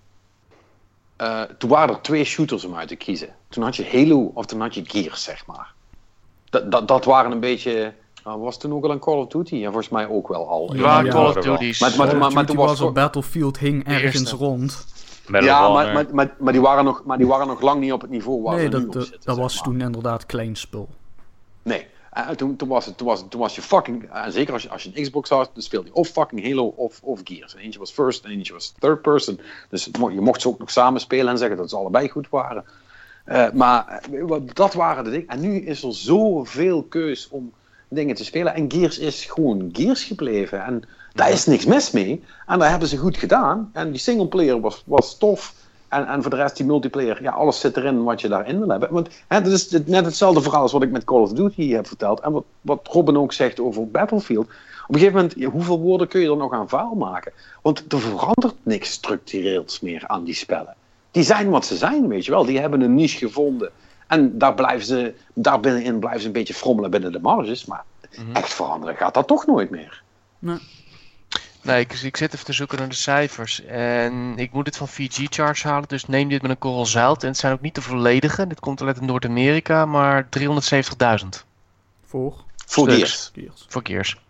eh, 1.15 1.41
toen 1.41 1.69
waren 1.69 1.95
er 1.95 2.01
twee 2.01 2.23
shooters 2.23 2.63
om 2.63 2.75
uit 2.75 2.87
te 2.87 2.95
kiezen. 2.95 3.35
Toen 3.49 3.63
had 3.63 3.75
je 3.75 3.89
Halo 3.91 4.31
of 4.33 4.45
toen 4.45 4.61
had 4.61 4.73
je 4.73 4.83
Gears, 4.85 5.23
zeg 5.23 5.45
maar. 5.45 5.73
Dat, 6.49 6.71
dat, 6.71 6.87
dat 6.87 7.05
waren 7.05 7.31
een 7.31 7.39
beetje. 7.39 7.93
Nou, 8.23 8.39
was 8.39 8.57
toen 8.57 8.73
ook 8.73 8.83
al 8.83 8.91
een 8.91 8.99
Call 8.99 9.17
of 9.17 9.27
Duty? 9.27 9.55
Ja, 9.55 9.65
volgens 9.65 9.89
mij 9.89 10.07
ook 10.07 10.27
wel 10.27 10.49
al. 10.49 10.75
Ja, 10.75 10.99
Ja, 11.01 11.11
Call 11.11 11.27
of 11.27 11.33
dat. 11.33 11.43
Duty's. 11.43 11.79
Maar- 11.79 11.89
maar- 11.97 12.07
eh, 12.07 12.13
Call 12.13 12.27
of 12.27 12.33
maar 12.33 12.45
Duty 12.45 12.57
toen 12.57 12.65
was 12.65 12.81
op 12.81 12.93
Battlefield 12.93 13.57
hing 13.57 13.87
ergens 13.87 14.31
rond. 14.31 14.85
Ja, 15.27 15.69
maar, 15.69 15.93
maar, 15.93 16.05
maar, 16.11 16.35
maar, 16.39 16.53
die 16.53 16.61
waren 16.61 16.83
nog, 16.85 17.03
maar 17.05 17.17
die 17.17 17.27
waren 17.27 17.47
nog 17.47 17.61
lang 17.61 17.79
niet 17.79 17.93
op 17.93 18.01
het 18.01 18.09
niveau 18.09 18.41
waar 18.41 18.55
nee, 18.55 18.69
we 18.69 18.77
nu 18.77 18.79
dat, 18.79 18.85
op 18.87 18.93
dat, 18.93 19.03
zitten. 19.03 19.21
dat 19.23 19.37
was 19.37 19.55
maar. 19.55 19.63
toen 19.63 19.81
inderdaad 19.81 20.25
klein 20.25 20.55
spul. 20.55 20.89
Nee. 21.61 21.87
Eh, 22.11 22.29
toen, 22.29 22.55
toen, 22.55 22.67
was 22.67 22.85
het, 22.85 22.97
toen, 22.97 23.07
was 23.07 23.25
toen 23.29 23.39
was 23.39 23.55
je 23.55 23.61
fucking. 23.61 24.09
En 24.11 24.31
zeker 24.31 24.53
als 24.53 24.63
je, 24.63 24.69
als 24.69 24.83
je 24.83 24.91
een 24.93 25.03
Xbox 25.03 25.29
had, 25.29 25.49
dan 25.53 25.63
speelde 25.63 25.87
je 25.87 25.93
of 25.93 26.07
fucking 26.07 26.43
Halo 26.43 26.65
of, 26.65 26.99
of 27.03 27.21
Gears. 27.23 27.55
En 27.55 27.59
eentje 27.61 27.79
was 27.79 27.91
first 27.91 28.25
en 28.25 28.31
eentje 28.31 28.53
was 28.53 28.73
third 28.79 29.01
person. 29.01 29.39
Dus 29.69 29.89
je 30.11 30.21
mocht 30.21 30.41
ze 30.41 30.47
ook 30.47 30.59
nog 30.59 30.71
samen 30.71 31.01
spelen 31.01 31.27
en 31.27 31.37
zeggen 31.37 31.57
dat 31.57 31.69
ze 31.69 31.75
allebei 31.75 32.09
goed 32.09 32.29
waren. 32.29 32.65
Eh, 33.25 33.51
maar 33.51 34.03
eh, 34.11 34.35
dat 34.53 34.73
waren 34.73 35.03
de 35.03 35.09
dingen. 35.09 35.27
En 35.27 35.39
nu 35.39 35.59
is 35.59 35.83
er 35.83 35.93
zoveel 35.93 36.83
keus 36.83 37.27
om 37.29 37.53
dingen 37.93 38.15
te 38.15 38.25
spelen. 38.25 38.53
En 38.55 38.71
Gears 38.71 38.99
is 38.99 39.25
gewoon 39.25 39.69
Gears 39.73 40.03
gebleven. 40.03 40.63
En 40.65 40.83
daar 41.13 41.31
is 41.31 41.45
niks 41.45 41.65
mis 41.65 41.91
mee. 41.91 42.23
En 42.45 42.59
dat 42.59 42.67
hebben 42.69 42.87
ze 42.87 42.97
goed 42.97 43.17
gedaan. 43.17 43.69
En 43.73 43.91
die 43.91 43.99
singleplayer 43.99 44.59
was, 44.59 44.83
was 44.85 45.17
tof. 45.17 45.53
En, 45.87 46.07
en 46.07 46.21
voor 46.21 46.31
de 46.31 46.37
rest 46.37 46.57
die 46.57 46.65
multiplayer, 46.65 47.21
ja, 47.21 47.31
alles 47.31 47.59
zit 47.59 47.77
erin 47.77 48.03
wat 48.03 48.21
je 48.21 48.27
daarin 48.27 48.59
wil 48.59 48.67
hebben. 48.69 48.91
Want 48.91 49.09
hè, 49.27 49.41
dat 49.41 49.51
is 49.51 49.71
het- 49.71 49.87
net 49.87 50.05
hetzelfde 50.05 50.41
verhaal 50.41 50.61
als 50.61 50.71
wat 50.71 50.83
ik 50.83 50.91
met 50.91 51.03
Call 51.03 51.21
of 51.21 51.31
Duty 51.33 51.69
heb 51.69 51.87
verteld. 51.87 52.19
En 52.19 52.31
wat, 52.31 52.43
wat 52.61 52.87
Robin 52.91 53.17
ook 53.17 53.33
zegt 53.33 53.59
over 53.59 53.87
Battlefield. 53.91 54.45
Op 54.87 54.93
een 54.95 54.99
gegeven 54.99 55.15
moment, 55.15 55.33
ja, 55.39 55.49
hoeveel 55.49 55.79
woorden 55.79 56.07
kun 56.07 56.21
je 56.21 56.29
er 56.29 56.37
nog 56.37 56.53
aan 56.53 56.69
vuil 56.69 56.95
maken? 56.95 57.31
Want 57.61 57.83
er 57.93 57.99
verandert 57.99 58.55
niks 58.63 58.91
structureels 58.91 59.79
meer 59.79 60.03
aan 60.07 60.23
die 60.23 60.33
spellen. 60.35 60.75
Die 61.11 61.23
zijn 61.23 61.49
wat 61.49 61.65
ze 61.65 61.75
zijn, 61.77 62.07
weet 62.07 62.25
je 62.25 62.31
wel. 62.31 62.45
Die 62.45 62.59
hebben 62.59 62.81
een 62.81 62.95
niche 62.95 63.17
gevonden. 63.17 63.71
En 64.13 64.37
daar 64.37 64.53
blijven 64.53 64.85
ze, 64.85 65.13
daar 65.33 65.59
binnenin 65.59 65.99
blijven 65.99 66.21
ze 66.21 66.27
een 66.27 66.33
beetje 66.33 66.53
frommelen 66.53 66.91
binnen 66.91 67.11
de 67.11 67.19
marges. 67.19 67.65
Maar 67.65 67.83
echt 68.33 68.53
veranderen 68.53 68.95
gaat 68.95 69.13
dat 69.13 69.27
toch 69.27 69.45
nooit 69.45 69.69
meer. 69.69 70.01
Nee, 71.61 71.79
ik, 71.79 71.93
ik 71.93 72.17
zit 72.17 72.33
even 72.33 72.45
te 72.45 72.53
zoeken 72.53 72.77
naar 72.77 72.89
de 72.89 72.95
cijfers. 72.95 73.65
En 73.65 74.33
ik 74.37 74.51
moet 74.51 74.65
dit 74.65 74.77
van 74.77 74.87
VG 74.87 75.27
Charts 75.29 75.63
halen, 75.63 75.87
dus 75.87 76.05
neem 76.05 76.29
dit 76.29 76.41
met 76.41 76.51
een 76.51 76.57
korrel 76.57 76.85
zout. 76.85 77.23
En 77.23 77.29
het 77.29 77.37
zijn 77.37 77.53
ook 77.53 77.61
niet 77.61 77.75
de 77.75 77.81
volledige. 77.81 78.47
Dit 78.47 78.59
komt 78.59 78.81
uit 78.81 79.01
Noord-Amerika, 79.01 79.85
maar 79.85 80.27
370.000 80.39 80.39
Voor 82.05 82.43
Voor. 82.65 82.89
Gears. 82.89 83.31
Gears. 83.33 83.65
voor 83.67 83.81
Gears. 83.83 84.22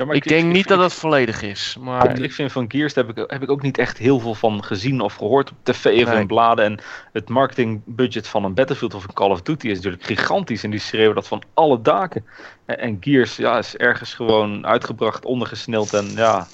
Ja, 0.00 0.06
maar 0.06 0.16
ik 0.16 0.28
denk 0.28 0.52
niet 0.52 0.68
dat 0.68 0.78
het 0.78 0.92
volledig 0.92 1.42
is, 1.42 1.76
maar... 1.80 2.20
Ik 2.20 2.32
vind 2.32 2.52
van 2.52 2.64
Gears 2.70 2.94
daar 2.94 3.06
heb 3.06 3.18
ik, 3.18 3.30
heb 3.30 3.42
ik 3.42 3.50
ook 3.50 3.62
niet 3.62 3.78
echt 3.78 3.98
heel 3.98 4.20
veel 4.20 4.34
van 4.34 4.64
gezien 4.64 5.00
of 5.00 5.14
gehoord 5.14 5.50
op 5.50 5.56
tv 5.62 6.02
of 6.02 6.08
Nee. 6.10 6.20
in 6.20 6.26
bladen. 6.26 6.64
En 6.64 6.80
het 7.12 7.28
marketingbudget 7.28 8.28
van 8.28 8.44
een 8.44 8.54
Battlefield 8.54 8.94
of 8.94 9.04
een 9.04 9.12
Call 9.14 9.30
of 9.30 9.42
Duty 9.42 9.68
is 9.68 9.76
natuurlijk 9.76 10.04
gigantisch. 10.04 10.64
En 10.64 10.70
die 10.70 10.80
schreeuwen 10.80 11.14
dat 11.14 11.28
van 11.28 11.42
alle 11.54 11.82
daken. 11.82 12.24
En, 12.64 12.78
en 12.78 12.96
Gears 13.00 13.36
ja, 13.36 13.58
is 13.58 13.76
ergens 13.76 14.14
gewoon 14.14 14.66
uitgebracht, 14.66 15.24
ondergesneld 15.24 15.92
en 15.94 16.10
ja, 16.14 16.46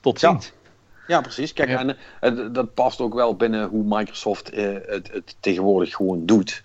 tot 0.00 0.18
ziens. 0.18 0.52
Ja, 1.06 1.20
precies. 1.20 1.52
Kijk, 1.52 1.68
Ja. 1.68 1.78
en 1.78 1.96
eh, 2.20 2.46
dat 2.52 2.74
past 2.74 3.00
ook 3.00 3.14
wel 3.14 3.36
binnen 3.36 3.68
hoe 3.68 3.84
Microsoft 3.86 4.50
eh, 4.50 4.64
het, 4.86 5.10
het 5.12 5.36
tegenwoordig 5.40 5.94
gewoon 5.94 6.26
doet. 6.26 6.62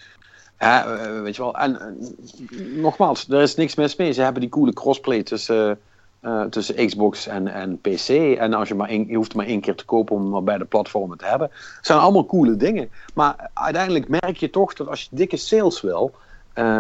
Hè, 0.59 0.95
eh, 0.95 1.21
weet 1.21 1.35
je 1.35 1.41
wel. 1.41 1.55
En 1.57 1.79
eh, 1.81 2.59
nogmaals, 2.59 3.29
er 3.29 3.41
is 3.41 3.55
niks 3.55 3.75
mis 3.75 3.95
mee. 3.95 4.11
Ze 4.11 4.21
hebben 4.21 4.41
die 4.41 4.49
coole 4.49 4.73
crossplay 4.73 5.23
tussen, 5.23 5.79
eh, 6.19 6.41
tussen 6.43 6.85
Xbox 6.85 7.27
en, 7.27 7.47
en 7.47 7.79
PC. 7.81 8.09
En 8.37 8.53
als 8.53 8.67
je, 8.67 8.75
maar 8.75 8.89
één, 8.89 9.07
je 9.07 9.15
hoeft 9.15 9.35
maar 9.35 9.45
één 9.45 9.61
keer 9.61 9.75
te 9.75 9.85
kopen 9.85 10.15
om 10.15 10.29
maar 10.29 10.43
beide 10.43 10.65
platformen 10.65 11.17
te 11.17 11.25
hebben. 11.25 11.49
Het 11.51 11.85
zijn 11.85 11.99
allemaal 11.99 12.25
coole 12.25 12.55
dingen. 12.55 12.89
Maar 13.13 13.49
uiteindelijk 13.53 14.07
merk 14.07 14.37
je 14.37 14.49
toch 14.49 14.73
dat 14.73 14.87
als 14.87 15.01
je 15.01 15.07
dikke 15.11 15.37
sales 15.37 15.81
wil. 15.81 16.11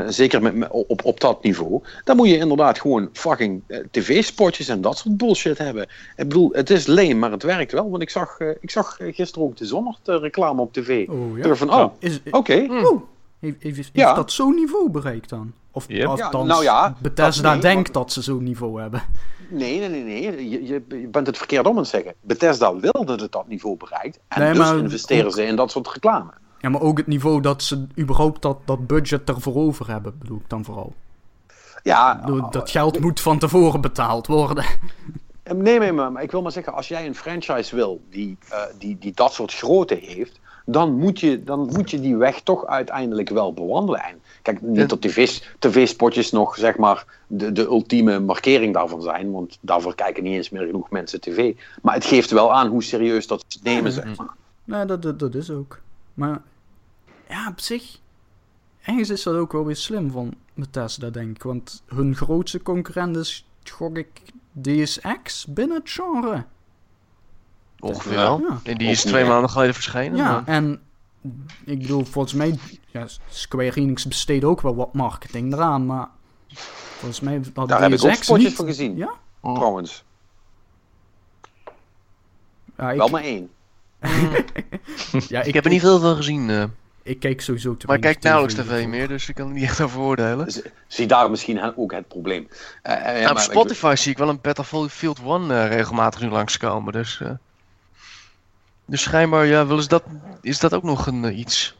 zeker 0.07 0.41
met, 0.41 0.55
met- 0.55 0.71
op, 0.71 1.05
op 1.05 1.19
dat 1.19 1.43
niveau. 1.43 1.81
Dan 2.03 2.15
moet 2.15 2.29
je 2.29 2.37
inderdaad 2.37 2.79
gewoon 2.79 3.09
fucking 3.13 3.61
tv-spotjes 3.91 4.67
en 4.67 4.81
dat 4.81 4.97
soort 4.97 5.17
bullshit 5.17 5.57
hebben. 5.57 5.83
Ik 5.83 5.89
bedoel, 6.27 6.49
het 6.51 6.69
is 6.69 6.87
lame, 6.87 7.13
maar 7.13 7.31
het 7.31 7.43
werkt 7.43 7.71
wel. 7.71 7.89
Want 7.89 8.01
ik 8.01 8.09
zag, 8.09 8.39
ik 8.39 8.71
zag 8.71 8.97
gisteren 8.99 9.47
ook 9.47 9.57
de 9.57 10.11
eh, 10.13 10.19
reclame 10.19 10.61
op 10.61 10.73
tv. 10.73 11.07
Oh 11.09 11.37
ja. 11.37 11.55
van, 11.55 11.73
oh, 11.73 11.93
oké. 12.31 12.65
oh, 12.69 13.01
heeft, 13.39 13.63
heeft, 13.63 13.75
heeft 13.77 13.89
Ja. 13.93 14.13
dat 14.13 14.31
zo'n 14.31 14.55
niveau 14.55 14.89
bereikt 14.89 15.29
dan? 15.29 15.53
Of 15.71 15.85
Yep. 15.87 16.07
althans, 16.07 16.33
Ja, 16.47 16.53
nou 16.53 16.63
ja, 16.63 16.95
Bethesda 17.01 17.41
dat- 17.41 17.51
nee, 17.51 17.61
denkt 17.61 17.93
maar- 17.93 18.03
dat 18.03 18.11
ze 18.11 18.21
zo'n 18.21 18.43
niveau 18.43 18.81
hebben. 18.81 19.01
Nee, 19.49 19.79
nee, 19.79 19.89
nee, 19.89 20.03
nee. 20.03 20.49
Je, 20.49 20.65
je, 20.65 21.07
bent 21.07 21.27
het 21.27 21.37
verkeerd 21.37 21.65
om 21.65 21.71
aan 21.71 21.77
het 21.77 21.87
zeggen. 21.87 22.13
Bethesda 22.21 22.75
wil 22.75 23.05
dat 23.05 23.19
het 23.21 23.31
dat 23.31 23.47
niveau 23.47 23.77
bereikt. 23.77 24.19
En 24.27 24.39
Nee, 24.41 24.49
dus 24.53 24.57
maar 24.59 24.77
investeren 24.77 25.25
ook- 25.25 25.31
ze 25.33 25.43
in 25.43 25.55
dat 25.55 25.71
soort 25.71 25.87
reclame. 25.93 26.31
Ja, 26.59 26.69
maar 26.69 26.81
ook 26.81 26.97
het 26.97 27.07
niveau 27.07 27.41
dat 27.41 27.63
ze 27.63 27.87
überhaupt 27.99 28.41
dat, 28.41 28.57
dat 28.65 28.87
budget 28.87 29.29
ervoor 29.29 29.55
over 29.55 29.87
hebben, 29.91 30.15
bedoel 30.19 30.37
ik 30.37 30.49
dan 30.49 30.63
vooral. 30.65 30.93
Ja, 31.83 32.19
bedoel, 32.19 32.49
dat 32.51 32.69
geld 32.69 32.99
moet 32.99 33.19
van 33.21 33.39
tevoren 33.39 33.81
betaald 33.81 34.27
worden. 34.27 34.63
Eh, 35.43 35.55
Nee, 35.55 35.79
nee, 35.79 35.91
maar, 35.91 36.11
maar 36.11 36.23
ik 36.23 36.31
wil 36.31 36.41
maar 36.41 36.51
zeggen, 36.51 36.73
als 36.73 36.87
jij 36.87 37.05
een 37.05 37.15
franchise 37.15 37.75
wil 37.75 38.01
die, 38.09 38.37
eh, 38.49 38.61
die, 38.79 38.97
die 38.99 39.11
dat 39.15 39.33
soort 39.33 39.53
grootte 39.53 39.95
heeft, 40.01 40.39
dan 40.71 40.93
moet, 40.93 41.19
je, 41.19 41.43
dan 41.43 41.59
moet 41.59 41.91
je 41.91 41.99
die 41.99 42.17
weg 42.17 42.41
toch 42.41 42.65
uiteindelijk 42.65 43.29
wel 43.29 43.53
bewandelen. 43.53 44.01
En 44.01 44.21
kijk, 44.41 44.61
niet 44.61 44.89
dat 44.89 45.01
tv 45.01 45.39
tv-spotjes 45.59 46.31
nog 46.31 46.55
zeg 46.55 46.77
maar 46.77 47.05
de, 47.27 47.51
de 47.51 47.65
ultieme 47.65 48.19
markering 48.19 48.73
daarvan 48.73 49.01
zijn, 49.01 49.31
want 49.31 49.57
daarvoor 49.61 49.95
kijken 49.95 50.23
niet 50.23 50.33
eens 50.33 50.49
meer 50.49 50.65
genoeg 50.65 50.89
mensen 50.89 51.21
tv. 51.21 51.55
Maar 51.81 51.93
het 51.93 52.05
geeft 52.05 52.31
wel 52.31 52.53
aan 52.53 52.67
hoe 52.67 52.83
serieus 52.83 53.27
dat 53.27 53.43
ze 53.47 53.59
nemen, 53.63 53.91
zeg 53.91 54.17
maar. 54.17 54.35
Nee, 54.63 54.85
dat, 54.85 55.01
dat, 55.01 55.19
dat 55.19 55.35
is 55.35 55.51
ook. 55.51 55.79
Maar 56.13 56.41
ja, 57.29 57.47
op 57.49 57.59
zich, 57.59 57.99
ergens 58.81 59.09
is 59.09 59.23
dat 59.23 59.35
ook 59.35 59.51
wel 59.51 59.65
weer 59.65 59.75
slim 59.75 60.11
van 60.11 60.33
Bethesda, 60.53 61.09
denk 61.09 61.35
ik. 61.35 61.43
Want 61.43 61.83
hun 61.85 62.15
grootste 62.15 62.61
concurrent 62.61 63.15
is, 63.15 63.47
gok 63.63 63.97
ik, 63.97 64.21
DSX 64.61 65.45
binnen 65.45 65.77
het 65.77 65.89
genre. 65.89 66.45
Ongeveer 67.79 68.15
wel. 68.15 68.39
Ja. 68.39 68.59
En 68.63 68.77
die 68.77 68.89
is 68.89 69.01
twee 69.01 69.25
maanden 69.25 69.49
geleden 69.49 69.73
verschenen. 69.73 70.17
Ja, 70.17 70.31
maar- 70.31 70.43
en 70.45 70.81
ik 71.65 71.79
bedoel, 71.79 72.05
volgens 72.05 72.33
mij, 72.33 72.59
ja, 72.91 73.05
Square 73.29 73.71
Enix 73.75 74.07
besteedt 74.07 74.43
ook 74.43 74.61
wel 74.61 74.75
wat 74.75 74.93
marketing 74.93 75.53
eraan, 75.53 75.85
maar 75.85 76.07
volgens 76.97 77.19
mij 77.19 77.41
had 77.53 77.67
Daar 77.69 77.81
heb 77.81 77.91
ik 77.93 78.03
ook 78.03 78.13
spotjes 78.13 78.47
niet- 78.47 78.55
van 78.55 78.65
gezien, 78.65 78.97
Ja? 78.97 79.13
trouwens. 79.41 80.03
Ja, 82.77 82.91
ik, 82.91 82.97
Wel 82.97 83.07
maar 83.07 83.23
één. 83.23 83.49
ja, 85.27 85.41
Ik 85.41 85.53
heb 85.53 85.63
er 85.65 85.69
niet 85.71 85.81
veel 85.81 85.99
van 85.99 86.15
gezien. 86.15 86.49
eh, 86.49 86.63
Ik 87.03 87.19
kijk 87.19 87.41
sowieso 87.41 87.77
te 87.77 87.85
maar 87.87 87.95
ik 87.95 88.01
kijk 88.01 88.21
nauwelijks 88.21 88.61
tv 88.61 88.87
meer, 88.87 89.07
dus 89.07 89.29
ik 89.29 89.35
kan 89.35 89.47
er 89.47 89.53
niet 89.53 89.63
echt 89.63 89.81
over 89.81 89.99
oordelen. 89.99 90.45
Dus, 90.45 90.61
zie 90.87 91.07
daar 91.07 91.29
misschien 91.29 91.75
ook 91.75 91.91
het 91.91 92.07
probleem. 92.07 92.47
Eh, 92.81 92.93
eh, 92.93 93.01
ja, 93.05 93.11
Nou, 93.13 93.27
op 93.27 93.33
maar- 93.33 93.41
Spotify 93.43 93.93
zie 93.97 94.11
ik 94.11 94.17
wel 94.17 94.29
een 94.29 94.41
Battlefield 94.41 95.19
1 95.19 95.51
eh, 95.51 95.67
regelmatig 95.67 96.21
nu 96.21 96.29
langskomen. 96.29 96.93
Dus, 96.93 97.21
eh, 97.21 97.29
dus 98.89 99.01
schijnbaar 99.01 99.45
ja, 99.45 99.65
willen 99.65 99.83
ze 99.83 99.89
dat, 99.89 100.03
is 100.41 100.59
dat 100.59 100.73
ook 100.73 100.83
nog 100.83 101.07
een, 101.07 101.25
eh, 101.25 101.37
iets. 101.37 101.77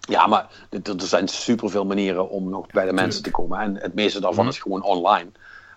Ja, 0.00 0.26
maar 0.26 0.46
er 0.70 0.82
zijn 0.96 1.28
superveel 1.28 1.84
manieren 1.86 2.30
om 2.30 2.48
nog 2.50 2.66
bij 2.66 2.84
de 2.86 2.92
mensen 2.92 3.22
te 3.22 3.30
komen. 3.30 3.58
En 3.60 3.76
het 3.76 3.94
meeste 3.94 4.20
daarvan 4.20 4.44
Mhm. 4.44 4.52
is 4.52 4.60
gewoon 4.60 4.82
online. 4.82 5.30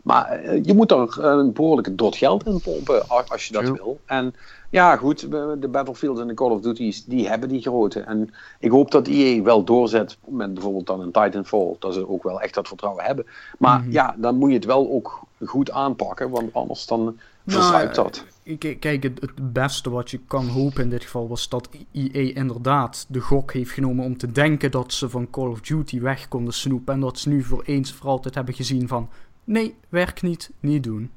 Maar 0.03 0.25
eh, 0.29 0.63
je 0.63 0.73
moet 0.73 0.91
er 0.91 0.99
eh, 1.19 1.25
een 1.25 1.53
behoorlijke 1.53 1.95
dot 1.95 2.15
geld 2.15 2.45
in 2.45 2.61
pompen 2.61 3.07
als 3.07 3.47
je 3.47 3.53
dat 3.53 3.63
True. 3.63 3.75
wil. 3.77 3.99
En 4.05 4.35
ja, 4.69 4.95
goed, 4.97 5.31
de 5.31 5.67
Battlefield 5.71 6.19
en 6.19 6.27
de 6.27 6.33
Call 6.33 6.49
of 6.51 6.61
Duty's, 6.61 7.05
die 7.05 7.27
hebben 7.29 7.49
die 7.49 7.61
grootte. 7.61 7.99
En 7.99 8.33
ik 8.59 8.71
hoop 8.71 8.91
dat 8.91 9.07
EA 9.07 9.41
wel 9.41 9.63
doorzet 9.63 10.17
met 10.25 10.53
bijvoorbeeld 10.53 10.87
dan 10.87 11.01
een 11.01 11.11
Titanfall. 11.11 11.75
Dat 11.79 11.93
ze 11.93 12.09
ook 12.09 12.23
wel 12.23 12.41
echt 12.41 12.53
dat 12.53 12.67
vertrouwen 12.67 13.03
hebben. 13.03 13.25
Maar 13.57 13.79
Mhm. 13.79 13.91
ja, 13.91 14.15
dan 14.17 14.35
moet 14.37 14.49
je 14.49 14.55
het 14.55 14.65
wel 14.65 14.89
ook 14.91 15.19
goed 15.45 15.71
aanpakken. 15.71 16.29
Want 16.29 16.53
anders 16.53 16.85
dan 16.85 17.19
Nou, 17.45 17.93
dat. 17.93 18.25
Kijk, 18.59 19.03
het, 19.03 19.21
het 19.21 19.53
beste 19.53 19.89
wat 19.89 20.11
je 20.11 20.19
kan 20.27 20.47
hopen 20.47 20.83
in 20.83 20.89
dit 20.89 21.03
geval 21.03 21.27
was 21.27 21.49
dat 21.49 21.69
EA 21.91 22.35
inderdaad 22.35 23.05
de 23.07 23.19
gok 23.19 23.53
heeft 23.53 23.71
genomen 23.71 24.05
om 24.05 24.17
te 24.17 24.31
denken 24.31 24.71
dat 24.71 24.93
ze 24.93 25.09
van 25.09 25.29
Call 25.29 25.47
of 25.47 25.61
Duty 25.61 26.01
weg 26.01 26.27
konden 26.27 26.53
snoepen. 26.53 26.93
En 26.93 26.99
dat 26.99 27.19
ze 27.19 27.29
nu 27.29 27.43
voor 27.43 27.63
eens 27.65 27.93
voor 27.93 28.09
altijd 28.09 28.35
hebben 28.35 28.53
gezien 28.53 28.87
van, 28.87 29.09
nee, 29.43 29.75
werkt 29.89 30.21
niet, 30.21 30.51
niet 30.59 30.83
doen. 30.83 31.11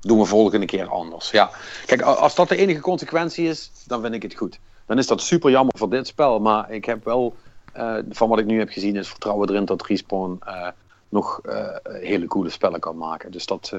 doen 0.00 0.18
we 0.18 0.24
volgende 0.24 0.66
keer 0.66 0.88
anders. 0.88 1.30
Ja. 1.30 1.50
Kijk, 1.86 2.02
als 2.02 2.34
dat 2.34 2.48
de 2.48 2.56
enige 2.56 2.80
consequentie 2.80 3.48
is, 3.48 3.70
dan 3.86 4.00
vind 4.00 4.14
ik 4.14 4.22
het 4.22 4.34
goed. 4.34 4.58
Dan 4.86 4.98
is 4.98 5.06
dat 5.06 5.20
super 5.20 5.50
jammer 5.50 5.78
voor 5.78 5.90
dit 5.90 6.06
spel. 6.06 6.40
Maar 6.40 6.70
ik 6.70 6.84
heb 6.84 7.04
wel, 7.04 7.34
eh, 7.72 7.96
van 8.10 8.28
wat 8.28 8.38
ik 8.38 8.46
nu 8.46 8.58
heb 8.58 8.68
gezien, 8.68 8.96
is 8.96 9.08
vertrouwen 9.08 9.48
erin 9.48 9.64
dat 9.64 9.86
Respawn 9.86 10.38
eh, 10.44 10.68
nog 11.08 11.40
eh, 11.40 11.66
hele 11.82 12.26
coole 12.26 12.50
spellen 12.50 12.80
kan 12.80 12.96
maken. 12.96 13.32
Dus 13.32 13.46
dat, 13.46 13.72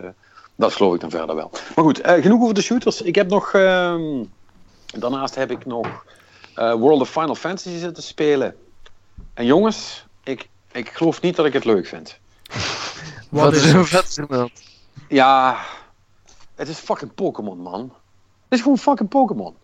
dat 0.62 0.74
geloof 0.74 0.94
ik 0.94 1.00
dan 1.00 1.10
verder 1.10 1.36
wel. 1.36 1.52
Maar 1.76 1.86
goed, 1.86 2.02
eh, 2.02 2.22
genoeg 2.22 2.42
over 2.42 2.54
de 2.54 2.62
shooters. 2.62 3.02
Ik 3.02 3.16
heb 3.16 3.30
nog, 3.30 3.54
ehm, 3.54 4.24
daarnaast 4.86 5.36
heb 5.36 5.52
ik 5.52 5.66
nog 5.66 6.06
eh, 6.56 6.74
World 6.74 7.02
of 7.02 7.10
Final 7.10 7.36
Fantasy 7.36 7.78
zitten 7.78 8.04
spelen. 8.04 8.56
En 9.34 9.46
jongens, 9.46 10.06
ik, 10.24 10.50
ik 10.72 10.90
geloof 10.90 11.22
niet 11.22 11.36
dat 11.36 11.46
ik 11.46 11.54
het 11.54 11.66
leuk 11.66 11.88
vind. 11.88 12.20
Wat 13.30 13.54
is 13.54 14.18
er 14.18 14.28
dan? 14.28 14.50
Ja, 15.08 15.58
het 16.56 16.68
is 16.68 16.78
fucking 16.78 17.14
Pokémon, 17.14 17.58
man. 17.58 17.82
Het 18.50 18.60
is 18.60 18.62
gewoon 18.62 18.78
fucking 18.78 19.10
Pokémon. 19.10 19.56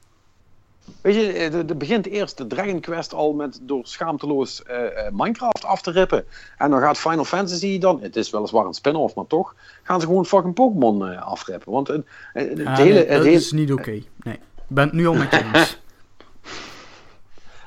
Weet 1.02 1.16
je, 1.16 1.32
eh, 1.32 1.54
er- 1.54 1.70
er 1.70 1.78
begint 1.78 2.06
eerst 2.08 2.38
de 2.38 2.48
Dragon 2.48 2.80
Quest 2.80 3.14
al 3.14 3.34
met 3.34 3.60
door 3.62 3.80
schaamteloos 3.84 4.64
eh, 4.64 5.06
eh, 5.06 5.14
Minecraft 5.14 5.66
af 5.66 5.82
te 5.82 5.92
rippen. 5.92 6.26
En 6.58 6.70
dan 6.70 6.80
gaat 6.80 6.98
Final 6.98 7.24
Fantasy 7.26 7.78
dan, 7.80 8.02
het 8.02 8.16
is 8.16 8.30
weliswaar 8.30 8.66
een 8.66 8.74
spin-off, 8.74 9.16
maar 9.16 9.28
toch, 9.28 9.56
gaan 9.84 10.00
ze 10.00 10.06
gewoon 10.06 10.26
fucking 10.26 10.54
Pokémon 10.54 11.08
eh, 11.12 11.22
afrippen. 11.28 11.72
Want 11.72 11.88
het, 11.88 12.06
het, 12.34 12.50
het 12.50 12.58
Ja, 12.58 12.76
hele... 12.76 12.90
nee, 12.94 13.06
het 13.08 13.24
hele- 13.24 13.32
is 13.32 13.52
niet 13.52 13.72
oké. 13.74 13.92
Nee, 13.92 14.34
ik 14.34 14.40
ben 14.68 14.84
het 14.84 14.94
nu 14.94 15.08
al 15.08 15.14
met 15.14 15.32
je 15.32 15.44
eens. 15.54 15.80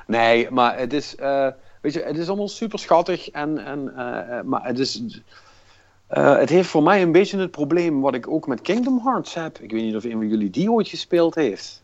Nee, 0.07 0.47
maar 0.51 0.77
het 0.77 0.93
is, 0.93 1.15
eh, 1.15 1.47
weet 1.81 1.93
je, 1.93 2.01
het 2.01 2.17
is 2.17 2.27
allemaal 2.27 2.47
super 2.47 2.79
schattig. 2.79 3.29
En, 3.29 3.65
en, 3.65 3.93
eh, 3.97 4.37
eh, 4.37 4.43
maar 4.45 4.65
het 4.65 4.79
is. 4.79 5.03
eh, 6.07 6.37
het 6.37 6.49
heeft 6.49 6.69
voor 6.69 6.83
mij 6.83 7.01
een 7.01 7.11
beetje 7.11 7.37
het 7.39 7.51
probleem 7.51 8.01
wat 8.01 8.13
ik 8.13 8.27
ook 8.27 8.47
met 8.47 8.61
Kingdom 8.61 8.99
Hearts 9.03 9.33
heb. 9.33 9.57
Ik 9.59 9.71
weet 9.71 9.81
niet 9.83 9.95
of 9.95 10.03
een 10.03 10.11
van 10.11 10.27
jullie 10.27 10.49
die 10.49 10.71
ooit 10.71 10.87
gespeeld 10.87 11.35
heeft. 11.35 11.80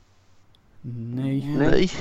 Nee. 1.21 1.43
Nee. 1.43 1.91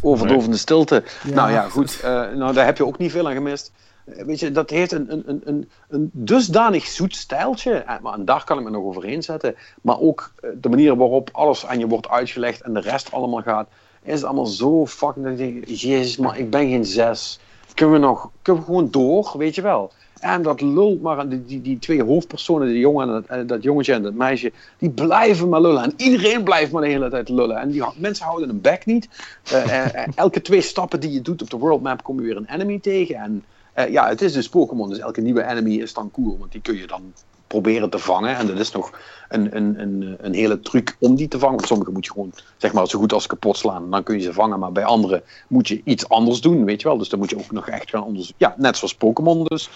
Overdovende 0.00 0.56
stilte. 0.56 1.02
Ja. 1.24 1.34
Nou 1.34 1.50
ja, 1.50 1.68
goed. 1.68 2.00
eh, 2.00 2.10
nou, 2.10 2.52
daar 2.52 2.64
heb 2.64 2.76
je 2.76 2.86
ook 2.86 2.98
niet 2.98 3.10
veel 3.10 3.26
aan 3.28 3.34
gemist. 3.34 3.72
Eh, 4.04 4.24
Weet 4.24 4.40
je, 4.40 4.52
dat 4.52 4.70
heeft 4.70 4.92
een, 4.92 5.12
een, 5.12 5.22
een, 5.26 5.40
een, 5.44 5.70
een 5.88 6.10
dusdanig 6.12 6.86
zoet 6.86 7.16
stijltje. 7.16 7.72
Eh, 7.72 7.98
maar, 8.02 8.14
en 8.14 8.24
daar 8.24 8.44
kan 8.44 8.58
ik 8.58 8.64
me 8.64 8.70
nog 8.70 8.84
overheen 8.84 9.22
zetten. 9.22 9.54
Maar 9.82 10.00
ook 10.00 10.32
de 10.60 10.68
manier 10.68 10.96
waarop 10.96 11.28
alles 11.32 11.66
aan 11.66 11.78
je 11.78 11.86
wordt 11.86 12.08
uitgelegd 12.08 12.60
en 12.60 12.74
de 12.74 12.80
rest 12.80 13.12
allemaal 13.12 13.42
gaat. 13.42 13.68
is 14.02 14.14
het 14.14 14.24
allemaal 14.24 14.46
zo 14.46 14.86
fucking... 14.86 15.24
dat 15.24 15.38
ik 15.38 15.38
denk, 15.38 15.64
Jezus, 15.66 16.16
maar 16.16 16.38
ik 16.38 16.50
ben 16.50 16.68
geen 16.68 16.84
zes. 16.84 17.40
Kunnen 17.74 18.00
we 18.00 18.06
nog... 18.06 18.30
Kunnen 18.42 18.62
we 18.62 18.68
gewoon 18.68 18.90
door, 18.90 19.34
weet 19.36 19.54
je 19.54 19.62
wel? 19.62 19.92
En 20.20 20.42
dat 20.42 20.60
lult 20.60 21.02
maar 21.02 21.28
die, 21.28 21.44
die, 21.44 21.62
die 21.62 21.78
twee 21.78 22.04
hoofdpersonen, 22.04 22.68
die 22.68 22.78
jongen 22.78 23.06
en 23.06 23.12
dat, 23.12 23.24
en 23.26 23.46
dat 23.46 23.62
jongetje 23.62 23.92
en 23.92 24.02
dat 24.02 24.14
meisje, 24.14 24.52
die 24.78 24.90
blijven 24.90 25.48
maar 25.48 25.60
lullen. 25.60 25.82
En 25.82 25.92
iedereen 25.96 26.44
blijft 26.44 26.72
maar 26.72 26.82
de 26.82 26.88
hele 26.88 27.10
tijd 27.10 27.28
lullen. 27.28 27.56
En 27.56 27.70
die 27.70 27.84
mensen 27.96 28.26
houden 28.26 28.48
hun 28.48 28.60
bek 28.60 28.86
niet. 28.86 29.08
Eh, 29.50 29.62
eh, 29.62 29.94
eh, 29.94 30.08
elke 30.14 30.42
twee 30.42 30.60
stappen 30.60 31.00
die 31.00 31.12
je 31.12 31.22
doet 31.22 31.42
op 31.42 31.50
de 31.50 31.56
world 31.56 31.82
map 31.82 32.02
kom 32.02 32.20
je 32.20 32.26
weer 32.26 32.36
een 32.36 32.48
enemy 32.52 32.78
tegen. 32.78 33.16
En 33.16 33.44
eh, 33.78 33.90
ja, 33.90 34.08
het 34.08 34.22
is 34.22 34.32
dus 34.32 34.48
Pokémon, 34.48 34.88
dus 34.88 34.98
elke 34.98 35.20
nieuwe 35.20 35.44
enemy 35.44 35.74
is 35.74 35.94
dan 35.94 36.10
cool, 36.10 36.36
want 36.38 36.52
die 36.52 36.60
kun 36.60 36.76
je 36.76 36.86
dan 36.86 37.12
proberen 37.46 37.90
te 37.90 37.98
vangen. 37.98 38.36
En 38.36 38.46
dat 38.46 38.58
is 38.58 38.70
nog 38.70 38.92
een, 39.28 39.56
een, 39.56 39.80
een, 39.80 40.16
een 40.20 40.34
hele 40.34 40.60
truc 40.60 40.96
om 41.00 41.14
die 41.14 41.28
te 41.28 41.38
vangen. 41.38 41.56
Want 41.56 41.68
sommige 41.68 41.90
moet 41.90 42.04
je 42.04 42.10
gewoon 42.10 42.32
zeg 42.56 42.72
maar, 42.72 42.86
zo 42.86 42.98
goed 42.98 43.12
als 43.12 43.26
kapot 43.26 43.56
slaan. 43.56 43.90
Dan 43.90 44.02
kun 44.02 44.16
je 44.16 44.22
ze 44.22 44.32
vangen. 44.32 44.58
Maar 44.58 44.72
bij 44.72 44.84
andere 44.84 45.22
moet 45.48 45.68
je 45.68 45.80
iets 45.84 46.08
anders 46.08 46.40
doen, 46.40 46.64
weet 46.64 46.80
je 46.80 46.88
wel. 46.88 46.98
Dus 46.98 47.08
dan 47.08 47.18
moet 47.18 47.30
je 47.30 47.38
ook 47.38 47.50
nog 47.50 47.68
echt 47.68 47.90
gaan 47.90 48.04
onderzoeken. 48.04 48.46
Ja, 48.46 48.54
net 48.56 48.76
zoals 48.76 48.94
Pokémon 48.94 49.44
dus. 49.44 49.70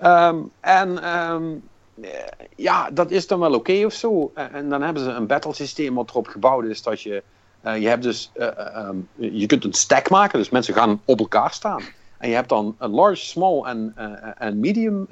Ehm, 0.00 0.38
en 0.60 1.02
ehm, 1.02 1.52
eh, 2.00 2.10
ja, 2.56 2.90
dat 2.90 3.10
is 3.10 3.26
dan 3.26 3.38
wel 3.40 3.54
oké 3.54 3.84
of 3.84 3.92
zo. 3.92 4.30
En, 4.34 4.68
dan 4.68 4.82
hebben 4.82 5.02
ze 5.02 5.10
een 5.10 5.26
battle 5.26 5.54
systeem 5.54 5.94
wat 5.94 6.10
erop 6.10 6.26
gebouwd 6.26 6.64
is 6.64 6.82
dat 6.82 7.02
je... 7.02 7.22
eh, 7.60 7.80
je 7.80 7.88
hebt 7.88 8.02
dus... 8.02 8.30
eh, 8.32 8.46
eh, 8.46 8.76
ehm, 8.76 8.96
je 9.14 9.46
kunt 9.46 9.64
een 9.64 9.72
stack 9.72 10.10
maken, 10.10 10.38
dus 10.38 10.50
mensen 10.50 10.74
gaan 10.74 11.00
op 11.04 11.18
elkaar 11.18 11.52
staan. 11.52 11.82
En 12.18 12.28
je 12.28 12.34
hebt 12.34 12.48
dan 12.48 12.74
een 12.78 12.90
large, 12.90 13.24
small 13.24 13.62
en, 13.64 13.94
medium 14.60 15.08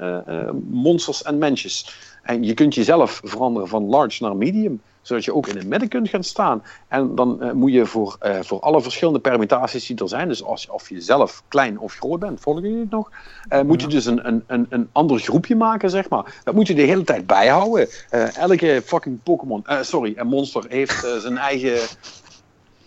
monsters 0.71 1.23
en 1.23 1.39
mensjes. 1.39 1.97
En 2.23 2.43
je 2.45 2.55
kunt 2.55 2.75
jezelf 2.75 3.21
veranderen 3.25 3.69
van 3.69 3.85
large 3.89 4.23
naar 4.23 4.37
medium, 4.37 4.81
zodat 5.09 5.25
je 5.25 5.35
ook 5.35 5.47
in 5.47 5.57
het 5.57 5.67
midden 5.67 5.89
kunt 5.89 6.09
gaan 6.09 6.25
staan. 6.25 6.63
En 6.89 7.15
dan 7.15 7.43
eh, 7.43 7.53
moet 7.53 7.73
je 7.73 7.87
voor, 7.87 8.17
eh, 8.21 8.39
voor 8.41 8.61
alle 8.61 8.83
verschillende 8.83 9.21
permutaties 9.21 9.87
die 9.87 9.99
er 9.99 10.09
zijn, 10.09 10.29
dus 10.29 10.45
als, 10.45 10.69
of 10.69 10.89
je 10.89 11.01
zelf 11.01 11.43
klein 11.49 11.79
of 11.79 11.95
groot 11.95 12.19
bent, 12.19 12.41
volgen 12.41 12.63
jullie 12.63 12.81
het 12.81 12.91
nog? 12.91 13.11
Eh, 13.49 13.61
moet 13.61 13.81
je 13.81 13.87
dus 13.87 14.07
een, 14.07 14.27
een, 14.27 14.45
een, 14.47 14.67
een 14.69 14.89
ander 14.93 15.19
groepje 15.19 15.57
maken, 15.57 15.91
zeg 15.91 16.09
maar. 16.09 16.41
Dat 16.45 16.55
moet 16.55 16.67
je 16.67 16.75
de 16.75 16.83
hele 16.83 17.05
tijd 17.05 17.27
bijhouden. 17.27 17.89
Elke 18.35 18.83
fucking 18.85 19.23
Pokémon, 19.23 19.65
sorry, 19.81 20.13
een 20.17 20.27
monster 20.27 20.65
heeft 20.69 21.07
zijn 21.19 21.39
eigen 21.39 21.79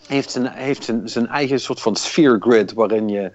heeft 0.06 0.30
zijn, 0.30 0.46
heeft 0.46 0.84
zijn, 0.84 1.08
zijn 1.08 1.26
eigen 1.26 1.60
soort 1.60 1.80
van 1.80 1.96
sphere 1.96 2.36
grid 2.40 2.72
waarin 2.72 3.08
je 3.08 3.32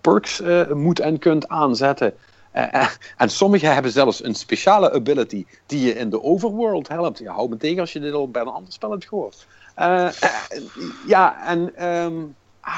perks 0.00 0.42
moet 0.72 1.00
en 1.00 1.18
kunt 1.18 1.48
aanzetten. 1.48 2.14
Eh, 2.58 2.80
eh, 2.80 2.88
en 3.16 3.30
sommigen 3.30 3.74
hebben 3.74 3.92
zelfs 3.92 4.24
een 4.24 4.34
speciale 4.34 4.92
ability 4.92 5.46
die 5.66 5.86
je 5.86 5.94
in 5.94 6.10
de 6.10 6.22
overworld 6.22 6.88
helpt. 6.88 7.18
Ja, 7.18 7.32
hou 7.32 7.48
me 7.48 7.56
tegen 7.56 7.80
als 7.80 7.92
je 7.92 8.00
dit 8.00 8.12
al 8.12 8.30
bij 8.30 8.42
een 8.42 8.48
ander 8.48 8.72
spel 8.72 8.90
hebt 8.90 9.08
gehoord. 9.08 9.46
Eh, 9.74 10.08
ja, 11.06 11.46
en 11.46 11.76
ehm, 11.76 12.18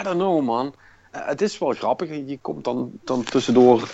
I 0.01 0.03
don't 0.03 0.16
know 0.16 0.43
man. 0.43 0.74
Het 1.11 1.41
is 1.41 1.59
wel 1.59 1.72
grappig. 1.72 2.09
Je 2.09 2.39
komt 2.41 2.64
dan, 2.64 2.91
dan 3.05 3.22
tussendoor 3.22 3.89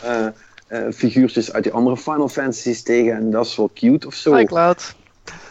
figuurtjes 0.92 1.52
uit 1.52 1.64
die 1.64 1.72
andere 1.72 1.96
Final 1.96 2.28
Fantasies 2.28 2.82
tegen 2.82 3.12
en 3.12 3.30
dat 3.30 3.46
is 3.46 3.56
wel 3.56 3.70
cute 3.74 4.06
of 4.06 4.14
zo. 4.14 4.34
Hi 4.34 4.44
Cloud. 4.44 4.94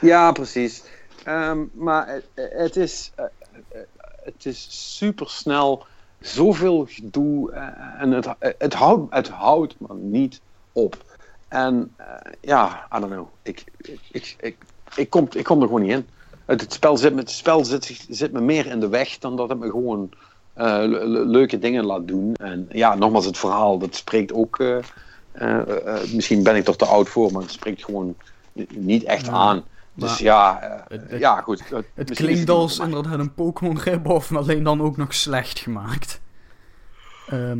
Ja, 0.01 0.31
precies. 0.31 0.83
Ehm, 1.23 1.59
maar 1.73 2.07
het, 2.07 2.25
het, 2.35 2.75
is, 2.75 3.11
het 4.23 4.45
is 4.45 4.67
super 4.97 5.29
snel, 5.29 5.85
zoveel 6.27 6.85
gedoe 6.89 7.51
eh, 7.51 8.01
en 8.01 8.11
het, 8.11 8.27
het, 8.39 8.73
houdt, 8.73 9.13
het 9.13 9.27
houdt 9.27 9.75
maar 9.79 9.95
niet 9.97 10.41
op. 10.71 11.17
En 11.47 11.93
eh, 11.97 12.31
ja, 12.41 12.87
I 12.95 12.99
don't 12.99 13.11
know. 13.11 13.27
Ik, 13.43 13.63
ik, 14.11 14.35
ik, 14.39 14.57
ik, 14.95 15.09
kom, 15.09 15.27
ik 15.35 15.43
kom 15.43 15.61
er 15.61 15.67
gewoon 15.67 15.81
niet 15.81 15.91
in. 15.91 16.07
Het, 16.45 16.73
spel, 16.73 16.97
zit 16.97 17.13
me, 17.13 17.19
het 17.19 17.31
spel 17.31 17.65
zit, 17.65 18.05
zit 18.09 18.31
me 18.31 18.41
meer 18.41 18.65
in 18.65 18.79
de 18.79 18.89
weg 18.89 19.17
dan 19.17 19.35
dat 19.35 19.49
het 19.49 19.59
me 19.59 19.69
gewoon 19.69 20.09
eh, 20.53 20.65
le- 20.65 21.05
le- 21.05 21.25
leuke 21.25 21.59
dingen 21.59 21.85
laat 21.85 22.07
doen. 22.07 22.33
En 22.33 22.65
ja, 22.69 22.95
nogmaals, 22.95 23.25
het 23.25 23.37
verhaal, 23.37 23.77
dat 23.77 23.95
spreekt 23.95 24.33
ook. 24.33 24.63
misschien 26.13 26.43
ben 26.43 26.55
ik 26.55 26.67
er 26.67 26.75
te 26.75 26.85
oud 26.85 27.09
voor, 27.09 27.31
maar 27.31 27.41
het 27.41 27.51
spreekt 27.51 27.83
gewoon 27.83 28.15
niet 28.69 29.03
echt 29.03 29.25
Ja, 29.25 29.63
Dus 29.95 30.17
ja, 30.17 30.61
eh, 30.61 30.81
het- 30.87 31.09
het- 31.09 31.19
ja, 31.19 31.41
goed. 31.41 31.59
Het 31.69 31.69
misschien 31.71 32.07
is 32.09 32.15
klinkt 32.17 32.49
als 32.49 32.79
inderdaad 32.79 33.19
een 33.19 33.33
Pokémon 33.33 33.79
rip-off, 33.79 34.29
maar 34.29 34.41
alleen 34.41 34.63
dan 34.63 34.81
ook 34.81 34.97
nog 34.97 35.13
slecht 35.13 35.59
gemaakt. 35.59 36.21
Ehm, 37.27 37.59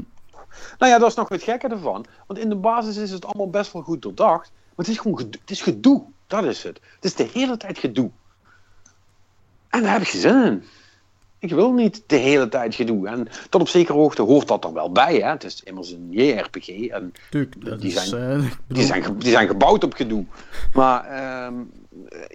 Nou 0.78 0.92
ja, 0.92 0.98
dat 1.00 1.10
is 1.10 1.16
nog 1.16 1.30
het 1.30 1.44
gekke 1.44 1.68
ervan. 1.68 2.06
Want 2.28 2.40
in 2.40 2.50
de 2.50 2.56
basis 2.56 2.98
is 2.98 3.12
het 3.12 3.26
allemaal 3.26 3.50
best 3.50 3.74
wel 3.74 3.82
goed 3.82 4.02
doordacht. 4.02 4.52
Maar 4.52 4.86
het 4.86 4.88
is 4.88 4.98
gewoon 4.98 5.18
gedoe. 5.18 5.42
Het 5.42 5.52
is 5.52 5.62
gedoe. 5.62 6.04
Dat 6.28 6.44
is 6.44 6.64
het. 6.64 6.80
Het 6.96 7.06
is 7.06 7.16
de 7.16 7.30
hele 7.34 7.58
tijd 7.58 7.78
gedoe. 7.78 8.10
En 9.70 9.82
daar 9.84 9.92
heb 9.92 10.02
ik 10.02 10.08
geen 10.08 10.22
zin 10.22 10.44
in. 10.44 10.64
Ik 11.40 11.50
wil 11.52 11.72
niet 11.74 12.04
de 12.08 12.16
hele 12.16 12.50
tijd 12.50 12.76
gedoe. 12.76 13.08
En 13.08 13.28
tot 13.50 13.62
op 13.62 13.68
zekere 13.68 13.98
hoogte 13.98 14.22
hoort 14.22 14.48
dat 14.48 14.64
er 14.64 14.74
wel 14.74 14.92
bij. 14.92 15.16
Hè? 15.16 15.30
Het 15.30 15.44
is 15.44 15.64
immers 15.64 15.92
een 15.92 16.08
JRPG. 16.12 16.68
En 16.88 17.14
tuurlijk, 17.30 17.66
dat 17.66 17.82
Die 17.82 17.94
is, 17.94 18.10
zijn- 18.10 18.42
eh, 18.42 18.52
die 18.68 18.84
zijn, 18.86 19.04
ge- 19.04 19.18
die 19.18 19.32
zijn 19.32 19.48
gebouwd 19.48 19.84
op 19.84 19.94
gedoe. 19.94 20.26
Maar 20.74 21.06
ehm, 21.06 21.54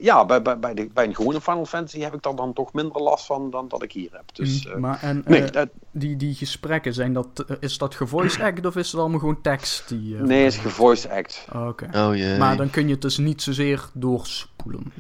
ja, 0.01 0.25
bij, 0.25 0.43
bij, 0.43 0.59
bij, 0.59 0.75
de, 0.75 0.89
bij 0.95 1.05
een 1.05 1.15
gewone 1.15 1.41
Final 1.41 1.67
Fantasy 1.67 2.01
heb 2.01 2.15
ik 2.15 2.23
daar 2.23 2.35
dan 2.35 2.53
toch 2.53 2.73
minder 2.73 3.03
last 3.03 3.27
van 3.27 3.51
dan 3.51 3.69
dat 3.69 3.83
ik 3.83 3.93
hier 3.93 4.09
heb. 4.13 4.25
Dus 4.33 4.67
eh, 4.67 4.75
mm, 4.75 4.81
maar 4.81 5.03
en, 5.03 5.23
nee, 5.27 5.43
eh, 5.43 5.53
dat, 5.53 5.69
die, 5.91 6.17
die 6.17 6.35
gesprekken, 6.35 6.95
zijn 6.95 7.13
dat, 7.13 7.45
eh, 7.47 7.57
is 7.61 7.79
dat 7.79 7.95
gevoice 7.95 8.43
act 8.45 8.67
of 8.67 8.77
is 8.77 8.93
het 8.93 9.01
allemaal 9.01 9.19
gewoon 9.19 9.41
tekst? 9.41 9.89
Die, 9.89 10.17
eh, 10.17 10.23
nee, 10.23 10.45
het 10.45 10.53
is 10.53 10.59
gevoice 10.59 11.11
act. 11.11 11.47
Oh, 11.53 11.69
Oké. 11.69 11.85
Oh. 11.85 12.39
Maar 12.39 12.57
dan 12.57 12.71
kun 12.71 12.87
je 12.87 12.93
het 12.93 13.03
dus 13.03 13.19
niet 13.19 13.43
zozeer 13.43 13.91
doorspoelen. 13.93 14.93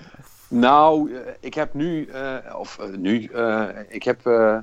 Nou, 0.49 1.15
eh, 1.15 1.33
ik 1.41 1.55
heb 1.55 1.75
nu, 1.75 2.05
eh, 2.05 2.37
of 2.57 2.79
eh, 2.79 2.89
nu, 2.97 3.25
eh, 3.25 3.69
ik 3.89 4.03
heb, 4.03 4.27
eh 4.27 4.59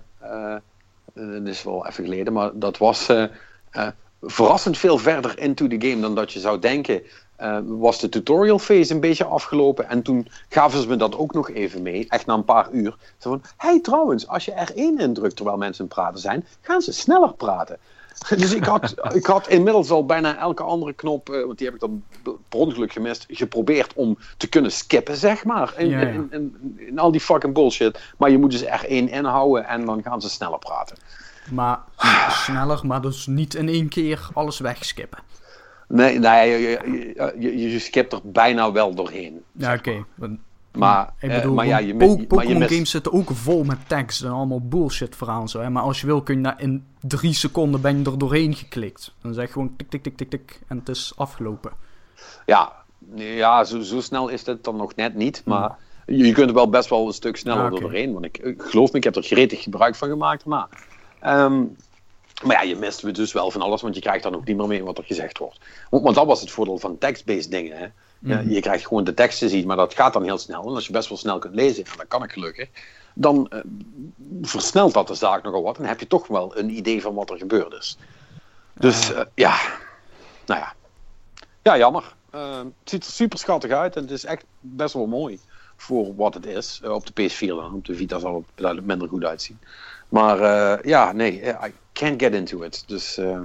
eh, 1.17 1.31
dat 1.31 1.47
is 1.47 1.63
wel 1.63 1.87
even 1.87 2.03
geleden, 2.03 2.33
maar 2.33 2.51
dat 2.53 2.77
was 2.77 3.09
eh, 3.09 3.23
eh, 3.69 3.87
verrassend 4.21 4.77
veel 4.77 4.97
verder 4.97 5.39
into 5.39 5.67
the 5.67 5.87
game 5.87 6.01
dan 6.01 6.15
dat 6.15 6.33
je 6.33 6.39
zou 6.39 6.59
denken. 6.59 7.01
Eh, 7.37 7.57
was 7.65 7.99
de 7.99 8.09
tutorial 8.09 8.59
phase 8.59 8.93
een 8.93 8.99
beetje 8.99 9.25
afgelopen 9.25 9.89
en 9.89 10.01
toen 10.01 10.27
gaven 10.49 10.81
ze 10.81 10.87
me 10.87 10.95
dat 10.95 11.17
ook 11.17 11.33
nog 11.33 11.49
even 11.49 11.81
mee, 11.81 12.05
echt 12.09 12.25
na 12.25 12.33
een 12.33 12.43
paar 12.43 12.71
uur. 12.71 12.95
Zo 13.17 13.29
van, 13.29 13.41
hey 13.57 13.81
trouwens, 13.81 14.27
als 14.27 14.45
je 14.45 14.51
R1 14.51 15.01
indrukt 15.01 15.35
terwijl 15.35 15.57
mensen 15.57 15.87
praten 15.87 16.19
zijn, 16.19 16.45
gaan 16.61 16.81
ze 16.81 16.93
sneller 16.93 17.33
praten. 17.33 17.77
Dus 18.37 18.53
ik 18.53 18.63
had, 18.63 18.93
ik 19.13 19.25
had 19.25 19.47
inmiddels 19.47 19.89
al 19.89 20.05
bijna 20.05 20.37
elke 20.37 20.63
andere 20.63 20.93
knop, 20.93 21.29
eh, 21.29 21.45
want 21.45 21.57
die 21.57 21.67
heb 21.67 21.75
ik 21.75 21.81
dan 21.81 22.03
per 22.21 22.59
ongeluk 22.59 22.91
gemist, 22.91 23.25
geprobeerd 23.29 23.93
om 23.93 24.17
te 24.37 24.47
kunnen 24.47 24.71
skippen, 24.71 25.15
zeg 25.15 25.45
maar. 25.45 25.73
In, 25.77 25.89
Ja, 25.89 25.99
ja. 25.99 26.07
in, 26.07 26.27
in, 26.31 26.75
in 26.77 26.99
al 26.99 27.11
die 27.11 27.21
fucking 27.21 27.53
bullshit. 27.53 27.99
Maar 28.17 28.29
je 28.29 28.37
moet 28.37 28.51
dus 28.51 28.63
R1 28.63 28.87
inhouden 28.87 29.67
en 29.67 29.85
dan 29.85 30.03
gaan 30.03 30.21
ze 30.21 30.29
sneller 30.29 30.59
praten. 30.59 30.97
Maar 31.51 31.79
sneller, 32.45 32.79
maar 32.83 33.01
dus 33.01 33.25
niet 33.25 33.53
in 33.55 33.69
één 33.69 33.89
keer 33.89 34.29
alles 34.33 34.59
wegskippen. 34.59 35.19
Nee, 35.87 36.19
nee 36.19 36.49
je, 36.49 36.57
je, 36.59 37.35
je, 37.39 37.69
je 37.71 37.79
skipt 37.79 38.13
er 38.13 38.19
bijna 38.23 38.71
wel 38.71 38.95
doorheen. 38.95 39.43
Ja, 39.51 39.73
oké. 39.73 40.05
Maar, 40.71 41.13
Ik 41.19 41.29
eh, 41.29 41.35
bedoel, 41.35 41.53
maar 41.55 41.65
ja, 41.65 41.77
je, 41.77 41.93
mi- 41.93 42.25
maar 42.29 42.47
je 42.47 42.67
games 42.67 42.89
zitten 42.89 43.13
ook 43.13 43.29
vol 43.33 43.63
met 43.63 43.77
tekst 43.87 44.23
en 44.23 44.31
allemaal 44.31 44.61
bullshit 44.61 45.15
verhaal 45.15 45.47
zo. 45.47 45.59
Hè? 45.59 45.69
Maar 45.69 45.83
als 45.83 46.01
je 46.01 46.05
wil 46.07 46.21
kun 46.21 46.43
je 46.43 46.53
in 46.57 46.85
drie 47.01 47.33
seconden 47.33 47.81
ben 47.81 47.97
je 47.99 48.05
er 48.05 48.17
doorheen 48.17 48.53
geklikt. 48.55 49.13
Dan 49.21 49.33
zeg 49.33 49.45
je 49.45 49.51
gewoon 49.51 49.73
tik 49.77 49.89
tik 49.89 50.03
tik 50.03 50.17
tik 50.17 50.29
tik 50.29 50.59
en 50.67 50.77
het 50.77 50.89
is 50.89 51.13
afgelopen. 51.15 51.71
Ja, 52.45 52.71
ja 53.15 53.63
zo, 53.63 53.81
zo 53.81 54.01
snel 54.01 54.27
is 54.27 54.45
het 54.45 54.63
dan 54.63 54.75
nog 54.75 54.95
net 54.95 55.15
niet. 55.15 55.41
Maar 55.45 55.75
je, 56.05 56.17
je 56.17 56.31
kunt 56.31 56.49
er 56.49 56.55
wel 56.55 56.69
best 56.69 56.89
wel 56.89 57.07
een 57.07 57.13
stuk 57.13 57.37
sneller 57.37 57.71
Ah, 57.71 57.79
doorheen. 57.79 58.13
Want 58.13 58.25
ik, 58.25 58.37
ik 58.37 58.61
geloof 58.61 58.91
me, 58.91 58.97
ik 58.97 59.03
heb 59.03 59.15
er 59.15 59.23
gretig 59.23 59.63
gebruik 59.63 59.95
van 59.95 60.09
gemaakt 60.09 60.43
daarna. 60.45 60.69
Ehm, 61.19 61.63
maar 62.43 62.55
ja, 62.55 62.61
je 62.61 62.75
mist 62.75 63.15
dus 63.15 63.33
wel 63.33 63.51
van 63.51 63.61
alles, 63.61 63.81
want 63.81 63.95
je 63.95 64.01
krijgt 64.01 64.23
dan 64.23 64.35
ook 64.35 64.45
niet 64.45 64.57
meer 64.57 64.67
mee 64.67 64.83
wat 64.83 64.97
er 64.97 65.03
gezegd 65.03 65.37
wordt. 65.37 65.59
Want, 65.89 66.03
want 66.03 66.15
dat 66.15 66.25
was 66.25 66.41
het 66.41 66.51
voordeel 66.51 66.77
van 66.77 66.97
text-based 66.97 67.51
dingen. 67.51 67.77
Hè? 67.77 67.83
Ja, 68.19 68.41
Mhm. 68.41 68.49
je 68.49 68.59
krijgt 68.59 68.87
gewoon 68.87 69.03
de 69.03 69.13
tekst 69.13 69.39
te 69.39 69.49
zien, 69.49 69.67
maar 69.67 69.75
dat 69.77 69.93
gaat 69.93 70.13
dan 70.13 70.23
heel 70.23 70.37
snel. 70.37 70.61
En 70.67 70.73
als 70.73 70.85
je 70.85 70.91
best 70.91 71.09
wel 71.09 71.17
snel 71.17 71.39
kunt 71.39 71.55
lezen, 71.55 71.85
en 71.85 71.91
dat 71.97 72.07
kan 72.07 72.23
ik 72.23 72.31
gelukkig, 72.31 72.69
dan 73.13 73.47
eh, 73.49 73.59
versnelt 74.41 74.93
dat 74.93 75.07
de 75.07 75.13
zaak 75.13 75.43
nogal 75.43 75.63
wat. 75.63 75.77
En 75.77 75.85
heb 75.85 75.99
je 75.99 76.07
toch 76.07 76.27
wel 76.27 76.57
een 76.57 76.69
idee 76.77 77.01
van 77.01 77.13
wat 77.13 77.29
er 77.29 77.37
gebeurd 77.37 77.73
is. 77.73 77.97
Dus 78.73 79.13
eh, 79.13 79.21
ja, 79.35 79.57
nou 80.45 80.59
ja. 80.59 80.73
Ja, 81.61 81.77
jammer. 81.77 82.15
Eh, 82.29 82.57
het 82.57 82.67
ziet 82.89 83.05
er 83.05 83.11
super 83.11 83.39
schattig 83.39 83.71
uit 83.71 83.95
en 83.95 84.01
het 84.01 84.11
is 84.11 84.25
echt 84.25 84.45
best 84.59 84.93
wel 84.93 85.05
mooi 85.07 85.39
voor 85.75 86.15
wat 86.15 86.33
het 86.33 86.45
is. 86.45 86.79
Eh, 86.83 86.91
op 86.91 87.05
de 87.05 87.23
PS4 87.29 87.55
dan. 87.55 87.73
Op 87.73 87.85
de 87.85 87.95
Vita 87.95 88.19
zal 88.19 88.35
het 88.35 88.45
duidelijk 88.55 88.87
minder 88.87 89.07
goed 89.07 89.23
uitzien. 89.23 89.59
Maar 90.09 90.39
eh, 90.39 90.83
ja, 90.83 91.11
nee, 91.11 91.41
eh, 91.41 91.67
I 91.67 91.73
can't 91.93 92.21
get 92.21 92.33
into 92.33 92.61
it. 92.61 92.83
Dus 92.87 93.17
eh, 93.17 93.39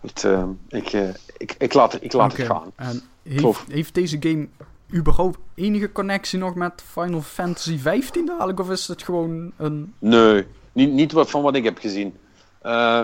het, 0.00 0.26
ik, 0.68 0.92
ik, 1.36 1.54
ik 1.58 1.74
laat, 1.74 1.98
ik 2.00 2.12
laat 2.12 2.36
het 2.36 2.46
gaan. 2.46 2.72
En 2.76 3.02
heeft, 3.22 3.64
heeft 3.68 3.94
deze 3.94 4.16
game 4.20 4.48
überhaupt 4.94 5.38
enige 5.54 5.92
connectie 5.92 6.38
nog 6.38 6.54
met 6.54 6.82
Final 6.86 7.20
Fantasy 7.20 7.78
15 7.78 8.26
dadelijk? 8.26 8.60
Of 8.60 8.70
is 8.70 8.88
het 8.88 9.02
gewoon 9.02 9.52
een... 9.56 9.94
Nee, 9.98 10.46
niet, 10.72 10.92
niet 10.92 11.12
wat 11.12 11.30
van 11.30 11.42
wat 11.42 11.54
ik 11.54 11.64
heb 11.64 11.78
gezien. 11.78 12.14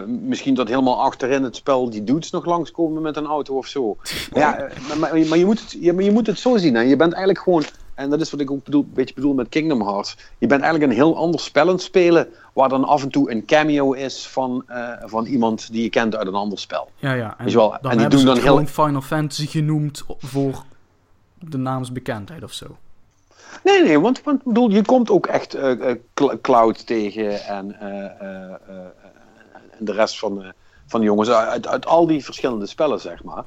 Misschien 0.06 0.54
dat 0.54 0.68
helemaal 0.68 1.02
achterin 1.02 1.42
het 1.42 1.56
spel 1.56 1.90
die 1.90 2.04
dudes 2.04 2.30
nog 2.30 2.44
langskomen 2.44 3.02
met 3.02 3.16
een 3.16 3.26
auto 3.26 3.56
of 3.56 3.66
zo. 3.66 3.96
Maar 4.32 4.40
ja, 4.42 4.68
maar, 4.88 4.98
maar, 4.98 5.26
maar 5.26 5.38
je, 5.38 5.44
moet 5.44 5.60
het, 5.60 5.76
ja, 5.80 5.92
maar 5.92 6.04
je 6.04 6.12
moet 6.12 6.26
het 6.26 6.38
zo 6.38 6.56
zien. 6.56 6.74
Hè. 6.74 6.80
Je 6.80 6.96
bent 6.96 7.12
eigenlijk 7.12 7.44
gewoon 7.44 7.64
En 7.96 8.10
dat 8.10 8.20
is 8.20 8.30
wat 8.30 8.40
ik 8.40 8.50
ook 8.50 8.64
bedoel, 8.64 8.82
een 8.82 8.92
beetje 8.94 9.14
bedoel 9.14 9.34
met 9.34 9.48
Kingdom 9.48 9.82
Hearts. 9.82 10.16
Je 10.38 10.46
bent 10.46 10.62
eigenlijk 10.62 10.92
een 10.92 10.98
heel 10.98 11.16
ander 11.16 11.40
spel 11.40 11.62
aan 11.62 11.68
het 11.68 11.82
spelen, 11.82 12.28
waar 12.52 12.68
dan 12.68 12.84
af 12.84 13.02
en 13.02 13.08
toe 13.10 13.30
een 13.30 13.44
cameo 13.44 13.92
is 13.92 14.26
van, 14.28 14.62
eh, 14.66 14.88
van 15.04 15.24
iemand 15.26 15.72
die 15.72 15.82
je 15.82 15.88
kent 15.88 16.16
uit 16.16 16.26
een 16.26 16.34
ander 16.34 16.58
spel. 16.58 16.90
Ja, 16.96 17.12
ja. 17.12 17.34
En, 17.38 17.54
wel, 17.54 17.68
dan 17.70 17.78
en 17.80 17.90
die 17.90 18.00
hebben 18.00 18.18
doen 18.18 18.34
dan 18.34 18.38
heel- 18.44 18.66
Final 18.66 19.00
Fantasy 19.00 19.46
genoemd 19.46 20.04
voor 20.18 20.64
de 21.38 21.56
naamsbekendheid 21.58 22.42
of 22.42 22.52
zo. 22.52 22.76
Nee, 23.64 23.82
nee, 23.82 24.00
want, 24.00 24.22
want 24.22 24.38
ik 24.38 24.44
bedoel, 24.46 24.70
je 24.70 24.84
komt 24.84 25.10
ook 25.10 25.26
echt 25.26 25.54
eh, 25.54 25.90
eh, 25.90 25.96
Cl- 26.14 26.34
Cloud 26.42 26.86
tegen 26.86 27.44
en, 27.44 27.80
en 27.80 28.58
de 29.78 29.92
rest 29.92 30.18
van, 30.18 30.34
de 30.38 30.52
van 30.86 31.00
de 31.00 31.06
jongens 31.06 31.28
uit, 31.30 31.66
uit 31.66 31.86
al 31.86 32.06
die 32.06 32.24
verschillende 32.24 32.66
spellen, 32.66 33.00
zeg 33.00 33.24
maar. 33.24 33.44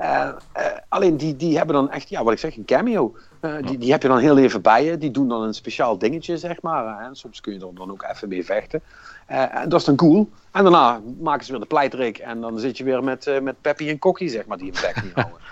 Eh, 0.00 0.28
eh, 0.52 0.64
alleen 0.88 1.16
die, 1.16 1.36
die 1.36 1.56
hebben 1.56 1.74
dan 1.74 1.90
echt, 1.90 2.08
ja, 2.08 2.24
wat 2.24 2.32
ik 2.32 2.38
zeg, 2.38 2.56
een 2.56 2.64
cameo. 2.64 3.16
Eh, 3.40 3.56
die, 3.66 3.78
die 3.78 3.90
heb 3.92 4.02
je 4.02 4.08
dan 4.08 4.18
heel 4.18 4.38
even 4.38 4.62
bij 4.62 4.84
je. 4.84 4.98
Die 4.98 5.10
doen 5.10 5.28
dan 5.28 5.42
een 5.42 5.54
speciaal 5.54 5.98
dingetje, 5.98 6.38
zeg 6.38 6.62
maar. 6.62 7.00
En 7.00 7.16
soms 7.16 7.40
kun 7.40 7.52
je 7.52 7.66
er 7.66 7.74
dan 7.74 7.90
ook 7.90 8.02
even 8.02 8.28
mee 8.28 8.44
vechten. 8.44 8.82
En 9.26 9.68
dat 9.68 9.80
is 9.80 9.86
dan 9.86 9.96
cool. 9.96 10.30
En 10.50 10.62
daarna 10.62 11.00
maken 11.20 11.44
ze 11.44 11.50
weer 11.50 11.60
de 11.60 11.66
pleitrik. 11.66 12.18
En 12.18 12.40
dan 12.40 12.58
zit 12.58 12.78
je 12.78 12.84
weer 12.84 13.04
met, 13.04 13.40
met 13.42 13.60
Peppy 13.60 13.88
en 13.88 13.98
Kokkie, 13.98 14.28
zeg 14.28 14.46
maar, 14.46 14.58
die 14.58 14.66
een 14.66 14.80
bek 14.80 15.02
niet 15.02 15.14
houden. 15.14 15.38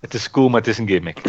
Het 0.00 0.14
is 0.14 0.30
cool, 0.30 0.48
maar 0.48 0.60
het 0.60 0.68
is 0.68 0.78
een 0.78 0.88
gimmick. 0.88 1.20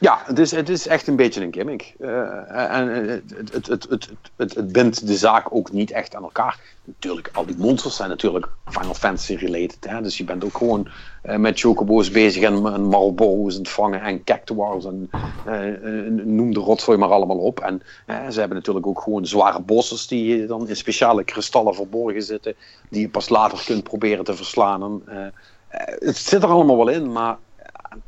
Ja, 0.00 0.22
het 0.24 0.38
is, 0.38 0.50
het 0.50 0.68
is 0.68 0.86
echt 0.86 1.06
een 1.06 1.16
beetje 1.16 1.42
een 1.42 1.52
gimmick. 1.52 1.94
Eh, 2.00 2.76
en 2.76 2.88
het, 2.88 3.22
het, 3.36 3.52
het, 3.52 3.66
het, 3.66 3.88
het, 3.90 4.08
het, 4.36 4.54
het 4.54 4.72
bindt 4.72 5.06
de 5.06 5.16
zaak 5.16 5.54
ook 5.54 5.72
niet 5.72 5.90
echt 5.90 6.14
aan 6.14 6.22
elkaar. 6.22 6.60
Natuurlijk, 6.84 7.30
al 7.32 7.46
die 7.46 7.56
monsters 7.58 7.96
zijn 7.96 8.08
natuurlijk 8.08 8.48
Final 8.64 8.94
Fantasy 8.94 9.34
related. 9.34 9.86
Hè? 9.88 10.02
Dus 10.02 10.18
je 10.18 10.24
bent 10.24 10.44
ook 10.44 10.56
gewoon 10.56 10.88
eh, 11.22 11.36
met 11.36 11.60
chocobo's 11.60 12.10
bezig 12.10 12.42
en, 12.42 12.66
en 12.66 12.82
marlboro's 12.82 13.54
het 13.54 13.68
vangen 13.68 14.00
en 14.00 14.24
cactuars 14.24 14.84
en 14.84 15.10
eh, 15.46 15.74
eh, 15.74 16.12
noem 16.12 16.54
de 16.54 16.60
rotzooi 16.60 16.98
maar 16.98 17.10
allemaal 17.10 17.38
op. 17.38 17.60
En 17.60 17.82
eh, 18.06 18.28
ze 18.28 18.38
hebben 18.38 18.56
natuurlijk 18.56 18.86
ook 18.86 19.00
gewoon 19.00 19.26
zware 19.26 19.60
bosses 19.60 20.06
die 20.06 20.46
dan 20.46 20.68
in 20.68 20.76
speciale 20.76 21.24
kristallen 21.24 21.74
verborgen 21.74 22.22
zitten, 22.22 22.54
die 22.88 23.00
je 23.00 23.08
pas 23.08 23.28
later 23.28 23.62
kunt 23.64 23.82
proberen 23.82 24.24
te 24.24 24.34
verslaan. 24.34 24.82
En, 24.82 25.02
eh, 25.06 25.26
eh, 25.68 25.98
het 25.98 26.16
zit 26.16 26.42
er 26.42 26.48
allemaal 26.48 26.76
wel 26.76 26.88
in, 26.88 27.12
maar 27.12 27.38
eh, 27.56 27.98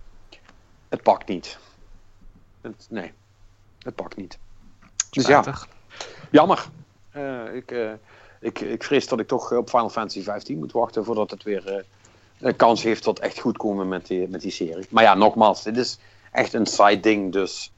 het 0.88 1.03
pakt 1.03 1.28
niet. 1.28 1.59
Het, 2.61 2.87
nee, 2.89 3.13
het 3.79 3.95
pakt 3.95 4.17
niet. 4.17 4.39
Dus 5.11 5.27
ja, 5.27 5.43
Spijtig. 5.43 5.69
jammer. 6.31 6.67
Eh, 7.11 7.55
ik, 7.55 7.71
eh, 7.71 7.93
ik, 8.41 8.61
ik 8.61 8.85
vrees 8.85 9.09
dat 9.09 9.21
ik 9.21 9.29
toch 9.29 9.53
op 9.53 9.69
Final 9.69 9.91
Fantasy 9.91 10.23
15 10.23 10.59
moet 10.59 10.73
wachten 10.73 11.05
voordat 11.05 11.31
het 11.31 11.43
weer 11.43 11.67
eh, 11.67 11.85
een 12.41 12.57
kans 12.57 12.83
heeft 12.83 13.03
tot 13.03 13.19
echt 13.19 13.41
goed 13.41 13.57
komen 13.57 13.89
met 13.89 14.07
die, 14.07 14.29
met 14.29 14.41
die 14.41 14.51
serie. 14.51 14.87
Maar 14.91 15.03
ja, 15.03 15.15
nogmaals, 15.15 15.63
dit 15.63 15.77
is 15.77 15.99
echt 16.33 16.53
een 16.53 16.67
side 16.67 17.01
ding, 17.01 17.33
dus 17.33 17.73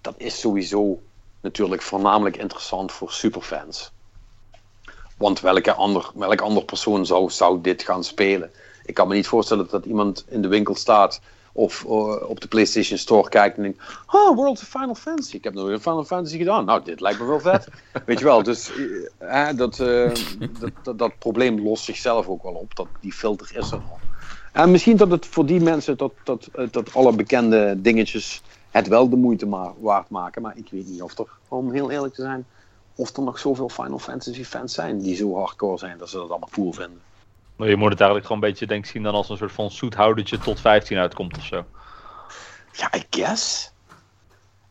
dat 0.00 0.14
is 0.16 0.40
sowieso 0.40 1.00
natuurlijk 1.40 1.82
voornamelijk 1.82 2.36
interessant 2.36 2.92
voor 2.92 3.12
superfans. 3.12 3.92
Want 5.16 5.40
welke 5.40 5.72
ander, 5.72 6.10
welk 6.14 6.40
ander 6.40 6.64
persoon 6.64 7.06
zou, 7.06 7.30
zou 7.30 7.60
dit 7.60 7.82
gaan 7.82 8.04
spelen? 8.04 8.50
Ik 8.84 8.94
kan 8.94 9.08
me 9.08 9.14
niet 9.14 9.26
voorstellen 9.26 9.68
dat 9.70 9.84
iemand 9.84 10.24
in 10.28 10.42
de 10.42 10.48
winkel 10.48 10.74
staat 10.74 11.20
of 11.52 11.84
eh, 11.84 12.28
op 12.28 12.40
de 12.40 12.48
PlayStation 12.48 12.98
Store 12.98 13.28
kijkt 13.28 13.56
en 13.56 13.62
denkt: 13.62 13.82
Oh, 14.06 14.36
World 14.36 14.60
of 14.60 14.68
Final 14.68 14.94
Fantasy. 14.94 15.36
Ik 15.36 15.44
heb 15.44 15.54
nog 15.54 15.66
weer 15.66 15.78
Final 15.78 16.04
Fantasy 16.04 16.38
gedaan. 16.38 16.64
Nou, 16.64 16.84
dit 16.84 17.00
lijkt 17.00 17.20
me 17.20 17.26
wel 17.26 17.40
vet. 17.40 17.68
Weet 18.06 18.18
je 18.18 18.24
wel, 18.24 18.42
dus 18.42 18.70
eh, 19.18 19.48
eh, 19.48 19.56
dat, 19.56 19.76
dat, 19.76 20.70
dat, 20.82 20.98
dat 20.98 21.18
probleem 21.18 21.60
lost 21.60 21.84
zichzelf 21.84 22.28
ook 22.28 22.42
wel 22.42 22.54
op. 22.54 22.76
Dat, 22.76 22.86
die 23.00 23.12
filter 23.12 23.56
is 23.56 23.70
er 23.70 23.78
al. 23.78 23.98
En 24.52 24.70
misschien 24.70 24.96
dat 24.96 25.10
het 25.10 25.26
voor 25.26 25.46
die 25.46 25.60
mensen, 25.60 25.96
dat, 25.96 26.12
dat, 26.24 26.48
dat 26.70 26.94
alle 26.94 27.12
bekende 27.12 27.74
dingetjes 27.80 28.42
het 28.70 28.88
wel 28.88 29.08
de 29.08 29.16
moeite 29.16 29.72
waard 29.80 30.08
maken. 30.08 30.42
Maar 30.42 30.56
ik 30.56 30.68
weet 30.70 30.88
niet 30.88 31.02
of 31.02 31.18
er, 31.18 31.26
om 31.48 31.72
heel 31.72 31.90
eerlijk 31.90 32.14
te 32.14 32.22
zijn, 32.22 32.46
of 32.94 33.16
er 33.16 33.22
nog 33.22 33.38
zoveel 33.38 33.68
Final 33.68 33.98
Fantasy 33.98 34.44
fans 34.44 34.74
zijn 34.74 34.98
die 34.98 35.16
zo 35.16 35.34
hardcore 35.34 35.78
zijn 35.78 35.98
dat 35.98 36.08
ze 36.08 36.16
dat 36.16 36.30
allemaal 36.30 36.48
cool 36.52 36.72
vinden. 36.72 37.00
Maar 37.56 37.68
je 37.68 37.76
moet 37.76 37.90
het 37.90 38.00
eigenlijk 38.00 38.28
gewoon 38.28 38.42
een 38.42 38.48
beetje 38.50 38.66
denk 38.66 38.84
ik, 38.84 38.90
zien 38.90 39.02
dan 39.02 39.14
als 39.14 39.28
een 39.28 39.36
soort 39.36 39.52
van 39.52 39.70
zoethoudertje 39.70 40.38
tot 40.38 40.60
15 40.60 40.98
uitkomt 40.98 41.36
of 41.36 41.44
zo. 41.44 41.64
Ja, 42.72 42.90
I 42.96 43.02
guess. 43.10 43.72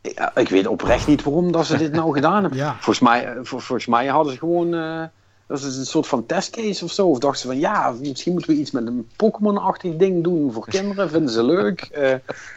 Ik, 0.01 0.31
ik 0.35 0.49
weet 0.49 0.67
oprecht 0.67 1.07
niet 1.07 1.23
waarom 1.23 1.51
dat 1.51 1.65
ze 1.65 1.77
dit 1.77 1.91
nou 1.91 2.13
gedaan 2.13 2.41
hebben. 2.41 2.59
Ja. 2.59 2.71
Volgens, 2.73 2.99
mij, 2.99 3.25
eh, 3.25 3.33
vol- 3.35 3.59
volgens 3.59 3.85
mij 3.87 4.07
hadden 4.07 4.33
ze 4.33 4.39
gewoon. 4.39 4.73
eh, 4.73 5.03
dat 5.59 5.63
is 5.69 5.77
een 5.77 5.85
soort 5.85 6.07
van 6.07 6.25
testcase 6.25 6.83
of 6.85 6.91
zo. 6.91 7.07
Of 7.07 7.19
dachten 7.19 7.39
ze 7.41 7.47
van 7.47 7.59
ja, 7.59 7.91
misschien 8.01 8.31
moeten 8.33 8.51
we 8.51 8.57
iets 8.59 8.71
met 8.71 8.87
een 8.87 9.09
Pokémon-achtig 9.15 9.95
ding 9.95 10.23
doen 10.23 10.51
voor 10.53 10.65
kinderen. 10.65 11.09
Vinden 11.15 11.29
ze 11.33 11.43
leuk. 11.43 11.81
eh, 11.81 12.15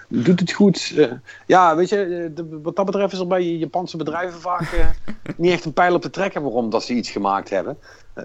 doet 0.09 0.41
het 0.41 0.53
goed. 0.53 0.93
eh. 0.97 1.13
ja, 1.47 1.77
weet 1.77 1.89
je, 1.89 2.05
eh, 2.05 2.31
de- 2.37 2.61
wat 2.63 2.77
dat 2.77 2.85
betreft 2.85 3.13
is 3.13 3.19
er 3.19 3.27
bij 3.27 3.43
Japanse 3.45 3.97
bedrijven 3.97 4.41
vaak 4.41 4.95
niet 5.37 5.53
echt 5.53 5.65
een 5.65 5.73
pijl 5.73 5.95
op 5.95 6.03
te 6.03 6.11
trekken 6.11 6.43
waarom 6.43 6.71
dat 6.71 6.85
ze 6.85 6.93
iets 6.95 7.11
gemaakt 7.11 7.51
hebben. 7.51 7.79
Eh, 8.15 8.25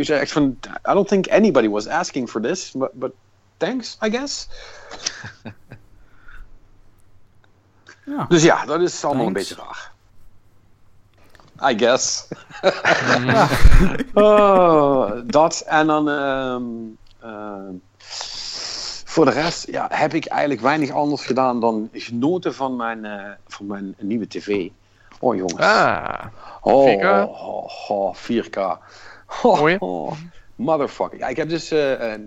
zei 0.00 0.20
echt 0.20 0.32
van, 0.32 0.56
I 0.90 0.92
don't 0.92 1.08
think 1.08 1.28
anybody 1.28 1.68
was 1.68 1.86
asking 1.88 2.28
for 2.30 2.40
this, 2.40 2.72
but, 2.76 2.90
but 2.92 3.12
thanks, 3.56 3.98
I 4.06 4.10
guess. 4.10 4.48
Ja. 8.06 8.24
Dus 8.28 8.42
ja, 8.42 8.64
dat 8.64 8.80
is 8.80 9.04
allemaal 9.04 9.24
Thanks. 9.24 9.50
een 9.50 9.56
beetje 9.56 9.64
raar. 9.68 9.92
I 11.62 11.74
guess. 11.78 12.28
Oh, 14.14 15.12
dat 15.26 15.60
en 15.66 15.86
dan. 15.86 16.08
ehm, 16.10 16.62
ehm, 17.20 17.74
voor 19.04 19.24
de 19.24 19.30
rest 19.30 19.70
ja, 19.70 19.88
heb 19.90 20.14
ik 20.14 20.26
eigenlijk 20.26 20.60
weinig 20.60 20.90
anders 20.90 21.24
gedaan 21.26 21.60
dan 21.60 21.88
genoten 21.92 22.54
van 22.54 22.76
mijn, 22.76 23.04
eh, 23.04 23.30
van 23.46 23.66
mijn 23.66 23.94
nieuwe 23.98 24.28
tv. 24.28 24.68
Oh 25.20 25.34
jongens. 25.36 25.60
Ah, 25.60 26.24
oh, 26.60 26.86
4K? 26.86 27.04
Oh, 27.04 27.46
oh, 27.48 27.90
oh, 27.90 28.14
4K. 28.14 28.56
Oh, 29.42 29.58
Mooi. 29.58 29.76
oh, 29.78 30.12
motherfucker. 30.56 31.18
Ja, 31.18 31.28
ik 31.28 31.36
heb 31.36 31.48
dus. 31.48 31.70
eh, 31.70 32.12
eh, 32.12 32.20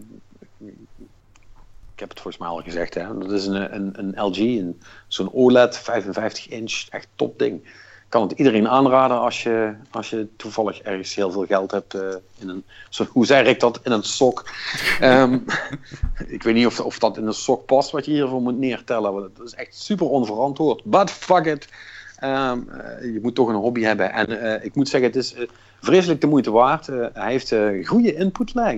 ik 1.94 2.00
heb 2.00 2.10
het 2.10 2.20
volgens 2.20 2.38
mij 2.44 2.48
al 2.52 2.62
gezegd, 2.62 2.94
hè. 2.94 3.18
Dat 3.18 3.32
is 3.32 3.46
een, 3.46 3.76
een, 3.76 3.94
een 4.00 4.26
LG, 4.26 4.38
een, 4.38 4.82
zo'n 5.08 5.34
OLED 5.34 5.78
55 5.78 6.48
inch, 6.48 6.86
echt 6.90 7.08
top 7.16 7.40
ding. 7.40 7.68
Ik 8.10 8.16
kan 8.16 8.28
het 8.28 8.38
iedereen 8.38 8.68
aanraden 8.68 9.20
als 9.20 9.44
je, 9.44 9.74
als 9.92 10.10
je 10.10 10.28
toevallig 10.38 10.80
ergens 10.82 11.16
heel 11.16 11.32
veel 11.32 11.46
geld 11.46 11.72
hebt. 11.72 11.94
eh, 11.94 12.02
in 12.40 12.50
een, 12.50 12.64
zo, 12.90 13.06
hoe 13.12 13.26
zei 13.26 13.44
Rick 13.44 13.60
dat? 13.60 13.80
In 13.84 13.92
een 13.92 14.04
sok. 14.04 14.50
Ehm, 15.00 15.34
ik 16.28 16.44
weet 16.44 16.54
niet 16.54 16.66
of, 16.66 16.80
of 16.80 17.00
dat 17.00 17.18
in 17.18 17.28
een 17.28 17.34
sok 17.34 17.66
past 17.66 17.92
wat 17.92 18.06
je 18.06 18.12
hiervoor 18.12 18.42
moet 18.42 18.58
neertellen. 18.58 19.14
Want 19.14 19.38
dat 19.38 19.46
is 19.48 19.54
echt 19.54 19.76
super 19.82 20.10
onverantwoord. 20.10 20.84
But 20.84 21.12
fuck 21.12 21.46
it. 21.46 21.68
Ehm, 22.18 22.60
eh, 22.70 23.14
je 23.14 23.20
moet 23.22 23.36
toch 23.36 23.48
een 23.48 23.56
hobby 23.56 23.82
hebben. 23.82 24.12
En 24.14 24.42
eh, 24.42 24.66
ik 24.66 24.76
moet 24.76 24.90
zeggen, 24.90 25.10
het 25.10 25.18
is 25.20 25.36
vreselijk 25.82 26.22
de 26.22 26.28
moeite 26.28 26.52
waard. 26.52 26.88
Hij 27.14 27.32
heeft 27.32 27.54
goede 27.88 28.16
input 28.16 28.54
lag. 28.54 28.78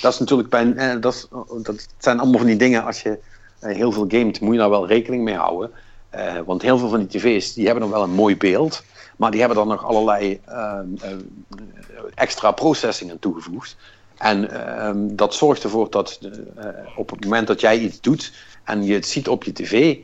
Dat 0.00 0.12
is 0.12 0.18
natuurlijk 0.18 0.48
bij, 0.48 0.98
dat, 1.00 1.14
is- 1.14 1.28
dat 1.62 1.86
zijn 1.98 2.18
allemaal 2.20 2.38
van 2.38 2.46
die 2.46 2.56
dingen. 2.56 2.84
Als 2.84 3.02
je 3.02 3.18
heel 3.60 3.92
veel 3.92 4.04
gamet, 4.08 4.40
moet 4.40 4.52
je 4.54 4.60
daar 4.60 4.70
wel 4.70 4.86
rekening 4.86 5.24
mee 5.24 5.36
houden. 5.36 5.70
Eh, 6.10 6.38
want 6.46 6.62
heel 6.62 6.78
veel 6.78 6.88
van 6.88 6.98
die 7.06 7.20
tv's 7.20 7.54
die 7.54 7.64
hebben 7.64 7.82
dan 7.82 7.92
wel 7.92 8.02
een 8.02 8.14
mooi 8.14 8.36
beeld. 8.36 8.84
Maar 9.16 9.30
die 9.30 9.40
hebben 9.40 9.58
dan 9.58 9.68
nog 9.68 9.84
allerlei 9.84 10.40
ehm, 10.44 10.86
eh, 11.00 11.10
extra 12.14 12.50
processing 12.50 13.10
aan 13.10 13.18
toegevoegd. 13.18 13.76
En 14.18 14.50
ehm, 14.50 15.16
dat 15.16 15.34
zorgt 15.34 15.62
ervoor 15.62 15.90
dat 15.90 16.18
eh, 16.56 16.68
op 16.96 17.10
het 17.10 17.24
moment 17.24 17.46
dat 17.46 17.60
jij 17.60 17.78
iets 17.78 18.00
doet 18.00 18.32
en 18.64 18.84
je 18.84 18.94
het 18.94 19.06
ziet 19.06 19.28
op 19.28 19.44
je 19.44 19.52
tv, 19.52 19.96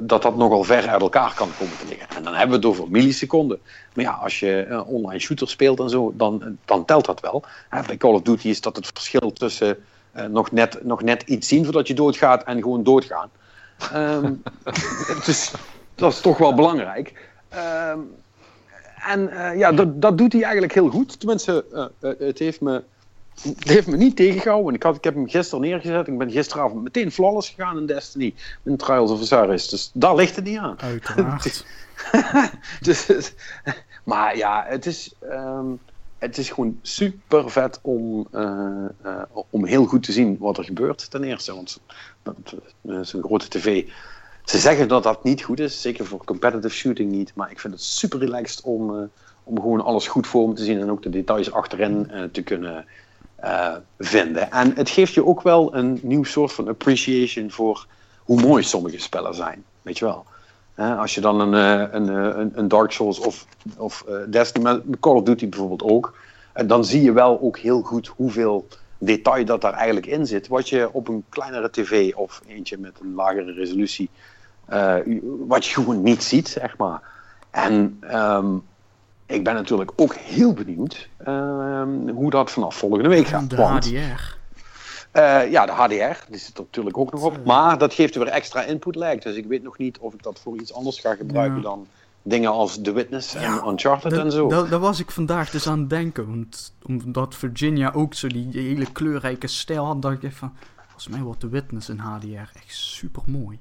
dat 0.00 0.22
dat 0.22 0.36
nogal 0.36 0.64
ver 0.64 0.88
uit 0.88 1.00
elkaar 1.00 1.34
kan 1.34 1.48
komen 1.58 1.78
te 1.78 1.86
liggen. 1.88 2.16
En 2.16 2.22
dan 2.22 2.34
hebben 2.34 2.60
we 2.60 2.66
het 2.66 2.76
over 2.76 2.90
milliseconden. 2.90 3.60
Maar 3.94 4.04
ja, 4.04 4.10
als 4.10 4.40
je 4.40 4.82
online 4.86 5.20
shooter 5.20 5.48
speelt 5.48 5.80
en 5.80 5.90
zo, 5.90 6.12
dan, 6.16 6.58
dan 6.64 6.84
telt 6.84 7.04
dat 7.04 7.20
wel. 7.20 7.44
Bij 7.86 7.96
Call 7.96 8.14
of 8.14 8.22
Duty 8.22 8.48
is 8.48 8.60
dat 8.60 8.76
het 8.76 8.86
verschil 8.86 9.32
tussen 9.32 9.76
nog, 10.28 10.50
net, 10.50 10.84
nog 10.84 11.02
net 11.02 11.22
iets 11.22 11.48
zien 11.48 11.64
voordat 11.64 11.88
je 11.88 11.94
doodgaat 11.94 12.44
en 12.44 12.62
gewoon 12.62 12.82
doodgaan. 12.82 13.30
Ehm, 13.92 14.32
dus 15.24 15.52
dat 15.94 16.12
is 16.12 16.20
toch 16.20 16.38
wel 16.38 16.54
belangrijk. 16.54 17.30
Ehm, 17.48 17.98
en 19.06 19.28
eh, 19.28 19.58
ja, 19.58 19.72
dat, 19.72 20.02
dat 20.02 20.18
doet 20.18 20.32
hij 20.32 20.42
eigenlijk 20.42 20.74
heel 20.74 20.88
goed. 20.88 21.18
Tenminste, 21.18 21.64
eh, 21.72 22.10
eh, 22.10 22.18
het, 22.18 22.38
heeft 22.38 22.60
me, 22.60 22.82
het 23.42 23.68
heeft 23.68 23.86
me 23.86 23.96
niet 23.96 24.16
tegengehouden. 24.16 24.74
Ik, 24.74 24.82
had, 24.82 24.96
ik 24.96 25.04
heb 25.04 25.14
hem 25.14 25.28
gisteren 25.28 25.64
neergezet. 25.64 26.06
Ik 26.06 26.18
ben 26.18 26.30
gisteravond 26.30 26.82
meteen 26.82 27.12
flawless 27.12 27.48
gegaan 27.48 27.78
in 27.78 27.86
Destiny. 27.86 28.34
In 28.62 28.76
Trials 28.76 29.10
of 29.10 29.20
Osiris. 29.20 29.68
Dus 29.68 29.90
daar 29.94 30.14
ligt 30.14 30.36
het 30.36 30.44
niet 30.44 30.58
aan. 30.58 30.80
Uiteraard. 30.80 31.64
dus, 32.80 33.06
het- 33.06 33.34
maar 34.04 34.36
ja, 34.36 34.64
het 34.68 34.86
is, 34.86 35.14
ehm, 35.30 35.66
het 36.18 36.38
is 36.38 36.50
gewoon 36.50 36.78
super 36.82 37.50
vet 37.50 37.78
om, 37.82 38.26
eh, 38.32 38.84
eh, 39.02 39.22
om 39.50 39.66
heel 39.66 39.84
goed 39.86 40.02
te 40.02 40.12
zien 40.12 40.36
wat 40.38 40.58
er 40.58 40.64
gebeurt 40.64 41.10
ten 41.10 41.24
eerste. 41.24 41.54
Want 41.54 41.80
zo'n 43.02 43.22
grote 43.22 43.48
tv. 43.48 43.88
Ze 44.44 44.58
zeggen 44.58 44.88
dat 44.88 45.02
dat 45.02 45.24
niet 45.24 45.42
goed 45.42 45.60
is, 45.60 45.80
zeker 45.80 46.06
voor 46.06 46.24
competitive 46.24 46.74
shooting 46.74 47.10
niet. 47.10 47.32
Maar 47.34 47.50
ik 47.50 47.60
vind 47.60 47.72
het 47.72 47.82
super 47.82 48.18
relaxed 48.18 48.64
om, 48.64 48.96
eh, 48.96 49.02
om 49.44 49.60
gewoon 49.60 49.84
alles 49.84 50.06
goed 50.06 50.26
voor 50.26 50.48
me 50.48 50.54
te 50.54 50.64
zien 50.64 50.80
en 50.80 50.90
ook 50.90 51.02
de 51.02 51.10
details 51.10 51.52
achterin 51.52 52.10
eh, 52.10 52.22
te 52.32 52.42
kunnen 52.42 52.86
eh, 53.36 53.76
vinden. 53.98 54.50
En 54.50 54.74
het 54.74 54.90
geeft 54.90 55.14
je 55.14 55.26
ook 55.26 55.42
wel 55.42 55.74
een 55.74 56.00
nieuw 56.02 56.24
soort 56.24 56.52
van 56.52 56.68
appreciation 56.68 57.50
voor 57.50 57.86
hoe 58.18 58.40
mooi 58.40 58.62
sommige 58.62 58.98
spellen 58.98 59.34
zijn. 59.34 59.64
Weet 59.82 59.98
je 59.98 60.04
wel. 60.04 60.26
Als 60.74 61.14
je 61.14 61.20
dan 61.20 61.40
een, 61.40 61.54
eh, 61.54 61.94
een, 61.94 62.08
eh, 62.08 62.38
een, 62.40 62.52
een 62.54 62.68
Dark 62.68 62.90
Souls 62.90 63.18
of, 63.18 63.46
of 63.76 64.04
eh, 64.08 64.14
Destiny, 64.28 64.64
maar 64.64 64.80
Call 65.00 65.14
of 65.14 65.22
Duty 65.22 65.48
bijvoorbeeld 65.48 65.82
ook. 65.82 66.14
Dan 66.66 66.84
zie 66.84 67.02
je 67.02 67.12
wel 67.12 67.40
ook 67.40 67.58
heel 67.58 67.82
goed 67.82 68.06
hoeveel 68.06 68.66
detail 69.04 69.44
dat 69.44 69.60
daar 69.60 69.72
eigenlijk 69.72 70.06
in 70.06 70.26
zit. 70.26 70.48
Wat 70.48 70.68
je 70.68 70.88
op 70.92 71.08
een 71.08 71.24
kleinere 71.28 71.70
tv 71.70 72.14
of 72.14 72.40
eentje 72.46 72.78
met 72.78 72.92
een 73.00 73.14
lagere 73.14 73.52
resolutie, 73.52 74.10
eh, 74.66 74.96
wat 75.46 75.66
je 75.66 75.72
gewoon 75.74 76.02
niet 76.02 76.22
ziet, 76.22 76.48
zeg 76.48 76.76
maar. 76.76 77.00
En 77.50 77.96
ehm, 78.00 78.54
ik 79.26 79.44
ben 79.44 79.54
natuurlijk 79.54 79.92
ook 79.96 80.14
heel 80.14 80.52
benieuwd 80.52 81.08
ehm, 81.24 82.08
hoe 82.08 82.30
dat 82.30 82.50
vanaf 82.50 82.74
volgende 82.76 83.08
week 83.08 83.26
gaat. 83.26 83.50
De 83.50 83.56
Want, 83.56 83.84
HDR. 83.84 84.36
eh, 85.10 85.50
ja, 85.50 85.66
de 85.66 85.72
HDR, 85.72 86.24
die 86.30 86.38
zit 86.38 86.56
er 86.58 86.62
natuurlijk 86.62 86.98
ook 86.98 87.12
nog 87.12 87.24
op. 87.24 87.44
Maar 87.44 87.78
dat 87.78 87.94
geeft 87.94 88.14
weer 88.14 88.26
extra 88.26 88.62
input 88.62 88.94
lag. 88.94 89.18
Dus 89.18 89.36
ik 89.36 89.46
weet 89.46 89.62
nog 89.62 89.78
niet 89.78 89.98
of 89.98 90.14
ik 90.14 90.22
dat 90.22 90.40
voor 90.42 90.56
iets 90.56 90.74
anders 90.74 91.00
ga 91.00 91.14
gebruiken 91.14 91.56
Ja. 91.56 91.62
dan 91.62 91.86
dingen 92.22 92.50
als 92.50 92.80
The 92.82 92.92
Witness 92.92 93.34
en 93.34 93.42
Ja, 93.42 93.62
Uncharted 93.66 94.12
en 94.12 94.32
zo. 94.32 94.48
da- 94.48 94.62
Daar 94.62 94.80
was 94.80 95.00
ik 95.00 95.10
vandaag 95.10 95.50
dus 95.50 95.66
aan 95.68 95.78
het 95.80 95.90
denken. 95.90 96.26
Want 96.28 96.74
omdat 96.86 97.34
Virginia 97.34 97.92
ook 97.94 98.14
zo 98.14 98.28
die 98.28 98.48
hele 98.52 98.92
kleurrijke 98.92 99.46
stijl 99.46 99.84
had, 99.84 100.02
dacht 100.02 100.14
ik 100.16 100.22
even 100.22 100.36
van... 100.38 100.52
Volgens 100.88 101.08
mij 101.08 101.20
wordt 101.20 101.40
de 101.40 101.48
Witness 101.48 101.88
in 101.88 101.98
HDR 101.98 102.26
echt 102.36 102.50
super 102.66 103.22
mooi. 103.26 103.58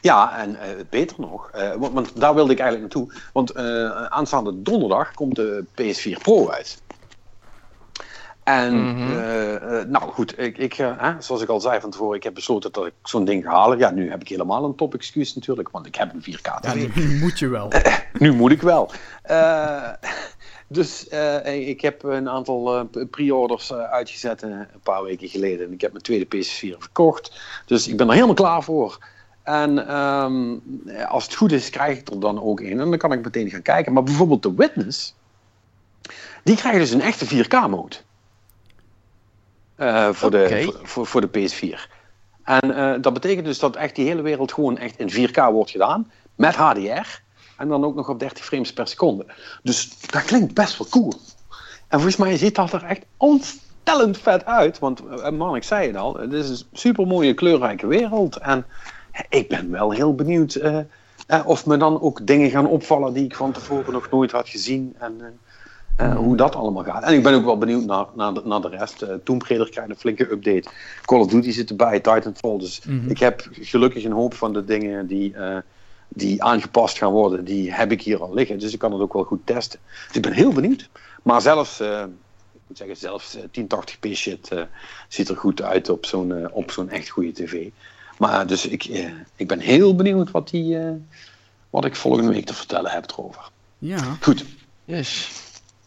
Ja, 0.00 0.36
en 0.38 0.60
eh, 0.60 0.68
beter 0.90 1.20
nog, 1.20 1.50
eh, 1.50 1.74
want, 1.74 1.92
want 1.92 2.20
daar 2.20 2.34
wilde 2.34 2.52
ik 2.52 2.58
eigenlijk 2.58 2.94
naartoe. 2.94 3.14
Want 3.32 3.50
eh, 3.50 3.90
aanstaande 4.04 4.62
donderdag 4.62 5.12
komt 5.14 5.36
de 5.36 5.64
PS4 5.74 6.18
Pro 6.22 6.50
uit. 6.50 6.82
En, 8.46 8.74
Mhm. 8.92 9.10
eh, 9.18 9.54
eh, 9.80 9.88
nou 9.88 10.04
goed, 10.10 10.38
ik, 10.38 10.58
ik, 10.58 10.74
eh, 10.78 10.92
hè, 10.96 11.12
zoals 11.18 11.42
ik 11.42 11.48
al 11.48 11.60
zei 11.60 11.80
van 11.80 11.90
tevoren, 11.90 12.16
ik 12.16 12.22
heb 12.22 12.34
besloten 12.34 12.72
dat 12.72 12.86
ik 12.86 12.92
zo'n 13.02 13.24
ding 13.24 13.44
ga 13.44 13.50
halen. 13.50 13.78
Ja, 13.78 13.90
nu 13.90 14.10
heb 14.10 14.20
ik 14.20 14.28
helemaal 14.28 14.64
een 14.64 14.74
top 14.74 14.94
excuus 14.94 15.34
natuurlijk, 15.34 15.68
want 15.70 15.86
ik 15.86 15.94
heb 15.94 16.12
een 16.14 16.22
4K 16.22 16.46
Ja, 16.46 16.58
TV. 16.60 16.94
nu 16.94 17.18
moet 17.18 17.38
je 17.38 17.48
wel. 17.48 17.72
Nu 18.12 18.32
moet 18.32 18.50
ik 18.52 18.62
wel. 18.62 18.90
Dus 20.68 21.06
ik 21.44 21.80
heb 21.80 22.02
een 22.02 22.28
aantal 22.28 22.88
pre-orders 23.10 23.72
uitgezet 23.72 24.42
een 24.42 24.66
paar 24.82 25.02
weken 25.02 25.28
geleden. 25.28 25.66
En 25.66 25.72
ik 25.72 25.80
heb 25.80 25.90
mijn 25.92 26.02
tweede 26.04 26.24
PS4 26.36 26.78
verkocht. 26.78 27.40
Dus 27.66 27.88
ik 27.88 27.96
ben 27.96 28.06
er 28.08 28.12
helemaal 28.14 28.34
klaar 28.34 28.62
voor. 28.62 28.98
En 29.42 29.88
ehm, 29.88 30.54
als 31.08 31.24
het 31.24 31.34
goed 31.34 31.52
is, 31.52 31.70
krijg 31.70 31.98
ik 31.98 32.08
er 32.08 32.20
dan 32.20 32.42
ook 32.42 32.60
een. 32.60 32.80
En 32.80 32.90
dan 32.90 32.98
kan 32.98 33.12
ik 33.12 33.24
meteen 33.24 33.50
gaan 33.50 33.62
kijken. 33.62 33.92
Maar 33.92 34.02
bijvoorbeeld 34.02 34.42
The 34.42 34.54
Witness, 34.54 35.14
die 36.42 36.56
krijgen 36.56 36.80
dus 36.80 36.90
een 36.90 37.00
echte 37.02 37.26
4K-mode. 37.26 37.96
Eh, 39.76 40.08
voor, 40.12 40.30
de, 40.30 40.62
voor, 40.64 40.80
voor, 40.82 41.06
voor 41.06 41.20
de 41.20 41.28
PS4. 41.28 41.94
En 42.44 42.76
eh, 42.76 42.94
dat 43.00 43.12
betekent 43.12 43.46
dus 43.46 43.58
dat 43.58 43.76
echt 43.76 43.94
die 43.94 44.06
hele 44.06 44.22
wereld 44.22 44.52
gewoon 44.52 44.78
echt 44.78 44.98
in 44.98 45.28
4K 45.28 45.52
wordt 45.52 45.70
gedaan. 45.70 46.10
Met 46.34 46.54
HDR. 46.54 47.20
En 47.56 47.68
dan 47.68 47.84
ook 47.84 47.94
nog 47.94 48.08
op 48.08 48.18
30 48.18 48.44
frames 48.44 48.72
per 48.72 48.88
seconde. 48.88 49.26
Dus 49.62 50.00
dat 50.00 50.24
klinkt 50.24 50.54
best 50.54 50.78
wel 50.78 50.88
cool. 50.88 51.12
En 51.88 52.00
volgens 52.00 52.16
mij 52.16 52.36
ziet 52.36 52.54
dat 52.54 52.72
er 52.72 52.82
echt 52.82 53.04
ontstellend 53.16 54.18
vet 54.18 54.44
uit. 54.44 54.78
Want 54.78 55.02
eh, 55.06 55.30
man, 55.30 55.56
ik 55.56 55.62
zei 55.62 55.86
het 55.86 55.96
al. 55.96 56.16
Het 56.16 56.32
is 56.32 56.48
een 56.48 56.66
super 56.72 57.06
mooie 57.06 57.34
kleurrijke 57.34 57.86
wereld. 57.86 58.36
En 58.36 58.66
ik 59.28 59.48
ben 59.48 59.70
wel 59.70 59.90
heel 59.90 60.14
benieuwd 60.14 60.60
of 61.44 61.66
me 61.66 61.76
dan 61.76 62.00
ook 62.00 62.26
dingen 62.26 62.50
gaan 62.50 62.66
opvallen 62.66 63.12
die 63.12 63.24
ik 63.24 63.34
van 63.34 63.52
tevoren 63.52 63.92
nog 63.92 64.10
nooit 64.10 64.30
had 64.30 64.48
gezien. 64.48 64.94
En 64.98 65.38
eh, 65.96 66.06
eh, 66.10 66.16
hoe 66.16 66.36
dat 66.36 66.54
allemaal 66.54 66.84
gaat. 66.84 67.02
En 67.02 67.14
ik 67.14 67.22
ben 67.22 67.34
ook 67.34 67.44
wel 67.44 67.58
benieuwd 67.58 67.84
naar, 67.84 68.06
naar, 68.14 68.34
de, 68.34 68.42
naar 68.44 68.60
de 68.60 68.68
rest. 68.68 69.02
Uh, 69.02 69.08
Tomb 69.24 69.42
Raider 69.42 69.70
krijgt 69.70 69.90
een 69.90 69.96
flinke 69.96 70.30
update. 70.30 70.68
Call 71.04 71.20
of 71.20 71.26
Duty 71.26 71.50
zit 71.50 71.70
erbij, 71.70 72.00
Titanfall. 72.00 72.58
Dus 72.58 72.80
Mhm. 72.84 73.10
ik 73.10 73.18
heb 73.18 73.48
gelukkig 73.52 74.04
een 74.04 74.12
hoop 74.12 74.34
van 74.34 74.52
de 74.52 74.64
dingen 74.64 75.06
die, 75.06 75.34
eh, 75.34 75.56
die 76.08 76.42
aangepast 76.42 76.98
gaan 76.98 77.12
worden. 77.12 77.44
Die 77.44 77.72
heb 77.72 77.92
ik 77.92 78.02
hier 78.02 78.20
al 78.22 78.34
liggen. 78.34 78.58
Dus 78.58 78.72
ik 78.72 78.78
kan 78.78 78.92
het 78.92 79.00
ook 79.00 79.12
wel 79.12 79.24
goed 79.24 79.40
testen. 79.46 79.80
Dus 80.06 80.16
ik 80.16 80.22
ben 80.22 80.32
heel 80.32 80.52
benieuwd. 80.52 80.88
Maar 81.22 81.40
zelfs, 81.40 81.80
eh, 81.80 82.00
ik 82.52 82.60
moet 82.66 82.76
zeggen, 82.78 82.96
zelfs 82.96 83.36
eh, 83.36 83.42
1080p 83.50 84.14
shit 84.14 84.48
eh, 84.48 84.62
ziet 85.08 85.28
er 85.28 85.36
goed 85.36 85.62
uit 85.62 85.88
op 85.88 86.06
zo'n 86.06 86.32
eh, 86.34 86.46
op 86.50 86.70
zo'n 86.70 86.90
echt 86.90 87.08
goede 87.08 87.32
tv. 87.32 87.68
Maar 88.18 88.46
dus 88.46 88.66
ik, 88.66 88.84
eh, 88.84 89.04
ik 89.36 89.48
ben 89.48 89.58
heel 89.58 89.94
benieuwd 89.94 90.30
wat, 90.30 90.48
die, 90.48 90.78
eh, 90.78 90.90
wat 91.70 91.84
ik 91.84 91.96
volgende 91.96 92.32
week 92.32 92.46
te 92.46 92.54
vertellen 92.54 92.90
heb 92.90 93.10
erover. 93.10 93.50
Ja. 93.78 94.16
Goed, 94.20 94.44
Yes. 94.84 95.30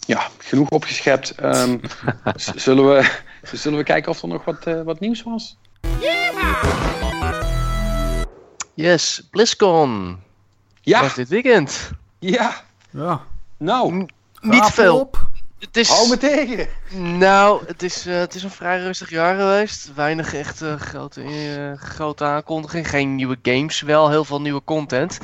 Ja, 0.09 0.27
genoeg 0.37 0.69
opgeschept. 0.69 1.31
Ehm, 1.31 1.77
zullen, 2.55 2.85
we, 2.85 3.09
zullen 3.57 3.77
we 3.77 3.83
kijken 3.83 4.11
of 4.11 4.21
er 4.21 4.27
nog 4.27 4.45
wat, 4.45 4.65
eh, 4.65 4.81
wat 4.81 4.99
nieuws 4.99 5.23
was? 5.23 5.57
Yes, 8.73 9.27
BlizzCon. 9.31 10.19
Ja, 10.81 11.01
Was 11.01 11.13
dit 11.13 11.27
weekend. 11.29 11.89
ja. 12.19 12.61
Ja. 12.91 13.21
Nou, 13.57 14.05
Niet 14.41 14.65
veel. 14.65 14.99
Op. 14.99 15.27
Het 15.59 15.77
is, 15.77 15.89
hou 15.89 16.09
me 16.09 16.17
tegen. 16.17 16.67
nou, 17.17 17.65
het 17.67 17.83
is, 17.83 18.05
eh, 18.05 18.17
het 18.17 18.35
is 18.35 18.43
een 18.43 18.51
vrij 18.51 18.79
rustig 18.79 19.09
jaar 19.09 19.35
geweest. 19.39 19.93
Weinig 19.95 20.33
echt 20.33 20.61
eh, 20.61 20.75
grote, 20.75 21.21
eh, 21.21 21.81
grote 21.81 22.23
aankondiging. 22.23 22.89
Geen 22.89 23.15
nieuwe 23.15 23.37
games, 23.41 23.81
wel 23.81 24.09
heel 24.09 24.25
veel 24.25 24.41
nieuwe 24.41 24.63
content. 24.63 25.17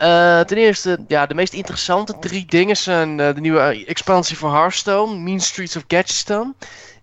Eh, 0.00 0.40
ten 0.40 0.56
eerste, 0.56 0.98
ja, 1.08 1.26
de 1.26 1.34
meest 1.34 1.52
interessante 1.52 2.18
drie 2.18 2.46
dingen 2.46 2.76
zijn 2.76 3.20
eh, 3.20 3.34
de 3.34 3.40
nieuwe 3.40 3.84
expansie 3.86 4.36
voor 4.36 4.52
Hearthstone, 4.52 5.16
Mean 5.18 5.40
Streets 5.40 5.76
of 5.76 5.84
Gadgetstone. 5.88 6.52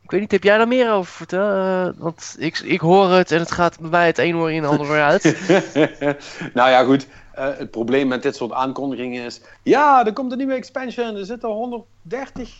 Ik 0.03 0.11
weet 0.11 0.21
niet, 0.21 0.31
heb 0.31 0.43
jij 0.43 0.57
daar 0.57 0.67
meer 0.67 0.91
over 0.91 1.11
vertellen? 1.11 1.87
Eh, 1.87 2.01
want 2.01 2.35
ik, 2.39 2.59
ik 2.59 2.79
hoor 2.79 3.09
het 3.09 3.31
en 3.31 3.39
het 3.39 3.51
gaat 3.51 3.79
bij 3.79 3.89
mij 3.89 4.05
het 4.05 4.17
een 4.17 4.35
oor 4.35 4.51
in, 4.51 4.63
het 4.63 4.71
andere 4.71 4.89
oor 4.89 5.01
uit. 5.01 5.23
nou 6.53 6.69
ja, 6.69 6.83
goed. 6.83 7.07
Eh, 7.33 7.47
het 7.57 7.71
probleem 7.71 8.07
met 8.07 8.23
dit 8.23 8.35
soort 8.35 8.51
aankondigingen 8.51 9.25
is... 9.25 9.41
Ja, 9.63 10.05
er 10.05 10.13
komt 10.13 10.31
een 10.31 10.37
nieuwe 10.37 10.53
expansion. 10.53 11.15
Er 11.15 11.25
zitten 11.25 11.49
130 11.49 12.55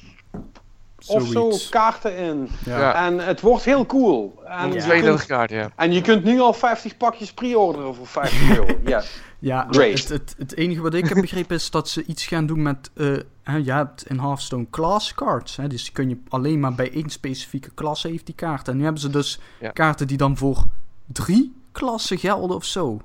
of 1.07 1.27
zo 1.27 1.51
kaarten 1.69 2.17
in. 2.17 2.49
Ja. 2.65 2.79
Ja. 2.79 3.05
En 3.05 3.19
het 3.19 3.41
wordt 3.41 3.65
heel 3.65 3.85
cool. 3.85 4.41
En, 4.45 4.73
je 4.73 4.79
32 4.79 5.03
kunt, 5.03 5.25
kaarten, 5.25 5.57
ja. 5.57 5.69
en 5.75 5.93
je 5.93 6.01
kunt 6.01 6.23
nu 6.23 6.39
al 6.39 6.53
50 6.53 6.97
pakjes 6.97 7.33
pre-orderen 7.33 7.95
voor 7.95 8.07
50 8.07 8.49
euro. 8.49 8.65
Ja. 8.85 9.03
Ja, 9.39 9.67
Great. 9.69 9.91
het, 9.99 10.09
het, 10.09 10.35
het 10.37 10.55
enige 10.55 10.81
wat 10.81 10.93
ik 10.93 11.07
heb 11.09 11.21
begrepen 11.27 11.55
is 11.55 11.69
dat 11.71 11.89
ze 11.89 12.03
iets 12.05 12.25
gaan 12.25 12.45
doen 12.45 12.61
met... 12.61 12.89
eh 12.93 13.15
hè, 13.43 13.55
je 13.57 13.71
hebt 13.71 14.07
in 14.09 14.19
Hearthstone 14.19 14.65
class 14.71 15.13
cards. 15.13 15.55
Hè, 15.55 15.67
dus 15.67 15.83
die 15.83 15.91
kun 15.93 16.09
je 16.09 16.17
alleen 16.29 16.59
maar 16.59 16.75
bij 16.75 16.91
één 16.91 17.09
specifieke 17.09 17.69
klasse 17.73 18.07
heeft 18.07 18.25
die 18.25 18.35
kaart. 18.35 18.67
En 18.67 18.77
nu 18.77 18.83
hebben 18.83 19.01
ze 19.01 19.09
dus 19.09 19.39
Ja. 19.59 19.69
kaarten 19.71 20.07
die 20.07 20.17
dan 20.17 20.37
voor 20.37 20.65
drie 21.05 21.53
klassen 21.71 22.17
gelden 22.17 22.55
of 22.55 22.65
zo. 22.65 23.01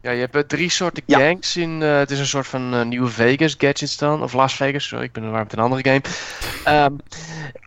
Ja, 0.00 0.10
je 0.10 0.20
hebt 0.20 0.34
eh, 0.34 0.42
drie 0.42 0.70
soorten 0.70 1.02
Ja. 1.06 1.18
gangs 1.18 1.56
in. 1.56 1.82
eh, 1.82 1.98
het 1.98 2.10
is 2.10 2.18
een 2.18 2.26
soort 2.26 2.46
van 2.46 2.88
nieuwe 2.88 3.08
Vegas 3.08 3.54
gadgets 3.58 3.96
dan. 3.96 4.22
Of 4.22 4.32
Las 4.32 4.54
Vegas, 4.54 4.86
sorry, 4.86 5.04
ik 5.04 5.12
ben 5.12 5.22
er 5.24 5.30
waar 5.30 5.42
met 5.42 5.52
een 5.52 5.58
andere 5.58 5.82
game. 5.84 6.00
Ehm, 6.64 6.94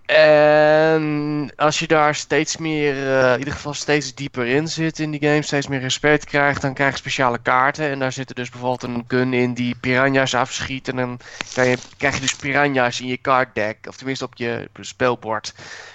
en 0.09 1.51
als 1.55 1.79
je 1.79 1.87
daar 1.87 2.15
steeds 2.15 2.57
meer, 2.57 3.17
eh, 3.17 3.33
in 3.33 3.39
ieder 3.39 3.53
geval 3.53 3.73
steeds 3.73 4.15
dieper 4.15 4.45
in 4.45 4.67
zit 4.67 4.99
in 4.99 5.11
die 5.11 5.19
game, 5.19 5.41
steeds 5.41 5.67
meer 5.67 5.79
respect 5.79 6.25
krijgt, 6.25 6.61
dan 6.61 6.73
krijg 6.73 6.91
je 6.91 6.97
speciale 6.97 7.37
kaarten. 7.41 7.89
En 7.89 7.99
daar 7.99 8.11
zitten 8.11 8.35
dus 8.35 8.49
bijvoorbeeld 8.49 8.83
een 8.83 9.03
gun 9.07 9.33
in 9.33 9.53
die 9.53 9.75
piranha's 9.81 10.33
afschiet. 10.33 10.87
En 10.87 10.95
dan 10.95 11.19
krijg 11.53 11.69
je, 11.69 11.87
krijg 11.97 12.15
je 12.15 12.21
dus 12.21 12.35
piranha's 12.35 13.01
in 13.01 13.07
je 13.07 13.21
card 13.21 13.55
deck, 13.55 13.77
of 13.87 13.95
tenminste 13.97 14.25
op 14.25 14.35
je 14.35 14.69
speelbord. 14.79 15.53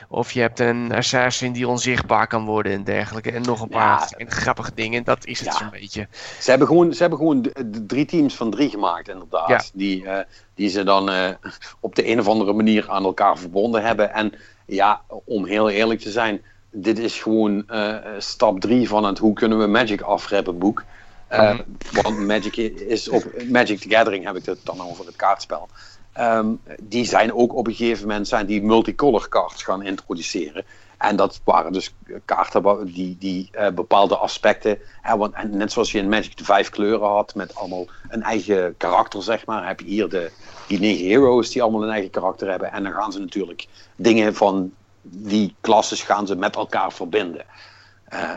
Of 0.09 0.33
je 0.33 0.41
hebt 0.41 0.61
een 0.61 0.93
assassin 0.93 1.53
die 1.53 1.69
onzichtbaar 1.69 2.27
kan 2.27 2.45
worden 2.45 2.73
en 2.73 2.85
dergelijke. 2.85 3.33
En 3.33 3.43
nog 3.43 3.61
een 3.61 3.69
paar 3.69 4.15
Ja. 4.19 4.27
grappige 4.29 4.75
dingen. 4.75 5.05
Dat 5.05 5.27
is 5.27 5.39
het 5.39 5.49
Ja. 5.49 5.57
zo'n 5.57 5.71
beetje. 5.71 6.09
Ze 6.41 6.51
hebben 6.51 6.69
gewoon, 6.69 6.93
ze 6.93 7.01
hebben 7.01 7.19
gewoon 7.19 7.53
drie 7.87 8.05
teams 8.05 8.37
van 8.37 8.51
drie 8.51 8.71
gemaakt, 8.71 9.09
inderdaad. 9.09 9.49
Ja. 9.49 9.61
Die, 9.73 10.07
eh, 10.09 10.25
die 10.55 10.69
ze 10.69 10.83
dan 10.83 11.11
eh, 11.11 11.29
op 11.81 11.95
de 11.95 12.09
een 12.09 12.21
of 12.21 12.29
andere 12.29 12.53
manier 12.53 12.91
aan 12.91 13.05
elkaar 13.05 13.39
verbonden 13.39 13.83
hebben. 13.83 14.13
En 14.13 14.33
ja, 14.67 15.01
om 15.25 15.47
heel 15.47 15.71
eerlijk 15.71 16.01
te 16.01 16.11
zijn, 16.11 16.43
dit 16.71 16.99
is 16.99 17.21
gewoon 17.21 17.69
eh, 17.69 17.97
stap 18.19 18.61
drie 18.61 18.89
van 18.89 19.05
het 19.05 19.19
hoe 19.19 19.33
kunnen 19.33 19.59
we 19.59 19.67
Magic 19.67 20.01
afrappen 20.01 20.59
boek. 20.59 20.85
Eh, 21.27 21.53
Mhm. 21.53 21.63
Want 22.03 22.19
Magic 22.19 22.57
is 22.81 23.09
op 23.09 23.25
Magic 23.51 23.81
the 23.81 23.89
Gathering 23.89 24.25
heb 24.25 24.37
ik 24.37 24.45
het 24.45 24.59
dan 24.65 24.81
over 24.81 25.07
het 25.07 25.17
kaartspel. 25.17 25.69
Ehm, 26.13 26.47
die 26.83 27.05
zijn 27.05 27.35
ook 27.35 27.55
op 27.55 27.67
een 27.67 27.75
gegeven 27.75 28.09
moment 28.09 28.29
zijn 28.29 28.47
die 28.47 28.63
multicolor 28.63 29.29
cards 29.29 29.63
gaan 29.63 29.83
introduceren. 29.83 30.65
En 31.05 31.17
dat 31.17 31.41
waren 31.45 31.73
dus 31.73 31.95
kaarten 32.25 32.87
die, 32.87 33.17
die 33.19 33.49
eh, 33.53 33.73
bepaalde 33.73 34.17
aspecten. 34.17 34.79
Hè, 35.03 35.17
want, 35.17 35.35
en 35.35 35.57
net 35.57 35.73
zoals 35.73 35.93
je 35.93 35.99
in 35.99 36.09
Magic 36.09 36.37
de 36.37 36.45
vijf 36.45 36.71
kleuren 36.71 37.09
had, 37.09 37.35
met 37.35 37.55
allemaal 37.55 37.87
een 38.09 38.23
eigen 38.23 38.75
karakter, 38.77 39.23
zeg 39.23 39.47
maar, 39.47 39.67
heb 39.67 39.81
je 39.81 39.87
hier 39.87 40.09
de, 40.09 40.31
die 40.69 40.79
negen 40.79 41.09
heroes 41.09 41.51
die 41.51 41.63
allemaal 41.63 41.83
een 41.83 41.91
eigen 41.91 42.11
karakter 42.11 42.51
hebben. 42.51 42.73
En 42.73 42.83
dan 42.83 42.93
gaan 42.93 43.13
ze 43.13 43.19
natuurlijk 43.19 43.67
dingen 43.97 44.35
van 44.35 44.73
die 45.03 45.55
klasses 45.61 46.03
gaan 46.03 46.27
ze 46.27 46.37
met 46.37 46.57
elkaar 46.57 46.93
verbinden. 46.93 47.45
Eh, 48.05 48.31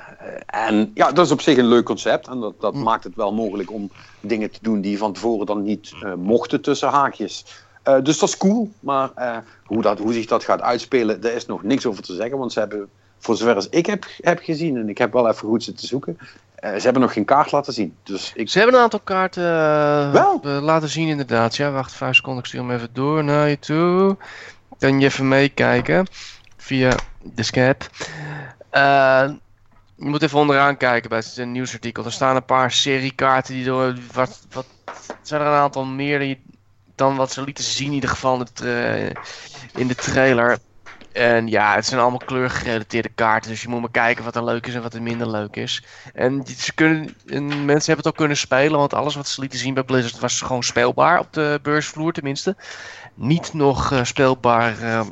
en 0.45 0.91
ja, 0.94 1.11
dat 1.11 1.26
is 1.26 1.31
op 1.31 1.41
zich 1.41 1.57
een 1.57 1.68
leuk 1.68 1.85
concept. 1.85 2.27
En 2.27 2.39
dat, 2.39 2.61
dat 2.61 2.73
maakt 2.73 3.03
het 3.03 3.15
wel 3.15 3.34
mogelijk 3.34 3.72
om 3.72 3.91
dingen 4.19 4.52
te 4.52 4.60
doen 4.61 4.81
die 4.81 4.98
van 4.98 5.14
tevoren 5.14 5.45
dan 5.45 5.64
niet 5.64 5.94
eh, 6.03 6.14
mochten 6.14 6.61
tussen 6.61 6.89
haakjes. 6.89 7.45
Eh, 7.88 8.03
dus 8.03 8.19
dat 8.19 8.30
is 8.30 8.38
cool. 8.38 8.72
Maar 8.80 9.09
eh, 9.15 9.38
hoe, 9.65 9.81
dat, 9.81 9.99
hoe 9.99 10.14
zich 10.14 10.26
dat 10.26 10.43
gaat 10.43 10.61
uitspelen, 10.61 11.22
daar 11.22 11.31
is 11.31 11.45
nog 11.45 11.64
niks 11.64 11.85
over 11.85 12.03
te 12.03 12.15
zeggen. 12.15 12.38
Want 12.38 12.53
ze 12.53 12.59
hebben, 12.59 12.89
voor 13.19 13.35
zover 13.35 13.55
als 13.55 13.69
ik 13.69 13.85
heb, 13.85 14.05
heb 14.22 14.39
gezien, 14.43 14.77
en 14.77 14.89
ik 14.89 14.97
heb 14.97 15.14
wel 15.14 15.27
even 15.30 15.47
goed 15.47 15.64
zitten 15.64 15.88
zoeken, 15.88 16.18
Eh, 16.55 16.76
ze 16.76 16.81
hebben 16.81 17.01
nog 17.01 17.14
geen 17.14 17.26
kaart 17.26 17.51
laten 17.51 17.73
zien. 17.73 17.95
Dus 18.03 18.31
ik... 18.35 18.49
Ze 18.49 18.57
hebben 18.57 18.76
een 18.76 18.81
aantal 18.81 18.99
kaarten 18.99 19.43
Wel? 20.11 20.39
laten 20.43 20.89
zien 20.89 21.07
inderdaad. 21.07 21.55
Ja, 21.55 21.72
wacht, 21.72 21.93
vijf 21.93 22.15
seconden. 22.15 22.41
Ik 22.41 22.47
stuur 22.47 22.59
hem 22.61 22.72
even 22.72 22.89
door 22.93 23.23
naar 23.23 23.49
je 23.49 23.59
toe. 23.59 24.18
Kan 24.80 24.99
je 24.99 25.05
even 25.05 25.27
meekijken 25.27 26.07
via 26.57 26.95
de 27.22 27.43
Skype. 27.43 27.85
Je 29.95 30.05
moet 30.09 30.22
even 30.22 30.39
onderaan 30.39 30.77
kijken 30.77 31.09
bij 31.09 31.18
het 31.18 31.45
nieuwsartikel. 31.45 32.05
Er 32.05 32.11
staan 32.11 32.35
een 32.35 32.45
paar 32.45 32.72
seriekaarten 32.72 33.53
die 33.53 33.65
door... 33.65 33.95
Wat, 34.14 34.45
wat, 34.51 34.65
zijn 35.22 35.41
er 35.41 35.47
een 35.47 35.53
aantal 35.53 35.85
meer 35.85 36.19
die- 36.19 36.43
dan 36.97 37.15
wat 37.15 37.31
ze 37.31 37.43
lieten 37.43 37.63
zien 37.63 37.87
in 37.87 37.93
ieder 37.93 38.09
geval 38.09 38.33
in 38.33 38.45
de, 38.45 38.51
tra- 38.53 39.21
in 39.73 39.87
de 39.87 39.95
trailer. 39.95 40.57
En 41.11 41.47
ja, 41.47 41.75
het 41.75 41.85
zijn 41.85 42.01
allemaal 42.01 42.21
kleurgerelateerde 42.25 43.09
kaarten. 43.09 43.49
Dus 43.51 43.61
je 43.61 43.67
moet 43.67 43.79
maar 43.79 43.91
kijken 43.91 44.23
wat 44.23 44.35
er 44.35 44.43
leuk 44.43 44.67
is 44.67 44.75
en 44.75 44.81
wat 44.81 44.93
er 44.93 45.01
minder 45.01 45.29
leuk 45.29 45.55
is. 45.55 45.83
En 46.13 46.43
ze 46.57 46.73
kunnen, 46.73 47.15
en 47.25 47.45
mensen 47.45 47.85
hebben 47.85 47.97
het 47.97 48.07
ook 48.07 48.15
kunnen 48.15 48.37
spelen, 48.37 48.79
want 48.79 48.93
alles 48.93 49.15
wat 49.15 49.27
ze 49.27 49.41
lieten 49.41 49.59
zien 49.59 49.73
bij 49.73 49.83
Blizzard 49.83 50.19
was 50.19 50.41
gewoon 50.41 50.63
speelbaar 50.63 51.19
op 51.19 51.33
de 51.33 51.59
beursvloer 51.61 52.13
tenminste. 52.13 52.55
Niet 53.13 53.53
nog 53.53 53.91
eh, 53.91 54.03
speelbaar 54.03 54.81
eh, 54.81 55.07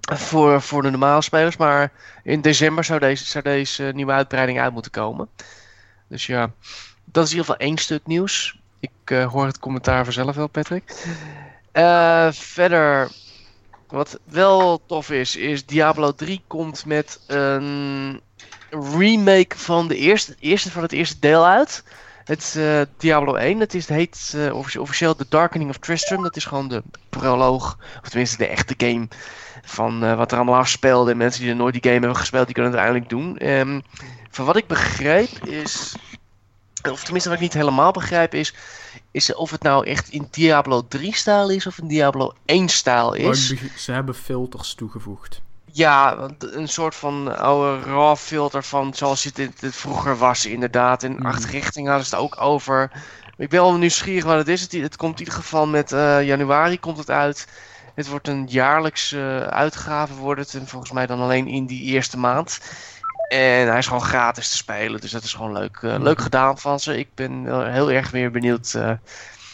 voor, 0.00 0.62
voor 0.62 0.82
de 0.82 0.90
normale 0.90 1.22
spelers, 1.22 1.56
maar 1.56 1.92
in 2.22 2.40
december 2.40 2.84
zou 2.84 3.00
deze, 3.00 3.24
zou 3.24 3.44
deze 3.44 3.90
nieuwe 3.94 4.12
uitbreiding 4.12 4.60
uit 4.60 4.72
moeten 4.72 4.90
komen. 4.90 5.28
Dus 6.08 6.26
ja, 6.26 6.52
dat 7.04 7.24
is 7.24 7.30
in 7.30 7.36
ieder 7.36 7.52
geval 7.52 7.68
één 7.68 7.78
stuk 7.78 8.06
nieuws. 8.06 8.60
Ik 8.86 9.10
eh, 9.10 9.32
hoor 9.32 9.46
het 9.46 9.58
commentaar 9.58 10.04
vanzelf 10.04 10.34
wel, 10.36 10.46
Patrick. 10.46 11.06
Eh, 11.72 12.28
verder, 12.32 13.10
wat 13.88 14.18
wel 14.24 14.82
tof 14.86 15.10
is, 15.10 15.36
is 15.36 15.66
Diablo 15.66 16.12
3 16.12 16.42
komt 16.46 16.84
met 16.86 17.20
een 17.26 18.20
remake 18.70 19.58
van, 19.58 19.88
de 19.88 19.96
eerste, 19.96 20.34
eerste, 20.40 20.70
van 20.70 20.82
het 20.82 20.92
eerste 20.92 21.16
deel 21.20 21.46
uit. 21.46 21.84
Het 22.24 22.54
eh, 22.58 22.80
Diablo 22.96 23.34
1, 23.34 23.58
dat 23.58 23.74
is, 23.74 23.88
heet 23.88 24.36
officie- 24.52 24.80
officieel 24.80 25.16
The 25.16 25.26
Darkening 25.28 25.70
of 25.70 25.78
Tristram. 25.78 26.22
Dat 26.22 26.36
is 26.36 26.44
gewoon 26.44 26.68
de 26.68 26.82
proloog, 27.08 27.78
of 28.02 28.08
tenminste 28.08 28.36
de 28.36 28.46
echte 28.46 28.74
game 28.76 29.08
van 29.62 30.16
wat 30.16 30.30
er 30.30 30.36
allemaal 30.36 30.58
afspeelde. 30.58 31.10
En 31.10 31.16
mensen 31.16 31.40
die 31.40 31.50
er 31.50 31.56
nooit 31.56 31.72
die 31.72 31.82
game 31.82 31.98
hebben 31.98 32.16
gespeeld, 32.16 32.44
die 32.46 32.54
kunnen 32.54 32.72
het 32.72 32.80
eindelijk 32.80 33.08
doen. 33.08 33.38
Ehm, 33.38 33.80
van 34.30 34.44
wat 34.44 34.56
ik 34.56 34.66
begreep 34.66 35.46
is, 35.46 35.96
of 36.92 37.02
tenminste 37.02 37.28
wat 37.28 37.38
ik 37.38 37.44
niet 37.44 37.54
helemaal 37.54 37.92
begrijp 37.92 38.34
is, 38.34 38.54
is 39.10 39.34
of 39.34 39.50
het 39.50 39.62
nou 39.62 39.86
echt 39.86 40.08
in 40.08 40.28
Diablo 40.30 40.84
3 40.88 41.14
stijl 41.16 41.50
is 41.50 41.66
of 41.66 41.78
in 41.78 41.86
Diablo 41.86 42.32
1 42.44 42.68
stijl 42.68 43.08
Maar 43.10 43.18
is. 43.18 43.50
ik 43.50 43.60
beg- 43.60 43.78
Ze 43.78 43.92
hebben 43.92 44.14
filters 44.14 44.74
toegevoegd. 44.74 45.40
Ja, 45.72 46.28
een 46.38 46.68
soort 46.68 46.94
van 46.94 47.38
oude 47.38 47.82
raw 47.82 48.16
filter 48.16 48.62
van 48.64 48.94
zoals 48.94 49.24
het, 49.24 49.36
het, 49.36 49.60
het 49.60 49.76
vroeger 49.76 50.16
was 50.18 50.46
inderdaad. 50.46 51.02
En 51.02 51.12
Mhm. 51.12 51.26
acht 51.26 51.44
richting 51.44 51.86
hadden 51.88 52.06
ze 52.06 52.14
het 52.14 52.24
ook 52.24 52.40
over. 52.40 52.90
Ik 53.36 53.48
ben 53.48 53.60
wel 53.60 53.76
nieuwsgierig 53.76 54.24
wat 54.24 54.36
het 54.36 54.48
is. 54.48 54.60
Het, 54.60 54.72
het 54.72 54.96
komt 54.96 55.12
in 55.12 55.18
ieder 55.18 55.34
geval 55.34 55.66
met 55.66 55.92
eh, 55.92 56.22
januari 56.26 56.80
komt 56.80 56.98
het 56.98 57.10
uit. 57.10 57.48
Het 57.94 58.08
wordt 58.08 58.28
een 58.28 58.46
jaarlijkse 58.46 59.46
uitgave 59.50 60.14
wordt 60.14 60.40
het. 60.40 60.54
En 60.54 60.68
volgens 60.68 60.92
mij 60.92 61.06
dan 61.06 61.20
alleen 61.20 61.46
in 61.46 61.66
die 61.66 61.82
eerste 61.82 62.18
maand. 62.18 62.58
En 63.28 63.68
hij 63.68 63.78
is 63.78 63.86
gewoon 63.86 64.02
gratis 64.02 64.50
te 64.50 64.56
spelen. 64.56 65.00
Dus 65.00 65.10
dat 65.10 65.22
is 65.22 65.34
gewoon 65.34 65.52
leuk, 65.52 65.78
eh, 65.82 65.96
leuk 65.98 66.20
gedaan 66.20 66.58
van 66.58 66.80
ze. 66.80 66.98
Ik 66.98 67.08
ben 67.14 67.70
heel 67.72 67.90
erg 67.90 68.10
weer 68.10 68.30
benieuwd 68.30 68.74
eh, 68.74 68.92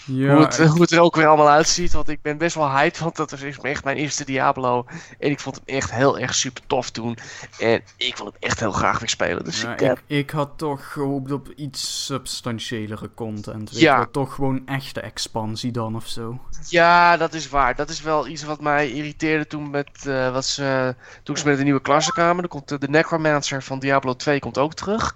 Ja, 0.07 0.35
hoe, 0.35 0.43
het, 0.45 0.59
ik- 0.59 0.67
hoe 0.67 0.81
het 0.81 0.91
er 0.91 1.01
ook 1.01 1.17
weer 1.17 1.27
allemaal 1.27 1.49
uitziet. 1.49 1.93
Want 1.93 2.09
ik 2.09 2.23
ben 2.23 2.39
best 2.39 2.55
wel 2.55 2.71
hyped, 2.71 2.99
want 2.99 3.17
dat 3.17 3.33
is 3.33 3.59
echt 3.63 3.85
mijn 3.85 3.97
eerste 3.97 4.25
Diablo. 4.25 4.85
En 5.19 5.31
ik 5.31 5.41
vond 5.41 5.57
hem 5.65 5.77
echt 5.77 5.91
heel 5.93 6.19
erg 6.19 6.35
super 6.35 6.63
tof 6.67 6.91
toen. 6.91 7.19
En 7.59 7.83
ik 7.97 8.17
wil 8.17 8.27
hem 8.27 8.35
echt 8.41 8.61
heel 8.61 8.73
graag 8.73 8.99
weer 8.99 9.09
spelen. 9.09 9.45
Dus 9.45 9.61
ja, 9.61 9.73
ik, 9.73 9.81
eh, 9.81 9.91
ik, 9.91 10.03
ik 10.07 10.31
had 10.31 10.51
toch 10.57 10.93
gehoopt 10.93 11.33
op 11.33 11.49
iets 11.57 12.05
substantiëlere 12.05 13.11
content. 13.15 13.71
Weet 13.71 13.81
Ja. 13.81 14.07
toch 14.13 14.35
gewoon 14.35 14.63
echte 14.67 15.01
expansie 15.01 15.71
dan 15.73 15.97
of 15.97 16.07
zo. 16.07 16.41
ja, 16.69 17.17
dat 17.17 17.35
is 17.35 17.49
waar. 17.49 17.75
Dat 17.77 17.89
is 17.89 18.01
wel 18.03 18.27
iets 18.29 18.43
wat 18.43 18.61
mij 18.61 18.91
irriteerde 18.91 19.47
toen, 19.47 19.71
met, 19.71 20.07
eh, 20.07 20.33
wat 20.33 20.45
ze, 20.45 20.95
toen 21.23 21.37
ze 21.37 21.47
met 21.47 21.57
de 21.57 21.65
nieuwe 21.65 21.81
klasse 21.83 22.13
kwamen. 22.13 22.43
Er 22.43 22.49
komt 22.49 22.69
de, 22.69 22.79
de 22.79 22.89
Necromancer 22.89 23.63
van 23.63 23.79
Diablo 23.79 24.15
2 24.17 24.39
komt 24.39 24.59
ook 24.59 24.75
terug. 24.75 25.15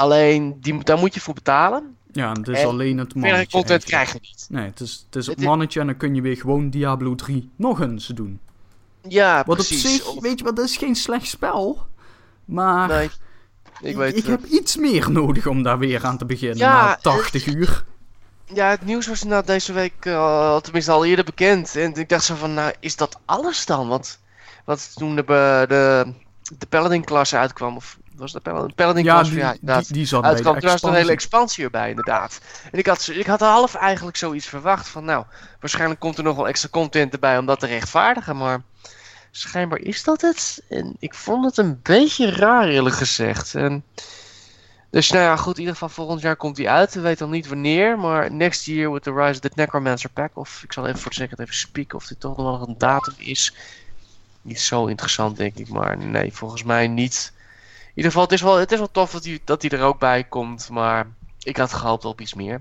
Alleen, 0.00 0.56
die, 0.60 0.84
daar 0.84 0.98
moet 0.98 1.14
je 1.14 1.20
voor 1.20 1.34
betalen. 1.34 1.96
Ja, 2.12 2.30
en 2.30 2.38
het 2.38 2.48
is 2.48 2.58
En 2.58 2.66
alleen 2.66 2.98
het 2.98 3.14
mannetje. 3.14 3.50
content 3.50 3.84
krijg 3.84 4.12
je 4.12 4.18
niet. 4.22 4.46
Nee, 4.50 4.64
het 4.66 4.80
is, 4.80 5.04
het 5.06 5.16
is 5.16 5.26
het 5.26 5.34
Het 5.34 5.38
is- 5.38 5.44
mannetje 5.50 5.80
en 5.80 5.86
dan 5.86 5.96
kun 5.96 6.14
je 6.14 6.20
weer 6.20 6.36
gewoon 6.36 6.70
Diablo 6.70 7.14
3 7.14 7.50
nog 7.56 7.80
eens 7.80 8.06
doen. 8.06 8.40
Ja, 9.08 9.42
Wat 9.46 9.56
precies. 9.56 9.84
op 9.84 9.90
zich, 9.90 10.06
Of- 10.06 10.22
weet 10.22 10.38
je 10.38 10.44
wat, 10.44 10.56
dat 10.56 10.64
is 10.64 10.76
geen 10.76 10.94
slecht 10.94 11.26
spel. 11.26 11.86
Maar 12.44 12.88
nee, 12.88 13.10
ik 13.82 13.96
weet 13.96 14.16
ik 14.16 14.24
heb 14.24 14.44
iets 14.44 14.76
meer 14.76 15.10
nodig 15.10 15.46
om 15.46 15.62
daar 15.62 15.78
weer 15.78 16.04
aan 16.04 16.18
te 16.18 16.24
beginnen 16.24 16.58
Ja, 16.58 16.84
na 16.84 16.96
80 16.96 17.46
uur. 17.46 17.84
Ja, 18.54 18.68
het 18.70 18.84
nieuws 18.84 19.06
was 19.06 19.22
inderdaad 19.22 19.46
deze 19.46 19.72
week, 19.72 19.94
eh, 20.00 20.56
tenminste 20.56 20.90
al 20.90 21.04
eerder 21.04 21.24
bekend. 21.24 21.76
En 21.76 21.94
ik 21.94 22.08
dacht 22.08 22.24
zo 22.24 22.34
van, 22.34 22.54
nou, 22.54 22.72
is 22.80 22.96
dat 22.96 23.18
alles 23.24 23.66
dan? 23.66 23.88
Want, 23.88 24.18
want 24.64 24.90
toen 24.94 25.16
de, 25.16 25.24
de, 25.68 26.12
de 26.58 26.66
Paladin-klasse 26.68 27.36
uitkwam, 27.36 27.76
of 27.76 27.98
was 28.20 28.32
dat 28.32 28.42
Paladin? 28.42 28.68
Ja, 28.68 28.74
Paladin-klasse, 28.74 29.32
die, 29.32 29.42
ja, 29.42 29.80
die, 29.80 29.92
die 29.92 30.06
zat 30.06 30.20
bij 30.20 30.30
de 30.30 30.36
Uitkwam, 30.36 30.60
toen 30.60 30.70
was 30.70 30.82
er 30.82 30.88
een 30.88 30.94
hele 30.94 31.12
expansie. 31.12 31.64
expansie 31.64 31.64
erbij, 31.64 31.88
inderdaad. 31.88 32.40
En 32.72 32.78
ik 32.78 32.86
had, 32.86 33.08
ik 33.12 33.26
had 33.26 33.40
half 33.40 33.74
eigenlijk 33.74 34.16
zoiets 34.16 34.46
verwacht 34.46 34.88
van, 34.88 35.04
nou, 35.04 35.24
waarschijnlijk 35.60 36.00
komt 36.00 36.18
er 36.18 36.24
nog 36.24 36.36
wel 36.36 36.48
extra 36.48 36.68
content 36.68 37.12
erbij 37.12 37.38
om 37.38 37.46
dat 37.46 37.60
te 37.60 37.66
rechtvaardigen, 37.66 38.36
maar 38.36 38.62
schijnbaar 39.30 39.78
is 39.78 40.04
dat 40.04 40.20
het. 40.20 40.62
En 40.68 40.96
ik 40.98 41.14
vond 41.14 41.44
het 41.44 41.56
een 41.56 41.80
beetje 41.82 42.30
raar, 42.30 42.68
eerlijk 42.68 42.96
gezegd. 42.96 43.54
En, 43.54 43.84
dus 44.90 45.10
nou 45.10 45.24
ja, 45.24 45.36
goed, 45.36 45.54
in 45.54 45.60
ieder 45.60 45.72
geval 45.72 45.88
volgend 45.88 46.20
jaar 46.20 46.36
komt 46.36 46.56
die 46.56 46.70
uit. 46.70 46.94
We 46.94 47.00
weten 47.00 47.26
nog 47.26 47.34
niet 47.34 47.48
wanneer, 47.48 47.98
maar 47.98 48.32
next 48.32 48.64
year 48.64 48.92
with 48.92 49.02
the 49.02 49.12
Rise 49.12 49.30
of 49.30 49.38
the 49.38 49.50
Necromancer 49.54 50.10
Pack. 50.10 50.30
Of 50.34 50.60
ik 50.62 50.72
zal 50.72 50.86
even 50.86 50.98
voor 50.98 51.10
de 51.10 51.16
zekerheid 51.16 51.48
even 51.48 51.60
spieken 51.60 51.98
of 51.98 52.06
dit 52.06 52.20
toch 52.20 52.36
nog 52.36 52.58
wel 52.58 52.68
een 52.68 52.78
datum 52.78 53.14
is. 53.16 53.54
Niet 54.42 54.60
zo 54.60 54.86
interessant, 54.86 55.36
denk 55.36 55.56
ik, 55.56 55.68
maar 55.68 55.98
nee, 55.98 56.32
volgens 56.32 56.62
mij 56.62 56.88
niet. 56.88 57.32
In 57.90 57.96
ieder 57.96 58.10
geval, 58.10 58.22
het 58.22 58.32
is 58.32 58.42
wel, 58.42 58.56
het 58.56 58.72
is 58.72 58.78
wel 58.78 58.90
tof 58.90 59.10
dat 59.10 59.24
hij 59.24 59.40
dat 59.44 59.60
die 59.60 59.70
er 59.70 59.82
ook 59.82 59.98
bij 59.98 60.24
komt, 60.24 60.68
maar 60.68 61.06
ik 61.42 61.56
had 61.56 61.72
gehoopt 61.72 62.04
op 62.04 62.20
iets 62.20 62.34
meer. 62.34 62.60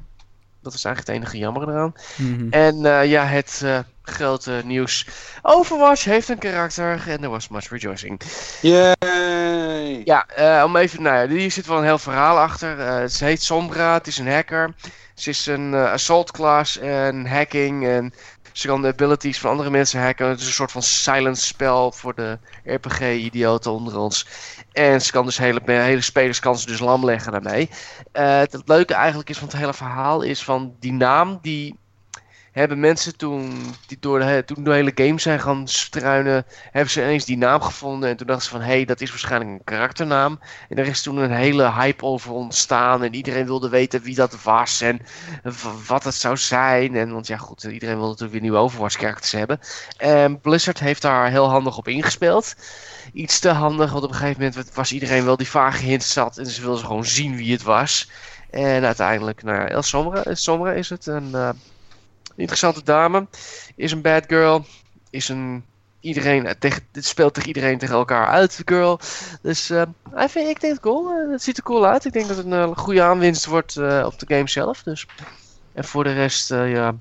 Dat 0.62 0.74
is 0.74 0.84
eigenlijk 0.84 1.08
het 1.08 1.24
enige 1.24 1.44
jammer 1.44 1.70
eraan. 1.70 1.94
Mhm. 2.18 2.50
En 2.50 2.86
eh, 2.86 3.10
ja, 3.10 3.24
het 3.26 3.62
eh, 3.64 3.80
grote 4.10 4.62
nieuws. 4.66 5.08
Overwatch 5.42 6.04
heeft 6.04 6.30
een 6.30 6.38
karakter 6.38 7.04
en 7.08 7.24
er 7.24 7.30
was 7.30 7.48
much 7.48 7.70
rejoicing. 7.70 8.22
Yay! 8.62 10.02
Ja, 10.04 10.26
eh, 10.28 10.64
om 10.66 10.76
even, 10.76 11.02
nou 11.02 11.16
ja, 11.18 11.36
hier 11.36 11.52
zit 11.52 11.66
wel 11.66 11.78
een 11.78 11.84
heel 11.84 11.98
verhaal 11.98 12.40
achter. 12.40 12.80
Eh, 12.80 13.08
ze 13.08 13.26
heet 13.26 13.44
Sombra, 13.44 13.94
het 13.94 14.08
is 14.08 14.18
een 14.18 14.32
hacker. 14.32 14.74
Ze 15.14 15.30
is 15.30 15.46
een 15.46 15.74
eh, 15.74 15.92
assault 15.92 16.32
class 16.32 16.78
en 16.78 17.26
hacking 17.26 17.88
en 17.88 18.14
ze 18.60 18.68
kan 18.68 18.82
de 18.82 18.88
abilities 18.88 19.40
van 19.40 19.52
andere 19.52 19.70
mensen 19.70 20.02
hacken. 20.02 20.28
Het 20.28 20.40
is 20.40 20.46
een 20.46 20.54
soort 20.54 20.72
van 20.72 20.82
silence 20.82 21.46
spel 21.46 21.92
voor 21.92 22.16
de 22.16 22.40
RPG-idioten 22.64 23.72
onder 23.72 23.98
ons. 23.98 24.26
En 24.72 25.02
ze 25.02 25.12
kan 25.12 25.26
dus 25.26 25.38
hele, 25.38 25.62
hele 25.66 26.02
spelers 26.02 26.40
kan 26.40 26.58
ze 26.58 26.66
dus 26.66 26.80
lam 26.80 27.06
leggen 27.06 27.32
daarmee. 27.32 27.70
Eh, 28.12 28.38
het 28.38 28.62
leuke 28.66 28.94
eigenlijk 28.94 29.30
is 29.30 29.38
van 29.38 29.48
het 29.48 29.58
hele 29.58 29.74
verhaal 29.74 30.22
is 30.22 30.44
van 30.44 30.76
die 30.80 30.94
naam 30.94 31.40
die 31.42 31.79
hebben 32.60 32.80
mensen 32.80 33.18
toen, 33.18 33.76
die 33.88 33.98
door 34.00 34.20
de, 34.20 34.44
toen 34.46 34.72
hele 34.72 34.92
game 34.96 35.20
zijn 35.20 35.40
gaan 35.40 35.68
struinen, 35.68 36.46
hebben 36.72 36.92
ze 36.92 37.02
ineens 37.02 37.26
die 37.26 37.38
naam 37.38 37.62
gevonden. 37.62 38.10
En 38.10 38.18
toen 38.18 38.28
dachten 38.28 38.46
ze 38.46 38.52
van, 38.52 38.62
hé, 38.62 38.74
hey, 38.74 38.86
dat 38.86 39.02
is 39.02 39.10
waarschijnlijk 39.10 39.52
een 39.52 39.64
karakternaam. 39.64 40.40
En 40.70 40.78
er 40.78 40.88
is 40.88 41.02
toen 41.02 41.18
een 41.18 41.32
hele 41.32 41.72
hype 41.72 42.06
over 42.06 42.32
ontstaan. 42.32 43.04
En 43.04 43.14
iedereen 43.14 43.46
wilde 43.46 43.70
weten 43.70 44.02
wie 44.02 44.16
dat 44.16 44.44
was 44.44 44.82
en 44.82 45.02
wat 45.88 46.04
het 46.04 46.14
zou 46.14 46.38
zijn. 46.38 46.96
En, 46.96 47.12
want 47.12 47.28
ja, 47.28 47.38
goed, 47.38 47.64
iedereen 47.64 47.96
wilde 47.96 48.10
natuurlijk 48.10 48.32
weer 48.32 48.42
nieuwe 48.42 48.58
Overwatch-karakters 48.58 49.32
hebben. 49.32 49.60
En 49.98 50.42
Blizzard 50.42 50.80
heeft 50.80 51.02
daar 51.02 51.30
heel 51.30 51.50
handig 51.50 51.78
op 51.78 51.88
ingespeeld. 51.88 52.56
Iets 53.14 53.40
te 53.40 53.50
handig, 53.50 53.92
want 53.92 54.04
op 54.04 54.10
een 54.10 54.16
gegeven 54.16 54.42
moment 54.42 54.74
was 54.74 54.92
iedereen 54.92 55.26
wel 55.26 55.38
die 55.38 55.50
vage 55.50 55.86
hint 55.86 56.04
zat. 56.04 56.38
En 56.38 56.46
ze 56.46 56.62
wilden 56.62 56.86
gewoon 56.86 57.06
zien 57.06 57.36
wie 57.36 57.52
het 57.52 57.64
was. 57.64 58.10
En 58.50 58.86
uiteindelijk, 58.86 59.44
nou 59.44 59.68
El 59.68 59.84
Sombra, 59.84 60.24
El 60.24 60.36
Sombra 60.36 60.72
is 60.72 60.90
het. 60.90 61.06
Een 61.06 61.36
eh, 61.36 61.50
interessante 62.40 62.84
dame. 62.84 63.28
Is 63.76 63.92
een 63.92 64.02
bad 64.02 64.24
girl. 64.28 64.66
Is 65.10 65.30
een 65.30 65.64
iedereen 66.00 66.46
eh, 66.46 66.72
het 66.92 67.06
speelt 67.06 67.34
tegen 67.34 67.48
iedereen 67.50 67.78
tegen 67.78 67.96
elkaar 67.96 68.28
uit, 68.28 68.62
girl. 68.66 69.00
Dus 69.42 69.70
eh, 69.70 69.82
ik 70.16 70.30
vind- 70.30 70.50
ik 70.50 70.62
denk 70.62 70.74
het 70.74 70.82
cool. 70.82 71.10
Eh, 71.10 71.32
het 71.32 71.44
ziet 71.44 71.58
er 71.58 71.64
cool 71.64 71.86
uit. 71.86 72.06
Ik 72.06 72.14
denk 72.14 72.28
dat 72.28 72.38
het 72.38 72.46
een 72.46 72.78
goede 72.78 73.04
aanwinst 73.04 73.46
wordt 73.46 73.78
op 73.78 74.20
de 74.20 74.26
game 74.28 74.50
zelf. 74.50 74.84
Dus. 74.84 75.08
En 75.74 75.84
voor 75.86 76.04
de 76.04 76.14
rest, 76.14 76.50
ja, 76.50 76.96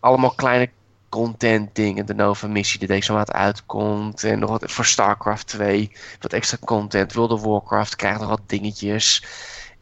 allemaal 0.00 0.30
kleine 0.30 0.70
content 1.08 1.74
dingen. 1.74 2.06
De 2.06 2.14
Nova 2.14 2.46
missie 2.46 2.78
die 2.78 2.88
deze 2.88 3.12
maand 3.12 3.32
uitkomt. 3.32 4.24
En 4.24 4.38
nog 4.38 4.50
wat 4.50 4.72
voor 4.72 4.84
StarCraft 4.84 5.46
2. 5.46 5.92
Wat 6.20 6.32
extra 6.32 6.56
content. 6.64 7.12
World 7.14 7.30
of 7.30 7.42
Warcraft 7.42 7.96
krijgt 7.96 8.20
nog 8.20 8.28
wat 8.28 8.40
dingetjes. 8.46 9.24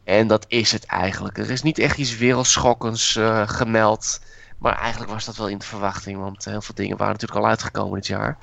En 0.03 0.27
dat 0.27 0.45
is 0.47 0.71
het 0.71 0.85
eigenlijk. 0.85 1.37
Er 1.37 1.49
is 1.51 1.61
niet 1.61 1.79
echt 1.79 1.97
iets 1.97 2.17
wereldschokkends 2.17 3.19
gemeld. 3.45 4.19
Maar 4.63 4.77
eigenlijk 4.77 5.11
was 5.11 5.25
dat 5.25 5.37
wel 5.37 5.47
in 5.47 5.57
de 5.57 5.65
verwachting. 5.65 6.19
Want 6.19 6.45
heel 6.45 6.61
veel 6.61 6.75
dingen 6.75 6.97
waren 6.97 7.13
natuurlijk 7.13 7.41
al 7.41 7.47
uitgekomen 7.49 7.93
dit 7.93 8.07
jaar. 8.07 8.37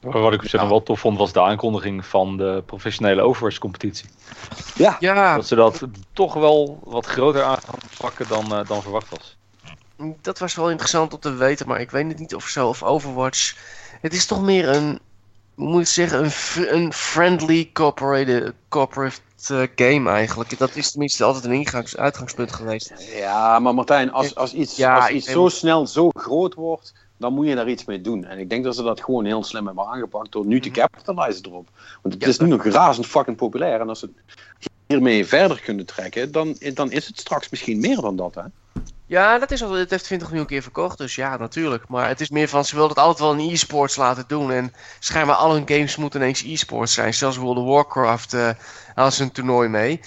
Wat 0.00 0.32
ik 0.32 0.42
op 0.42 0.48
zich 0.48 0.60
Ja. 0.60 0.68
wel 0.68 0.82
tof 0.82 1.00
vond, 1.00 1.18
was 1.18 1.32
de 1.32 1.40
aankondiging 1.40 2.06
van 2.06 2.36
de 2.36 2.62
professionele 2.66 3.22
Overwatch-competitie. 3.22 4.08
Ja, 4.74 4.96
Ja, 5.00 5.36
Dat 5.36 5.46
ze 5.46 5.54
dat 5.54 5.82
toch 6.12 6.34
wel 6.34 6.80
wat 6.84 7.06
groter 7.06 7.42
aan 7.42 7.58
gaan 7.64 7.78
pakken 7.96 8.28
dan, 8.28 8.54
eh, 8.54 8.66
dan 8.66 8.82
verwacht 8.82 9.10
was. 9.10 9.36
dat 10.22 10.38
was 10.38 10.54
wel 10.54 10.70
interessant 10.70 11.12
om 11.14 11.20
te 11.20 11.34
weten, 11.34 11.66
maar 11.68 11.80
ik 11.80 11.90
weet 11.90 12.08
het 12.08 12.18
niet 12.18 12.34
of 12.34 12.46
zo. 12.46 12.68
Of 12.68 12.82
Overwatch. 12.82 13.56
Het 14.00 14.12
is 14.12 14.26
toch 14.26 14.42
meer 14.42 14.68
een, 14.68 15.00
hoe 15.54 15.68
moet 15.68 15.80
ik 15.80 15.86
zeggen, 15.86 16.24
een, 16.24 16.74
een 16.74 16.92
friendly 16.92 17.70
corporate 17.72 18.44
eh, 18.44 18.50
game 19.76 20.10
eigenlijk. 20.10 20.58
Dat 20.58 20.76
is 20.76 20.90
tenminste 20.90 21.24
altijd 21.24 21.44
een 21.44 21.52
ingangs, 21.52 21.96
uitgangspunt 21.96 22.52
geweest. 22.52 22.92
Ja, 23.14 23.58
maar 23.58 23.74
Martijn, 23.74 24.12
als, 24.12 24.34
als 24.34 24.52
iets, 24.54 24.76
Ja, 24.76 24.96
als 24.98 25.10
iets 25.10 25.30
zo 25.30 25.48
snel 25.48 25.86
zo 25.86 26.08
groot 26.10 26.54
wordt, 26.54 26.94
dan 27.16 27.32
moet 27.34 27.46
je 27.46 27.54
daar 27.54 27.68
iets 27.68 27.84
mee 27.84 28.00
doen. 28.00 28.24
En 28.24 28.38
ik 28.38 28.50
denk 28.50 28.64
dat 28.64 28.74
ze 28.76 28.82
dat 28.82 29.00
gewoon 29.02 29.24
heel 29.24 29.44
slim 29.44 29.66
hebben 29.66 29.86
aangepakt 29.86 30.32
door 30.32 30.46
nu 30.46 30.60
te 30.60 30.68
Mhm. 30.68 30.78
capitalizen 30.78 31.46
erop. 31.46 31.68
Want 32.02 32.14
het 32.14 32.26
is 32.26 32.38
nu 32.38 32.46
nog 32.46 32.64
razend 32.64 33.06
fucking 33.06 33.36
populair. 33.36 33.80
En 33.80 33.88
als 33.88 33.98
ze 33.98 34.10
hiermee 34.86 35.26
verder 35.26 35.60
kunnen 35.60 35.86
trekken, 35.86 36.32
dan, 36.32 36.56
dan 36.74 36.90
is 36.90 37.06
het 37.06 37.18
straks 37.18 37.50
misschien 37.50 37.80
meer 37.80 38.00
dan 38.00 38.16
dat, 38.16 38.34
hè? 38.34 38.42
Ja, 39.12 39.38
dat 39.38 39.50
is 39.50 39.62
al, 39.62 39.70
het 39.72 39.90
heeft 39.90 40.04
20 40.04 40.28
miljoen 40.28 40.46
keer 40.46 40.62
verkocht, 40.62 40.98
dus 40.98 41.14
ja, 41.14 41.36
natuurlijk. 41.36 41.88
Maar 41.88 42.08
het 42.08 42.20
is 42.20 42.30
meer 42.30 42.48
van, 42.48 42.64
ze 42.64 42.74
wilden 42.74 42.96
het 42.96 43.04
altijd 43.04 43.18
wel 43.28 43.38
in 43.46 43.52
e-sports 43.52 43.96
laten 43.96 44.24
doen. 44.26 44.50
En 44.52 44.72
schijnbaar 44.98 45.36
al 45.36 45.52
hun 45.54 45.68
games 45.68 45.96
moeten 45.96 46.20
ineens 46.20 46.42
e-sports 46.42 46.94
zijn. 46.94 47.14
Zelfs 47.14 47.36
World 47.36 47.58
of 47.58 47.64
Warcraft 47.66 48.32
hadden 48.94 49.12
ze 49.12 49.22
een 49.22 49.32
toernooi 49.32 49.68
mee. 49.68 50.00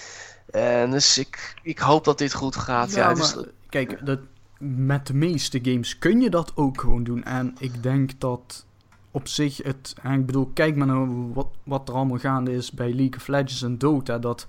En 0.52 0.92
dus 0.92 1.18
ik, 1.18 1.54
ik 1.64 1.80
hoop 1.80 2.04
dat 2.04 2.18
dit 2.18 2.34
goed 2.34 2.56
gaat. 2.56 2.92
Ja, 2.92 2.98
Ja, 2.98 3.10
het 3.10 3.18
is- 3.18 3.36
maar 3.36 3.44
kijk, 3.70 4.06
dat, 4.06 4.20
met 4.60 5.08
de 5.08 5.14
meeste 5.14 5.60
games 5.64 5.98
kun 5.98 6.22
je 6.22 6.30
dat 6.30 6.52
ook 6.56 6.80
gewoon 6.82 7.04
doen. 7.04 7.24
En 7.24 7.56
ik 7.60 7.84
denk 7.84 8.12
dat 8.18 8.66
op 9.12 9.28
zich 9.28 9.58
het... 9.58 9.96
En 10.02 10.12
ik 10.20 10.26
bedoel, 10.26 10.52
kijk 10.54 10.76
maar 10.76 10.88
naar 10.88 11.34
wat, 11.34 11.48
wat 11.64 11.90
er 11.90 11.96
allemaal 11.96 12.18
gaande 12.18 12.54
is 12.54 12.72
bij 12.72 12.94
League 12.94 13.16
of 13.18 13.28
Legends 13.28 13.62
en 13.62 13.78
Dota. 13.78 14.18
Dat 14.18 14.46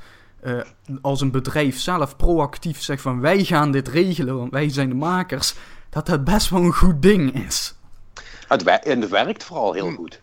eh, 0.47 0.61
als 1.03 1.21
een 1.21 1.31
bedrijf 1.31 1.79
zelf 1.81 2.17
proactief 2.17 2.83
zegt 2.83 3.03
van 3.03 3.21
wij 3.21 3.45
gaan 3.45 3.71
dit 3.71 3.89
regelen, 3.89 4.37
want 4.39 4.51
wij 4.53 4.69
zijn 4.71 4.89
de 4.89 4.95
makers. 4.95 5.55
Dat 5.91 6.07
dat 6.07 6.25
best 6.25 6.51
wel 6.51 6.63
een 6.63 6.75
goed 6.75 7.03
ding 7.03 7.45
is. 7.47 7.75
Het, 8.49 8.63
en 8.65 9.01
het 9.01 9.11
werkt 9.11 9.45
vooral 9.45 9.73
heel 9.73 9.89
Mm. 9.89 9.97
goed. 9.97 10.21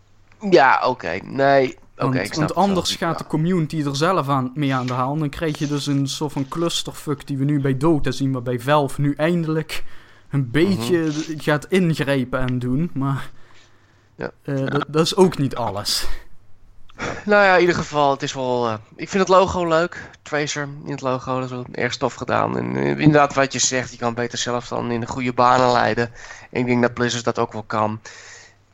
ja, 0.50 0.82
oké. 0.86 1.18
Nee, 1.24 1.78
oké, 1.96 2.26
Want, 2.34 2.54
anders 2.54 2.96
gaat 2.96 3.18
de 3.18 3.26
community 3.26 3.82
er 3.86 3.96
zelf 3.96 4.28
aan, 4.28 4.50
mee 4.54 4.74
aan 4.74 4.86
de 4.86 4.92
haal. 4.92 5.16
Dan 5.16 5.28
krijg 5.28 5.58
je 5.58 5.66
dus 5.66 5.86
een 5.86 6.08
soort 6.08 6.32
van 6.32 6.48
clusterfuck 6.48 7.26
die 7.26 7.36
we 7.38 7.44
nu 7.44 7.60
bij 7.60 7.76
Dota 7.76 8.10
zien. 8.10 8.30
Maar 8.30 8.42
bij 8.42 8.60
Valve 8.60 9.00
nu 9.00 9.14
eindelijk 9.16 9.84
een 10.30 10.50
beetje 10.50 11.10
gaat 11.36 11.64
ingrijpen 11.68 12.40
en 12.40 12.58
doen. 12.58 12.90
Maar 12.94 13.30
Ja. 14.16 14.30
eh, 14.42 14.66
Dat, 14.66 14.84
dat 14.88 15.04
is 15.04 15.16
ook 15.16 15.38
niet 15.38 15.54
alles. 15.56 16.06
Nou 17.24 17.44
ja, 17.44 17.54
in 17.54 17.60
ieder 17.60 17.74
geval, 17.74 18.10
het 18.10 18.22
is 18.22 18.32
wel... 18.32 18.66
eh, 18.68 18.74
ik 18.96 19.08
vind 19.08 19.28
het 19.28 19.36
logo 19.36 19.66
leuk. 19.68 20.10
Tracer 20.22 20.68
in 20.84 20.90
het 20.90 21.00
logo, 21.00 21.34
dat 21.34 21.44
is 21.44 21.50
wel 21.50 21.64
erg 21.72 21.92
stof 21.92 22.14
gedaan. 22.14 22.58
En 22.58 22.76
eh, 22.76 22.88
inderdaad, 22.88 23.34
wat 23.34 23.52
je 23.52 23.58
zegt, 23.58 23.90
je 23.90 23.96
kan 23.98 24.14
beter 24.14 24.38
zelf 24.38 24.68
dan 24.68 24.90
in 24.90 25.00
de 25.00 25.06
goede 25.06 25.32
banen 25.32 25.72
leiden. 25.72 26.12
En 26.50 26.60
ik 26.60 26.66
denk 26.66 26.82
dat 26.82 26.94
Blizzard 26.94 27.24
dat 27.24 27.38
ook 27.38 27.52
wel 27.52 27.62
kan. 27.62 28.00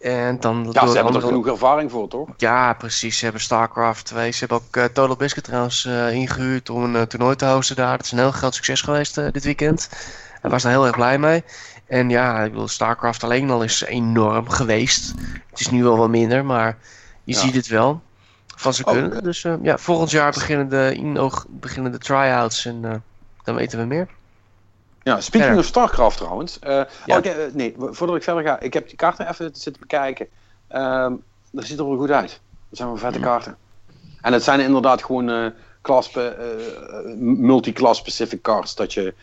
En 0.01 0.41
dan 0.41 0.69
Ja, 0.73 0.87
ze 0.87 0.95
hebben 0.95 1.15
er 1.15 1.21
genoeg 1.23 1.47
ervaring 1.47 1.91
voor, 1.91 2.09
toch? 2.09 2.29
Ja, 2.37 2.73
precies. 2.73 3.19
Ze 3.19 3.25
hebben 3.25 3.43
StarCraft 3.43 4.05
2. 4.05 4.33
Ze 4.33 4.39
hebben 4.39 4.57
ook 4.57 4.77
eh, 4.77 4.85
Total 4.85 5.17
Biscuit 5.17 5.45
trouwens 5.45 5.85
eh, 5.85 6.13
ingehuurd 6.13 6.71
om 6.71 6.95
een 6.95 7.07
toernooi 7.07 7.37
te 7.37 7.47
hosten 7.47 7.77
daar. 7.77 7.97
Dat 7.97 8.07
is 8.07 8.13
een 8.13 8.19
heel 8.19 8.31
groot 8.31 8.55
succes 8.55 8.81
geweest 8.81 9.15
dit 9.15 9.45
weekend. 9.45 9.89
Hij 10.41 10.51
was 10.51 10.63
daar 10.63 10.73
heel 10.73 10.87
erg 10.87 10.97
blij 10.97 11.19
mee. 11.19 11.45
En 11.87 12.11
ja, 12.11 12.43
ik 12.43 12.51
bedoel, 12.53 12.69
StarCraft 12.69 13.25
alleen 13.25 13.51
al 13.51 13.63
is 13.63 13.85
enorm 13.85 14.49
geweest. 14.49 15.13
Het 15.51 15.61
is 15.61 15.71
nu 15.71 15.83
wel 15.83 15.97
wat 15.97 16.09
minder, 16.09 16.45
maar 16.45 16.77
je 17.25 17.35
Ja. 17.35 17.41
ziet 17.41 17.55
het 17.55 17.67
wel. 17.67 18.03
Van 18.61 18.74
ze 18.74 18.85
Oh. 18.85 18.93
kunnen. 18.93 19.23
Dus 19.23 19.45
eh, 19.45 19.55
ja, 19.62 19.78
volgend 19.78 20.11
jaar 20.11 20.32
beginnen 20.32 20.69
de, 20.69 21.41
beginnen 21.49 21.93
de 21.93 21.99
try-outs 21.99 22.65
en 22.65 22.85
eh, 22.85 22.95
dan 23.45 23.55
weten 23.55 23.78
we 23.78 23.85
meer. 23.85 24.09
Ja, 25.03 25.20
speaking 25.20 25.43
Verder. 25.43 25.59
of 25.59 25.65
StarCraft 25.65 26.16
trouwens. 26.16 26.59
Ja. 26.61 26.87
oh, 27.07 27.27
eh, 27.27 27.35
nee, 27.53 27.74
voordat 27.78 28.16
ik 28.16 28.23
verder 28.23 28.43
ga, 28.43 28.61
ik 28.61 28.73
heb 28.73 28.89
die 28.89 28.97
kaarten 28.97 29.28
even 29.28 29.51
zitten 29.53 29.81
bekijken. 29.81 30.27
Ehm 30.69 31.12
dat 31.51 31.65
ziet 31.65 31.78
er 31.78 31.87
wel 31.87 31.97
goed 31.97 32.11
uit. 32.11 32.41
Dat 32.69 32.78
zijn 32.78 32.89
wel 32.89 32.97
vette 32.97 33.19
kaarten. 33.20 33.57
En 34.20 34.32
het 34.32 34.43
zijn 34.43 34.61
inderdaad 34.61 35.05
gewoon 35.05 35.31
eh 35.31 35.47
class, 35.82 36.12
eh, 36.12 36.27
multi-class 37.16 38.01
specific 38.01 38.43
cards. 38.43 38.74
Dat 38.74 38.93
je 38.93 39.15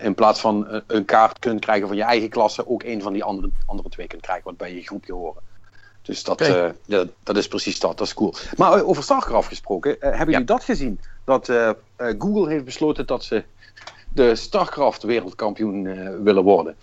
in 0.00 0.14
plaats 0.14 0.40
van 0.40 0.82
een 0.86 1.04
kaart 1.04 1.38
kunt 1.38 1.60
krijgen 1.60 1.88
van 1.88 1.96
je 1.96 2.02
eigen 2.02 2.28
klasse, 2.28 2.68
ook 2.68 2.82
een 2.82 3.02
van 3.02 3.12
die 3.12 3.24
andere, 3.24 3.50
andere 3.66 3.88
twee 3.88 4.06
kunt 4.06 4.22
krijgen, 4.22 4.44
wat 4.44 4.56
bij 4.56 4.74
je 4.74 4.82
groepje 4.82 5.12
horen. 5.12 5.42
Dus 6.04 6.22
dat, 6.22 6.40
eh, 6.40 6.66
ja, 6.86 7.04
dat 7.22 7.36
is 7.36 7.48
precies 7.48 7.80
dat. 7.80 7.98
Dat 7.98 8.06
is 8.06 8.14
cool. 8.14 8.34
Maar 8.56 8.72
eh, 8.72 8.88
over 8.88 9.02
StarCraft 9.02 9.48
gesproken, 9.48 10.00
eh, 10.00 10.08
hebben 10.08 10.18
Ja. 10.26 10.32
jullie 10.32 10.44
dat 10.46 10.64
gezien? 10.64 11.00
Dat 11.24 11.48
eh, 11.48 11.68
eh, 11.68 11.74
Google 12.18 12.48
heeft 12.48 12.64
besloten 12.64 13.06
dat 13.06 13.24
ze 13.24 13.44
de 14.12 14.34
StarCraft 14.34 15.02
wereldkampioen 15.02 15.86
eh, 15.86 16.08
willen 16.22 16.42
worden. 16.42 16.74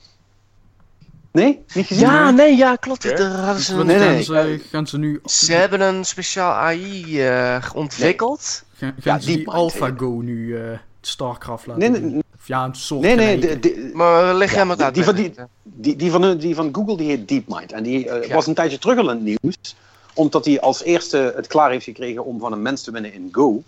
Nee? 1.31 1.63
Niet 1.73 1.85
gezien? 1.85 2.05
Ja, 2.07 2.29
nee, 2.31 2.55
ja, 2.57 2.75
klopt. 2.75 3.17
Daar 3.17 3.31
hadden 3.31 3.63
ze, 3.63 3.83
nee, 3.83 3.97
nee, 3.99 4.23
ze, 4.23 4.61
gaan 4.69 4.87
ze 4.87 4.97
nu... 4.97 5.21
ze 5.25 5.53
hebben 5.53 5.81
een 5.81 6.05
speciaal 6.05 6.51
AI 6.53 7.21
eh, 7.27 7.69
ontwikkeld. 7.73 8.63
Gaan, 8.73 8.93
Ja, 8.95 9.11
gaan 9.11 9.21
ze 9.21 9.27
die. 9.35 9.49
AlphaGo 9.49 10.09
nu 10.21 10.57
eh, 10.57 10.77
StarCraft 11.01 11.65
laten 11.65 11.91
Nee, 11.91 12.01
nee? 12.01 12.20
Of 12.41 12.47
ja, 12.47 12.63
een 12.65 12.75
soort 12.75 13.01
nee, 13.01 13.15
nee 13.15 13.39
gelijke. 13.41 13.59
de- 13.59 13.73
de- 13.73 13.91
Maar 13.93 14.33
leg 14.33 14.49
Ja, 14.49 14.55
jij 14.55 14.65
maar 14.65 14.75
die- 14.75 14.85
uit. 14.85 14.93
die 14.93 15.03
van 15.03 15.15
die- 15.15 15.33
die, 15.63 15.95
die, 15.95 16.11
van, 16.11 16.37
die 16.37 16.55
van 16.55 16.69
Google 16.71 16.97
die 16.97 17.07
heet 17.07 17.27
DeepMind. 17.27 17.71
En 17.71 17.83
die 17.83 18.09
eh, 18.09 18.27
Ja. 18.27 18.35
was 18.35 18.47
een 18.47 18.53
tijdje 18.53 18.77
terug 18.79 18.97
al 18.97 19.09
in 19.09 19.25
het 19.25 19.41
nieuws. 19.41 19.75
Omdat 20.13 20.45
hij 20.45 20.59
als 20.61 20.83
eerste 20.83 21.33
het 21.35 21.47
klaar 21.47 21.69
heeft 21.71 21.83
gekregen 21.83 22.25
om 22.25 22.39
van 22.39 22.51
een 22.51 22.61
mens 22.61 22.81
te 22.83 22.91
winnen 22.91 23.13
in 23.13 23.29
Go. 23.31 23.63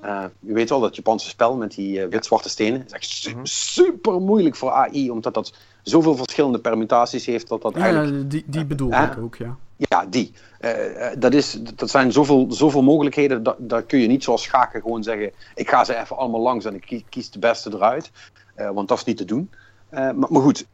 Eh, 0.00 0.24
je 0.40 0.52
weet 0.52 0.68
wel, 0.68 0.80
dat 0.80 0.96
Japanse 0.96 1.28
spel 1.28 1.56
met 1.56 1.74
die 1.74 2.00
eh, 2.02 2.08
wit-zwarte 2.08 2.48
stenen. 2.48 2.82
is 2.86 2.92
echt 2.92 3.08
su- 3.08 3.30
Mhm. 3.30 3.44
super 3.44 4.20
moeilijk 4.20 4.56
voor 4.56 4.70
AI. 4.70 5.10
Omdat 5.10 5.34
dat 5.34 5.52
zoveel 5.82 6.16
verschillende 6.16 6.58
permutaties 6.58 7.26
heeft. 7.26 7.48
Dat 7.48 7.62
dat 7.62 7.74
Ja, 7.74 7.80
eigenlijk 7.80 8.30
die, 8.30 8.44
die 8.46 8.64
bedoel 8.64 8.90
Ja. 8.90 9.12
ik 9.12 9.18
ook, 9.18 9.36
ja. 9.36 9.56
Ja, 9.76 10.06
die. 10.10 10.32
Eh, 10.60 11.10
eh, 11.10 11.16
dat, 11.18 11.34
is, 11.34 11.58
dat 11.74 11.90
zijn 11.90 12.12
zoveel, 12.12 12.46
zoveel 12.48 12.82
mogelijkheden. 12.82 13.42
Dat, 13.58 13.86
kun 13.86 13.98
je 13.98 14.06
niet 14.06 14.24
zoals 14.24 14.42
schaken 14.42 14.80
gewoon 14.80 15.02
zeggen: 15.02 15.32
ik 15.54 15.68
ga 15.70 15.84
ze 15.84 15.96
even 15.96 16.16
allemaal 16.16 16.40
langs 16.40 16.64
en 16.64 16.74
ik 16.74 16.80
kie- 16.80 17.04
kies 17.08 17.30
de 17.30 17.38
beste 17.38 17.70
eruit. 17.74 18.10
Eh, 18.54 18.70
want 18.70 18.88
dat 18.88 18.98
is 18.98 19.04
niet 19.04 19.16
te 19.16 19.24
doen. 19.24 19.50
Maar, 19.90 20.14
maar 20.16 20.42
goed, 20.42 20.66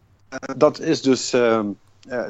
dat 0.57 0.81
is 0.81 1.03
dus. 1.03 1.31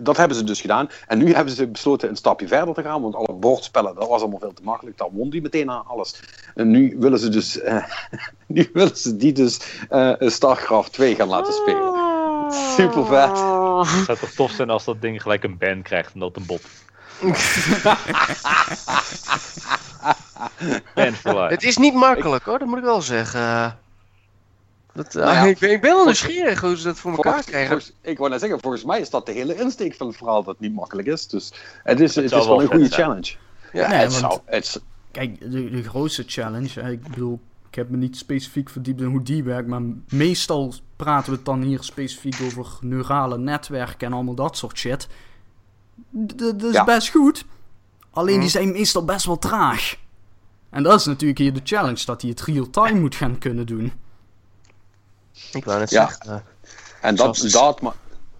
dat 0.02 0.16
hebben 0.16 0.36
ze 0.36 0.44
dus 0.44 0.60
gedaan. 0.60 0.88
En 1.06 1.18
nu 1.18 1.34
hebben 1.34 1.54
ze 1.54 1.66
besloten 1.68 2.08
een 2.08 2.16
stapje 2.16 2.48
verder 2.48 2.74
te 2.74 2.82
gaan. 2.82 3.02
Want 3.02 3.14
alle 3.14 3.32
bordspellen, 3.32 3.94
dat 3.94 4.08
was 4.08 4.20
allemaal 4.20 4.38
veel 4.38 4.52
te 4.52 4.62
makkelijk. 4.62 4.98
Dan 4.98 5.10
won 5.12 5.30
die 5.30 5.42
meteen 5.42 5.70
aan 5.70 5.86
alles. 5.86 6.22
En 6.54 6.70
nu 6.70 6.96
willen 6.98 7.18
ze 7.18 7.28
dus. 7.28 7.60
eh, 7.60 7.84
nu 8.46 8.70
willen 8.72 8.96
ze 8.96 9.16
die 9.16 9.32
dus 9.32 9.60
eh, 9.88 10.12
StarCraft 10.18 10.92
2 10.92 11.14
gaan 11.14 11.28
laten 11.28 11.52
spelen. 11.52 11.92
Super 12.52 13.06
vet. 13.06 13.61
Het 13.80 14.04
zou 14.04 14.18
toch 14.18 14.30
tof 14.30 14.50
zijn 14.50 14.70
als 14.70 14.84
dat 14.84 15.00
ding 15.00 15.22
gelijk 15.22 15.44
een 15.44 15.58
ban 15.58 15.82
krijgt 15.82 16.14
en 16.14 16.20
dat 16.20 16.36
een 16.36 16.46
bot. 16.46 16.62
Ban 20.94 21.12
for 21.12 21.32
life. 21.40 21.52
Het 21.54 21.62
is 21.62 21.76
niet 21.76 21.94
makkelijk 21.94 22.44
hoor, 22.44 22.58
dat 22.58 22.68
moet 22.68 22.78
ik 22.78 22.84
wel 22.84 23.02
zeggen. 23.02 23.78
Dat, 24.94 25.14
eh, 25.14 25.22
Nou 25.22 25.34
ja, 25.34 25.42
ik, 25.44 25.58
ben, 25.58 25.70
ik 25.70 25.80
ben 25.80 25.94
wel 25.94 26.04
nieuwsgierig 26.04 26.60
hoe 26.60 26.76
ze 26.76 26.84
dat 26.84 26.98
voor 26.98 27.10
elkaar 27.10 27.24
Volgens- 27.32 27.50
krijgen. 27.50 27.70
volgens- 27.70 27.92
ik 28.00 28.18
wou 28.18 28.30
net 28.30 28.40
zeggen, 28.40 28.60
volgens 28.60 28.84
mij 28.84 29.00
is 29.00 29.10
dat 29.10 29.26
de 29.26 29.32
hele 29.32 29.54
insteek 29.56 29.94
van 29.94 30.06
het 30.06 30.16
verhaal 30.16 30.42
dat 30.42 30.52
het 30.54 30.60
niet 30.60 30.74
makkelijk 30.74 31.08
is. 31.08 31.26
Dus 31.28 31.52
het 31.82 32.00
is, 32.00 32.14
het 32.14 32.24
is 32.24 32.30
wel 32.30 32.46
wel 32.46 32.60
een 32.62 32.66
goede 32.66 32.86
zijn. 32.86 33.00
challenge. 33.00 33.32
Ja, 33.72 33.88
Nee, 33.88 33.98
het 33.98 34.20
want- 34.20 34.32
zou, 34.32 34.40
het, 34.44 34.82
Kijk, 35.10 35.40
de, 35.52 35.70
de 35.70 35.82
grootste 35.82 36.24
challenge, 36.26 36.80
ik 36.90 37.02
bedoel, 37.02 37.40
ik 37.68 37.74
heb 37.74 37.88
me 37.88 37.96
niet 37.96 38.16
specifiek 38.16 38.70
verdiept 38.70 39.00
in 39.00 39.06
hoe 39.06 39.22
die 39.22 39.44
werkt, 39.44 39.68
maar 39.68 39.80
meestal 40.08 40.74
praten 41.02 41.30
we 41.30 41.36
het 41.36 41.44
dan 41.44 41.62
hier 41.62 41.82
specifiek 41.82 42.36
over 42.44 42.66
neurale 42.80 43.38
netwerken 43.38 44.06
en 44.06 44.12
allemaal 44.12 44.34
dat 44.34 44.56
soort 44.56 44.78
shit. 44.78 45.08
Dat 46.10 46.62
is 46.62 46.72
Ja. 46.72 46.84
best 46.84 47.08
goed, 47.08 47.44
alleen 48.10 48.32
Mhm. 48.32 48.40
die 48.42 48.50
zijn 48.50 48.72
meestal 48.72 49.04
best 49.04 49.26
wel 49.26 49.38
traag. 49.38 49.96
En 50.70 50.82
dat 50.82 51.00
is 51.00 51.06
natuurlijk 51.06 51.38
hier 51.38 51.52
de 51.52 51.60
challenge, 51.64 52.04
dat 52.04 52.20
hij 52.20 52.30
het 52.30 52.40
real-time 52.40 53.00
moet 53.00 53.14
gaan 53.14 53.38
kunnen 53.38 53.66
doen. 53.66 53.92
Ik 55.52 55.64
wou 55.64 55.78
net 55.78 55.90
zeggen. 55.90 56.26
eh, 56.30 56.36
en 57.00 57.14
dat, 57.16 57.36
de- 57.36 57.50
dat, 57.50 57.80
ma- 57.80 57.94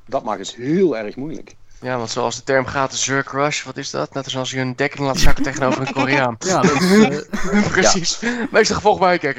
dat 0.07 0.25
maakt 0.25 0.47
het 0.47 0.55
heel 0.55 0.97
erg 0.97 1.17
moeilijk. 1.17 1.57
Ja, 1.83 1.97
want 1.97 2.11
zoals 2.11 2.37
de 2.37 2.43
term 2.43 2.67
gaat, 2.67 2.91
de 2.91 2.97
Zerk 2.97 3.31
Rush, 3.31 3.63
wat 3.63 3.77
is 3.77 3.91
dat? 3.91 4.15
Net 4.15 4.25
als 4.25 4.37
als 4.37 4.51
je 4.51 4.59
een 4.61 4.77
dekking 4.77 5.07
laat 5.07 5.19
zakken 5.19 5.45
tegenover 5.45 5.81
een 5.87 5.93
Koreaan. 6.03 6.37
Ja, 6.39 6.61
dat 6.61 6.81
is, 6.81 6.93
eh, 7.51 7.71
Precies. 7.71 8.21
Meeste 8.51 8.75
gevolg 8.75 8.99
bij. 8.99 9.35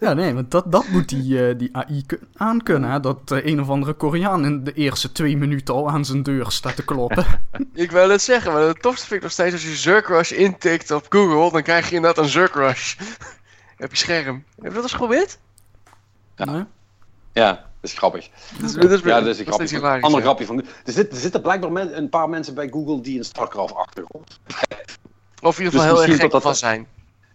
Ja 0.00 0.12
nee, 0.12 0.34
want 0.34 0.50
dat, 0.50 0.72
dat 0.72 0.88
moet 0.88 1.08
die, 1.08 1.48
eh, 1.48 1.58
die 1.58 1.76
AI 1.76 2.06
ku- 2.06 2.20
aankunnen. 2.36 2.90
Hè? 2.90 3.00
Dat 3.00 3.30
eh, 3.30 3.44
een 3.46 3.60
of 3.60 3.68
andere 3.68 3.92
Koreaan 3.92 4.44
in 4.44 4.64
de 4.64 4.72
eerste 4.72 5.12
twee 5.12 5.36
minuten 5.36 5.74
al 5.74 5.88
aan 5.90 6.04
zijn 6.04 6.22
deur 6.22 6.50
staat 6.50 6.76
te 6.76 6.84
kloppen. 6.84 7.26
Ik 7.74 7.90
wil 7.90 8.10
het 8.10 8.22
zeggen, 8.22 8.52
maar 8.52 8.62
het 8.62 8.82
tofste 8.82 9.06
vind 9.06 9.14
ik 9.16 9.22
nog 9.22 9.32
steeds 9.32 9.52
als 9.52 9.62
je 9.62 9.74
Zerk 9.76 10.06
Rush 10.08 10.30
intikt 10.32 10.90
op 10.90 11.06
Google, 11.08 11.50
dan 11.52 11.62
krijg 11.62 11.88
je 11.88 11.94
inderdaad 11.96 12.24
een 12.24 12.30
Zerk 12.30 12.54
Rush. 12.54 12.94
op 13.78 13.90
je 13.90 13.96
scherm. 13.96 14.44
Heb 14.56 14.64
je 14.64 14.72
dat 14.72 14.82
eens 14.82 14.92
geprobeerd? 14.92 15.38
Nee? 16.36 16.64
Ja, 17.32 17.65
is 17.88 17.94
grappig. 17.98 18.28
Dat 18.60 18.68
is, 18.68 18.72
dat 18.74 18.90
is, 18.90 19.00
Ja, 19.00 19.20
dat 19.20 19.26
is 19.28 19.38
een 19.38 19.46
grapje. 19.46 19.76
hilarisch, 19.76 20.02
Ander 20.04 20.20
ja. 20.20 20.26
grapje 20.26 20.46
van. 20.46 20.58
Er, 20.84 20.92
zit, 20.92 21.10
er 21.12 21.16
zitten 21.18 21.40
blijkbaar 21.42 21.72
men- 21.72 21.96
een 21.96 22.08
paar 22.08 22.28
mensen 22.28 22.54
bij 22.54 22.68
Google 22.68 23.00
die 23.00 23.18
een 23.18 23.24
StarCraft 23.24 23.74
achtergrond. 23.74 24.40
Of 25.42 25.58
in 25.58 25.64
ieder 25.64 25.78
Dus 25.80 25.88
geval 25.88 26.02
heel 26.02 26.02
erg 26.02 26.10
gek 26.12 26.20
dat 26.20 26.30
dat- 26.30 26.42
van 26.42 26.54
zijn. 26.56 26.86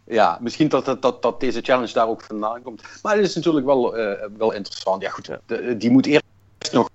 Ja, 0.03 0.37
misschien 0.41 0.67
dat, 0.67 0.85
dat, 0.85 1.01
dat, 1.01 1.21
dat 1.21 1.39
deze 1.39 1.61
challenge 1.61 1.93
daar 1.93 2.07
ook 2.07 2.21
vandaan 2.23 2.61
komt. 2.61 2.81
Maar 3.01 3.15
het 3.15 3.25
is 3.25 3.35
natuurlijk 3.35 3.65
wel, 3.65 3.97
eh, 3.97 4.27
wel 4.37 4.51
interessant. 4.51 5.01
Ja, 5.01 5.09
goed. 5.09 5.29
de- 5.45 5.77
die 5.77 5.89
moet 5.91 6.05
eerst 6.05 6.23
nog 6.71 6.89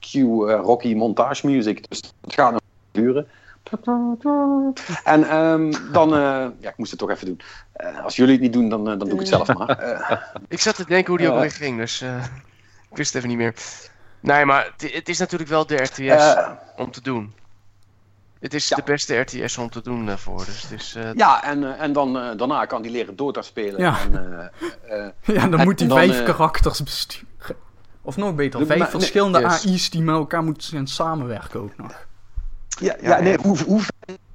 cue 0.00 0.52
eh, 0.52 0.60
Rocky 0.62 0.94
montage 0.94 1.46
music. 1.46 1.88
Dus 1.88 2.00
dat 2.20 2.32
gaat 2.34 2.52
nog 2.52 2.60
duren. 2.90 3.26
En 5.04 5.28
ehm, 5.28 5.72
dan, 5.92 6.14
eh, 6.14 6.46
ja, 6.60 6.68
ik 6.68 6.76
moest 6.76 6.90
het 6.90 7.00
toch 7.00 7.10
even 7.10 7.26
doen. 7.26 7.40
Eh, 7.72 8.04
als 8.04 8.16
jullie 8.16 8.32
het 8.32 8.42
niet 8.42 8.52
doen, 8.52 8.68
dan, 8.68 8.80
eh, 8.80 8.98
dan 8.98 8.98
doe 8.98 9.12
ik 9.12 9.18
het 9.18 9.28
zelf 9.28 9.54
maar. 9.54 9.68
Eh, 9.68 10.16
Ik 10.48 10.60
zat 10.60 10.74
te 10.76 10.84
denken 10.84 11.08
hoe 11.08 11.18
die 11.18 11.26
ook 11.26 11.32
Ja. 11.32 11.38
alweer 11.38 11.56
ging, 11.56 11.78
dus 11.78 12.00
eh, 12.00 12.24
ik 12.90 12.96
wist 12.96 13.12
het 13.12 13.16
even 13.24 13.28
niet 13.28 13.38
meer. 13.38 13.54
Nee, 14.20 14.44
maar 14.44 14.64
het, 14.76 14.92
het 14.94 15.08
is 15.08 15.18
natuurlijk 15.18 15.50
wel 15.50 15.66
de 15.66 15.76
RTS 15.76 15.98
eh, 15.98 16.50
om 16.76 16.90
te 16.90 17.00
doen. 17.02 17.34
Het 18.40 18.54
is 18.54 18.68
Ja. 18.68 18.76
de 18.76 18.82
beste 18.82 19.16
RTS 19.20 19.58
om 19.58 19.70
te 19.70 19.82
doen 19.82 20.06
daarvoor. 20.06 20.44
Dus 20.44 20.62
het 20.62 20.70
is, 20.80 20.94
eh, 20.94 21.12
ja, 21.14 21.42
en, 21.44 21.64
eh, 21.64 21.82
en 21.82 21.92
dan, 21.92 22.18
eh, 22.18 22.36
daarna 22.36 22.64
kan 22.64 22.82
hij 22.82 22.90
leren 22.90 23.16
Dota 23.16 23.42
spelen. 23.42 23.80
Ja. 23.80 23.98
En, 24.00 24.38
eh, 24.88 25.04
eh, 25.06 25.10
Ja, 25.36 25.46
dan 25.48 25.58
En 25.60 25.64
moet 25.66 25.78
hij 25.78 25.88
dan, 25.88 25.98
vijf 25.98 26.22
karakters 26.22 26.82
besturen. 26.82 27.28
Of 28.02 28.16
nog 28.16 28.34
beter, 28.34 28.60
De- 28.60 28.66
vijf 28.66 28.78
maar- 28.78 28.88
nee, 28.90 28.98
verschillende 28.98 29.40
yes. 29.40 29.66
AI's 29.66 29.90
die 29.90 30.02
met 30.02 30.14
elkaar 30.14 30.42
moeten 30.42 30.86
samenwerken 30.86 31.60
ook 31.60 31.76
nog. 31.76 32.06
ja, 32.80 32.96
ja, 33.00 33.08
Ja, 33.16 33.22
nee, 33.22 33.36
hoe, 33.42 33.58
hoe 33.62 33.82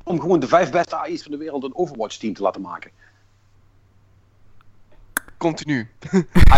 om 0.04 0.20
gewoon 0.20 0.40
de 0.40 0.48
vijf 0.48 0.72
beste 0.72 0.96
AI's 0.96 1.22
van 1.24 1.32
de 1.32 1.38
wereld 1.38 1.64
een 1.64 1.76
Overwatch-team 1.76 2.34
te 2.34 2.42
laten 2.42 2.62
maken. 2.62 2.92
Continu. 5.46 5.88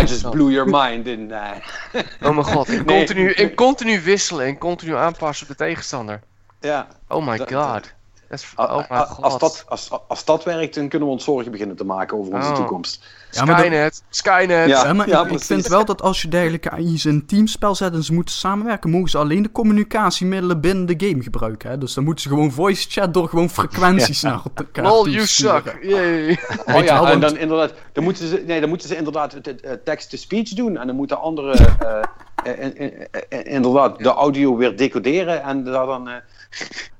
just 0.00 0.30
blew 0.30 0.50
your 0.50 0.68
mind 0.70 1.06
in. 1.06 1.32
eh, 1.32 1.50
Oh 2.28 2.30
mijn 2.34 2.44
god. 2.44 2.68
En 2.68 2.84
Nee. 2.84 2.96
continu, 2.98 3.32
en 3.32 3.54
continu 3.54 4.00
wisselen 4.00 4.46
en 4.46 4.58
continu 4.58 4.94
aanpassen 4.96 5.42
op 5.50 5.56
de 5.56 5.64
tegenstander. 5.64 6.20
ja. 6.60 6.86
Oh 7.08 7.26
my 7.26 7.36
Dat- 7.36 7.52
god. 7.52 7.94
Dat 8.28 8.38
is, 8.38 8.52
A- 8.58 8.76
oh 8.76 9.20
als, 9.22 9.38
dat, 9.38 9.64
als, 9.68 9.90
als 10.08 10.24
dat 10.24 10.44
werkt, 10.44 10.74
dan 10.74 10.88
kunnen 10.88 11.08
we 11.08 11.14
ons 11.14 11.24
zorgen 11.24 11.50
beginnen 11.50 11.76
te 11.76 11.84
maken 11.84 12.18
over 12.18 12.34
onze 12.34 12.48
Oh. 12.48 12.54
toekomst. 12.54 13.04
Ja, 13.30 13.44
maar 13.44 13.56
dat- 13.56 13.64
Skynet, 13.64 14.02
Skynet. 14.08 14.68
Ja. 14.68 14.84
Ja, 14.86 14.92
maar 14.92 15.30
ik, 15.32 15.40
vind 15.42 15.66
wel 15.66 15.84
dat 15.84 16.02
als 16.02 16.22
je 16.22 16.28
dergelijke 16.28 16.70
AI's 16.70 17.04
in 17.04 17.14
een 17.14 17.26
teamspel 17.26 17.74
zet 17.74 17.92
en 17.94 18.02
ze 18.04 18.12
moeten 18.12 18.34
samenwerken, 18.34 18.90
mogen 18.90 19.08
ze 19.10 19.18
alleen 19.18 19.42
de 19.42 19.52
communicatiemiddelen 19.52 20.60
binnen 20.60 20.86
de 20.98 21.06
game 21.06 21.22
gebruiken. 21.22 21.70
Hè? 21.70 21.78
Dus 21.78 21.94
dan 21.94 22.04
moeten 22.04 22.22
ze 22.22 22.28
gewoon 22.28 22.52
voice 22.52 22.90
chat 22.90 23.14
door 23.14 23.28
gewoon 23.28 23.50
frequenties 23.50 24.22
naar 24.28 24.40
elkaar 24.56 24.84
Lol, 24.84 25.08
you 25.08 25.26
suck. 25.26 25.78
Yay. 25.82 26.38
Oh 26.66 26.74
je 26.76 26.82
ja, 26.82 27.10
en 27.10 27.20
dan 27.20 27.36
inderdaad, 27.36 27.72
dan 27.92 28.04
moeten 28.04 28.28
ze, 28.28 28.42
nee, 28.46 28.60
dan 28.60 28.68
moeten 28.68 28.88
ze 28.88 28.96
inderdaad 28.96 29.36
text-to-speech 29.84 30.48
doen. 30.48 30.76
En 30.76 30.86
dan 30.86 30.96
moeten 30.96 31.20
anderen 31.20 31.58
eh, 31.78 32.00
eh, 32.44 33.06
eh, 33.28 33.54
inderdaad 33.54 33.98
de 33.98 34.08
audio 34.08 34.56
weer 34.56 34.76
decoderen. 34.76 35.42
En 35.42 35.64
daar 35.64 35.86
dan. 35.86 36.08
eh, 36.08 36.14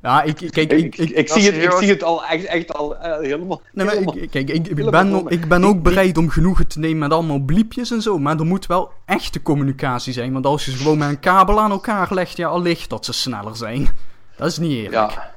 Ja, 0.03 0.23
ik, 0.23 0.37
kijk, 0.51 0.73
ik, 0.73 0.97
ik, 0.97 1.29
zie 1.29 1.43
het, 1.53 1.63
ik 1.63 1.73
zie 1.73 1.89
het 1.89 2.03
al 2.03 2.25
echt, 2.25 2.45
echt 2.45 2.75
al 2.75 2.97
eh, 2.97 3.21
helemaal. 3.21 3.63
nee, 3.73 3.85
maar 3.87 3.95
helemaal- 3.95 4.17
ik, 4.17 4.31
kijk, 4.31 4.51
ik, 4.51 4.75
ben, 4.91 5.27
ik 5.29 5.49
ben 5.49 5.65
ook 5.65 5.83
bereid 5.83 6.19
om 6.19 6.29
genoegen 6.29 6.67
te 6.67 6.79
nemen 6.79 6.99
met 6.99 7.13
allemaal 7.13 7.39
bliepjes 7.39 7.91
en 7.91 8.03
zo. 8.03 8.19
Maar 8.19 8.39
er 8.39 8.47
moet 8.47 8.67
wel 8.67 8.91
echte 9.05 9.43
communicatie 9.43 10.13
zijn. 10.13 10.33
Want 10.33 10.47
als 10.47 10.65
je 10.65 10.71
ze 10.71 10.77
gewoon 10.77 10.99
met 10.99 11.09
een 11.09 11.21
kabel 11.21 11.61
aan 11.61 11.71
elkaar 11.71 12.15
legt, 12.15 12.37
ja, 12.37 12.49
allicht 12.49 12.91
dat 12.91 13.05
ze 13.05 13.13
sneller 13.13 13.57
zijn. 13.57 13.89
Dat 14.37 14.47
is 14.49 14.59
niet 14.59 14.73
eerlijk. 14.73 14.93
Ja. 14.93 15.35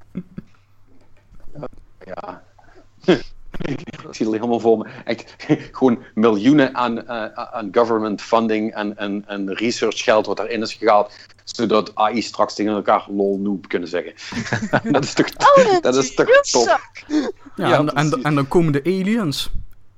Ja. 2.06 2.44
Ik 3.62 3.80
zie 4.12 4.26
het 4.26 4.36
helemaal 4.36 4.60
voor 4.60 4.78
me. 4.78 4.86
Echt, 5.06 5.36
gewoon 5.78 6.04
miljoenen 6.14 6.76
aan, 6.76 7.08
eh, 7.08 7.26
aan 7.34 7.70
government 7.72 8.22
funding 8.22 8.74
en, 8.74 8.98
en, 8.98 9.24
en 9.28 9.54
research 9.54 10.04
geld 10.04 10.26
wat 10.26 10.38
daarin 10.38 10.62
is 10.62 10.74
gehaald. 10.74 11.12
Zodat 11.44 11.96
AI 11.96 12.22
straks 12.22 12.54
tegen 12.54 12.74
elkaar 12.74 13.06
lol 13.10 13.40
noob 13.40 13.68
kunnen 13.68 13.90
zeggen. 13.90 14.14
dat 14.92 15.04
is 15.04 15.14
toch, 15.14 15.28
dat 15.82 15.96
is 15.96 16.14
toch 16.16 16.42
top. 16.42 16.66
Ja, 16.66 17.68
Ja, 17.68 17.78
en, 17.78 17.94
en, 17.94 18.24
en 18.24 18.36
dan 18.36 18.48
komen 18.48 18.72
de 18.72 18.84
aliens. 18.84 19.50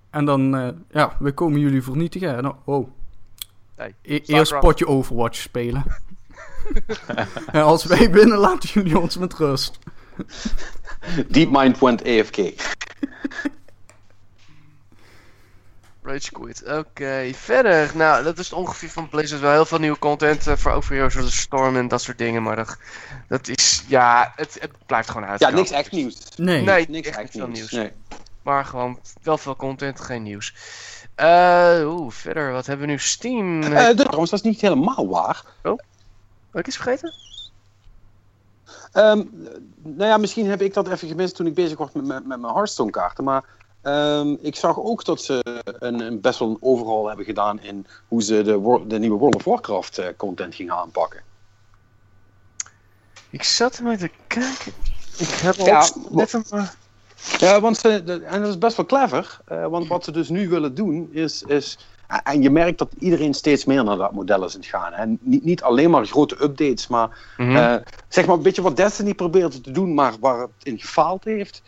En 0.09 0.25
dan, 0.25 0.55
eh, 0.55 0.67
ja, 0.91 1.15
we 1.19 1.31
komen 1.31 1.59
jullie 1.59 1.83
vernietigen. 1.83 2.35
En 2.35 2.43
dan, 2.43 2.55
oh, 2.63 2.87
Hey, 3.75 3.95
E- 4.01 4.21
eerst 4.25 4.59
potje 4.59 4.87
Overwatch 4.87 5.37
spelen. 5.37 5.83
en 7.51 7.63
als 7.63 7.83
wij 7.83 8.11
winnen, 8.11 8.37
laten 8.37 8.69
jullie 8.69 8.99
ons 8.99 9.17
met 9.17 9.33
rust. 9.33 9.79
DeepMind 11.27 11.79
went 11.79 12.03
AFK. 12.03 12.37
Rage 16.03 16.31
quit. 16.31 16.63
Oké, 16.71 17.31
verder. 17.33 17.91
Nou, 17.95 18.23
dat 18.23 18.37
is 18.37 18.49
het 18.49 18.57
ongeveer 18.59 18.89
van 18.89 19.09
Blizzard. 19.09 19.41
Wel 19.41 19.51
heel 19.51 19.65
veel 19.65 19.79
nieuwe 19.79 19.99
content 19.99 20.47
eh, 20.47 20.55
voor 20.57 20.71
over 20.71 20.93
Heroes 20.95 21.15
of 21.15 21.23
the 21.25 21.31
Storm 21.31 21.75
en 21.75 21.87
dat 21.87 22.01
soort 22.01 22.17
dingen. 22.17 22.43
Maar 22.43 22.55
dat, 22.55 22.77
dat 23.27 23.47
is, 23.47 23.83
ja, 23.87 24.33
het, 24.35 24.57
het 24.59 24.71
blijft 24.85 25.09
gewoon 25.09 25.27
uit. 25.27 25.39
Ja, 25.39 25.49
niks 25.49 25.71
echt 25.71 25.91
nieuws. 25.91 26.17
Nee. 26.35 26.61
Nee, 26.61 26.85
Niks 26.89 27.07
echt 27.07 27.33
nieuws. 27.33 27.49
nieuws. 27.57 27.71
Nee. 27.71 27.91
Maar 28.41 28.65
gewoon 28.65 28.99
wel 29.21 29.37
veel 29.37 29.55
content, 29.55 29.99
geen 29.99 30.23
nieuws. 30.23 30.55
Eh, 31.15 31.81
Oeh, 31.85 32.11
verder, 32.11 32.51
wat 32.51 32.65
hebben 32.65 32.85
we 32.85 32.91
nu? 32.91 32.99
Steam. 32.99 33.63
Eh, 33.63 33.85
dat- 33.85 33.97
trouwens, 33.97 34.31
dat 34.31 34.39
is 34.39 34.45
niet 34.51 34.61
helemaal 34.61 35.07
waar. 35.07 35.43
Heb 35.61 36.61
ik 36.61 36.67
iets 36.67 36.75
vergeten? 36.75 37.13
Ehm, 38.91 39.23
nou 39.83 40.09
ja, 40.09 40.17
misschien 40.17 40.49
heb 40.49 40.61
ik 40.61 40.73
dat 40.73 40.87
even 40.87 41.07
gemist 41.07 41.35
toen 41.35 41.47
ik 41.47 41.53
bezig 41.53 41.77
was 41.77 41.91
met, 41.93 42.05
met, 42.05 42.25
met 42.27 42.39
mijn 42.41 42.53
Hearthstone 42.53 42.91
kaarten. 42.91 43.23
Maar 43.23 43.43
ehm, 43.83 44.35
ik 44.41 44.55
zag 44.55 44.79
ook 44.79 45.05
dat 45.05 45.21
ze 45.21 45.61
een, 45.79 45.99
een 45.99 46.21
best 46.21 46.39
wel 46.39 46.49
een 46.49 46.57
overhaul 46.59 47.07
hebben 47.07 47.25
gedaan 47.25 47.61
in 47.61 47.85
hoe 48.07 48.23
ze 48.23 48.41
de, 48.41 48.83
de 48.87 48.99
nieuwe 48.99 49.17
World 49.17 49.35
of 49.35 49.43
Warcraft 49.43 49.97
eh, 49.97 50.07
content 50.17 50.55
gingen 50.55 50.75
aanpakken. 50.75 51.21
Ik 53.29 53.43
zat 53.43 53.77
er 53.77 53.83
maar 53.83 53.97
te 53.97 54.11
kijken. 54.27 54.73
Ik 55.17 55.27
heb 55.27 55.55
Ja, 55.55 55.81
ook 55.81 56.11
net 56.11 56.33
een 56.33 56.45
paar... 56.49 56.75
Ja, 57.37 57.61
want 57.61 57.77
ze, 57.77 58.03
de- 58.03 58.23
en 58.23 58.39
dat 58.41 58.49
is 58.49 58.57
best 58.57 58.77
wel 58.77 58.85
clever. 58.85 59.37
eh, 59.45 59.67
want 59.67 59.87
wat 59.87 60.03
ze 60.03 60.11
dus 60.11 60.29
nu 60.29 60.49
willen 60.49 60.75
doen 60.75 61.09
is. 61.11 61.43
is 61.43 61.77
en 62.23 62.41
je 62.41 62.49
merkt 62.49 62.77
dat 62.77 62.93
iedereen 62.99 63.33
steeds 63.33 63.65
meer 63.65 63.83
naar 63.83 63.97
dat 63.97 64.11
model 64.11 64.43
is 64.45 64.53
aan 64.53 64.59
het 64.59 64.69
gaan. 64.69 64.93
En 64.93 65.17
niet, 65.21 65.43
niet 65.43 65.63
alleen 65.63 65.89
maar 65.89 66.05
grote 66.05 66.43
updates, 66.43 66.87
maar 66.87 67.33
Mhm. 67.37 67.55
Eh, 67.55 67.75
zeg 68.07 68.25
maar 68.25 68.35
een 68.35 68.41
beetje 68.43 68.61
wat 68.61 68.75
Destiny 68.75 69.13
probeert 69.13 69.63
te 69.63 69.71
doen, 69.71 69.93
maar 69.93 70.13
waar 70.19 70.39
het 70.39 70.49
in 70.63 70.79
gefaald 70.79 71.23
heeft, 71.23 71.61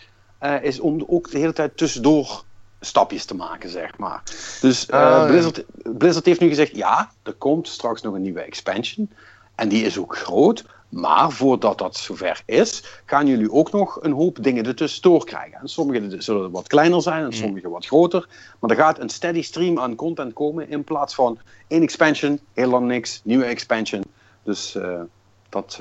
eh, 0.45 0.63
is 0.63 0.79
om 0.79 1.03
ook 1.07 1.31
de 1.31 1.37
hele 1.37 1.53
tijd 1.53 1.77
tussendoor 1.77 2.43
stapjes 2.79 3.25
te 3.25 3.35
maken, 3.35 3.69
zeg 3.69 3.97
maar. 3.97 4.23
Dus 4.61 4.85
eh, 4.85 4.99
ja. 4.99 5.25
Blizzard, 5.25 5.63
Blizzard 5.97 6.25
heeft 6.25 6.39
nu 6.39 6.47
gezegd, 6.47 6.75
ja, 6.75 7.11
er 7.23 7.33
komt 7.33 7.67
straks 7.67 8.01
nog 8.01 8.13
een 8.13 8.21
nieuwe 8.21 8.41
expansion. 8.41 9.11
En 9.55 9.69
die 9.69 9.85
is 9.85 9.97
ook 9.97 10.17
groot. 10.17 10.65
Maar 10.89 11.31
voordat 11.31 11.77
dat 11.77 11.97
zover 11.97 12.41
is, 12.45 13.01
gaan 13.05 13.27
jullie 13.27 13.51
ook 13.51 13.71
nog 13.71 14.03
een 14.03 14.11
hoop 14.11 14.43
dingen 14.43 14.65
ertussendoor 14.65 15.25
krijgen. 15.25 15.59
En 15.59 15.67
sommige 15.67 16.21
zullen 16.21 16.51
wat 16.51 16.67
kleiner 16.67 17.01
zijn 17.01 17.23
en 17.23 17.33
sommige 17.33 17.69
wat 17.69 17.85
groter. 17.85 18.27
Maar 18.59 18.69
er 18.69 18.75
gaat 18.75 18.99
een 18.99 19.09
steady 19.09 19.41
stream 19.41 19.79
aan 19.79 19.95
content 19.95 20.33
komen 20.33 20.69
in 20.69 20.83
plaats 20.83 21.15
van 21.15 21.39
één 21.67 21.81
expansion, 21.81 22.39
heel 22.53 22.69
lang 22.69 22.87
niks, 22.87 23.21
nieuwe 23.23 23.45
expansion. 23.45 24.03
Dus 24.43 24.75
eh, 24.75 25.01
dat, 25.49 25.79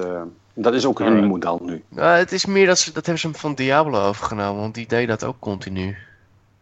dat 0.54 0.74
is 0.74 0.86
ook 0.86 0.98
hun 0.98 1.06
Alright. 1.08 1.28
model 1.28 1.60
nu. 1.64 1.82
Nou, 1.88 2.16
het 2.18 2.32
is 2.32 2.46
meer 2.46 2.66
dat 2.66 2.78
ze, 2.78 2.92
dat 2.92 3.04
hebben 3.06 3.18
ze 3.22 3.26
hem 3.28 3.36
van 3.36 3.54
Diablo 3.54 4.06
overgenomen, 4.06 4.60
want 4.60 4.74
die 4.74 4.86
deed 4.86 5.08
dat 5.08 5.24
ook 5.24 5.36
continu. 5.38 5.96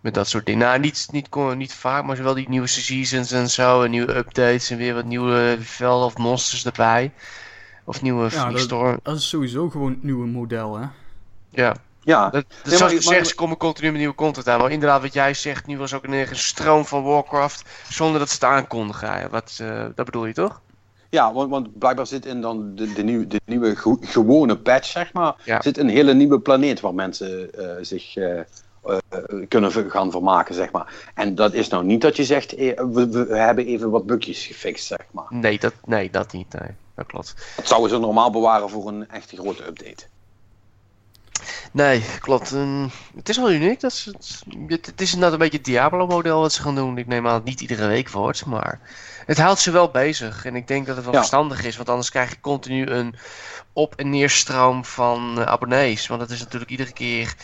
Met 0.01 0.15
dat 0.15 0.29
soort 0.29 0.47
dingen. 0.47 0.67
Nou, 0.67 0.79
niet, 0.79 1.09
niet, 1.11 1.29
niet 1.57 1.75
vaak, 1.75 2.05
maar 2.05 2.23
wel 2.23 2.35
die 2.35 2.49
nieuwe 2.49 2.67
seasons 2.67 3.31
en 3.33 3.51
zo. 3.51 3.83
En 3.83 3.91
nieuwe 3.91 4.17
updates 4.17 4.71
en 4.71 4.77
weer 4.77 4.95
wat 4.95 5.05
nieuwe 5.05 5.57
velden 5.61 6.07
of 6.07 6.17
monsters 6.17 6.65
erbij. 6.65 7.13
Of 7.85 8.03
nieuwe 8.03 8.29
Ja, 8.31 8.51
dat- 8.51 8.61
storm. 8.61 8.99
Dat 9.03 9.17
is 9.17 9.29
sowieso 9.29 9.71
gewoon 9.71 9.91
het 9.91 10.03
nieuwe 10.03 10.27
model, 10.27 10.77
hè. 10.79 10.87
Ja, 11.51 11.75
Ja, 12.05 12.31
dat, 12.31 12.45
dat 12.63 12.73
zoals 12.73 12.93
ik 12.93 13.05
maar- 13.05 13.15
zeg, 13.15 13.27
ze 13.27 13.35
komen 13.35 13.57
continu 13.57 13.89
met 13.91 13.99
nieuwe 13.99 14.15
content 14.15 14.49
aan. 14.49 14.61
Maar 14.61 14.71
inderdaad, 14.71 15.03
wat 15.03 15.13
jij 15.13 15.35
zegt, 15.35 15.67
nu 15.67 15.79
was 15.79 15.95
ook 15.95 16.05
een, 16.05 16.13
een 16.13 16.37
stroom 16.37 16.85
van 16.87 17.03
Warcraft 17.03 17.65
zonder 17.89 18.19
dat 18.19 18.29
ze 18.29 18.35
het 18.35 18.45
aankondigen. 18.45 19.31
Wat, 19.31 19.59
eh, 19.61 19.85
dat 19.95 20.05
bedoel 20.05 20.27
je 20.27 20.33
toch? 20.33 20.61
Ja 21.13 21.33
want, 21.33 21.51
want 21.51 21.79
blijkbaar 21.79 22.07
zit 22.07 22.27
in 22.27 22.41
dan 22.41 22.75
de, 22.75 22.93
de, 22.93 23.03
nieuwe, 23.03 23.27
de 23.27 23.41
nieuwe 23.45 23.77
gewone 24.01 24.59
patch, 24.59 24.87
zeg 24.87 25.13
maar, 25.13 25.35
Ja. 25.45 25.63
zit 25.63 25.79
een 25.79 25.89
hele 25.89 26.15
nieuwe 26.15 26.41
planeet 26.41 26.81
waar 26.81 26.95
mensen 26.95 27.55
eh, 27.55 27.77
zich 27.81 28.17
eh, 28.17 28.39
eh, 28.39 28.47
kunnen 29.49 29.91
gaan 29.91 30.11
vermaken, 30.11 30.55
zeg 30.55 30.73
maar. 30.73 31.13
En 31.15 31.35
dat 31.35 31.53
is 31.53 31.69
nou 31.69 31.85
niet 31.85 32.01
dat 32.01 32.17
je 32.17 32.25
zegt, 32.25 32.55
we, 32.55 33.09
we 33.29 33.37
hebben 33.37 33.67
even 33.67 33.91
wat 33.91 34.07
bugjes 34.07 34.47
gefixt, 34.47 34.87
zeg 34.87 35.07
maar. 35.11 35.27
Nee, 35.29 35.59
dat, 35.59 35.75
nee, 35.85 36.11
dat 36.11 36.33
niet. 36.33 36.53
Nee, 36.61 36.71
dat 36.95 37.07
klopt. 37.07 37.35
Dat 37.57 37.69
zouden 37.69 37.91
ze 37.91 37.99
normaal 37.99 38.31
bewaren 38.31 38.71
voor 38.71 38.89
een 38.89 39.09
echte 39.11 39.37
grote 39.37 39.67
update. 39.67 40.05
Nee, 41.73 42.05
klopt. 42.21 42.51
Het 43.15 43.29
is 43.29 43.37
wel 43.37 43.53
uniek. 43.53 43.81
Dat 43.81 43.93
ze, 43.93 44.15
het, 44.67 44.87
het 44.87 45.01
is 45.01 45.13
inderdaad 45.13 45.33
een 45.33 45.39
beetje 45.39 45.57
het 45.57 45.67
Diablo-model 45.67 46.41
wat 46.41 46.53
ze 46.53 46.63
gaan 46.63 46.75
doen. 46.75 46.99
Ik 46.99 47.07
neem 47.07 47.19
aan 47.27 47.33
dat 47.33 47.41
het 47.41 47.45
niet 47.45 47.61
iedere 47.61 47.87
week 47.87 48.11
wordt, 48.11 48.47
maar 48.47 48.81
het 49.27 49.39
houdt 49.39 49.61
ze 49.61 49.71
wel 49.71 49.91
bezig. 49.91 50.45
En 50.45 50.57
ik 50.57 50.67
denk 50.67 50.87
dat 50.87 50.95
het 50.97 51.05
wel 51.05 51.15
Ja. 51.15 51.19
verstandig 51.21 51.65
is, 51.65 51.77
want 51.77 51.89
anders 51.89 52.11
krijg 52.11 52.31
je 52.31 52.41
continu 52.41 52.87
een 52.87 53.15
op- 53.73 53.95
en 53.95 54.11
neerstroom 54.11 54.85
van 54.85 55.41
eh, 55.41 55.47
abonnees. 55.47 56.07
Want 56.07 56.21
dat 56.21 56.31
is 56.31 56.39
natuurlijk 56.41 56.71
iedere 56.71 56.93
keer, 56.93 57.35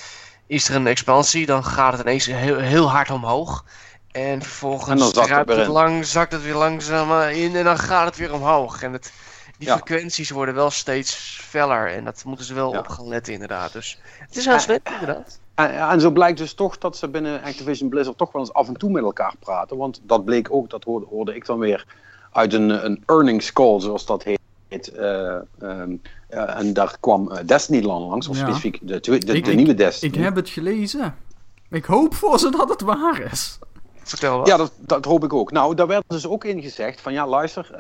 is 0.47 0.69
er 0.69 0.75
een 0.75 0.87
expansie, 0.87 1.47
dan 1.47 1.65
gaat 1.65 1.93
het 1.93 2.01
ineens 2.01 2.27
heel, 2.27 2.59
heel 2.59 2.91
hard 2.91 3.11
omhoog. 3.11 3.65
En 4.11 4.43
vervolgens 4.43 5.11
zakt 5.13 5.29
het 5.29 5.49
het 5.49 5.59
in. 5.59 5.69
lang, 5.69 6.07
zakt 6.07 6.33
het 6.33 6.43
weer 6.43 6.55
langzaam 6.55 7.21
eh, 7.21 7.43
in 7.45 7.57
en 7.57 7.65
dan 7.65 7.79
gaat 7.79 8.07
het 8.07 8.17
weer 8.17 8.33
omhoog. 8.33 8.83
En 8.83 8.93
het, 8.93 9.13
die 9.59 9.69
Ja. 9.69 9.77
frequenties 9.77 10.31
worden 10.31 10.55
wel 10.55 10.71
steeds 10.71 11.39
feller 11.43 11.93
en 11.95 12.05
dat 12.05 12.23
moeten 12.25 12.47
ze 12.47 12.55
wel 12.55 12.73
Ja. 12.73 12.79
op 12.79 12.89
gaan 12.89 13.09
letten 13.09 13.33
inderdaad. 13.33 13.73
Dus 13.73 13.99
het 14.19 14.37
is 14.37 14.49
aan 14.49 14.61
slim 14.61 14.79
inderdaad. 14.85 15.39
En, 15.59 15.89
en 15.89 16.01
zo 16.01 16.11
blijkt 16.11 16.39
dus 16.39 16.53
toch 16.55 16.79
dat 16.79 16.97
ze 16.97 17.09
binnen 17.09 17.43
Activision 17.43 17.89
Blizzard 17.89 18.19
toch 18.19 18.33
wel 18.33 18.43
eens 18.43 18.53
af 18.53 18.69
en 18.69 18.75
toe 18.77 18.91
met 18.91 19.03
elkaar 19.03 19.35
praten. 19.39 19.77
Want 19.77 20.01
dat 20.03 20.25
bleek 20.25 20.49
ook, 20.51 20.71
dat 20.71 20.85
hoorde, 20.85 21.07
hoorde 21.11 21.35
ik 21.35 21.47
dan 21.47 21.59
weer 21.59 21.87
uit 22.33 22.53
een, 22.53 22.85
een 22.85 23.03
earnings 23.07 23.53
call, 23.53 23.81
zoals 23.81 24.07
dat 24.07 24.23
heet. 24.23 24.37
eh, 24.93 25.35
ehm, 25.59 25.97
eh, 26.29 26.59
en 26.59 26.73
daar 26.73 26.97
kwam 27.01 27.31
eh, 27.33 27.47
Destiny 27.47 27.83
lan- 27.83 28.03
langs, 28.03 28.29
of 28.29 28.37
Ja. 28.39 28.43
specifiek 28.43 28.79
de, 28.83 29.01
de, 29.01 29.15
Ik- 29.15 29.27
de 29.27 29.33
ik- 29.33 29.55
nieuwe 29.57 29.75
Destiny. 29.75 30.15
Ik 30.15 30.21
heb 30.23 30.35
het 30.35 30.49
gelezen. 30.49 31.15
Ik 31.71 31.85
hoop 31.85 32.15
voor 32.15 32.39
ze 32.39 32.51
dat 32.51 32.69
het 32.69 32.81
waar 32.81 33.21
is. 33.33 33.59
Vertel 34.03 34.39
wat. 34.39 34.47
Ja, 34.47 34.57
dat, 34.57 34.73
dat 34.79 35.05
hoop 35.05 35.25
ik 35.25 35.33
ook. 35.33 35.53
Nou, 35.53 35.75
daar 35.75 35.87
werd 35.87 36.05
dus 36.07 36.27
ook 36.27 36.45
in 36.45 36.63
gezegd 36.63 37.01
van 37.01 37.13
ja, 37.13 37.27
luister, 37.27 37.71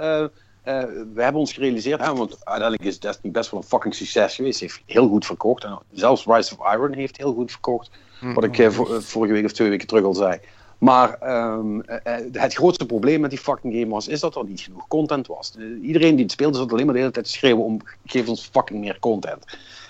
eh, 0.68 0.88
we 1.14 1.22
hebben 1.22 1.40
ons 1.40 1.52
gerealiseerd, 1.52 2.00
hè, 2.00 2.14
want 2.14 2.44
uiteindelijk 2.44 2.88
is 2.88 3.00
Destiny 3.00 3.32
best 3.32 3.50
wel 3.50 3.60
een 3.60 3.66
fucking 3.66 3.94
succes 3.94 4.34
geweest. 4.34 4.60
Heeft 4.60 4.80
heel 4.86 5.08
goed 5.08 5.26
verkocht. 5.26 5.64
En 5.64 5.78
zelfs 5.92 6.24
Rise 6.26 6.56
of 6.58 6.72
Iron 6.74 6.92
heeft 6.92 7.16
heel 7.16 7.32
goed 7.32 7.50
verkocht. 7.50 7.90
Wat 8.34 8.44
ik 8.44 8.58
eh, 8.58 8.66
eh, 8.66 8.72
vorige 9.00 9.32
week 9.32 9.44
of 9.44 9.52
twee 9.52 9.68
weken 9.68 9.86
terug 9.86 10.04
al 10.04 10.14
zei. 10.14 10.40
Maar 10.78 11.14
ehm, 11.20 11.80
eh, 11.80 12.18
eh, 12.18 12.24
het 12.32 12.54
grootste 12.54 12.86
probleem 12.86 13.20
met 13.20 13.30
die 13.30 13.38
fucking 13.38 13.74
game 13.74 13.88
was, 13.88 14.08
is 14.08 14.20
dat 14.20 14.36
er 14.36 14.44
niet 14.44 14.60
genoeg 14.60 14.88
content 14.88 15.26
was. 15.26 15.56
Iedereen 15.82 16.14
die 16.14 16.24
het 16.24 16.32
speelde 16.32 16.58
zat 16.58 16.72
alleen 16.72 16.84
maar 16.84 16.94
de 16.94 17.00
hele 17.00 17.12
tijd 17.12 17.24
te 17.24 17.30
schreeuwen 17.30 17.64
om, 17.64 17.80
geef 18.06 18.28
ons 18.28 18.48
fucking 18.52 18.80
meer 18.80 18.98
content. 18.98 19.44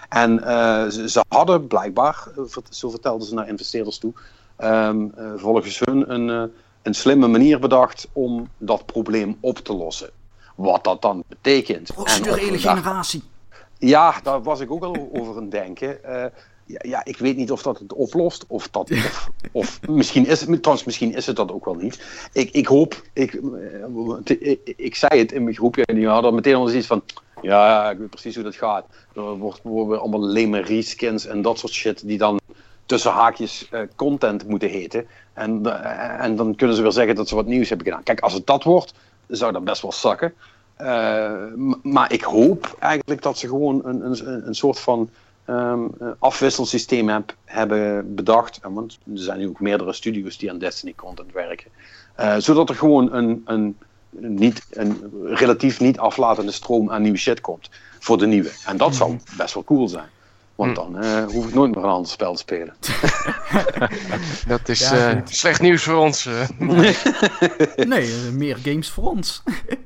En 0.08 0.38
ze, 0.92 1.08
ze 1.08 1.24
hadden 1.28 1.66
blijkbaar, 1.66 2.28
zo 2.70 2.90
vertelden 2.90 3.26
ze 3.26 3.34
naar 3.34 3.48
investeerders 3.48 3.98
toe, 3.98 4.12
ehm, 4.56 5.06
eh, 5.16 5.32
volgens 5.36 5.78
hun 5.84 6.12
een, 6.12 6.50
een 6.82 6.94
slimme 6.94 7.26
manier 7.26 7.58
bedacht 7.58 8.08
om 8.12 8.48
dat 8.58 8.86
probleem 8.86 9.36
op 9.40 9.58
te 9.58 9.72
lossen. 9.72 10.10
Wat 10.58 10.84
dat 10.84 11.02
dan 11.02 11.24
betekent. 11.28 11.90
En 11.90 11.96
of 11.96 12.04
Procedurele 12.04 12.58
generatie. 12.58 13.22
ja, 13.78 14.20
daar 14.22 14.42
was 14.42 14.60
ik 14.60 14.70
ook 14.70 14.84
al 14.84 15.08
over 15.20 15.36
aan 15.36 15.42
het 15.42 15.50
denken. 15.50 16.04
Eh, 16.04 16.24
ja, 16.66 16.78
ja, 16.82 17.04
ik 17.04 17.18
weet 17.18 17.36
niet 17.36 17.52
of 17.52 17.62
dat 17.62 17.78
het 17.78 17.92
oplost. 17.92 18.44
Of, 18.48 18.68
dat, 18.68 18.90
of, 19.00 19.30
of 19.52 19.80
misschien, 19.88 20.26
is 20.26 20.40
het, 20.40 20.62
trouwens, 20.62 20.86
misschien 20.86 21.14
is 21.14 21.26
het 21.26 21.36
dat 21.36 21.52
ook 21.52 21.64
wel 21.64 21.74
niet. 21.74 22.28
Ik, 22.32 22.50
ik 22.50 22.66
hoop, 22.66 23.02
ik, 23.12 23.34
eh, 23.34 24.40
ik, 24.40 24.74
ik 24.76 24.94
zei 24.94 25.20
het 25.20 25.32
in 25.32 25.42
mijn 25.42 25.56
groepje 25.56 25.84
en 25.84 25.94
die 25.94 26.08
hadden 26.08 26.34
meteen 26.34 26.54
al 26.54 26.72
iets 26.72 26.86
van. 26.86 27.02
Ja, 27.42 27.90
ik 27.90 27.98
weet 27.98 28.10
precies 28.10 28.34
hoe 28.34 28.44
dat 28.44 28.54
gaat. 28.54 28.86
Er 29.14 29.22
wordt, 29.22 29.60
worden 29.62 30.00
allemaal 30.00 30.26
lame 30.26 30.60
reskins 30.60 31.26
en 31.26 31.42
dat 31.42 31.58
soort 31.58 31.72
shit 31.72 32.06
die 32.06 32.18
dan 32.18 32.40
tussen 32.86 33.10
haakjes 33.10 33.68
eh, 33.70 33.80
content 33.96 34.48
moeten 34.48 34.68
heten. 34.68 35.06
En, 35.32 35.80
en 36.20 36.36
dan 36.36 36.54
kunnen 36.54 36.76
ze 36.76 36.82
weer 36.82 36.92
zeggen 36.92 37.14
dat 37.14 37.28
ze 37.28 37.34
wat 37.34 37.46
nieuws 37.46 37.68
hebben 37.68 37.86
gedaan. 37.86 38.02
Kijk, 38.02 38.20
als 38.20 38.32
het 38.32 38.46
dat 38.46 38.64
wordt, 38.64 38.94
zou 39.28 39.52
dat 39.52 39.64
best 39.64 39.82
wel 39.82 39.92
zakken. 39.92 40.34
Eh, 40.76 41.32
maar 41.82 42.12
ik 42.12 42.22
hoop 42.22 42.76
eigenlijk 42.78 43.22
dat 43.22 43.38
ze 43.38 43.48
gewoon 43.48 43.80
een, 43.84 44.04
een, 44.04 44.46
een 44.46 44.54
soort 44.54 44.78
van 44.78 45.10
ehm, 45.44 45.84
eh, 46.00 46.08
afwisselsysteem 46.18 47.08
heb, 47.08 47.34
hebben 47.44 48.14
bedacht. 48.14 48.58
En 48.62 48.72
want 48.72 48.98
er 49.04 49.18
zijn 49.18 49.38
nu 49.38 49.48
ook 49.48 49.60
meerdere 49.60 49.92
studios 49.92 50.38
die 50.38 50.50
aan 50.50 50.58
Destiny 50.58 50.94
content 50.94 51.32
werken. 51.32 51.70
Eh, 52.14 52.36
zodat 52.36 52.68
er 52.68 52.74
gewoon 52.74 53.12
een, 53.12 53.42
een, 53.44 53.76
niet, 54.10 54.66
een 54.70 55.12
relatief 55.24 55.80
niet 55.80 55.98
aflatende 55.98 56.52
stroom 56.52 56.90
aan 56.90 57.02
nieuwe 57.02 57.18
shit 57.18 57.40
komt 57.40 57.70
voor 57.98 58.18
de 58.18 58.26
nieuwe. 58.26 58.50
En 58.66 58.76
dat 58.76 58.94
zou 58.94 59.18
best 59.36 59.54
wel 59.54 59.64
cool 59.64 59.88
zijn. 59.88 60.08
Want 60.58 60.76
dan 60.76 60.98
eh, 60.98 61.24
hoef 61.24 61.48
ik 61.48 61.54
nooit 61.54 61.74
meer 61.74 61.84
een 61.84 61.90
ander 61.90 62.10
spel 62.10 62.32
te 62.32 62.38
spelen. 62.38 62.74
Dat 64.46 64.68
is 64.68 64.78
Ja, 64.78 65.10
eh, 65.10 65.20
slecht 65.24 65.60
nieuws 65.60 65.82
voor 65.82 65.96
ons. 65.96 66.26
eh. 66.26 66.48
Nee, 67.86 68.14
meer 68.32 68.56
games 68.56 68.90
voor 68.90 69.04
ons. 69.04 69.42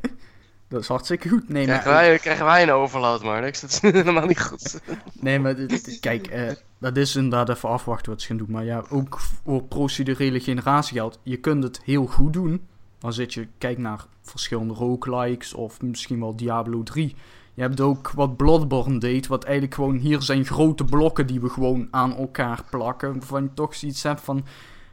dat 0.69 0.81
is 0.81 0.89
hartstikke 0.89 1.29
goed. 1.29 1.49
Nee, 1.49 1.67
maar, 1.67 1.81
krijgen, 1.81 2.09
wij, 2.11 2.19
krijgen 2.19 2.45
wij 2.45 2.63
een 2.63 2.71
overload, 2.71 3.23
maar 3.23 3.41
niks. 3.41 3.61
Dat 3.61 3.71
is 3.71 3.81
helemaal 3.81 4.27
niet 4.27 4.41
goed. 4.43 4.81
nee, 5.21 5.39
maar 5.39 5.55
kijk, 6.01 6.27
eh, 6.27 6.51
dat 6.79 6.97
is 6.97 7.17
inderdaad 7.17 7.57
even 7.57 7.69
afwachten 7.69 8.13
wat 8.13 8.21
ze 8.21 8.27
gaan 8.27 8.37
doen. 8.37 8.51
Maar 8.51 8.65
ja, 8.65 8.85
ook 8.91 9.21
voor 9.45 9.63
procedurele 9.63 10.41
generatie 10.41 10.97
geldt. 10.97 11.19
Je 11.23 11.37
kunt 11.37 11.63
het 11.65 11.81
heel 11.85 12.07
goed 12.07 12.33
doen. 12.33 12.67
Dan 12.99 13.13
zit 13.13 13.35
je, 13.35 13.49
kijk 13.59 13.79
naar 13.79 14.05
verschillende 14.23 14.75
roguelikes 14.75 15.55
of 15.55 15.81
misschien 15.81 16.21
wel 16.21 16.37
Diablo 16.37 16.83
3. 16.83 17.17
Je 17.55 17.63
hebt 17.63 17.81
ook 17.81 18.11
wat 18.11 18.37
Bloodborne 18.37 18.99
deed, 18.99 19.27
wat 19.27 19.45
eigenlijk 19.45 19.75
gewoon 19.75 19.97
hier 19.97 20.23
zijn 20.23 20.45
grote 20.45 20.85
blokken 20.85 21.27
die 21.27 21.41
we 21.41 21.49
gewoon 21.49 21.89
aan 21.91 22.17
elkaar 22.17 22.65
plakken. 22.71 23.13
Waarvan 23.13 23.43
je 23.43 23.55
toch 23.55 23.75
zoiets 23.75 24.03
hebt 24.03 24.21
van, 24.21 24.45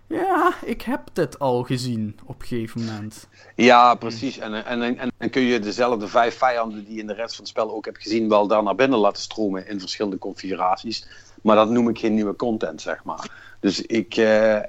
ja, 0.08 0.54
ik 0.66 0.82
heb 0.82 1.02
dit 1.14 1.40
al 1.40 1.64
gezien 1.64 2.20
op 2.26 2.42
een 2.42 2.48
gegeven 2.48 2.86
moment. 2.86 3.28
Ja, 3.56 3.96
precies. 3.96 4.38
En, 4.38 4.66
en, 4.66 4.98
en, 4.98 5.12
dan 5.18 5.30
kun 5.30 5.42
je 5.42 5.60
dezelfde 5.60 6.08
vijf 6.08 6.38
vijanden 6.38 6.86
die 6.86 6.94
je 6.94 7.02
in 7.02 7.08
de 7.08 7.14
rest 7.14 7.36
van 7.36 7.44
het 7.44 7.54
spel 7.54 7.76
ook 7.76 7.86
hebt 7.86 8.02
gezien, 8.02 8.30
wel 8.30 8.48
daar 8.48 8.64
naar 8.64 8.76
binnen 8.76 9.00
laten 9.00 9.22
stromen 9.22 9.68
in 9.68 9.80
verschillende 9.80 10.18
configuraties. 10.18 11.08
Maar 11.42 11.56
dat 11.56 11.70
noem 11.70 11.90
ik 11.90 12.00
geen 12.00 12.14
nieuwe 12.14 12.36
content, 12.36 12.82
zeg 12.82 13.04
maar. 13.04 13.56
Dus 13.60 13.82
ik, 13.82 14.16
eh, 14.16 14.60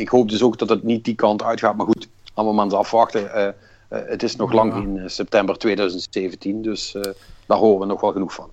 ik 0.00 0.08
hoop 0.08 0.28
dus 0.28 0.42
ook 0.42 0.58
dat 0.58 0.68
het 0.68 0.82
niet 0.82 1.04
die 1.04 1.14
kant 1.14 1.42
uitgaat. 1.42 1.76
Maar 1.76 1.86
goed, 1.86 2.08
allemaal 2.34 2.66
maar 2.66 2.78
afwachten. 2.78 3.34
Eh, 3.34 3.48
het 3.88 4.22
is 4.22 4.36
nog 4.36 4.52
lang 4.52 4.74
in 4.74 4.98
eh, 4.98 5.08
september 5.08 5.58
2017, 5.58 6.62
dus 6.62 6.94
eh, 6.94 7.02
daar 7.46 7.58
horen 7.58 7.80
we 7.80 7.86
nog 7.86 8.00
wel 8.00 8.12
genoeg 8.12 8.34
van. 8.34 8.50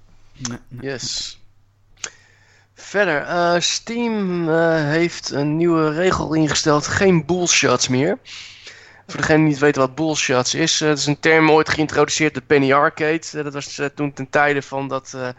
Yes. 0.81 1.38
Verder, 2.73 3.22
eh, 3.22 3.60
Steam 3.60 4.49
eh, 4.49 4.73
heeft 4.73 5.31
een 5.31 5.57
nieuwe 5.57 5.91
regel 5.91 6.34
ingesteld: 6.34 6.88
geen 6.88 7.26
bullshots 7.26 7.88
meer. 7.88 8.19
Voor 9.07 9.22
degene 9.22 9.38
die 9.38 9.47
niet 9.47 9.60
weten 9.60 9.81
wat 9.81 9.95
bullshots 9.95 10.53
is, 10.53 10.81
eh, 10.81 10.88
dat 10.88 10.97
is 10.97 11.05
een 11.05 11.19
term 11.19 11.51
ooit 11.51 11.69
geïntroduceerd 11.69 12.34
door 12.34 12.43
Penny 12.43 12.73
Arcade. 12.73 13.22
Eh, 13.34 13.43
dat 13.43 13.53
was 13.53 13.80
eh, 13.80 13.85
toen 13.85 14.14
ten 14.14 14.30
tijde 14.30 14.61
van 14.61 14.88
dat 14.88 15.14
eh, 15.15 15.30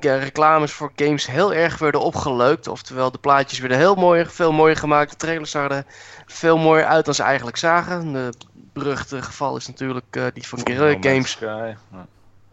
reclames 0.00 0.72
voor 0.72 0.92
games 0.96 1.26
heel 1.26 1.54
erg 1.54 1.78
werden 1.78 2.00
opgeleukt. 2.00 2.68
Oftewel, 2.68 3.10
de 3.10 3.18
plaatjes 3.18 3.58
werden 3.58 3.78
heel 3.78 3.94
mooi, 3.94 4.26
veel 4.26 4.52
mooier 4.52 4.76
gemaakt. 4.76 5.10
De 5.10 5.16
trailers 5.16 5.50
zagen 5.50 5.76
er 5.76 5.84
veel 6.26 6.58
mooier 6.58 6.86
uit 6.86 7.04
dan 7.04 7.14
ze 7.14 7.22
eigenlijk 7.22 7.56
zagen. 7.56 8.12
De 8.12 8.32
beruchte 8.72 9.22
geval 9.22 9.56
is 9.56 9.66
natuurlijk 9.66 10.04
eh, 10.10 10.24
die 10.34 10.46
van 10.48 10.58
Guerrilla 10.64 10.86
No 10.86 10.92
Man's 10.98 11.06
Games. 11.06 11.30
Sky, 11.30 11.74
ja. 11.92 12.06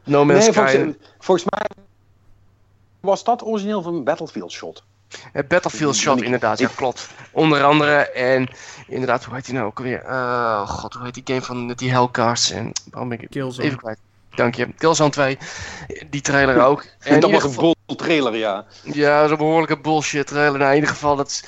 No 0.04 0.26
Man's 0.26 0.44
Nee, 0.44 0.52
Sky. 0.54 0.60
volgens, 0.78 0.96
volgens 1.20 1.48
mij 1.50 1.68
was 3.00 3.24
dat 3.24 3.44
origineel 3.44 3.82
van 3.82 4.04
Battlefield 4.04 4.52
Shot. 4.52 4.84
Het 5.32 5.48
Battlefield 5.48 5.96
Shot, 5.96 6.18
Ik- 6.18 6.24
inderdaad, 6.24 6.60
ja, 6.60 6.70
klopt. 6.76 7.10
Onder 7.32 7.64
andere, 7.64 8.12
en 8.12 8.50
inderdaad, 8.88 9.24
hoe 9.24 9.36
heet 9.36 9.46
die 9.46 9.54
nou 9.54 9.66
ook 9.66 9.78
alweer? 9.78 10.04
Eh, 10.04 10.68
god, 10.70 10.94
hoe 10.94 11.04
heet 11.04 11.14
die 11.14 11.24
game 11.26 11.42
van 11.42 11.68
die 11.74 11.92
Hellcast? 11.92 12.52
En 12.52 12.72
waarom 12.92 13.10
ben 13.10 13.20
ik 13.22 13.30
Killzone. 13.30 13.66
even 13.68 13.78
kwijt? 13.80 14.00
Dank 14.36 14.56
je. 14.56 14.74
Killzone 14.78 15.10
2, 15.10 15.38
die 16.10 16.22
trailer 16.22 16.62
ook. 16.64 16.86
En 17.00 17.20
dat 17.20 17.32
was 17.32 17.44
een 17.44 17.76
trailer, 17.96 18.36
ja. 18.36 18.66
ja, 18.84 19.28
zo'n 19.28 19.38
behoorlijke 19.38 19.80
bullshit 19.80 20.28
trailer. 20.28 20.58
Nou, 20.60 20.70
in 20.70 20.76
ieder 20.76 20.90
geval, 20.90 21.16
dat, 21.16 21.44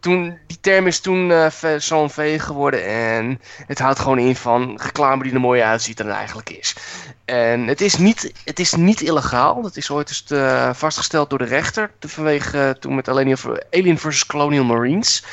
toen, 0.00 0.38
die 0.46 0.58
term 0.60 0.86
is 0.86 1.00
toen 1.00 1.50
ve- 1.50 1.78
zo'n 1.78 2.10
veeg 2.10 2.44
geworden. 2.44 2.84
En 2.86 3.40
het 3.66 3.78
houdt 3.78 3.98
gewoon 3.98 4.18
in 4.18 4.36
van 4.36 4.78
reclame 4.82 5.22
die 5.22 5.32
er 5.32 5.40
mooier 5.40 5.64
uitziet 5.64 5.96
dan 5.96 6.06
het 6.06 6.16
eigenlijk 6.16 6.50
is. 6.50 6.76
En 7.24 7.66
het 7.66 7.80
is 7.80 7.96
niet, 7.96 8.32
het 8.44 8.58
is 8.58 8.74
niet 8.74 9.00
illegaal. 9.00 9.62
Dat 9.62 9.76
is 9.76 9.90
ooit 9.90 10.08
eens 10.08 10.24
eh, 10.28 10.70
vastgesteld 10.74 11.30
door 11.30 11.38
de 11.38 11.44
rechter. 11.44 11.90
te- 11.98 12.08
Vanwege 12.08 12.58
eh, 12.62 12.70
toen 12.70 12.94
met 12.94 13.08
Alien, 13.08 13.36
Alien 13.70 13.98
vs. 13.98 14.26
Colonial 14.26 14.64
Marines. 14.64 15.24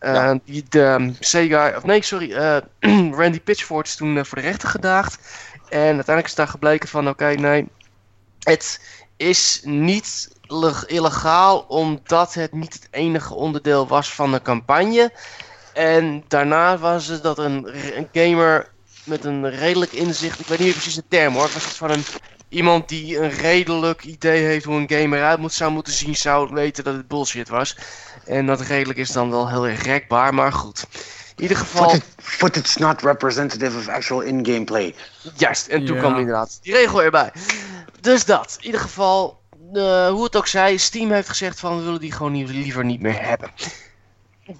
Ja. 0.00 0.38
die, 0.44 0.64
de 0.68 0.80
um, 0.80 1.16
Sega, 1.20 1.72
of 1.76 1.84
nee, 1.84 2.02
sorry. 2.02 2.32
Randy 3.20 3.40
Pitchford 3.40 3.86
is 3.86 3.96
toen 3.96 4.26
voor 4.26 4.38
de 4.38 4.44
rechter 4.44 4.68
gedaagd. 4.68 5.18
En 5.68 5.78
uiteindelijk 5.78 6.26
is 6.26 6.34
daar 6.34 6.48
gebleken 6.48 6.88
van, 6.88 7.08
oké, 7.08 7.26
nee. 7.34 7.68
Het 8.42 8.80
is 9.22 9.60
niet 9.64 10.28
leg- 10.46 10.86
illegaal 10.86 11.58
omdat 11.58 12.34
het 12.34 12.52
niet 12.52 12.72
het 12.72 12.88
enige 12.90 13.34
onderdeel 13.34 13.86
was 13.86 14.14
van 14.14 14.32
de 14.32 14.42
campagne. 14.42 15.12
En 15.72 16.24
daarna 16.28 16.78
was 16.78 17.06
het 17.06 17.22
dat 17.22 17.38
een, 17.38 17.68
gamer 18.12 18.70
met 19.04 19.24
een 19.24 19.50
redelijk 19.50 19.92
inzicht, 19.92 20.40
ik 20.40 20.46
weet 20.46 20.58
niet 20.58 20.72
precies 20.72 20.94
de 20.94 21.04
term 21.08 21.34
hoor, 21.34 21.42
het 21.42 21.52
was 21.54 21.66
iets 21.66 21.76
van 21.76 21.90
een, 21.90 22.04
iemand 22.48 22.88
die 22.88 23.18
een 23.18 23.30
redelijk 23.30 24.04
idee 24.04 24.44
heeft 24.44 24.64
hoe 24.64 24.76
een 24.76 24.90
game 25.00 25.16
eruit 25.16 25.38
moet, 25.38 25.52
zou 25.52 25.72
moeten 25.72 25.92
zien, 25.92 26.16
zou 26.16 26.54
weten 26.54 26.84
dat 26.84 26.94
het 26.94 27.08
bullshit 27.08 27.48
was. 27.48 27.76
En 28.26 28.46
dat 28.46 28.60
redelijk 28.60 28.98
is 28.98 29.10
dan 29.10 29.30
wel 29.30 29.48
heel 29.48 29.66
erg 29.66 29.82
rekbaar, 29.82 30.34
maar 30.34 30.52
goed. 30.52 30.84
In 31.36 31.42
ieder 31.42 31.56
geval, 31.56 31.94
Footage 32.16 32.78
not 32.80 33.02
representative 33.02 33.78
of 33.78 33.88
actual 33.88 34.20
in-game 34.20 34.64
play. 34.64 34.94
juist, 35.36 35.66
en 35.66 35.84
toen 35.86 35.98
kwam 35.98 36.18
inderdaad 36.18 36.58
die 36.62 36.72
regel 36.74 37.02
erbij. 37.02 37.32
Dus 38.02 38.24
dat, 38.24 38.56
in 38.60 38.66
ieder 38.66 38.80
geval, 38.80 39.40
eh, 39.72 40.08
hoe 40.08 40.24
het 40.24 40.36
ook 40.36 40.46
zij, 40.46 40.76
Steam 40.76 41.10
heeft 41.10 41.28
gezegd 41.28 41.60
van 41.60 41.76
we 41.78 41.82
willen 41.84 42.00
die 42.00 42.12
gewoon 42.12 42.32
niet- 42.32 42.48
liever 42.48 42.84
niet 42.84 43.00
meer 43.00 43.22
hebben. 43.24 43.50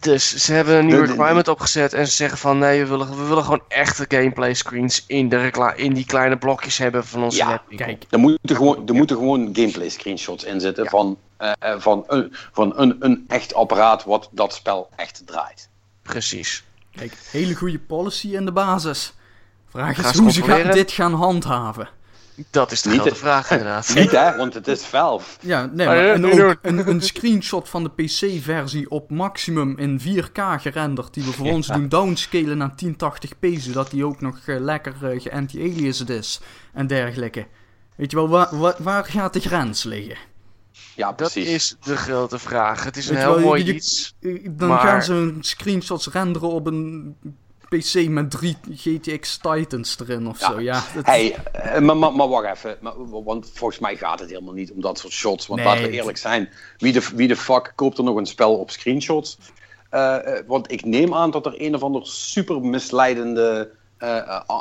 Dus 0.01 0.35
ze 0.36 0.52
hebben 0.52 0.77
een 0.77 0.86
nieuwe 0.86 1.06
requirement 1.06 1.48
opgezet 1.48 1.93
en 1.93 2.06
ze 2.06 2.12
zeggen 2.12 2.39
van 2.39 2.59
nee, 2.59 2.82
we 2.82 2.89
willen, 2.89 3.09
we 3.16 3.24
willen 3.24 3.44
gewoon 3.44 3.62
echte 3.69 4.05
gameplay 4.09 4.55
screens 4.55 5.05
in, 5.06 5.28
de 5.28 5.73
in 5.77 5.93
die 5.94 6.06
kleine 6.06 6.36
blokjes 6.36 6.78
hebben 6.78 7.05
van 7.06 7.23
onze 7.23 7.36
Ja, 7.36 7.48
webwinkel. 7.48 7.86
Kijk, 7.86 8.05
Er 8.10 8.19
moeten 8.19 8.56
gewoon, 8.56 8.89
er 8.89 8.94
moeten 8.94 9.16
gewoon 9.16 9.51
gameplay 9.52 9.89
screenshots 9.89 10.44
in 10.44 10.60
zitten 10.60 10.85
Ja. 10.85 10.90
van, 10.90 11.19
eh, 11.36 11.52
eh, 11.59 11.81
van, 11.81 12.05
een, 12.06 12.28
van 12.52 12.73
een, 12.78 12.97
een 13.01 13.24
echt 13.28 13.55
apparaat 13.55 14.05
wat 14.05 14.28
dat 14.32 14.55
spel 14.55 14.89
echt 14.97 15.23
draait. 15.27 15.69
Precies. 16.02 16.64
Kijk, 16.94 17.12
hele 17.31 17.55
goede 17.55 17.78
policy 17.78 18.35
in 18.35 18.44
de 18.44 18.52
basis. 18.52 19.12
Vraag 19.69 19.98
is 19.98 20.19
hoe 20.19 20.31
ze 20.32 20.43
gaan, 20.43 20.70
dit 20.70 20.90
gaan 20.93 21.14
handhaven. 21.14 21.89
Dat 22.51 22.73
is 22.73 22.83
de 22.83 22.89
Niet 22.89 22.99
grote 22.99 23.15
de- 23.15 23.21
vraag 23.21 23.51
inderdaad. 23.51 23.95
Niet 23.95 24.11
hè, 24.11 24.37
want 24.37 24.55
het 24.55 24.69
is 24.69 24.83
Valve. 24.85 25.37
Ja, 25.41 25.67
nee, 25.73 25.87
maar 25.87 25.97
en 25.97 26.25
ook 26.43 26.59
een, 26.63 26.89
een 26.89 27.01
screenshot 27.03 27.69
van 27.69 27.83
de 27.85 27.91
PC-versie 27.91 28.91
op 28.91 29.11
maximum 29.11 29.79
in 29.79 30.01
4K 30.01 30.41
gerenderd, 30.61 31.15
die 31.15 31.25
we 31.25 31.33
voor 31.33 31.47
ons 31.51 31.67
doen 31.67 31.89
downscalen 31.89 32.59
naar 32.59 32.75
1080p, 32.85 33.49
zodat 33.59 33.91
die 33.91 34.07
ook 34.07 34.21
nog 34.21 34.39
eh, 34.47 34.61
lekker 34.61 34.95
eh 35.11 35.21
ge-anti-aliased 35.21 36.09
is 36.11 36.41
en 36.73 36.87
dergelijke. 36.87 37.47
Weet 37.97 38.11
je 38.11 38.17
wel, 38.17 38.29
waar, 38.29 38.59
waar, 38.59 38.75
waar 38.79 39.05
gaat 39.05 39.33
de 39.33 39.41
grens 39.41 39.83
liggen? 39.85 40.17
Ja, 40.97 41.07
Dat 41.13 41.17
precies. 41.17 41.49
is 41.53 41.77
de 41.81 41.97
grote 41.97 42.39
vraag. 42.39 42.85
Het 42.85 42.97
is 42.97 43.09
een 43.09 43.15
Weet 43.15 43.25
heel 43.25 43.35
wel, 43.35 43.45
mooi 43.45 43.65
je- 43.65 43.75
iets. 43.75 44.15
Dan 44.51 44.69
Maar- 44.69 44.79
gaan 44.81 45.03
ze 45.03 45.13
hun 45.13 45.37
screenshots 45.41 46.07
renderen 46.07 46.49
op 46.49 46.67
een 46.67 47.17
PC 47.78 48.09
met 48.09 48.31
drie 48.31 48.57
GTX 48.74 49.36
Titans 49.39 49.97
erin 50.01 50.27
of 50.28 50.40
Ja. 50.40 50.51
zo. 50.53 50.61
Ja, 50.61 50.82
dat- 50.94 51.07
Hey, 51.07 51.35
eh, 51.53 51.81
maar, 51.81 51.97
maar, 51.97 52.12
maar 52.12 52.28
wacht 52.28 52.57
even. 52.57 52.77
Maar, 52.81 52.93
want 53.24 53.51
volgens 53.55 53.78
mij 53.81 53.97
gaat 53.97 54.20
het 54.20 54.28
helemaal 54.31 54.55
niet 54.55 54.73
om 54.73 54.81
dat 54.81 54.99
soort 54.99 55.12
shots. 55.12 55.47
Want 55.47 55.61
Nee, 55.61 55.69
laten 55.69 55.85
we 55.90 55.97
eerlijk 55.97 56.19
zijn. 56.19 56.49
Wie 56.77 56.93
de, 56.93 57.09
wie 57.15 57.28
de 57.28 57.36
fuck 57.36 57.73
koopt 57.74 57.99
er 57.99 58.05
nog 58.05 58.16
een 58.16 58.27
spel 58.27 58.59
op 58.59 58.70
screenshots? 58.70 59.39
Eh, 59.90 60.36
eh, 60.39 60.44
want 60.47 60.73
ik 60.73 60.85
neem 60.85 61.15
aan 61.15 61.31
dat 61.31 61.47
er 61.47 61.55
een 61.61 61.74
of 61.74 61.82
ander 61.82 62.07
super 62.07 62.61
misleidende 62.61 63.70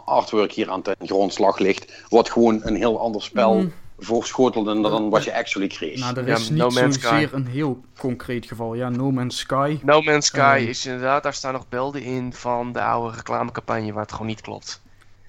artwork 0.05 0.51
hier 0.51 0.69
aan 0.69 0.81
ten 0.81 0.95
grondslag 1.05 1.59
ligt. 1.59 2.03
Wat 2.09 2.29
gewoon 2.29 2.59
een 2.63 2.75
heel 2.75 2.99
ander 2.99 3.21
spel 3.23 3.53
Mm. 3.53 3.73
Voorschotelde 4.05 4.81
dan 4.81 5.09
wat 5.09 5.23
je 5.23 5.33
actually 5.35 5.67
kreeg. 5.67 5.99
nou, 5.99 6.17
er 6.17 6.27
Ja, 6.27 6.35
is 6.35 6.49
No 6.49 6.67
niet 6.69 6.93
Sky. 6.93 7.01
zozeer 7.07 7.29
een 7.33 7.47
heel 7.47 7.81
concreet 7.97 8.45
geval. 8.45 8.73
Ja, 8.73 8.89
No 8.89 9.11
Man's 9.11 9.37
Sky. 9.37 9.79
No 9.83 10.01
Man's 10.01 10.25
Sky 10.25 10.57
Ehm. 10.59 10.67
is 10.69 10.85
inderdaad, 10.85 11.23
daar 11.23 11.33
staan 11.33 11.53
nog 11.53 11.69
beelden 11.69 12.01
in 12.03 12.33
van 12.33 12.71
de 12.71 12.81
oude 12.81 13.15
reclamecampagne 13.15 13.91
waar 13.93 14.01
het 14.01 14.11
gewoon 14.11 14.27
niet 14.27 14.41
klopt. 14.41 14.81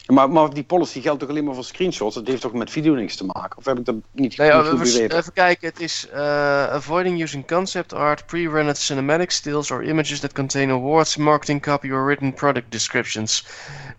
maar, 0.07 0.31
maar 0.31 0.51
die 0.55 0.65
policy 0.65 1.01
geldt 1.01 1.21
toch 1.21 1.29
alleen 1.29 1.45
maar 1.45 1.55
voor 1.55 1.65
screenshots? 1.65 2.15
Dat 2.15 2.27
heeft 2.27 2.41
toch 2.43 2.53
met 2.53 2.71
video 2.71 2.95
niks 2.95 3.17
te 3.17 3.25
maken? 3.25 3.59
Of 3.59 3.65
heb 3.65 3.79
ik 3.79 3.85
dat 3.85 3.95
niet, 4.13 4.37
Nee, 4.37 4.51
oh, 4.53 4.67
goed 4.69 4.79
begrepen? 4.79 5.17
even 5.19 5.33
kijken, 5.33 5.69
het 5.69 5.81
is 5.81 6.09
eh, 6.13 6.67
avoiding 6.67 7.23
using 7.23 7.47
concept 7.47 7.95
art, 7.95 8.27
pre-rendered 8.27 8.79
cinematic 8.79 9.31
stills 9.31 9.71
or 9.71 9.83
images 9.83 10.21
that 10.21 10.33
contain 10.33 10.71
awards, 10.71 11.17
marketing 11.17 11.63
copy 11.63 11.91
or 11.91 12.05
written 12.05 12.35
product 12.35 12.71
descriptions. 12.73 13.47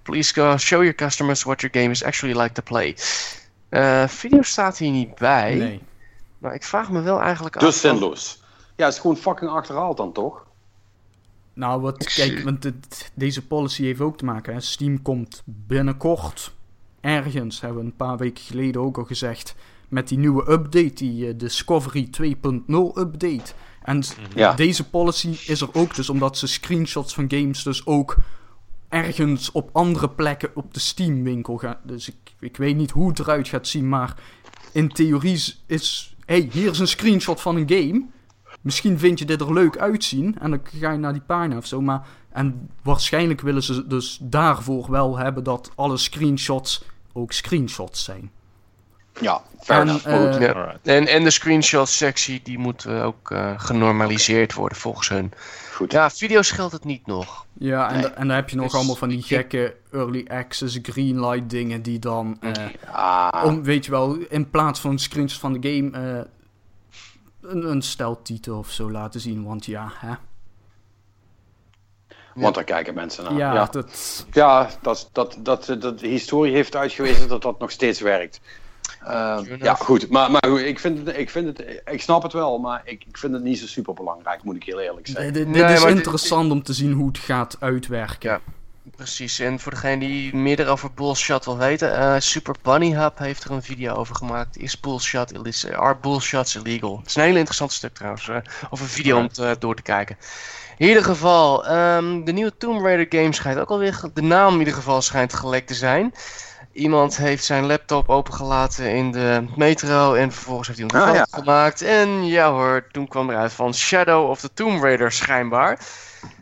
Please 0.02 0.34
go 0.34 0.58
show 0.58 0.80
your 0.82 0.96
customers 0.96 1.44
what 1.44 1.62
your 1.62 1.74
game 1.76 1.92
is 1.92 2.04
actually 2.04 2.42
like 2.42 2.54
to 2.54 2.62
play. 2.62 2.96
Eh, 3.74 4.08
video 4.08 4.42
staat 4.42 4.78
hier 4.78 4.92
niet 4.92 5.16
bij, 5.16 5.56
Nee. 5.56 5.82
maar 6.38 6.54
ik 6.54 6.64
vraag 6.64 6.92
me 6.92 7.02
wel 7.02 7.22
eigenlijk 7.22 7.60
Dus 7.60 7.76
af... 7.76 7.82
van- 7.82 7.90
zinloos. 7.98 8.42
Ja, 8.76 8.86
het 8.86 8.94
is 8.94 9.00
gewoon 9.00 9.18
fucking 9.18 9.52
achterhaald 9.52 9.98
dan 9.98 10.14
toch? 10.14 10.46
Nou, 11.54 11.82
wat, 11.82 12.14
kijk, 12.14 12.40
want 12.40 12.64
het- 12.64 13.12
deze 13.14 13.46
policy 13.48 13.84
heeft 13.84 14.00
ook 14.02 14.18
te 14.18 14.26
maken. 14.26 14.54
Hè. 14.54 14.60
Steam 14.60 15.02
komt 15.02 15.42
binnenkort, 15.46 16.54
ergens, 17.02 17.62
hebben 17.62 17.80
we 17.80 17.86
een 17.86 17.96
paar 17.96 18.18
weken 18.18 18.44
geleden 18.44 18.82
ook 18.82 18.98
al 18.98 19.04
gezegd, 19.04 19.56
met 19.90 20.08
die 20.08 20.18
nieuwe 20.18 20.52
update, 20.52 20.94
die 20.94 21.28
eh, 21.28 21.34
Discovery 21.38 22.08
2.0 22.12 22.98
update. 23.00 23.54
En 23.84 24.04
Ja. 24.36 24.54
deze 24.54 24.90
policy 24.90 25.38
is 25.48 25.62
er 25.62 25.70
ook 25.74 25.96
dus 25.96 26.10
omdat 26.10 26.38
ze 26.38 26.48
screenshots 26.48 27.14
van 27.14 27.26
games 27.32 27.64
dus 27.64 27.86
ook 27.86 28.16
ergens 28.94 29.52
op 29.52 29.70
andere 29.74 30.10
plekken 30.10 30.50
op 30.54 30.74
de 30.74 30.80
Steam 30.80 31.24
winkel 31.24 31.58
gaan. 31.58 31.78
Dus 31.84 32.08
ik, 32.08 32.16
ik 32.40 32.58
weet 32.58 32.76
niet 32.76 32.92
hoe 32.92 33.10
het 33.10 33.20
eruit 33.20 33.48
gaat 33.48 33.68
zien, 33.68 33.90
maar 33.90 34.16
in 34.72 34.90
theorie 34.90 35.44
is- 35.68 36.16
hey, 36.26 36.50
hier 36.52 36.70
is 36.72 36.80
een 36.80 36.88
screenshot 36.88 37.42
van 37.42 37.56
een 37.56 37.70
game. 37.70 38.06
Misschien 38.62 39.00
vind 39.00 39.20
je 39.20 39.26
dit 39.26 39.42
er 39.42 39.54
leuk 39.54 39.78
uitzien 39.78 40.40
en 40.40 40.50
dan 40.50 40.60
ga 40.80 40.92
je 40.92 40.98
naar 40.98 41.14
die 41.14 41.22
pagina 41.22 41.58
of 41.58 41.66
zo. 41.66 41.82
Maar, 41.82 42.02
en 42.32 42.70
waarschijnlijk 42.84 43.42
willen 43.42 43.64
ze 43.64 43.88
dus 43.88 44.18
daarvoor 44.22 44.92
wel 44.92 45.18
hebben 45.18 45.44
dat 45.44 45.72
alle 45.76 45.98
screenshots 45.98 46.84
ook 47.14 47.32
screenshots 47.32 48.04
zijn. 48.04 48.32
Ja, 49.22 49.42
fair 49.60 49.80
En, 49.82 49.88
eh, 50.04 50.42
Ja. 50.42 50.78
En, 50.84 51.08
en 51.08 51.24
de 51.24 51.30
screenshot 51.30 51.90
sectie 51.90 52.40
die 52.44 52.58
moet 52.58 52.86
eh, 52.86 53.06
ook 53.06 53.32
eh, 53.32 53.54
genormaliseerd 53.58 54.54
worden 54.54 54.78
volgens 54.78 55.10
hun. 55.10 55.32
Goed. 55.84 55.92
Ja, 55.92 56.10
video's 56.10 56.52
geldt 56.52 56.74
het 56.74 56.84
niet 56.84 57.06
nog. 57.08 57.46
Ja, 57.54 57.88
en, 57.88 57.94
Nee. 57.94 58.02
da- 58.02 58.12
en 58.14 58.28
dan 58.28 58.36
heb 58.36 58.50
je 58.50 58.56
nog 58.56 58.66
Dus 58.66 58.74
allemaal 58.76 58.96
van 58.96 59.10
die 59.10 59.18
ik- 59.18 59.26
gekke 59.26 59.76
early 59.92 60.26
access 60.28 60.80
greenlight 60.82 61.50
dingen 61.50 61.82
die 61.82 62.00
dan, 62.00 62.38
eh, 62.42 62.52
Ah, 62.92 63.46
om, 63.46 63.64
weet 63.64 63.86
je 63.86 63.92
wel, 63.92 64.14
in 64.30 64.50
plaats 64.50 64.80
van 64.80 65.00
screenshots 65.00 65.40
van 65.42 65.54
de 65.60 65.70
game 65.76 65.92
eh, 65.98 67.52
een, 67.52 67.70
een 67.72 67.82
steltitel 67.82 68.58
of 68.58 68.70
zo 68.72 68.92
laten 68.92 69.20
zien. 69.20 69.44
Want 69.44 69.66
ja, 69.66 69.92
hè. 69.96 70.14
want 72.36 72.56
daar 72.56 72.64
kijken 72.64 72.94
mensen 72.94 73.24
naar. 73.24 73.34
Ja, 73.34 73.54
Ja, 73.54 73.66
dat... 73.66 74.26
ja 74.32 74.70
dat, 74.82 75.10
dat, 75.12 75.38
dat, 75.42 75.66
dat, 75.80 76.00
de 76.00 76.08
historie 76.08 76.54
heeft 76.54 76.76
uitgewezen 76.76 77.28
dat 77.28 77.42
dat 77.42 77.60
nog 77.60 77.72
steeds 77.72 78.00
werkt. 78.02 78.42
Eh, 79.04 79.38
Sure 79.38 79.58
ja, 79.64 79.74
goed. 79.74 80.10
Maar, 80.10 80.32
maar 80.32 80.44
goed, 80.48 80.60
ik, 80.60 80.80
vind 80.80 81.08
het, 81.08 81.18
ik, 81.18 81.30
vind 81.30 81.58
het, 81.58 81.82
ik 81.86 82.02
snap 82.02 82.24
het 82.24 82.34
wel, 82.34 82.58
maar 82.60 82.82
ik, 82.86 83.04
ik 83.08 83.18
vind 83.18 83.34
het 83.34 83.44
niet 83.44 83.60
zo 83.60 83.68
super 83.68 83.94
belangrijk, 83.94 84.44
moet 84.44 84.56
ik 84.56 84.64
heel 84.64 84.80
eerlijk 84.80 85.08
zeggen. 85.08 85.34
dit 85.34 85.48
Nee, 85.48 85.64
is 85.64 85.80
maar 85.80 85.88
dit- 85.88 85.98
interessant 85.98 86.52
om 86.52 86.64
te 86.64 86.74
zien 86.74 86.92
hoe 86.92 87.08
het 87.08 87.18
gaat 87.18 87.58
uitwerken. 87.60 88.30
Ja. 88.30 88.40
Precies, 88.96 89.40
en 89.40 89.60
voor 89.60 89.72
degene 89.72 90.00
die 90.00 90.36
meer 90.36 90.68
over 90.68 90.90
bullshot 90.96 91.46
wil 91.46 91.58
weten, 91.58 91.98
eh, 91.98 92.16
Super 92.20 92.56
Bunny 92.62 92.94
Hub 92.94 93.18
heeft 93.18 93.44
er 93.44 93.52
een 93.52 93.64
video 93.64 93.94
over 93.96 94.16
gemaakt. 94.16 94.58
Is 94.58 94.80
bullshot 94.80 95.32
illis- 95.32 95.70
are 95.72 95.96
bullshots 96.02 96.56
illegal? 96.56 96.98
Het 96.98 97.08
is 97.08 97.16
een 97.16 97.22
hele 97.24 97.38
interessant 97.38 97.72
stuk 97.72 97.94
trouwens, 97.94 98.28
eh, 98.30 98.36
of 98.70 98.80
een 98.82 98.88
video 98.88 99.18
om 99.18 99.28
te- 99.28 99.56
door 99.60 99.76
te 99.76 99.82
kijken. 99.82 100.18
In 100.78 100.88
ieder 100.88 101.04
geval, 101.04 101.66
ehm, 101.66 102.24
de 102.24 102.32
nieuwe 102.32 102.58
Tomb 102.58 102.82
Raider 102.86 103.20
game 103.22 103.34
schijnt 103.34 103.60
ook 103.60 103.70
alweer, 103.70 104.02
de 104.14 104.22
naam 104.22 104.54
in 104.54 104.60
ieder 104.60 104.74
geval 104.74 105.02
schijnt 105.02 105.34
gelekt 105.34 105.68
te 105.68 105.74
zijn. 105.74 106.14
Iemand 106.74 107.18
heeft 107.18 107.44
zijn 107.44 107.66
laptop 107.66 108.10
opengelaten 108.10 108.96
in 108.96 109.12
de 109.12 109.46
metro 109.56 110.14
en 110.14 110.32
vervolgens 110.32 110.68
heeft 110.68 110.80
hij 110.80 110.90
een 110.90 110.96
Ah, 111.00 111.08
foto 111.08 111.18
ja. 111.18 111.28
gemaakt. 111.40 111.82
En 111.82 112.26
ja 112.28 112.52
hoor, 112.52 112.88
toen 112.92 113.08
kwam 113.08 113.30
eruit 113.30 113.54
van 113.54 113.74
Shadow 113.74 114.30
of 114.30 114.40
the 114.40 114.50
Tomb 114.54 114.84
Raider 114.84 115.12
schijnbaar. 115.12 115.80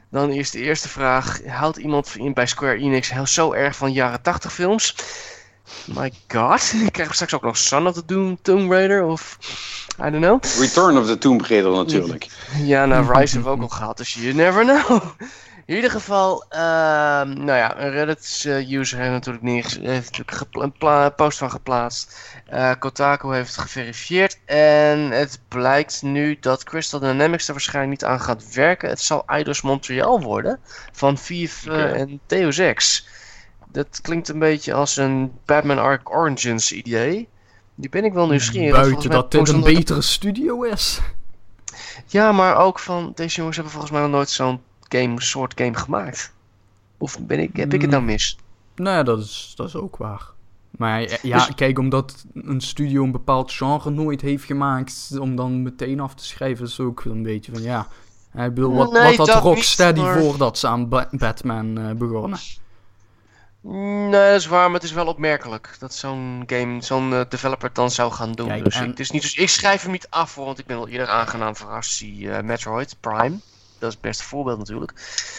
Dan 0.09 0.31
is 0.31 0.51
de 0.51 0.59
eerste 0.59 0.89
vraag: 0.89 1.39
houdt 1.45 1.77
iemand 1.77 2.15
in 2.15 2.33
bij 2.33 2.47
Square 2.47 2.77
Enix 2.77 3.11
heel 3.11 3.27
zo 3.27 3.53
erg 3.53 3.75
van 3.75 3.91
jaren 3.91 4.21
80 4.21 4.53
films? 4.53 4.95
My 5.85 6.11
god, 6.27 6.59
krijgen 6.91 7.07
we 7.07 7.13
straks 7.13 7.33
ook 7.33 7.41
nog 7.41 7.57
Son 7.57 7.87
of 7.87 7.93
the 7.93 8.03
Doom, 8.05 8.37
Tomb 8.41 8.71
Raider 8.71 9.03
of 9.03 9.37
I 9.99 10.09
don't 10.09 10.23
know. 10.23 10.43
Return 10.59 10.97
of 10.97 11.05
the 11.07 11.17
Tomb 11.17 11.41
Raider 11.45 11.71
natuurlijk. 11.71 12.27
Ja, 12.57 12.85
nou 12.85 13.13
Rise 13.13 13.33
hebben 13.33 13.51
we 13.51 13.57
ook 13.57 13.71
al 13.71 13.77
gehad, 13.77 13.97
dus 13.97 14.13
you 14.13 14.33
never 14.33 14.63
know. 14.63 15.01
In 15.65 15.75
ieder 15.75 15.91
geval, 15.91 16.45
ehm, 16.49 17.33
nou 17.33 17.57
ja, 17.57 17.79
een 17.79 17.89
Reddit-user 17.89 18.99
heeft 18.99 19.11
natuurlijk, 19.11 19.43
neergez- 19.43 19.79
heeft 19.81 20.17
natuurlijk 20.17 20.57
een 20.81 21.13
post 21.15 21.37
van 21.37 21.51
geplaatst. 21.51 22.17
Eh, 22.47 22.71
Kotaku 22.79 23.33
heeft 23.33 23.55
het 23.55 23.61
geverifieerd 23.61 24.39
en 24.45 25.11
het 25.11 25.39
blijkt 25.47 26.01
nu 26.01 26.37
dat 26.39 26.63
Crystal 26.63 26.99
Dynamics 26.99 27.47
er 27.47 27.53
waarschijnlijk 27.53 28.01
niet 28.01 28.09
aan 28.09 28.21
gaat 28.21 28.53
werken. 28.53 28.89
Het 28.89 29.01
zal 29.01 29.23
Eidos 29.25 29.61
Montreal 29.61 30.21
worden 30.21 30.59
van 30.91 31.17
Vive 31.17 31.71
eh, 31.71 31.99
en 31.99 32.19
Deus 32.27 32.57
Ex. 32.57 33.07
Dat 33.71 33.99
klinkt 34.01 34.29
een 34.29 34.39
beetje 34.39 34.73
als 34.73 34.97
een 34.97 35.31
Batman 35.45 35.79
Arc 35.79 36.09
Origins 36.15 36.71
idee. 36.71 37.27
Die 37.75 37.89
ben 37.89 38.05
ik 38.05 38.13
wel 38.13 38.27
nieuwsgierig. 38.27 38.81
Buiten 38.81 39.09
dat 39.09 39.31
dit 39.31 39.49
een 39.49 39.61
betere 39.61 40.01
studio 40.01 40.63
is. 40.63 40.99
ja, 42.07 42.31
maar 42.31 42.57
ook 42.57 42.79
van 42.79 43.11
deze 43.15 43.35
jongens 43.35 43.55
hebben 43.55 43.73
volgens 43.73 43.93
mij 43.93 44.01
nog 44.01 44.11
nooit 44.11 44.29
zo'n 44.29 44.61
game, 44.91 45.21
soort 45.21 45.53
game 45.55 45.75
gemaakt. 45.77 46.33
Of 46.97 47.19
ben 47.19 47.39
ik, 47.39 47.55
heb 47.55 47.73
ik 47.73 47.81
het 47.81 47.89
nou 47.89 48.03
mis? 48.03 48.37
Nee, 48.75 49.03
dat 49.03 49.19
is, 49.19 49.53
dat 49.55 49.67
is 49.67 49.75
ook 49.75 49.97
waar. 49.97 50.29
Maar 50.71 51.01
ja, 51.01 51.17
ja, 51.21 51.45
Dus- 51.45 51.55
kijk, 51.55 51.79
omdat 51.79 52.25
een 52.33 52.61
studio 52.61 53.03
een 53.03 53.11
bepaald 53.11 53.51
genre 53.51 53.89
nooit 53.89 54.21
heeft 54.21 54.43
gemaakt, 54.43 55.09
om 55.19 55.35
dan 55.35 55.61
meteen 55.63 55.99
af 55.99 56.13
te 56.15 56.25
schrijven, 56.25 56.65
is 56.65 56.79
ook 56.79 57.03
een 57.05 57.23
beetje 57.23 57.51
van 57.51 57.61
ja. 57.61 57.87
Ik 58.35 58.53
bedoel, 58.53 58.75
wat, 58.75 58.91
Nee, 58.91 59.03
wat 59.03 59.15
had 59.17 59.27
dat 59.27 59.43
Rocksteady 59.43 59.99
maar- 59.99 60.19
voordat 60.19 60.57
ze 60.57 60.67
aan 60.67 60.89
Ba- 60.89 61.09
Batman 61.11 61.77
eh, 61.77 61.91
begonnen? 61.95 62.39
Nee, 63.61 64.11
dat 64.11 64.35
is 64.39 64.45
waar, 64.45 64.65
maar 64.65 64.73
het 64.79 64.83
is 64.89 64.91
wel 64.91 65.05
opmerkelijk 65.07 65.75
dat 65.79 65.93
zo'n 65.93 66.43
game, 66.45 66.81
zo'n 66.81 67.13
eh, 67.13 67.21
developer 67.29 67.65
het 67.67 67.75
dan 67.75 67.91
zou 67.91 68.11
gaan 68.11 68.31
doen. 68.31 68.47
Kijk, 68.47 68.63
dus 68.63 68.75
en- 68.75 68.83
ik, 68.83 68.89
het 68.89 68.99
is 68.99 69.11
niet, 69.11 69.21
dus 69.21 69.35
ik 69.35 69.49
schrijf 69.49 69.81
hem 69.81 69.91
niet 69.91 70.07
af, 70.09 70.35
hoor, 70.35 70.45
want 70.45 70.59
ik 70.59 70.65
ben 70.65 70.77
al 70.77 70.87
eerder 70.87 71.07
aangenaam 71.07 71.55
verrast. 71.55 71.99
Die 71.99 72.31
eh, 72.31 72.43
Metroid 72.43 72.95
Prime, 72.99 73.35
dat 73.81 73.89
is 73.89 73.95
het 73.95 74.03
beste 74.03 74.23
voorbeeld 74.23 74.57
natuurlijk. 74.57 74.93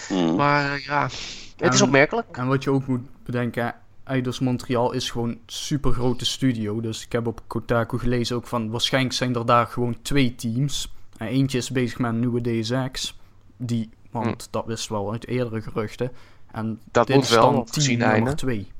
Hmm. 0.08 0.36
Maar 0.36 0.72
eh, 0.72 0.84
ja, 0.84 1.08
het 1.56 1.74
is 1.74 1.82
opmerkelijk. 1.82 2.36
En 2.36 2.46
wat 2.46 2.62
je 2.64 2.70
ook 2.70 2.86
moet 2.86 3.24
bedenken, 3.24 3.74
Eidos 4.04 4.38
Montreal 4.38 4.92
is 4.92 5.10
gewoon 5.10 5.28
een 5.28 5.40
super 5.46 5.92
grote 5.92 6.24
studio. 6.24 6.80
Dus 6.80 7.04
ik 7.04 7.12
heb 7.12 7.26
op 7.26 7.42
Kotaku 7.46 7.98
gelezen 7.98 8.36
ook 8.36 8.46
van, 8.46 8.70
waarschijnlijk 8.70 9.14
zijn 9.14 9.34
er 9.34 9.46
daar 9.46 9.66
gewoon 9.66 9.96
twee 10.02 10.34
teams. 10.34 10.92
En 11.16 11.26
eentje 11.26 11.58
is 11.58 11.70
bezig 11.70 11.98
met 11.98 12.12
een 12.12 12.20
nieuwe 12.20 12.40
DSX. 12.40 13.18
Die, 13.56 13.90
want 14.10 14.48
dat 14.50 14.66
wist 14.66 14.88
wel 14.88 15.12
uit 15.12 15.26
eerdere 15.26 15.62
geruchten. 15.62 16.12
En. 16.52 16.80
Dat 16.90 17.06
dit 17.06 17.16
moet 17.16 17.24
is 17.24 17.30
wel, 17.30 17.52
dan 17.52 17.64
team 17.64 17.98
nummer 17.98 18.36
twee. 18.36 18.72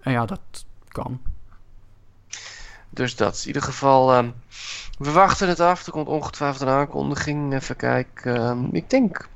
En 0.00 0.12
ja, 0.12 0.26
dat 0.26 0.64
kan. 0.88 1.20
Dus 2.94 3.16
dat. 3.16 3.40
In 3.40 3.46
ieder 3.46 3.62
geval, 3.62 4.12
ehm, 4.12 4.30
we 4.98 5.10
wachten 5.12 5.48
het 5.48 5.60
af. 5.60 5.86
Er 5.86 5.92
komt 5.92 6.08
ongetwijfeld 6.08 6.60
een 6.60 6.74
aankondiging. 6.74 7.54
Even 7.54 7.76
kijken. 7.76 8.36
ehm, 8.36 8.64
ik 8.72 8.90
denk 8.90 9.28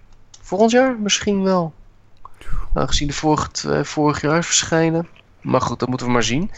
Volgend 0.48 0.70
jaar 0.70 0.98
misschien 0.98 1.42
wel. 1.42 1.72
Aangezien 2.74 3.06
de 3.06 3.12
vorige, 3.12 3.72
eh, 3.72 3.84
vorig 3.84 4.20
jaar 4.20 4.38
is 4.38 4.46
verschenen. 4.46 5.08
Maar 5.40 5.60
goed, 5.60 5.78
dat 5.78 5.88
moeten 5.88 6.06
we 6.06 6.12
maar 6.12 6.22
zien. 6.22 6.50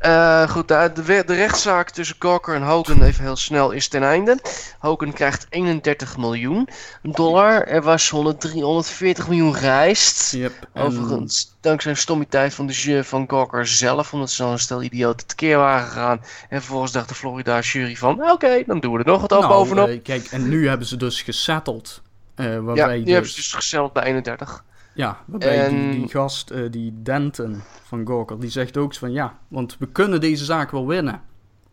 Eh, 0.00 0.48
goed, 0.48 0.68
de, 0.68 0.90
de, 1.26 1.34
rechtszaak 1.34 1.90
tussen 1.90 2.16
Gawker 2.18 2.54
en 2.54 2.62
Hogan, 2.62 3.02
even 3.02 3.24
heel 3.24 3.36
snel, 3.36 3.70
is 3.70 3.88
ten 3.88 4.02
einde. 4.02 4.38
Hogan 4.78 5.12
krijgt 5.12 5.46
31 5.50 6.16
miljoen 6.16 6.68
dollar. 7.02 7.66
Er 7.66 7.82
was 7.82 8.08
100, 8.10 8.40
340 8.40 9.28
miljoen 9.28 9.54
geëist. 9.54 10.32
Yep. 10.32 10.52
en- 10.72 10.82
Overigens, 10.82 11.56
dankzij 11.60 11.90
een 11.90 11.96
stommiteit 11.96 12.54
van 12.54 12.66
de 12.66 12.72
jury 12.72 13.04
van 13.04 13.24
Gawker 13.28 13.66
zelf, 13.66 14.12
omdat 14.12 14.30
ze 14.30 14.36
zo'n 14.36 14.58
stel 14.58 14.82
idioten 14.82 15.26
tekeer 15.26 15.56
waren 15.56 15.86
gegaan. 15.86 16.20
En 16.48 16.58
vervolgens 16.60 16.92
dacht 16.92 17.08
de 17.08 17.14
Florida 17.14 17.60
jury 17.60 17.96
van, 17.96 18.30
oké, 18.30 18.62
dan 18.66 18.80
doen 18.80 18.92
we 18.92 18.98
er 18.98 19.06
nog 19.06 19.20
wat 19.20 19.32
op 19.32 19.40
Nou, 19.40 19.52
bovenop. 19.52 19.88
eh, 19.88 20.02
kijk, 20.02 20.26
en 20.26 20.48
nu 20.48 20.68
hebben 20.68 20.86
ze 20.86 20.96
dus 20.96 21.22
gesetteld. 21.22 22.02
eh, 22.34 22.46
ja, 22.74 22.86
dus, 22.86 23.04
hebben 23.12 23.30
ze 23.30 23.34
dus 23.36 23.52
gesteld 23.52 23.92
bij 23.92 24.02
31. 24.02 24.64
Ja, 24.94 25.18
waarbij 25.26 25.68
die, 25.68 25.78
En- 25.78 25.90
die 25.90 26.08
gast, 26.08 26.50
eh, 26.50 26.70
die 26.70 27.02
Denton 27.02 27.62
van 27.82 28.06
Gawker, 28.06 28.40
die 28.40 28.50
zegt 28.50 28.76
ook 28.76 28.92
zo 28.94 28.98
van 29.00 29.12
ja, 29.12 29.38
want 29.48 29.76
we 29.78 29.86
kunnen 29.86 30.20
deze 30.20 30.44
zaak 30.44 30.70
wel 30.70 30.86
winnen. 30.86 31.22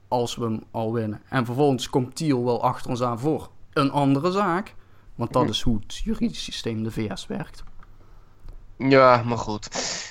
Als 0.08 0.36
we 0.36 0.44
hem 0.44 0.64
al 0.72 0.94
winnen. 0.94 1.22
En 1.30 1.46
vervolgens 1.46 1.90
komt 1.90 2.16
Thiel 2.16 2.44
wel 2.46 2.64
achter 2.64 2.90
ons 2.90 3.02
aan 3.02 3.20
voor 3.20 3.50
een 3.74 3.92
andere 3.92 4.32
zaak. 4.32 4.74
Want 5.16 5.34
dat 5.34 5.50
is 5.50 5.62
hoe 5.62 5.80
het 5.86 5.96
juridisch 5.98 6.44
systeem 6.44 6.84
de 6.84 6.92
VS 6.92 7.28
werkt. 7.28 7.64
Ja, 8.78 9.24
maar 9.26 9.38
goed. 9.38 9.68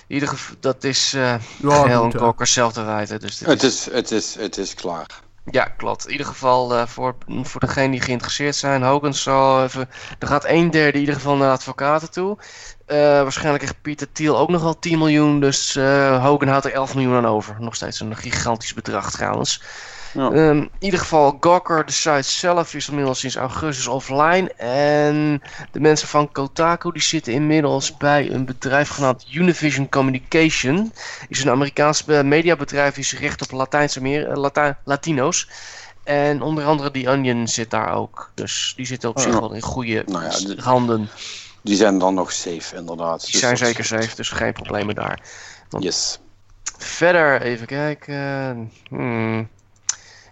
In 0.09 0.15
ieder 0.15 0.29
geval, 0.29 0.57
dat 0.61 0.85
is 0.85 1.15
eh 1.15 1.35
Ja, 1.63 1.97
goed. 1.99 2.15
Gawker 2.15 2.47
zelf 2.47 2.73
te 2.73 2.83
wijten. 2.83 3.21
Dus 3.21 3.41
Het 3.41 3.63
is, 3.63 3.91
het, 3.91 4.11
is, 4.11 4.35
het 4.35 4.57
is 4.59 4.75
klaar. 4.75 5.21
Ja, 5.51 5.65
klopt. 5.65 6.05
In 6.07 6.11
ieder 6.13 6.27
geval 6.27 6.75
eh, 6.75 6.87
voor, 6.87 7.17
voor 7.43 7.61
degenen 7.61 7.91
die 7.91 8.01
geïnteresseerd 8.01 8.57
zijn. 8.57 8.83
Hogan 8.83 9.15
zal 9.15 9.63
even... 9.63 9.89
Er 10.19 10.27
gaat 10.27 10.45
een 10.45 10.71
derde 10.71 10.93
in 10.93 11.01
ieder 11.01 11.15
geval 11.15 11.37
naar 11.37 11.51
advocaten 11.51 12.11
toe. 12.11 12.39
Eh, 12.87 12.97
waarschijnlijk 12.99 13.63
krijgt 13.63 13.83
Pieter 13.83 14.13
Thiel 14.13 14.39
ook 14.39 14.49
nog 14.49 14.63
wel 14.63 14.79
10 14.79 14.99
miljoen. 14.99 15.41
Dus 15.41 15.77
eh, 15.77 16.25
Hogan 16.25 16.49
houdt 16.49 16.65
er 16.65 16.73
11 16.73 16.95
miljoen 16.95 17.17
aan 17.17 17.27
over. 17.27 17.57
Nog 17.59 17.75
steeds 17.75 18.01
een 18.01 18.17
gigantisch 18.17 18.75
bedrag 18.75 19.11
trouwens. 19.11 19.63
Ja. 20.17 20.31
Ehm, 20.31 20.57
in 20.57 20.71
ieder 20.79 21.01
geval, 21.01 21.37
Gawker, 21.41 21.87
de 21.87 21.93
site 21.93 22.23
zelf, 22.23 22.75
is 22.75 22.89
inmiddels 22.89 23.19
sinds 23.19 23.37
augustus 23.37 23.87
offline. 23.87 24.53
En 24.57 25.43
de 25.71 25.81
mensen 25.81 26.09
van 26.09 26.33
Kotaku 26.33 26.93
die 26.93 27.03
zitten 27.03 27.33
inmiddels 27.33 27.97
bij 27.97 28.31
een 28.31 28.45
bedrijf 28.45 28.89
genaamd 28.89 29.27
Univision 29.33 29.89
Communication. 29.89 30.93
Is 31.29 31.45
een 31.45 31.51
Amerikaans 31.51 32.05
eh, 32.07 32.23
mediabedrijf 32.23 32.95
die 32.95 33.05
zich 33.05 33.21
richt 33.21 33.43
op 33.43 33.51
Latijnse 33.51 34.03
meer, 34.03 34.29
eh, 34.31 34.71
Latino's. 34.85 35.49
En 36.05 36.43
onder 36.43 36.65
andere 36.65 36.91
die 36.91 37.09
Onion 37.11 37.49
zit 37.49 37.71
daar 37.71 37.95
ook. 37.95 38.31
Dus 38.35 38.73
die 38.77 38.87
zitten 38.87 39.09
op 39.09 39.17
Oh, 39.17 39.23
zich 39.23 39.39
wel 39.39 39.53
in 39.53 39.61
goede 39.61 40.03
Nou 40.07 40.25
ja, 40.25 40.63
handen. 40.63 41.09
Die 41.63 41.77
zijn 41.77 41.99
dan 41.99 42.15
nog 42.15 42.33
safe, 42.33 42.77
inderdaad. 42.77 43.21
Die 43.21 43.31
Dus 43.31 43.41
zijn 43.41 43.57
zeker 43.57 43.85
safe, 43.85 44.17
dus 44.17 44.29
geen 44.29 44.53
problemen 44.53 44.95
daar. 44.95 45.21
Yes. 45.79 46.19
Verder, 46.79 47.43
even 47.43 47.67
kijken. 47.67 48.73
Hmm. 48.89 49.49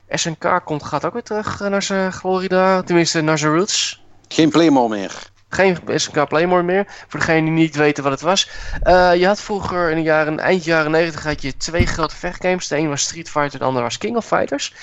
SNK 0.09 0.61
komt, 0.65 0.83
gaat 0.83 1.05
ook 1.05 1.13
weer 1.13 1.23
terug 1.23 1.61
eh, 1.61 1.69
naar 1.69 1.83
zijn 1.83 2.13
Florida. 2.13 2.83
Tenminste, 2.83 3.21
naar 3.21 3.39
zijn 3.39 3.53
roots. 3.53 4.03
Geen 4.29 4.51
Playmore 4.51 4.89
meer. 4.89 5.13
Geen 5.49 5.79
SNK 5.87 6.29
Playmore 6.29 6.63
meer. 6.63 6.87
Voor 7.09 7.21
degenen 7.21 7.45
die 7.45 7.53
niet 7.53 7.77
weten 7.77 8.03
wat 8.03 8.13
het 8.13 8.21
was. 8.21 8.51
Eh, 8.83 9.15
je 9.15 9.27
had 9.27 9.41
vroeger 9.41 9.91
in 9.91 9.97
de 9.97 10.03
jaren, 10.03 10.39
eind 10.39 10.65
jaren 10.65 10.91
90 10.91 11.25
had 11.25 11.43
je 11.43 11.57
twee 11.57 11.87
grote 11.87 12.17
vechtgames. 12.17 12.69
De 12.69 12.77
een 12.77 12.89
was 12.89 13.03
Street 13.03 13.31
Fighter, 13.31 13.59
de 13.59 13.65
andere 13.65 13.85
was 13.85 13.99
King 13.99 14.17
of 14.17 14.27
Fighters. 14.27 14.75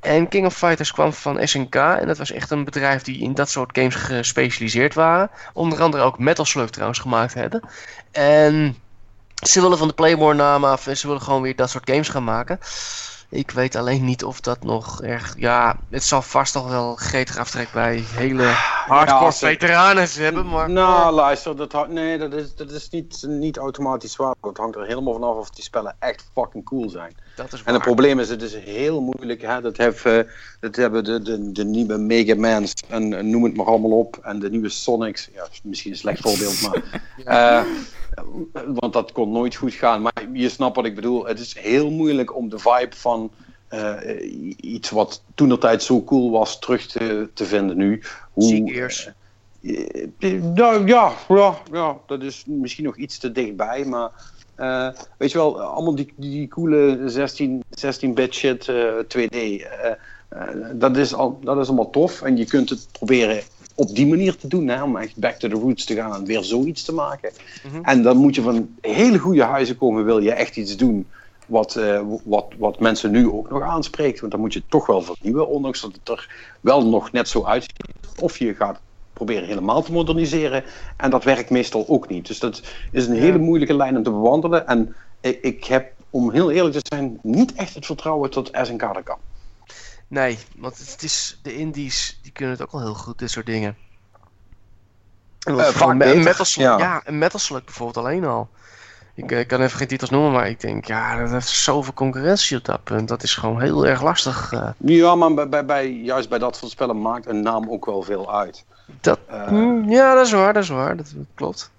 En 0.00 0.28
King 0.28 0.46
of 0.46 0.56
Fighters 0.56 0.92
kwam 0.92 1.12
van 1.12 1.48
SNK. 1.48 1.74
En 1.74 2.06
dat 2.06 2.18
was 2.18 2.32
echt 2.32 2.50
een 2.50 2.64
bedrijf 2.64 3.02
die 3.02 3.20
in 3.20 3.34
dat 3.34 3.50
soort 3.50 3.78
games 3.78 3.94
gespecialiseerd 3.94 4.94
waren. 4.94 5.30
Onder 5.52 5.82
andere 5.82 6.02
ook 6.02 6.18
Metal 6.18 6.44
Slug 6.44 6.70
trouwens 6.70 6.98
gemaakt 6.98 7.34
hebben. 7.34 7.62
En 8.10 8.76
ze 9.46 9.60
willen 9.60 9.78
van 9.78 9.88
de 9.88 9.94
Playmore 9.94 10.34
naam 10.34 10.64
af 10.64 10.86
en 10.86 10.96
ze 10.96 11.06
willen 11.06 11.22
gewoon 11.22 11.42
weer 11.42 11.56
dat 11.56 11.70
soort 11.70 11.90
games 11.90 12.08
gaan 12.08 12.24
maken. 12.24 12.58
Ik 13.32 13.50
weet 13.50 13.76
alleen 13.76 14.04
niet 14.04 14.24
of 14.24 14.40
dat 14.40 14.62
nog 14.62 15.02
erg... 15.02 15.34
Ja, 15.38 15.76
het 15.90 16.04
zal 16.04 16.22
vast 16.22 16.52
toch 16.52 16.68
wel 16.68 16.94
gretig 16.94 17.38
aftrek 17.38 17.72
bij 17.72 18.04
hele 18.14 18.42
hardcore 18.86 19.24
als 19.24 19.38
ze- 19.38 19.46
veteranen 19.46 20.08
hebben, 20.12 20.48
maar... 20.48 20.70
Nou, 20.70 21.12
luister, 21.14 21.56
dat, 21.56 21.88
nee, 21.88 22.18
dat 22.18 22.32
is, 22.32 22.54
dat 22.54 22.70
is 22.70 22.88
niet, 22.90 23.24
niet 23.28 23.56
automatisch 23.56 24.16
waar. 24.16 24.34
Het 24.42 24.56
hangt 24.56 24.76
er 24.76 24.86
helemaal 24.86 25.12
vanaf 25.12 25.36
of 25.36 25.50
die 25.50 25.64
spellen 25.64 25.96
echt 25.98 26.30
fucking 26.34 26.64
cool 26.64 26.88
zijn. 26.88 27.14
dat 27.36 27.52
is 27.52 27.62
En 27.64 27.74
het 27.74 27.82
probleem 27.82 28.18
is, 28.18 28.28
het 28.28 28.42
is 28.42 28.54
heel 28.54 29.00
moeilijk. 29.00 29.42
Hè? 29.42 29.60
Dat, 29.60 29.76
heeft, 29.76 30.04
eh, 30.04 30.18
dat 30.60 30.76
hebben 30.76 31.04
de, 31.04 31.22
de, 31.22 31.52
de 31.52 31.64
nieuwe 31.64 31.98
Mega 31.98 32.34
Mans 32.34 32.72
en, 32.88 33.14
en 33.14 33.30
noem 33.30 33.44
het 33.44 33.56
maar 33.56 33.66
allemaal 33.66 33.98
op. 33.98 34.18
En 34.22 34.38
de 34.38 34.50
nieuwe 34.50 34.68
Sonics. 34.68 35.28
Ja, 35.34 35.46
is 35.52 35.60
misschien 35.62 35.90
een 35.90 35.96
slecht 35.98 36.20
voorbeeld, 36.20 36.60
maar. 36.62 36.82
eh, 37.60 37.64
want 38.74 38.92
dat 38.92 39.12
kon 39.12 39.32
nooit 39.32 39.54
goed 39.54 39.72
gaan. 39.72 40.02
Maar 40.02 40.28
je 40.32 40.48
snapt 40.48 40.76
wat 40.76 40.84
ik 40.84 40.94
bedoel. 40.94 41.26
Het 41.26 41.38
is 41.38 41.58
heel 41.58 41.90
moeilijk 41.90 42.36
om 42.36 42.48
de 42.48 42.58
vibe 42.58 42.96
van 42.96 43.30
eh, 43.68 44.54
iets 44.56 44.90
wat 44.90 45.22
toen 45.34 45.58
zo 45.78 46.04
cool 46.04 46.30
was 46.30 46.58
terug 46.58 46.86
te, 46.86 47.30
te 47.34 47.44
vinden 47.44 47.76
nu. 47.76 48.02
Hoe, 48.32 48.44
Seegears. 48.44 49.10
eh, 49.62 50.06
eh, 50.18 50.42
nou 50.42 50.86
ja, 50.86 51.12
ja, 51.28 51.58
ja, 51.72 51.96
dat 52.06 52.22
is 52.22 52.44
misschien 52.46 52.84
nog 52.84 52.96
iets 52.96 53.18
te 53.18 53.32
dichtbij, 53.32 53.84
maar 53.84 54.10
weet 55.18 55.30
je 55.32 55.38
wel, 55.38 55.60
allemaal 55.60 55.94
die, 55.94 56.12
die 56.16 56.48
coole 56.48 57.02
16, 57.06 57.62
16-bit 57.70 58.34
shit, 58.34 58.68
eh, 58.68 58.92
2D, 59.08 59.36
eh, 59.36 59.90
eh, 60.28 60.48
dat, 60.72 60.96
is 60.96 61.14
al, 61.14 61.38
dat 61.42 61.58
is 61.58 61.66
allemaal 61.66 61.90
tof 61.90 62.22
en 62.22 62.36
je 62.36 62.44
kunt 62.44 62.70
het 62.70 62.88
proberen 62.92 63.42
op 63.74 63.94
die 63.94 64.06
manier 64.06 64.36
te 64.36 64.48
doen, 64.48 64.68
hè, 64.68 64.82
om 64.82 64.96
echt 64.96 65.16
back 65.16 65.34
to 65.34 65.48
the 65.48 65.54
roots 65.54 65.84
te 65.84 65.94
gaan 65.94 66.14
en 66.14 66.24
weer 66.24 66.42
zoiets 66.42 66.82
te 66.82 66.92
maken. 66.92 67.30
Mhm. 67.64 67.84
En 67.84 68.02
dan 68.02 68.16
moet 68.16 68.34
je 68.34 68.42
van 68.42 68.68
hele 68.80 69.18
goede 69.18 69.42
huizen 69.42 69.76
komen, 69.76 70.04
wil 70.04 70.18
je 70.18 70.32
echt 70.32 70.56
iets 70.56 70.76
doen 70.76 71.06
wat, 71.50 71.76
eh, 71.76 72.00
wat, 72.24 72.52
wat 72.58 72.80
mensen 72.80 73.10
nu 73.10 73.30
ook 73.30 73.50
nog 73.50 73.62
aanspreekt. 73.62 74.20
Want 74.20 74.32
dan 74.32 74.40
moet 74.40 74.52
je 74.52 74.62
toch 74.68 74.86
wel 74.86 75.02
vernieuwen, 75.02 75.48
ondanks 75.48 75.80
dat 75.80 75.92
het 75.92 76.08
er 76.08 76.28
wel 76.60 76.86
nog 76.86 77.12
net 77.12 77.28
zo 77.28 77.44
uitziet. 77.44 77.84
Of 78.20 78.38
je 78.38 78.54
gaat 78.54 78.80
proberen 79.12 79.48
helemaal 79.48 79.82
te 79.82 79.92
moderniseren. 79.92 80.64
En 80.96 81.10
dat 81.10 81.24
werkt 81.24 81.50
meestal 81.50 81.84
ook 81.88 82.08
niet. 82.08 82.26
Dus 82.26 82.38
dat 82.38 82.62
is 82.92 83.06
een 83.06 83.16
hele 83.16 83.38
moeilijke 83.38 83.74
lijn 83.74 83.96
om 83.96 84.02
te 84.02 84.10
bewandelen. 84.10 84.66
En 84.66 84.94
ik, 85.20 85.38
ik 85.42 85.64
heb, 85.64 85.92
om 86.10 86.30
heel 86.30 86.50
eerlijk 86.50 86.74
te 86.74 86.94
zijn, 86.96 87.18
niet 87.22 87.52
echt 87.52 87.74
het 87.74 87.86
vertrouwen 87.86 88.30
tot 88.30 88.50
SNK 88.62 88.80
dat 88.80 89.02
kan. 89.02 89.18
Nee, 90.10 90.38
want 90.56 90.78
het 90.78 91.02
is, 91.02 91.38
de 91.42 91.54
indies 91.56 92.18
die 92.22 92.32
kunnen 92.32 92.54
het 92.54 92.62
ook 92.62 92.72
wel 92.72 92.80
heel 92.80 92.94
goed, 92.94 93.18
dit 93.18 93.30
soort 93.30 93.46
dingen. 93.46 93.76
En 95.46 95.58
vaak 95.58 95.88
me- 95.88 96.04
beter, 96.04 96.22
Metal 96.22 96.44
Slug, 96.44 96.66
ja. 96.66 96.78
ja. 96.78 97.00
een 97.04 97.18
Metal 97.18 97.38
Slug 97.38 97.64
bijvoorbeeld 97.64 98.06
alleen 98.06 98.24
al. 98.24 98.48
Ik 99.14 99.32
eh, 99.32 99.46
kan 99.46 99.60
even 99.60 99.78
geen 99.78 99.88
titels 99.88 100.10
noemen, 100.10 100.32
maar 100.32 100.48
ik 100.48 100.60
denk, 100.60 100.84
ja, 100.84 101.16
dat 101.20 101.30
heeft 101.30 101.48
zoveel 101.48 101.92
concurrentie 101.92 102.56
op 102.56 102.64
dat 102.64 102.84
punt. 102.84 103.08
Dat 103.08 103.22
is 103.22 103.34
gewoon 103.34 103.60
heel 103.60 103.86
erg 103.86 104.02
lastig. 104.02 104.52
eh. 104.52 104.68
Ja, 104.76 105.14
maar 105.14 105.34
bij, 105.34 105.48
bij, 105.48 105.64
bij, 105.64 105.90
juist 105.92 106.28
bij 106.28 106.38
dat 106.38 106.56
soort 106.56 106.70
spellen 106.70 107.00
maakt 107.02 107.26
een 107.26 107.42
naam 107.42 107.70
ook 107.70 107.86
wel 107.86 108.02
veel 108.02 108.34
uit. 108.38 108.64
dat, 109.00 109.18
Hmm, 109.28 109.90
ja, 109.90 110.14
dat 110.14 110.26
is 110.26 110.32
waar, 110.32 110.52
dat 110.52 110.62
is 110.62 110.68
waar, 110.68 110.96
dat 110.96 111.14
klopt. 111.34 111.70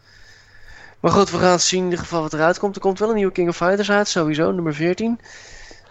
Maar 1.00 1.12
goed, 1.12 1.30
we 1.32 1.38
gaan 1.38 1.60
zien 1.60 1.80
in 1.80 1.86
ieder 1.86 2.00
geval 2.00 2.22
wat 2.22 2.34
eruit 2.34 2.60
komt. 2.60 2.76
Er 2.76 2.82
komt 2.82 3.00
wel 3.00 3.10
een 3.10 3.16
nieuwe 3.16 3.32
King 3.32 3.50
of 3.50 3.56
Fighters 3.56 3.92
uit, 3.92 4.08
sowieso, 4.08 4.52
nummer 4.52 4.74
14. 4.76 5.20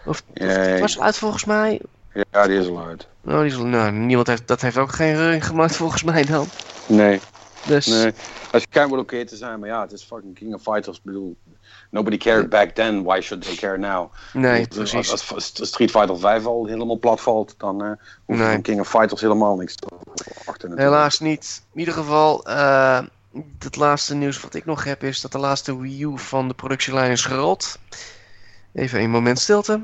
Of, 0.05 0.07
of 0.07 0.23
Jee. 0.35 0.81
was 0.81 0.95
het 0.95 1.03
uit 1.03 1.17
volgens 1.17 1.45
mij? 1.45 1.81
Ja, 2.13 2.47
die 2.47 2.59
is 2.59 2.69
al 2.69 2.85
uit. 2.85 3.07
Nou, 3.21 3.43
die 3.43 3.53
is, 3.53 3.59
nou, 3.59 3.93
niemand 3.93 4.27
heeft, 4.27 4.49
dat 4.49 4.61
heeft 4.61 4.77
ook 4.77 4.93
geen 4.93 5.17
reuring 5.17 5.47
gemaakt 5.47 5.77
volgens 5.77 6.03
mij 6.03 6.25
dan. 6.25 6.47
Nee. 6.87 7.21
Dus, 7.67 7.87
Nee, 7.87 8.13
als 8.53 8.63
je 8.63 8.69
kijkt 8.71 8.93
oké 8.93 9.25
te 9.25 9.37
zijn, 9.37 9.61
maar 9.61 9.69
ja, 9.69 9.81
het 9.81 9.93
is 9.93 10.03
fucking 10.03 10.35
King 10.35 10.55
of 10.55 10.63
Fighters. 10.63 10.97
Ik 10.97 11.03
bedoel, 11.03 11.37
nobody 11.91 12.17
cared 12.17 12.49
back 12.49 12.71
then, 12.71 13.03
why 13.03 13.21
should 13.21 13.45
they 13.45 13.55
care 13.55 13.79
now? 13.79 14.13
nee, 14.33 14.67
precies. 14.67 15.11
Als, 15.11 15.35
als 15.35 15.53
Street 15.55 15.91
Fighter 15.91 16.19
5 16.19 16.47
al 16.47 16.67
helemaal 16.67 16.99
plat 16.99 17.21
valt, 17.21 17.55
dan 17.59 17.85
eh 17.85 17.91
hoef 18.25 18.37
je 18.37 18.43
Nee. 18.43 18.53
van 18.53 18.63
King 18.63 18.81
of 18.81 18.89
Fighters 18.89 19.21
helemaal 19.21 19.57
niks 19.57 19.75
te 19.75 19.87
natuurlijk. 20.47 20.81
Helaas 20.81 21.21
niet. 21.21 21.63
In 21.73 21.79
ieder 21.79 21.95
geval, 21.95 22.45
eh, 22.45 23.01
het 23.59 23.77
laatste 23.77 24.15
nieuws 24.15 24.41
wat 24.41 24.55
ik 24.55 24.65
nog 24.65 24.85
heb 24.85 25.03
is 25.03 25.21
dat 25.21 25.33
de 25.33 25.39
laatste 25.39 25.81
Wii 25.81 26.03
U 26.03 26.19
van 26.19 26.49
de 26.49 26.55
productielijn 26.55 27.11
is 27.11 27.25
gerold. 27.25 27.79
Even 28.73 29.01
een 29.01 29.11
moment 29.11 29.39
stilte. 29.39 29.81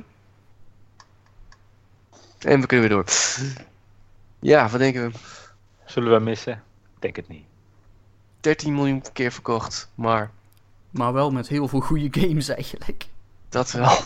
En 2.46 2.60
we 2.60 2.66
kunnen 2.66 2.88
weer 2.88 2.96
door. 2.96 3.06
Ja, 4.38 4.68
wat 4.68 4.80
denken 4.80 5.10
we? 5.10 5.18
Zullen 5.84 6.12
we 6.12 6.18
missen? 6.24 6.52
Ik 6.94 7.00
denk 7.02 7.16
het 7.16 7.28
niet. 7.28 7.44
13 8.40 8.74
miljoen 8.74 9.02
keer 9.12 9.32
verkocht, 9.32 9.90
maar 9.94 10.30
Maar 10.90 11.12
wel 11.12 11.30
met 11.30 11.48
heel 11.48 11.68
veel 11.68 11.80
goede 11.80 12.20
games 12.20 12.48
eigenlijk. 12.48 13.06
dat 13.48 13.70
wel. 13.72 13.98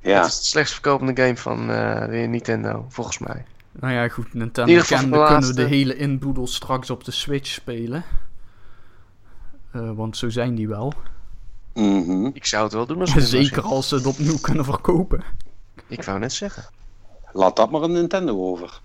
Ja, 0.00 0.22
Het 0.22 0.30
is 0.30 0.38
de 0.38 0.44
slechtst 0.44 0.72
verkopende 0.74 1.22
game 1.22 1.36
van 1.36 1.70
eh, 1.70 2.06
de 2.06 2.16
Nintendo, 2.16 2.86
volgens 2.88 3.18
mij. 3.18 3.44
Nou 3.72 3.92
ja, 3.92 4.08
goed, 4.08 4.26
In 4.32 4.38
Nintendo 4.38 4.82
kende 4.82 5.18
de 5.18 5.24
kunnen 5.26 5.48
we 5.48 5.54
de 5.54 5.64
hele 5.64 5.96
inboedel 5.96 6.46
straks 6.46 6.90
op 6.90 7.04
de 7.04 7.10
Switch 7.10 7.48
spelen. 7.50 8.04
Eh, 9.70 9.90
want 9.94 10.16
zo 10.16 10.28
zijn 10.30 10.54
die 10.54 10.68
wel. 10.68 10.92
mhm. 11.74 12.30
Ik 12.32 12.46
zou 12.46 12.64
het 12.64 12.72
wel 12.72 12.86
doen 12.86 13.00
als. 13.00 13.10
Zeker 13.30 13.62
als 13.62 13.88
ze 13.88 13.94
het 13.94 14.06
opnieuw 14.06 14.38
kunnen 14.38 14.64
verkopen. 14.64 15.24
Ik 15.86 16.02
wou 16.02 16.18
net 16.18 16.32
zeggen. 16.32 16.64
Laat 17.32 17.56
dat 17.56 17.70
maar 17.70 17.82
een 17.82 17.92
Nintendo 17.92 18.50
over. 18.50 18.80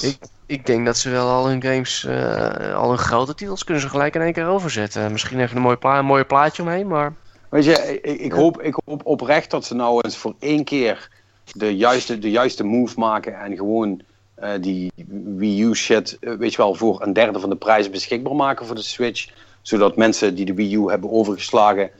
Ik, 0.00 0.18
ik 0.46 0.66
denk 0.66 0.86
dat 0.86 0.96
ze 0.96 1.10
wel 1.10 1.28
al 1.28 1.48
hun 1.48 1.62
games, 1.62 2.04
eh, 2.04 2.74
al 2.74 2.88
hun 2.88 2.98
grote 2.98 3.34
titels 3.34 3.64
kunnen 3.64 3.82
ze 3.82 3.88
gelijk 3.88 4.14
in 4.14 4.20
één 4.20 4.32
keer 4.32 4.46
overzetten. 4.46 5.12
Misschien 5.12 5.40
even 5.40 5.56
een 5.56 5.62
mooi, 5.62 5.76
pla 5.76 5.98
een 5.98 6.04
mooi 6.04 6.24
plaatje 6.24 6.62
omheen, 6.62 6.86
maar... 6.86 7.14
Weet 7.48 7.64
je, 7.64 8.00
ik, 8.02 8.20
ik, 8.20 8.32
hoop, 8.32 8.62
ik 8.62 8.76
hoop 8.84 9.06
oprecht 9.06 9.50
dat 9.50 9.64
ze 9.64 9.74
nou 9.74 10.00
eens 10.00 10.16
voor 10.16 10.34
één 10.38 10.64
keer 10.64 11.10
de 11.52 11.76
juiste, 11.76 12.18
de 12.18 12.30
juiste 12.30 12.64
move 12.64 12.98
maken 12.98 13.40
en 13.40 13.56
gewoon 13.56 14.02
eh, 14.34 14.50
die 14.60 14.92
Wii 15.36 15.62
U 15.62 15.74
shit, 15.74 16.16
eh, 16.20 16.32
weet 16.32 16.50
je 16.50 16.56
wel, 16.56 16.74
voor 16.74 17.02
een 17.02 17.12
derde 17.12 17.40
van 17.40 17.50
de 17.50 17.56
prijs 17.56 17.90
beschikbaar 17.90 18.34
maken 18.34 18.66
voor 18.66 18.74
de 18.74 18.82
Switch. 18.82 19.28
Zodat 19.62 19.96
mensen 19.96 20.34
die 20.34 20.44
de 20.44 20.54
Wii 20.54 20.74
U 20.74 20.88
hebben 20.88 21.10
overgeslagen 21.10 21.90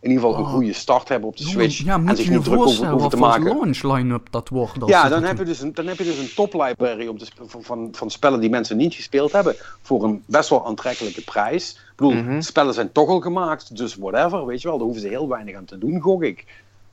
in 0.00 0.10
ieder 0.10 0.24
geval 0.24 0.38
een 0.40 0.46
Oh. 0.46 0.52
goede 0.52 0.72
start 0.72 1.08
hebben 1.08 1.28
op 1.28 1.36
de 1.36 1.42
Switch. 1.44 1.84
Ja, 1.84 1.94
en 2.06 2.16
zich 2.16 2.30
niet 2.30 2.44
druk 2.44 2.58
over, 2.60 3.08
te 3.10 3.16
maken. 3.16 3.44
launch 3.44 3.82
line-up 3.82 4.26
dat 4.30 4.48
wordt. 4.48 4.72
Ja, 4.86 5.08
dan 5.08 5.22
heb, 5.22 5.38
je 5.38 5.44
dus 5.44 5.60
een, 5.60 5.74
dan 5.74 5.86
heb 5.86 5.98
je 5.98 6.04
dus 6.04 6.18
een 6.18 6.30
top 6.34 6.52
library 6.54 7.06
om 7.06 7.18
sp- 7.18 7.40
van, 7.46 7.62
van, 7.62 7.88
van 7.92 8.10
spellen 8.10 8.40
die 8.40 8.50
mensen 8.50 8.76
niet 8.76 8.94
gespeeld 8.94 9.32
hebben. 9.32 9.54
Voor 9.82 10.04
een 10.04 10.22
best 10.26 10.48
wel 10.48 10.66
aantrekkelijke 10.66 11.20
prijs. 11.24 11.70
Ik 11.72 11.96
bedoel, 11.96 12.12
Mhm. 12.14 12.40
spellen 12.40 12.74
zijn 12.74 12.92
toch 12.92 13.08
al 13.08 13.20
gemaakt, 13.20 13.76
dus 13.76 13.94
whatever, 13.96 14.46
weet 14.46 14.62
je 14.62 14.68
wel. 14.68 14.76
Daar 14.76 14.86
hoeven 14.86 15.02
ze 15.02 15.08
heel 15.08 15.28
weinig 15.28 15.56
aan 15.56 15.64
te 15.64 15.78
doen, 15.78 16.00
gok 16.00 16.22
ik. 16.22 16.44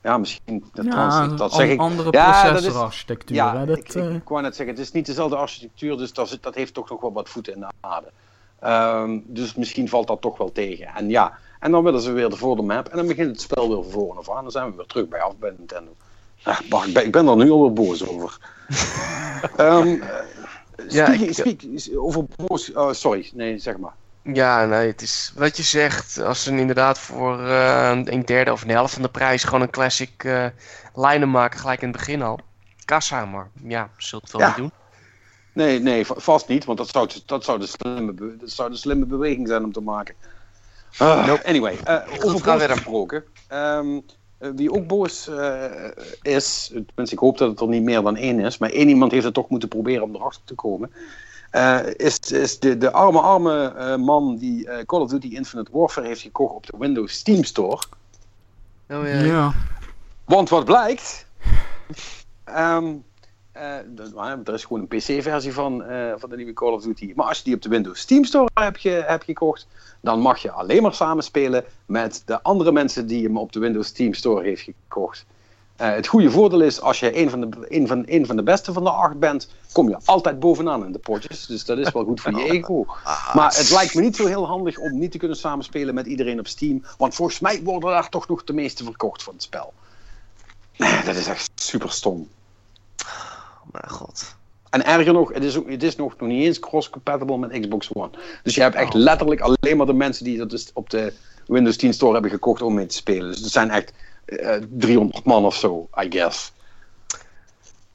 Ja, 0.02 0.18
misschien, 0.18 0.64
dat, 0.72 0.84
Ja, 0.84 1.26
dat 1.28 1.50
een 1.50 1.56
zeg 1.56 1.68
ik. 1.70 1.80
andere 1.80 2.08
Ja, 2.10 2.32
dat 2.42 2.44
is- 2.44 2.50
processorarchitectuur. 2.50 3.36
Ja, 3.36 3.56
hè, 3.58 3.66
dat, 3.66 3.76
ik, 3.78 3.88
eh, 3.94 4.14
ik 4.14 4.28
wou 4.28 4.42
net 4.42 4.56
zeggen, 4.56 4.74
het 4.74 4.84
is 4.84 4.92
niet 4.92 5.06
dezelfde 5.06 5.36
architectuur, 5.36 5.96
dus 5.96 6.12
dat, 6.12 6.38
dat 6.40 6.54
heeft 6.54 6.74
toch 6.74 6.88
nog 6.90 7.00
wel 7.00 7.12
wat 7.12 7.28
voeten 7.28 7.54
in 7.54 7.60
de 7.60 7.66
aarde. 7.80 8.10
Ehm, 8.60 9.18
dus 9.24 9.54
misschien 9.54 9.88
valt 9.88 10.06
dat 10.06 10.20
toch 10.20 10.38
wel 10.38 10.52
tegen. 10.52 10.86
En 10.96 11.08
ja, 11.08 11.38
en 11.58 11.70
dan 11.70 11.84
willen 11.84 12.00
ze 12.00 12.12
weer 12.12 12.28
de 12.30 12.36
voor 12.36 12.56
de 12.56 12.62
map 12.62 12.88
en 12.88 12.96
dan 12.96 13.06
begint 13.06 13.30
het 13.30 13.40
spel 13.40 13.68
weer 13.68 13.82
van 13.82 13.92
voren 13.92 14.18
af 14.18 14.30
aan. 14.30 14.42
Dan 14.42 14.52
zijn 14.52 14.70
we 14.70 14.76
weer 14.76 14.86
terug 14.86 15.08
bij 15.08 15.20
af 15.20 15.36
bij 15.36 15.54
Nintendo. 15.58 15.96
Ah, 16.42 16.60
bah, 16.68 16.86
ik, 16.86 16.94
ben, 16.94 17.04
ik 17.04 17.12
ben 17.12 17.26
er 17.28 17.36
nu 17.36 17.50
alweer 17.50 17.72
boos 17.72 18.06
over. 18.08 18.38
Eh, 19.56 19.92
Ja, 20.88 21.06
ik- 21.08 21.32
speak- 21.34 21.62
over 21.96 22.24
boos, 22.36 22.72
oh, 22.72 22.92
sorry, 22.92 23.30
nee, 23.34 23.58
zeg 23.58 23.78
maar. 23.78 23.92
Ja, 24.22 24.64
nee, 24.66 24.86
het 24.86 25.02
is 25.02 25.32
wat 25.36 25.56
je 25.56 25.62
zegt. 25.62 26.18
Als 26.22 26.42
ze 26.42 26.56
inderdaad 26.56 26.98
voor 26.98 27.40
eh, 27.46 28.00
een 28.04 28.24
derde 28.24 28.52
of 28.52 28.62
een 28.62 28.70
helft 28.70 28.92
van 28.92 29.02
de 29.02 29.08
prijs 29.08 29.44
gewoon 29.44 29.60
een 29.60 29.70
classic 29.70 30.24
eh 30.24 30.46
lijnen 30.94 31.30
maken, 31.30 31.60
gelijk 31.60 31.82
in 31.82 31.88
het 31.88 31.96
begin 31.96 32.22
al. 32.22 32.38
Kassa, 32.84 33.24
maar 33.24 33.50
ja, 33.62 33.90
zult 33.96 34.22
het 34.22 34.32
wel 34.32 34.40
Ja. 34.40 34.46
niet 34.46 34.56
doen. 34.56 34.72
Nee, 35.52 35.80
nee, 35.80 36.06
va- 36.06 36.14
vast 36.18 36.48
niet, 36.48 36.64
want 36.64 36.78
dat 36.78 36.88
zou, 36.88 37.08
dat 37.26 37.44
zou, 37.44 37.58
de, 37.58 37.66
slimme, 37.66 38.14
dat 38.38 38.50
zou 38.50 38.70
de 38.70 38.76
slimme 38.76 39.04
beweging 39.06 39.48
zijn 39.48 39.64
om 39.64 39.72
te 39.72 39.80
maken. 39.80 40.14
Ah, 40.96 41.26
Nope. 41.26 41.44
Anyway, 41.44 41.76
eh, 41.84 41.94
over 41.94 42.18
we 42.18 42.20
gaan 42.20 42.30
boos 42.30 42.42
verder. 42.42 42.70
gesproken. 42.76 43.24
Ehm, 43.48 44.00
eh, 44.38 44.50
wie 44.54 44.72
ook 44.72 44.86
boos 44.86 45.28
eh, 45.28 45.64
is, 46.22 46.66
tenminste 46.68 47.14
ik 47.14 47.18
hoop 47.18 47.38
dat 47.38 47.50
het 47.50 47.60
er 47.60 47.68
niet 47.68 47.82
meer 47.82 48.02
dan 48.02 48.16
één 48.16 48.40
is, 48.40 48.58
maar 48.58 48.70
één 48.70 48.88
iemand 48.88 49.12
heeft 49.12 49.24
het 49.24 49.34
toch 49.34 49.48
moeten 49.48 49.68
proberen 49.68 50.02
om 50.02 50.14
erachter 50.14 50.42
te 50.44 50.54
komen. 50.54 50.92
eh, 51.50 51.78
is 51.96 52.18
is 52.18 52.58
de, 52.58 52.78
de 52.78 52.92
arme, 52.92 53.20
arme 53.20 53.72
eh, 53.76 53.96
man 53.96 54.36
die 54.36 54.68
eh, 54.68 54.84
Call 54.84 55.00
of 55.00 55.10
Duty 55.10 55.28
Infinite 55.28 55.70
Warfare 55.72 56.06
heeft 56.06 56.20
gekocht 56.20 56.54
op 56.54 56.66
de 56.66 56.76
Windows 56.78 57.12
Steam 57.12 57.44
Store. 57.44 57.82
Oh, 58.88 59.06
ja. 59.08 59.20
ja. 59.20 59.52
Want 60.24 60.48
wat 60.48 60.64
blijkt. 60.64 61.26
ehm, 62.44 62.94
eh, 63.58 64.12
maar 64.14 64.38
er 64.44 64.54
is 64.54 64.64
gewoon 64.64 64.86
een 64.88 64.98
PC-versie 64.98 65.52
van, 65.52 65.84
eh, 65.84 66.12
van 66.16 66.30
de 66.30 66.36
nieuwe 66.36 66.52
Call 66.52 66.72
of 66.72 66.82
Duty. 66.82 67.12
Maar 67.14 67.26
als 67.26 67.38
je 67.38 67.44
die 67.44 67.54
op 67.54 67.62
de 67.62 67.68
Windows 67.68 68.00
Steam 68.00 68.24
Store 68.24 68.48
hebt, 68.54 68.80
ge, 68.80 69.04
hebt 69.06 69.24
gekocht, 69.24 69.66
dan 70.00 70.20
mag 70.20 70.38
je 70.38 70.50
alleen 70.50 70.82
maar 70.82 70.94
samenspelen 70.94 71.64
met 71.86 72.22
de 72.24 72.42
andere 72.42 72.72
mensen 72.72 73.06
die 73.06 73.24
hem 73.24 73.38
op 73.38 73.52
de 73.52 73.60
Windows 73.60 73.86
Steam 73.86 74.14
Store 74.14 74.42
heeft 74.42 74.62
gekocht. 74.62 75.26
Eh, 75.76 75.90
het 75.90 76.06
goede 76.06 76.30
voordeel 76.30 76.60
is, 76.60 76.80
als 76.80 77.00
je 77.00 77.18
een 77.18 77.30
van, 77.30 77.40
de, 77.40 77.48
een, 77.68 77.86
van, 77.86 78.02
een 78.06 78.26
van 78.26 78.36
de 78.36 78.42
beste 78.42 78.72
van 78.72 78.84
de 78.84 78.90
acht 78.90 79.18
bent, 79.18 79.48
kom 79.72 79.88
je 79.88 79.98
altijd 80.04 80.38
bovenaan 80.40 80.84
in 80.84 80.92
de 80.92 80.98
potjes. 80.98 81.46
Dus 81.46 81.64
dat 81.64 81.78
is 81.78 81.90
wel 81.90 82.04
goed 82.04 82.20
voor 82.20 82.38
je 82.38 82.50
ego. 82.58 82.86
Maar 83.34 83.54
het 83.56 83.70
lijkt 83.70 83.94
me 83.94 84.00
niet 84.00 84.16
zo 84.16 84.26
heel 84.26 84.46
handig 84.46 84.78
om 84.78 84.98
niet 84.98 85.12
te 85.12 85.18
kunnen 85.18 85.36
samenspelen 85.36 85.94
met 85.94 86.06
iedereen 86.06 86.38
op 86.38 86.46
Steam. 86.46 86.84
Want 86.96 87.14
volgens 87.14 87.40
mij 87.40 87.62
worden 87.62 87.90
daar 87.90 88.08
toch 88.08 88.28
nog 88.28 88.44
de 88.44 88.52
meeste 88.52 88.84
verkocht 88.84 89.22
van 89.22 89.32
het 89.34 89.42
spel. 89.42 89.72
Nee, 90.76 91.04
dat 91.04 91.14
is 91.14 91.26
echt 91.26 91.50
super 91.54 91.90
stom. 91.90 92.28
Oh, 93.68 93.80
mijn 93.80 93.90
god. 93.90 94.36
En 94.70 94.84
erger 94.86 95.12
nog, 95.12 95.32
het 95.32 95.44
is, 95.44 95.56
ook, 95.56 95.70
het 95.70 95.82
is 95.82 95.96
nog, 95.96 96.14
nog 96.18 96.28
niet 96.28 96.44
eens 96.44 96.58
cross-compatible 96.58 97.38
met 97.38 97.60
Xbox 97.60 97.88
One. 97.92 98.10
Dus 98.42 98.54
je 98.54 98.60
hebt 98.60 98.74
echt 98.74 98.94
letterlijk 98.94 99.40
alleen 99.40 99.76
maar 99.76 99.86
de 99.86 99.92
mensen 99.92 100.24
die 100.24 100.38
dat 100.38 100.50
dus 100.50 100.70
op 100.74 100.90
de 100.90 101.12
Windows 101.46 101.76
10 101.76 101.94
Store 101.94 102.12
hebben 102.12 102.30
gekocht 102.30 102.62
om 102.62 102.74
mee 102.74 102.86
te 102.86 102.94
spelen. 102.94 103.30
Dus 103.30 103.40
het 103.40 103.52
zijn 103.52 103.70
echt 103.70 103.92
eh, 104.24 104.56
300 104.70 105.24
man 105.24 105.44
of 105.44 105.54
zo, 105.54 105.88
I 106.02 106.06
guess. 106.10 106.52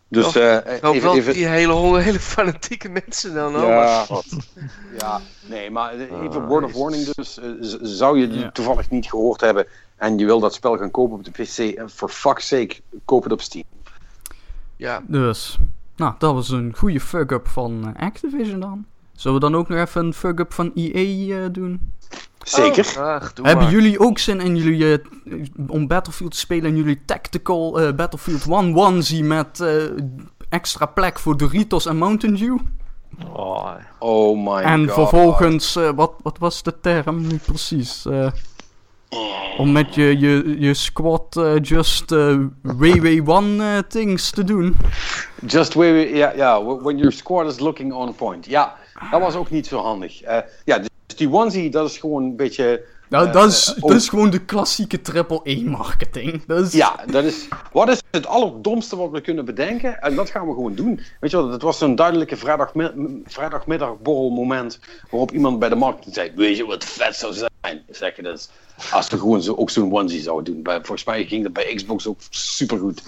Dus 0.07 0.35
eh, 0.35 0.57
even, 0.65 1.01
wel 1.01 1.15
even, 1.15 1.33
die 1.33 1.45
hele, 1.47 1.99
hele 1.99 2.19
fanatieke 2.19 2.89
mensen 2.89 3.33
dan. 3.33 3.55
Oh, 3.55 3.61
Ja. 3.61 4.05
Ja, 4.97 5.21
nee, 5.45 5.71
maar 5.71 5.93
eh, 5.93 6.01
even 6.01 6.41
Ah, 6.41 6.47
word 6.47 6.63
of 6.63 6.73
warning 6.73 7.09
dus. 7.09 7.39
eh, 7.39 7.45
zou 7.81 8.19
je 8.19 8.51
toevallig 8.51 8.89
niet 8.89 9.05
gehoord 9.05 9.41
hebben 9.41 9.67
en 9.97 10.17
je 10.17 10.25
wil 10.25 10.39
dat 10.39 10.53
spel 10.53 10.77
gaan 10.77 10.91
kopen 10.91 11.15
op 11.17 11.23
de 11.23 11.31
PC, 11.31 11.57
en 11.77 11.89
for 11.89 12.09
fuck's 12.09 12.47
sake, 12.47 12.75
koop 13.05 13.23
het 13.23 13.31
op 13.31 13.41
Steam. 13.41 13.63
Ja, 14.83 15.01
Dus, 15.07 15.57
nou, 15.95 16.13
dat 16.17 16.33
was 16.33 16.49
een 16.49 16.73
goede 16.77 16.99
fuck-up 16.99 17.47
van 17.47 17.93
eh, 17.95 18.05
Activision 18.05 18.59
dan. 18.59 18.85
Zullen 19.15 19.39
we 19.39 19.43
dan 19.49 19.55
ook 19.55 19.69
nog 19.69 19.79
even 19.79 20.05
een 20.05 20.13
fuck-up 20.13 20.53
van 20.53 20.71
EA 20.75 21.43
eh, 21.43 21.49
doen? 21.51 21.91
Zeker. 22.43 22.85
Oh, 22.85 22.91
graag, 22.91 23.33
doe 23.33 23.45
Hebben 23.45 23.63
maar. 23.63 23.73
jullie 23.73 23.99
ook 23.99 24.17
zin 24.19 24.39
in 24.41 24.55
jullie, 24.55 24.93
eh, 24.93 24.99
om 25.67 25.87
Battlefield 25.87 26.31
te 26.31 26.37
spelen 26.37 26.65
en 26.69 26.75
jullie 26.75 27.01
tactical 27.05 27.79
eh, 27.79 27.93
Battlefield 27.93 28.45
1 28.47 28.75
onesie 28.75 29.23
met 29.23 29.59
eh, 29.59 29.83
extra 30.49 30.85
plek 30.85 31.19
voor 31.19 31.37
Doritos 31.37 31.85
en 31.85 31.97
Mountain 31.97 32.35
Dew? 32.35 32.57
Oh, 33.33 33.69
Oh 33.99 34.53
my 34.53 34.61
en 34.61 34.87
god. 34.87 34.93
vervolgens, 34.93 35.75
eh, 35.75 35.89
wat, 35.95 36.13
wat 36.23 36.37
was 36.37 36.63
de 36.63 36.79
term 36.79 37.21
nu 37.27 37.37
precies? 37.45 38.05
Om 39.57 39.71
met 39.71 39.95
je, 39.95 40.19
je, 40.19 40.55
je 40.59 40.73
squad 40.73 41.37
eh, 41.37 41.53
just 41.61 42.11
eh, 42.11 42.37
way 42.61 43.01
way 43.01 43.21
one 43.25 43.63
eh, 43.63 43.77
things 43.87 44.31
te 44.31 44.43
doen. 44.43 44.75
Just 45.45 45.73
wait, 45.73 46.15
ja, 46.15 46.33
ja, 46.35 46.63
when 46.63 46.97
your 46.97 47.11
squad 47.11 47.47
is 47.47 47.59
looking 47.59 47.93
on 47.93 48.15
point. 48.15 48.45
Ja, 48.45 48.75
dat 49.11 49.21
was 49.21 49.35
ook 49.35 49.49
niet 49.49 49.67
zo 49.67 49.77
handig. 49.77 50.19
Ja, 50.65 50.77
dus 50.77 51.15
die 51.15 51.29
onesie, 51.31 51.69
dat 51.69 51.89
is 51.89 51.97
gewoon 51.97 52.23
een 52.23 52.35
beetje... 52.35 52.83
Nou, 53.13 53.27
eh, 53.27 53.33
dat, 53.33 53.51
is, 53.51 53.73
eh, 53.73 53.81
dat 53.81 53.91
is 53.91 54.09
gewoon 54.09 54.29
de 54.29 54.45
klassieke 54.45 55.01
triple 55.01 55.39
E 55.43 55.63
marketing. 55.63 56.45
Dat 56.45 56.65
is, 56.65 56.73
Ja, 56.73 56.99
dat 57.11 57.23
is, 57.23 57.47
wat 57.71 57.89
is 57.89 58.01
het 58.11 58.25
allerdomste 58.25 58.95
wat 58.95 59.11
we 59.11 59.21
kunnen 59.21 59.45
bedenken? 59.45 60.01
En 60.01 60.15
dat 60.15 60.29
gaan 60.29 60.47
we 60.47 60.53
gewoon 60.53 60.75
doen. 60.75 60.99
Weet 61.19 61.31
je 61.31 61.37
wel, 61.37 61.49
dat 61.49 61.61
was 61.61 61.77
zo'n 61.77 61.95
duidelijke 61.95 62.37
vrijdagmi 62.37 62.91
vrijdagmiddagborrelmoment 63.25 64.79
waarop 65.09 65.31
iemand 65.31 65.59
bij 65.59 65.69
de 65.69 65.75
marketing 65.75 66.15
zei, 66.15 66.31
weet 66.35 66.57
je 66.57 66.65
wat 66.65 66.85
vet 66.85 67.15
zou 67.15 67.33
zijn? 67.33 67.83
Zeg 67.89 68.15
je 68.15 68.21
dus, 68.21 68.49
als 68.91 69.09
we 69.09 69.17
gewoon 69.17 69.41
zo, 69.41 69.53
ook 69.53 69.69
zo'n 69.69 69.93
onesie 69.93 70.21
zouden 70.21 70.53
doen. 70.53 70.63
Bij, 70.63 70.75
volgens 70.75 71.03
mij 71.03 71.25
ging 71.25 71.43
dat 71.43 71.53
bij 71.53 71.73
Xbox 71.75 72.07
ook 72.07 72.19
supergoed. 72.29 73.01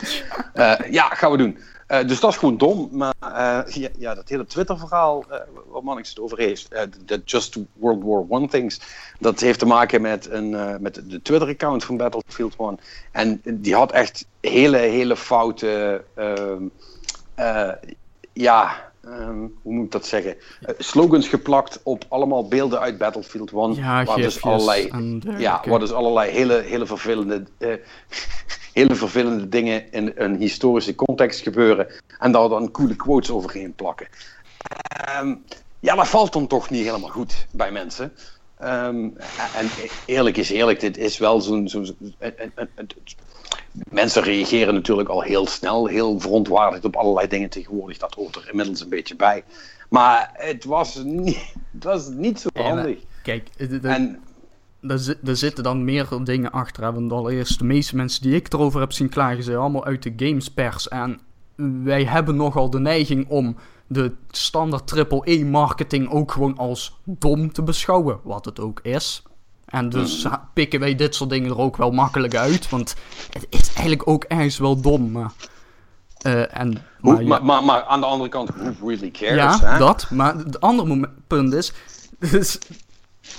Eh 0.53 0.73
ja, 0.91 1.10
gaan 1.10 1.32
we 1.32 1.38
doen. 1.38 1.57
Eh, 1.86 2.07
dus 2.07 2.20
dat 2.20 2.32
is 2.32 2.38
gewoon 2.38 2.57
dom. 2.57 2.90
Maar 2.91 3.14
eh, 3.20 3.74
ja, 3.74 3.90
ja, 3.98 4.16
dat 4.16 4.30
hele 4.30 4.45
Twitter-verhaal 4.45 5.26
eh 5.30 5.40
waar 5.70 5.84
Mannix 5.84 6.10
het 6.10 6.20
over 6.20 6.38
heeft, 6.38 6.68
dat 7.06 7.20
Just 7.26 7.57
World 7.74 8.03
War 8.03 8.26
One 8.28 8.48
things, 8.48 8.80
dat 9.20 9.40
heeft 9.40 9.60
te 9.60 9.66
maken 9.66 10.02
met, 10.02 10.30
een, 10.30 10.78
met 10.82 11.02
de 11.10 11.22
Twitter-account 11.22 11.84
van 11.84 11.98
Battlefield 11.98 12.56
1. 12.60 12.80
En 13.12 13.41
die 13.44 13.76
had 13.76 13.91
echt 13.91 14.26
hele, 14.41 14.78
hele 14.78 15.16
foute, 15.16 16.03
ehm, 16.14 16.64
eh, 17.36 17.72
ja, 18.34 18.91
ehm, 19.03 19.48
hoe 19.62 19.74
moet 19.74 19.86
ik 19.86 19.91
dat 19.91 20.06
zeggen, 20.06 20.36
slogans 20.78 21.28
geplakt 21.28 21.80
op 21.84 22.06
allemaal 22.10 22.48
beelden 22.48 22.80
uit 22.80 22.98
Battlefield 22.98 23.52
1. 23.52 23.74
Ja, 23.74 24.03
waar 24.03 24.18
dus 24.18 24.41
allerlei, 24.41 24.90
ja, 25.38 25.64
waar 25.66 25.80
dus 25.80 25.91
allerlei 25.91 26.32
hele, 26.32 26.62
hele 26.62 26.86
vervelende... 26.86 27.44
hele 28.76 28.95
vervelende 28.95 29.49
dingen 29.49 29.91
in 29.91 30.11
een 30.15 30.35
historische 30.35 30.95
context 30.95 31.41
gebeuren 31.41 31.88
en 32.19 32.31
daar 32.31 32.49
dan 32.49 32.72
coole 32.72 32.95
quotes 32.95 33.30
overheen 33.30 33.73
plakken. 33.73 34.07
Ehm, 34.88 35.35
ja, 35.80 35.95
dat 35.95 36.07
valt 36.07 36.34
dan 36.34 36.47
toch 36.47 36.69
niet 36.69 36.85
helemaal 36.85 37.10
goed 37.10 37.47
bij 37.52 37.72
mensen. 37.72 38.14
Ehm, 38.57 39.10
en 39.56 39.69
eerlijk 40.06 40.38
is 40.38 40.49
eerlijk, 40.49 40.80
dit 40.80 40.97
is 40.97 41.18
wel 41.18 41.41
zo'n. 41.41 41.69
mensen 43.89 44.23
reageren 44.23 44.73
natuurlijk 44.73 45.10
al 45.10 45.22
heel 45.22 45.47
snel, 45.47 45.88
heel 45.88 46.19
verontwaardigd 46.19 46.85
op 46.85 46.95
allerlei 46.95 47.27
dingen 47.27 47.49
tegenwoordig. 47.49 47.97
Dat 47.97 48.14
hoort 48.14 48.35
er 48.35 48.47
inmiddels 48.49 48.81
een 48.81 48.89
beetje 48.89 49.15
bij. 49.15 49.43
Maar 49.89 50.30
het 50.34 50.65
was 50.65 50.95
niet, 50.95 51.53
het 51.73 51.84
was 51.84 52.07
niet 52.07 52.39
zo 52.39 52.49
Ja, 52.53 52.61
handig. 52.61 52.97
Kijk, 53.23 53.49
En 53.81 54.23
daar, 54.88 55.16
daar 55.22 55.36
zitten 55.36 55.64
dan 55.64 55.84
meerdere 55.84 56.24
dingen 56.24 56.52
achter. 56.52 56.84
hè. 56.84 56.94
Want 56.94 57.12
allereerst, 57.12 57.60
de 57.60 57.66
meeste 57.66 57.95
mensen 57.95 58.22
die 58.22 58.36
ik 58.36 58.53
erover 58.53 58.80
heb 58.80 58.91
zien 58.94 59.10
klagen, 59.10 59.44
zijn 59.44 59.57
allemaal 59.57 59.86
uit 59.86 60.03
de 60.03 60.14
gamespers. 60.18 60.88
En 60.88 61.20
wij 61.84 62.03
hebben 62.03 62.36
nogal 62.36 62.70
de 62.70 62.80
neiging 62.80 63.30
om 63.30 63.56
de 63.88 64.12
standaard 64.30 64.88
triple-E-marketing 64.88 66.10
ook 66.10 66.32
gewoon 66.32 66.57
als 66.57 66.99
dom 67.03 67.52
te 67.53 67.64
beschouwen. 67.64 68.20
Wat 68.24 68.45
het 68.45 68.60
ook 68.60 68.80
is. 68.80 69.24
En 69.66 69.90
dus 69.90 70.24
ha- 70.24 70.49
pikken 70.53 70.80
wij 70.80 70.95
dit 70.95 71.16
soort 71.16 71.30
dingen 71.30 71.49
er 71.49 71.57
ook 71.57 71.78
wel 71.78 71.91
makkelijk 71.91 72.36
uit. 72.36 72.70
Want 72.70 72.95
het 73.32 73.48
is 73.49 73.68
eigenlijk 73.74 74.07
ook 74.07 74.24
ergens 74.24 74.57
wel 74.57 74.82
dom. 74.82 75.12
Maar 75.12 75.32
Eh, 76.22 76.57
en, 76.60 76.78
Hoe- 76.99 77.14
maar 77.14 77.22
ja- 77.22 77.28
maar, 77.28 77.45
maar, 77.45 77.64
maar 77.64 77.84
aan 77.84 77.99
de 77.99 78.06
andere 78.06 78.30
kant, 78.30 78.49
who 78.56 78.88
really 78.88 79.12
cares? 79.12 79.60
ja, 79.60 79.60
hè? 79.72 79.78
dat. 79.80 80.10
Maar 80.12 80.36
het 80.36 80.62
andere 80.62 81.10
punt 81.28 81.53
is... 81.53 81.74
Is 82.20 82.60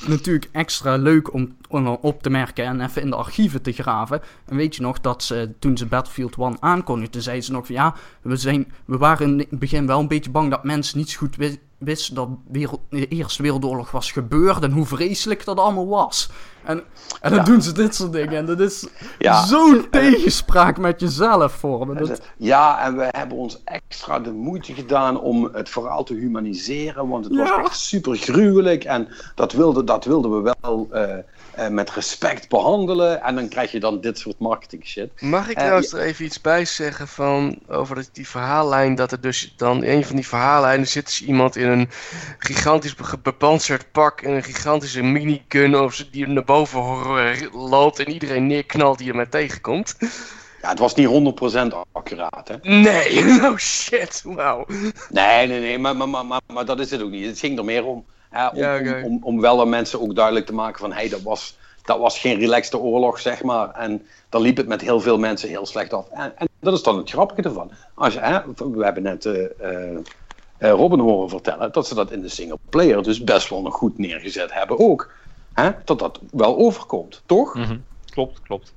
natuurlijk 0.07 0.49
extra 0.53 0.97
leuk 0.97 1.33
om, 1.33 1.57
om 1.69 1.87
op 1.89 2.23
te 2.23 2.31
merken 2.31 2.65
en 2.65 2.81
even 2.81 3.03
in 3.03 3.11
de 3.11 3.17
archieven 3.17 3.63
te 3.63 3.73
graven. 3.73 4.21
En 4.45 4.57
weet 4.57 4.77
je 4.77 4.83
nog 4.83 5.01
dat 5.01 5.23
ze, 5.23 5.55
toen 5.59 5.77
ze 5.77 5.87
Battlefield 5.87 6.37
1 6.37 6.57
aankondigden, 6.61 7.23
zeiden 7.23 7.45
ze 7.45 7.53
nog 7.53 7.67
van 7.67 7.75
ja, 7.75 7.95
we, 8.23 8.37
zijn, 8.37 8.73
we 8.85 8.97
waren 8.97 9.27
in 9.29 9.39
het 9.39 9.59
begin 9.59 9.87
wel 9.87 10.01
een 10.01 10.09
beetje 10.09 10.31
bang 10.31 10.51
dat 10.51 10.65
mensen 10.65 10.99
niet 10.99 11.15
goed 11.15 11.37
wi- 11.79 11.85
wisten 11.87 12.15
dat 12.15 12.29
wereld, 12.51 12.81
de 12.91 13.09
Eerste 13.09 13.43
Wereldoorlog 13.43 13.91
was 13.91 14.13
gebeurd 14.13 14.63
en 14.63 14.73
hoe 14.73 14.87
vreselijk 14.87 15.45
dat 15.45 15.59
allemaal 15.59 15.89
was. 15.89 16.29
En, 16.65 16.83
en 17.21 17.31
dan 17.31 17.39
Ja. 17.39 17.45
doen 17.45 17.63
ze 17.63 17.73
dit 17.73 17.95
soort 17.95 18.13
dingen 18.13 18.33
en 18.37 18.47
dat 18.47 18.61
is 18.61 18.87
Ja. 19.19 19.45
zo'n 19.47 19.87
tegenspraak 19.91 20.79
met 20.79 21.01
jezelf 21.01 21.53
vormen. 21.53 21.97
Dat, 21.97 22.21
Ja, 22.37 22.85
en 22.85 22.97
we 22.97 23.07
hebben 23.11 23.37
ons 23.37 23.61
extra 23.65 24.19
de 24.21 24.33
moeite 24.33 24.75
gedaan 24.75 25.21
om 25.21 25.49
het 25.53 25.69
verhaal 25.69 26.05
te 26.05 26.15
humaniseren. 26.15 27.09
Want 27.09 27.25
het 27.25 27.37
was 27.37 27.51
echt 27.51 27.79
super 27.79 28.17
gruwelijk. 28.17 28.85
En 28.85 29.09
dat 29.35 29.53
wilden, 29.53 29.85
dat 29.85 30.05
wilden 30.05 30.43
we 30.43 30.55
wel 30.61 30.89
eh, 30.93 31.17
eh, 31.57 31.69
met 31.69 31.91
respect 31.91 32.49
behandelen. 32.49 33.23
En 33.23 33.35
dan 33.35 33.49
krijg 33.49 33.73
je 33.73 33.81
dan 33.81 34.01
dit 34.01 34.19
soort 34.19 34.39
marketing 34.39 34.87
shit. 34.87 35.21
Mag 35.21 35.49
ik 35.49 35.57
Eh, 35.57 35.63
trouwens 35.63 35.93
er 35.93 36.01
even 36.01 36.25
iets 36.25 36.41
bij 36.41 36.65
zeggen 36.65 37.09
van 37.09 37.59
over 37.69 38.05
die 38.13 38.29
verhaallijn 38.29 38.95
dat 38.95 39.13
er 39.13 39.21
dus 39.21 39.55
dan 39.57 39.85
in 39.85 39.97
een 39.97 40.05
van 40.05 40.17
die 40.17 40.27
verhaallijnen 40.29 40.89
zit 40.89 41.05
dus 41.07 41.23
iemand 41.25 41.57
in 41.57 41.69
een 41.69 41.89
gigantisch 42.39 42.95
be- 42.95 43.19
bepanserd 43.23 43.93
pak 43.93 44.21
en 44.21 44.33
een 44.33 44.43
gigantische 44.45 45.03
minigun 45.03 45.81
of 45.81 45.95
ze- 45.95 46.11
die 46.11 46.27
naar 46.27 46.45
boven 46.45 46.83
loopt 47.53 47.99
en 47.99 48.11
iedereen 48.11 48.47
neerknalt 48.47 48.99
die 48.99 49.09
er 49.09 49.15
maar 49.17 49.29
tegenkomt. 49.29 49.97
Ja, 50.63 50.69
het 50.69 50.79
was 50.79 50.95
niet 50.95 51.07
100% 51.07 51.73
accuraat, 51.93 52.49
hè? 52.49 52.57
Nee, 52.63 53.23
oh 53.51 53.57
shit, 53.57 54.23
wauw. 54.25 54.67
Nee, 55.11 55.47
nee, 55.47 55.61
nee, 55.61 55.79
maar, 55.79 55.97
maar, 55.97 56.09
maar, 56.09 56.27
maar, 56.27 56.41
maar 56.53 56.65
dat 56.65 56.81
is 56.81 56.91
het 56.91 57.03
ook 57.03 57.11
niet. 57.11 57.27
Het 57.27 57.39
ging 57.39 57.59
er 57.59 57.65
meer 57.65 57.85
om. 57.85 58.05
Hè, 58.37 58.47
om, 58.49 58.57
Ja, 58.57 59.03
om, 59.03 59.05
om, 59.05 59.19
om 59.23 59.41
wel 59.41 59.61
aan 59.61 59.69
mensen 59.69 60.01
ook 60.01 60.15
duidelijk 60.15 60.47
te 60.47 60.55
maken 60.55 60.79
van... 60.79 60.93
hey, 60.93 61.09
dat 61.09 61.23
was, 61.23 61.57
dat 61.85 61.99
was 61.99 62.19
geen 62.19 62.39
relaxte 62.39 62.79
oorlog, 62.79 63.21
zeg 63.21 63.43
maar. 63.43 63.71
En 63.71 64.07
dan 64.29 64.43
liep 64.43 64.57
het 64.57 64.67
met 64.67 64.81
heel 64.81 65.01
veel 65.01 65.19
mensen 65.19 65.49
heel 65.49 65.67
slecht 65.67 65.93
af. 65.93 66.09
En, 66.11 66.33
en 66.37 66.49
dat 66.61 66.75
is 66.75 66.83
dan 66.83 66.99
het 66.99 67.11
grappige 67.11 67.43
ervan. 67.43 67.71
Als 67.95 68.21
hè, 68.21 68.41
we 68.57 68.85
hebben 68.85 69.03
net 69.03 69.27
eh, 69.27 69.45
eh, 69.61 69.97
eh, 70.59 70.71
Robin 70.71 70.99
horen 70.99 71.29
vertellen... 71.29 71.73
dat 71.73 71.87
ze 71.87 71.95
dat 71.95 72.11
in 72.11 72.21
de 72.21 72.29
single 72.29 72.59
player 72.69 73.03
dus 73.03 73.25
best 73.25 73.49
wel 73.49 73.63
nog 73.63 73.75
goed 73.75 73.99
neergezet 73.99 74.53
hebben 74.53 74.79
ook. 74.79 75.13
Hè? 75.53 75.71
Dat 75.85 75.99
dat 75.99 76.21
wel 76.31 76.57
overkomt, 76.57 77.23
toch? 77.27 77.55
Mhm. 77.55 77.77
Klopt, 78.11 78.41
klopt. 78.43 78.75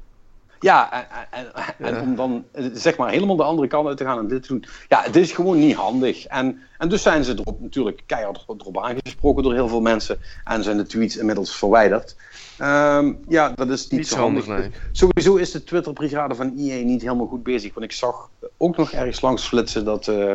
Ja, 0.60 0.91
en, 0.91 1.06
en, 1.31 1.95
en 1.95 2.02
om 2.02 2.15
dan 2.15 2.45
eh, 2.52 2.65
zeg 2.73 2.98
maar 2.98 3.10
helemaal 3.10 3.36
de 3.36 3.44
andere 3.44 3.68
kant 3.68 3.88
uit 3.88 3.98
te 3.98 4.03
gaan 4.03 4.18
en 4.18 4.27
dit 4.27 4.41
te 4.41 4.48
doen. 4.48 4.65
Ja, 4.88 5.02
het 5.02 5.15
is 5.15 5.31
gewoon 5.31 5.60
niet 5.60 5.76
handig. 5.76 6.26
En, 6.26 6.61
en 6.77 6.90
dus 6.90 7.02
zijn 7.02 7.23
ze 7.23 7.31
erop 7.31 7.61
natuurlijk 7.61 8.03
keihard 8.06 8.44
erop 8.48 8.84
aangesproken 8.84 9.44
door 9.44 9.53
heel 9.53 9.68
veel 9.68 9.81
mensen. 9.81 10.19
En 10.44 10.64
zijn 10.64 10.77
de 10.77 10.86
tweets 10.86 11.18
inmiddels 11.18 11.56
verwijderd. 11.56 12.15
Ehm, 12.57 13.14
ja, 13.27 13.49
dat 13.56 13.69
is 13.69 13.81
niet, 13.81 13.99
Niet 13.99 14.07
zo 14.07 14.18
handig. 14.18 14.45
handig, 14.45 14.69
nee. 14.69 14.80
Sowieso 14.91 15.36
is 15.36 15.52
de 15.52 15.64
Twitter-brigade 15.64 16.36
van 16.36 16.53
EA 16.57 16.84
niet 16.84 17.02
helemaal 17.02 17.27
goed 17.27 17.44
bezig. 17.44 17.73
Want 17.73 17.86
ik 17.86 17.91
zag 17.91 18.30
ook 18.57 18.77
nog 18.77 18.91
ergens 18.91 19.22
langs 19.22 19.48
flitsen 19.48 19.86
dat, 19.86 20.07
eh, 20.07 20.31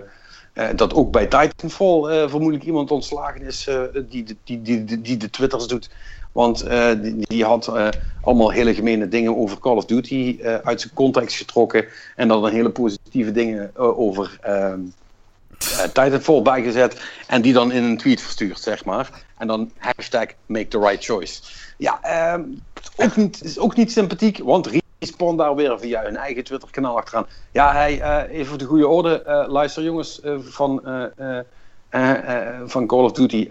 eh, 0.52 0.68
dat 0.76 0.94
ook 0.94 1.12
bij 1.12 1.26
Titanfall 1.26 2.09
eh, 2.09 2.28
vermoedelijk 2.28 2.64
iemand 2.64 2.90
ontslagen 2.90 3.42
is 3.42 3.68
die, 4.09 4.24
die, 4.24 4.62
die, 4.62 4.84
die, 4.84 5.01
die 5.01 5.16
de 5.16 5.30
Twitters 5.30 5.66
doet. 5.66 5.90
Want 6.35 6.62
eh, 6.62 6.90
die, 7.01 7.44
had 7.44 7.69
eh, 7.69 7.89
allemaal 8.23 8.51
hele 8.51 8.74
gemene 8.74 9.09
dingen 9.09 9.36
over 9.36 9.59
Call 9.59 9.77
of 9.77 9.85
Duty 9.85 10.39
eh, 10.43 10.55
uit 10.55 10.81
zijn 10.81 10.94
context 10.94 11.36
getrokken. 11.36 11.85
En 12.16 12.28
dan 12.28 12.48
hele 12.48 12.70
positieve 12.70 13.32
dingen 13.32 13.77
over 13.77 14.39
ehm 14.43 14.81
eh, 15.59 15.82
Titanfall 15.82 16.43
bijgezet. 16.43 17.02
En 17.27 17.43
die 17.43 17.52
dan 17.52 17.73
in 17.73 17.85
een 17.85 17.97
tweet 17.97 18.20
verstuurd, 18.20 18.61
zeg 18.61 18.85
maar. 18.85 19.11
En 19.39 19.47
dan 19.47 19.70
hashtag 19.78 20.27
make 20.47 20.69
the 20.69 20.78
right 20.78 21.05
choice. 21.05 21.43
Ja, 21.77 21.98
ehm, 22.02 22.43
ook 22.97 23.16
niet, 23.16 23.44
is 23.44 23.59
ook 23.59 23.77
niet 23.77 23.93
sympathiek, 23.93 24.39
want 24.39 24.70
Respawn 24.98 25.36
daar 25.36 25.55
weer 25.55 25.81
via 25.81 26.02
hun 26.02 26.16
eigen 26.16 26.44
Twitter-kanaal 26.44 26.97
achteraan. 26.97 27.27
Ja, 27.52 27.86
even 27.86 28.47
voor 28.47 28.59
de 28.59 28.65
goede 28.65 28.89
orde. 28.89 29.44
luister 29.48 29.82
jongens 29.82 30.20
van, 30.40 30.82
van 32.66 32.86
Call 32.86 33.05
of 33.05 33.12
Duty. 33.12 33.48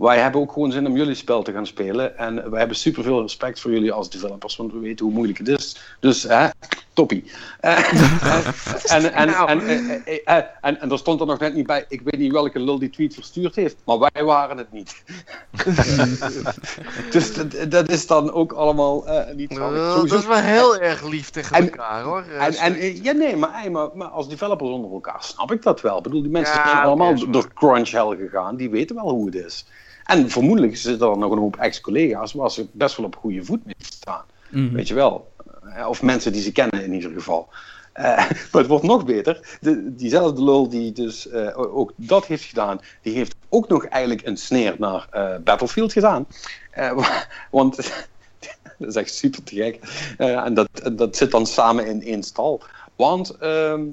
Eh, 0.00 0.06
wij 0.06 0.18
hebben 0.18 0.40
ook 0.40 0.52
gewoon 0.52 0.72
zin 0.72 0.86
om 0.86 0.96
jullie 0.96 1.14
spel 1.14 1.42
te 1.42 1.52
gaan 1.52 1.66
spelen. 1.66 2.18
En 2.18 2.50
wij 2.50 2.58
hebben 2.58 2.76
superveel 2.76 3.20
respect 3.20 3.60
voor 3.60 3.70
jullie 3.70 3.92
als 3.92 4.10
developers, 4.10 4.56
want 4.56 4.72
we 4.72 4.78
weten 4.78 5.04
hoe 5.04 5.14
moeilijk 5.14 5.38
het 5.38 5.48
is. 5.48 5.76
Dus, 6.00 6.22
hè, 6.22 6.48
toppie. 6.92 7.24
Eh, 7.60 8.92
en, 8.92 9.12
en, 9.12 9.26
Nou. 9.26 9.48
en, 9.48 9.60
eh, 9.60 9.90
eh, 10.06 10.18
eh, 10.24 10.44
en, 10.60 10.80
en 10.80 10.90
er 10.90 10.98
stond 10.98 11.20
er 11.20 11.26
nog 11.26 11.38
net 11.38 11.54
niet 11.54 11.66
bij, 11.66 11.84
ik 11.88 12.00
weet 12.04 12.18
niet 12.20 12.32
welke 12.32 12.60
lul 12.60 12.78
die 12.78 12.90
tweet 12.90 13.14
verstuurd 13.14 13.54
heeft, 13.56 13.76
maar 13.84 13.98
wij 13.98 14.24
waren 14.24 14.56
het 14.58 14.72
niet. 14.72 15.02
dus 17.12 17.34
dat, 17.34 17.70
dat 17.70 17.88
is 17.88 18.06
dan 18.06 18.32
ook 18.32 18.52
allemaal 18.52 19.06
eh, 19.06 19.34
niet 19.34 19.52
zo. 19.54 19.74
Eh, 19.74 19.94
dat 19.94 20.12
is 20.12 20.26
wel 20.26 20.36
heel 20.36 20.76
erg 20.78 21.08
lief 21.08 21.30
tegen 21.30 21.56
En- 21.56 21.62
elkaar 21.62 22.02
hoor. 22.02 22.24
Eh, 22.38 22.46
En, 22.46 22.54
en, 22.54 22.74
eh, 22.74 23.02
ja, 23.02 23.12
nee, 23.12 23.36
maar, 23.36 23.60
hey, 23.60 23.70
maar, 23.70 23.88
maar 23.94 24.08
als 24.08 24.28
developers 24.28 24.70
onder 24.70 24.90
elkaar 24.92 25.22
snap 25.24 25.52
ik 25.52 25.62
dat 25.62 25.80
wel. 25.80 25.96
Ik 25.96 26.02
bedoel, 26.02 26.22
die 26.22 26.30
mensen 26.30 26.54
Ja, 26.56 26.70
zijn 26.70 26.84
allemaal 26.84 27.30
door 27.30 27.52
crunch 27.54 27.90
hell 27.90 28.16
gegaan. 28.16 28.56
Die 28.56 28.70
weten 28.70 28.96
wel 28.96 29.10
hoe 29.10 29.26
het 29.26 29.34
is. 29.34 29.66
En 30.10 30.30
vermoedelijk 30.30 30.76
zitten 30.76 31.10
er 31.10 31.18
nog 31.18 31.32
een 31.32 31.38
hoop 31.38 31.56
ex-collega's 31.56 32.32
waar 32.32 32.50
ze 32.50 32.66
best 32.72 32.96
wel 32.96 33.06
op 33.06 33.16
goede 33.16 33.44
voet 33.44 33.64
mee 33.64 33.74
staan. 33.78 34.24
Mhm. 34.48 34.72
Weet 34.74 34.88
je 34.88 34.94
wel. 34.94 35.32
Eh, 35.74 35.88
Of 35.88 36.02
mensen 36.02 36.32
die 36.32 36.42
ze 36.42 36.52
kennen 36.52 36.84
in 36.84 36.92
ieder 36.92 37.10
geval. 37.10 37.48
Eh, 37.92 38.04
maar 38.52 38.60
het 38.62 38.66
wordt 38.66 38.84
nog 38.84 39.04
beter. 39.04 39.58
De, 39.60 39.94
diezelfde 39.94 40.44
lul 40.44 40.68
die 40.68 40.92
dus 40.92 41.28
eh, 41.28 41.58
ook 41.58 41.92
dat 41.96 42.26
heeft 42.26 42.44
gedaan, 42.44 42.80
die 43.02 43.14
heeft 43.14 43.34
ook 43.48 43.68
nog 43.68 43.84
eigenlijk 43.84 44.26
een 44.26 44.36
sneer 44.36 44.74
naar 44.78 45.08
Battlefield 45.44 45.92
gedaan. 45.92 46.26
Wa- 46.94 47.26
want 47.50 47.76
dat 48.78 48.88
is 48.88 48.94
echt 48.96 49.14
super 49.14 49.42
te 49.42 49.54
gek. 49.54 49.78
En 50.18 50.54
dat, 50.54 50.68
dat 50.92 51.16
zit 51.16 51.30
dan 51.30 51.46
samen 51.46 51.86
in 51.86 52.02
één 52.02 52.22
stal. 52.22 52.62
Want 52.96 53.30
ehm, 53.30 53.80
eh, 53.80 53.86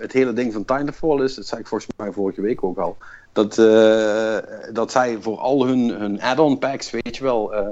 het 0.00 0.12
hele 0.12 0.32
ding 0.32 0.52
van 0.52 0.64
Titanfall 0.64 1.22
is, 1.22 1.34
dat 1.34 1.46
zei 1.46 1.60
ik 1.60 1.66
volgens 1.66 1.90
mij 1.96 2.12
vorige 2.12 2.40
week 2.40 2.64
ook 2.64 2.78
al, 2.78 2.96
dat, 3.32 3.58
eh, 3.58 4.36
dat 4.72 4.90
zij 4.90 5.18
voor 5.20 5.38
al 5.38 5.66
hun, 5.66 5.88
hun 5.88 6.22
add-on 6.22 6.58
packs, 6.58 6.90
weet 6.90 7.16
je 7.16 7.22
wel, 7.22 7.54
eh, 7.54 7.66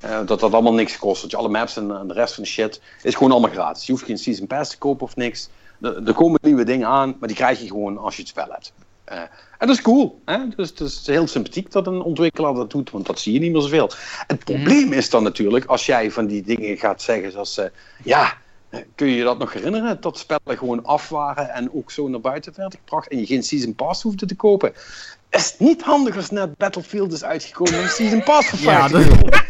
eh, 0.00 0.26
dat 0.26 0.40
dat 0.40 0.52
allemaal 0.52 0.74
niks 0.74 0.98
kost. 0.98 1.22
Dat 1.22 1.30
je 1.30 1.36
alle 1.36 1.48
maps 1.48 1.76
en, 1.76 1.96
en 1.96 2.08
de 2.08 2.14
rest 2.14 2.34
van 2.34 2.42
de 2.42 2.48
shit 2.48 2.80
is 3.02 3.14
gewoon 3.14 3.32
allemaal 3.32 3.50
gratis. 3.50 3.86
Je 3.86 3.92
hoeft 3.92 4.04
geen 4.04 4.18
season 4.18 4.46
pass 4.46 4.70
te 4.70 4.78
kopen 4.78 5.06
of 5.06 5.16
niks. 5.16 5.48
Er, 5.80 6.06
er 6.06 6.14
komen 6.14 6.38
nieuwe 6.42 6.64
dingen 6.64 6.88
aan, 6.88 7.16
maar 7.18 7.28
die 7.28 7.36
krijg 7.36 7.60
je 7.60 7.66
gewoon 7.66 7.98
als 7.98 8.14
je 8.16 8.20
het 8.20 8.30
spel 8.30 8.48
hebt. 8.48 8.72
Eh, 9.04 9.18
en 9.58 9.66
dat 9.66 9.76
is 9.76 9.82
cool. 9.82 10.20
Hè? 10.24 10.38
Dus 10.56 10.68
het 10.68 10.80
is 10.80 11.06
heel 11.06 11.26
sympathiek 11.26 11.72
dat 11.72 11.86
een 11.86 12.02
ontwikkelaar 12.02 12.54
dat 12.54 12.70
doet, 12.70 12.90
want 12.90 13.06
dat 13.06 13.20
zie 13.20 13.32
je 13.32 13.38
niet 13.38 13.52
meer 13.52 13.62
zoveel. 13.62 13.90
Het 14.26 14.44
probleem 14.44 14.92
is 14.92 15.10
dan 15.10 15.22
natuurlijk 15.22 15.64
als 15.64 15.86
jij 15.86 16.10
van 16.10 16.26
die 16.26 16.42
dingen 16.42 16.76
gaat 16.76 17.02
zeggen 17.02 17.32
zoals, 17.32 17.58
eh, 17.58 17.66
ja, 18.04 18.22
eh, 18.22 18.32
kun 18.94 19.06
je 19.06 19.16
je 19.16 19.24
dat 19.24 19.38
nog 19.38 19.52
herinneren? 19.52 20.00
Dat 20.00 20.18
spellen 20.18 20.58
gewoon 20.58 20.84
af 20.84 21.08
waren 21.08 21.50
en 21.50 21.74
ook 21.74 21.90
zo 21.90 22.08
naar 22.08 22.20
buiten 22.20 22.52
werden 22.56 22.78
gebracht 22.78 23.08
en 23.08 23.18
je 23.18 23.26
geen 23.26 23.42
season 23.42 23.74
pass 23.74 24.02
hoefde 24.02 24.26
te 24.26 24.34
kopen. 24.36 24.72
Is 25.30 25.50
het 25.50 25.60
niet 25.60 25.82
handig 25.82 26.16
als 26.16 26.30
net 26.30 26.56
Battlefield 26.56 27.12
is 27.12 27.24
uitgekomen 27.24 27.74
en 27.74 27.82
een 27.82 27.88
season 27.88 28.22
pass 28.22 28.48
voor 28.48 28.58
Ja, 28.58 28.88
50 28.88 29.08
dat- 29.08 29.16
euro? 29.16 29.28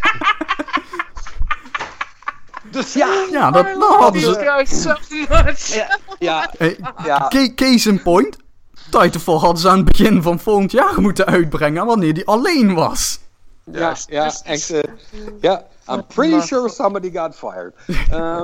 Dus 2.71 2.93
ja, 2.93 3.27
Ja, 3.31 3.51
dat, 3.51 3.65
dat 3.67 3.95
hadden 3.97 4.21
ze. 4.21 4.67
so 4.67 4.95
ja, 5.77 5.99
ja, 6.19 6.51
Hey, 6.59 6.77
ja. 7.05 7.29
ca- 7.29 7.55
case 7.55 7.89
in 7.89 8.03
point. 8.03 8.37
Titanfall 8.91 9.37
hadden 9.39 9.59
ze 9.61 9.69
aan 9.69 9.77
het 9.77 9.85
begin 9.85 10.23
van 10.23 10.39
volgend 10.41 10.73
jaar 10.73 11.01
moeten 11.01 11.27
uitbrengen 11.27 11.87
wanneer 11.87 12.15
die 12.15 12.27
alleen 12.27 12.75
was. 12.75 13.21
Ja, 13.65 13.97
ja, 14.07 14.33
echt. 14.45 14.71
eh, 14.71 14.81
ja, 15.41 15.65
I'm 15.91 16.07
pretty 16.07 16.41
sure 16.47 16.69
somebody 16.69 17.11
got 17.11 17.37
fired. 17.37 17.73
Eh, 18.11 18.43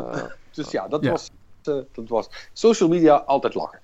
dus 0.64 0.70
ja, 0.70 0.88
dat, 0.88 1.02
Ja. 1.04 1.10
Was, 1.10 1.30
eh, 1.62 1.74
dat 1.92 2.08
was. 2.08 2.28
Social 2.52 2.88
media 2.88 3.14
altijd 3.14 3.54
lachen. 3.54 3.80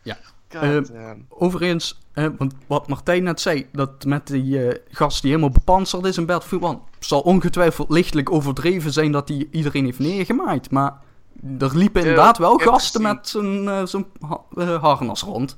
God 0.49 0.91
Eh. 0.91 1.11
Overigens, 1.29 1.99
want 2.15 2.55
wat 2.67 2.89
Martijn 2.89 3.23
net 3.23 3.41
zei, 3.41 3.67
dat 3.73 4.05
met 4.05 4.27
die 4.27 4.69
eh, 4.69 4.79
gast 4.91 5.23
die 5.23 5.31
helemaal 5.31 5.53
bepanserd 5.53 6.05
is 6.05 6.17
in 6.17 6.27
Battlefield 6.27 6.63
1, 6.63 6.81
zal 6.99 7.21
ongetwijfeld 7.21 7.91
lichtelijk 7.91 8.33
overdreven 8.33 8.93
zijn 8.93 9.13
dat 9.13 9.29
hij 9.29 9.49
iedereen 9.51 9.85
heeft 9.85 9.99
neergemaaid. 9.99 10.71
Maar 10.71 11.01
er 11.59 11.77
liepen 11.77 12.03
Ja, 12.03 12.09
inderdaad 12.09 12.39
wel 12.39 12.59
gasten 12.59 13.03
met 13.03 13.29
zo'n 13.29 13.71
zo'n 13.85 14.07
ha- 14.21 14.79
harnas 14.79 15.23
rond. 15.23 15.57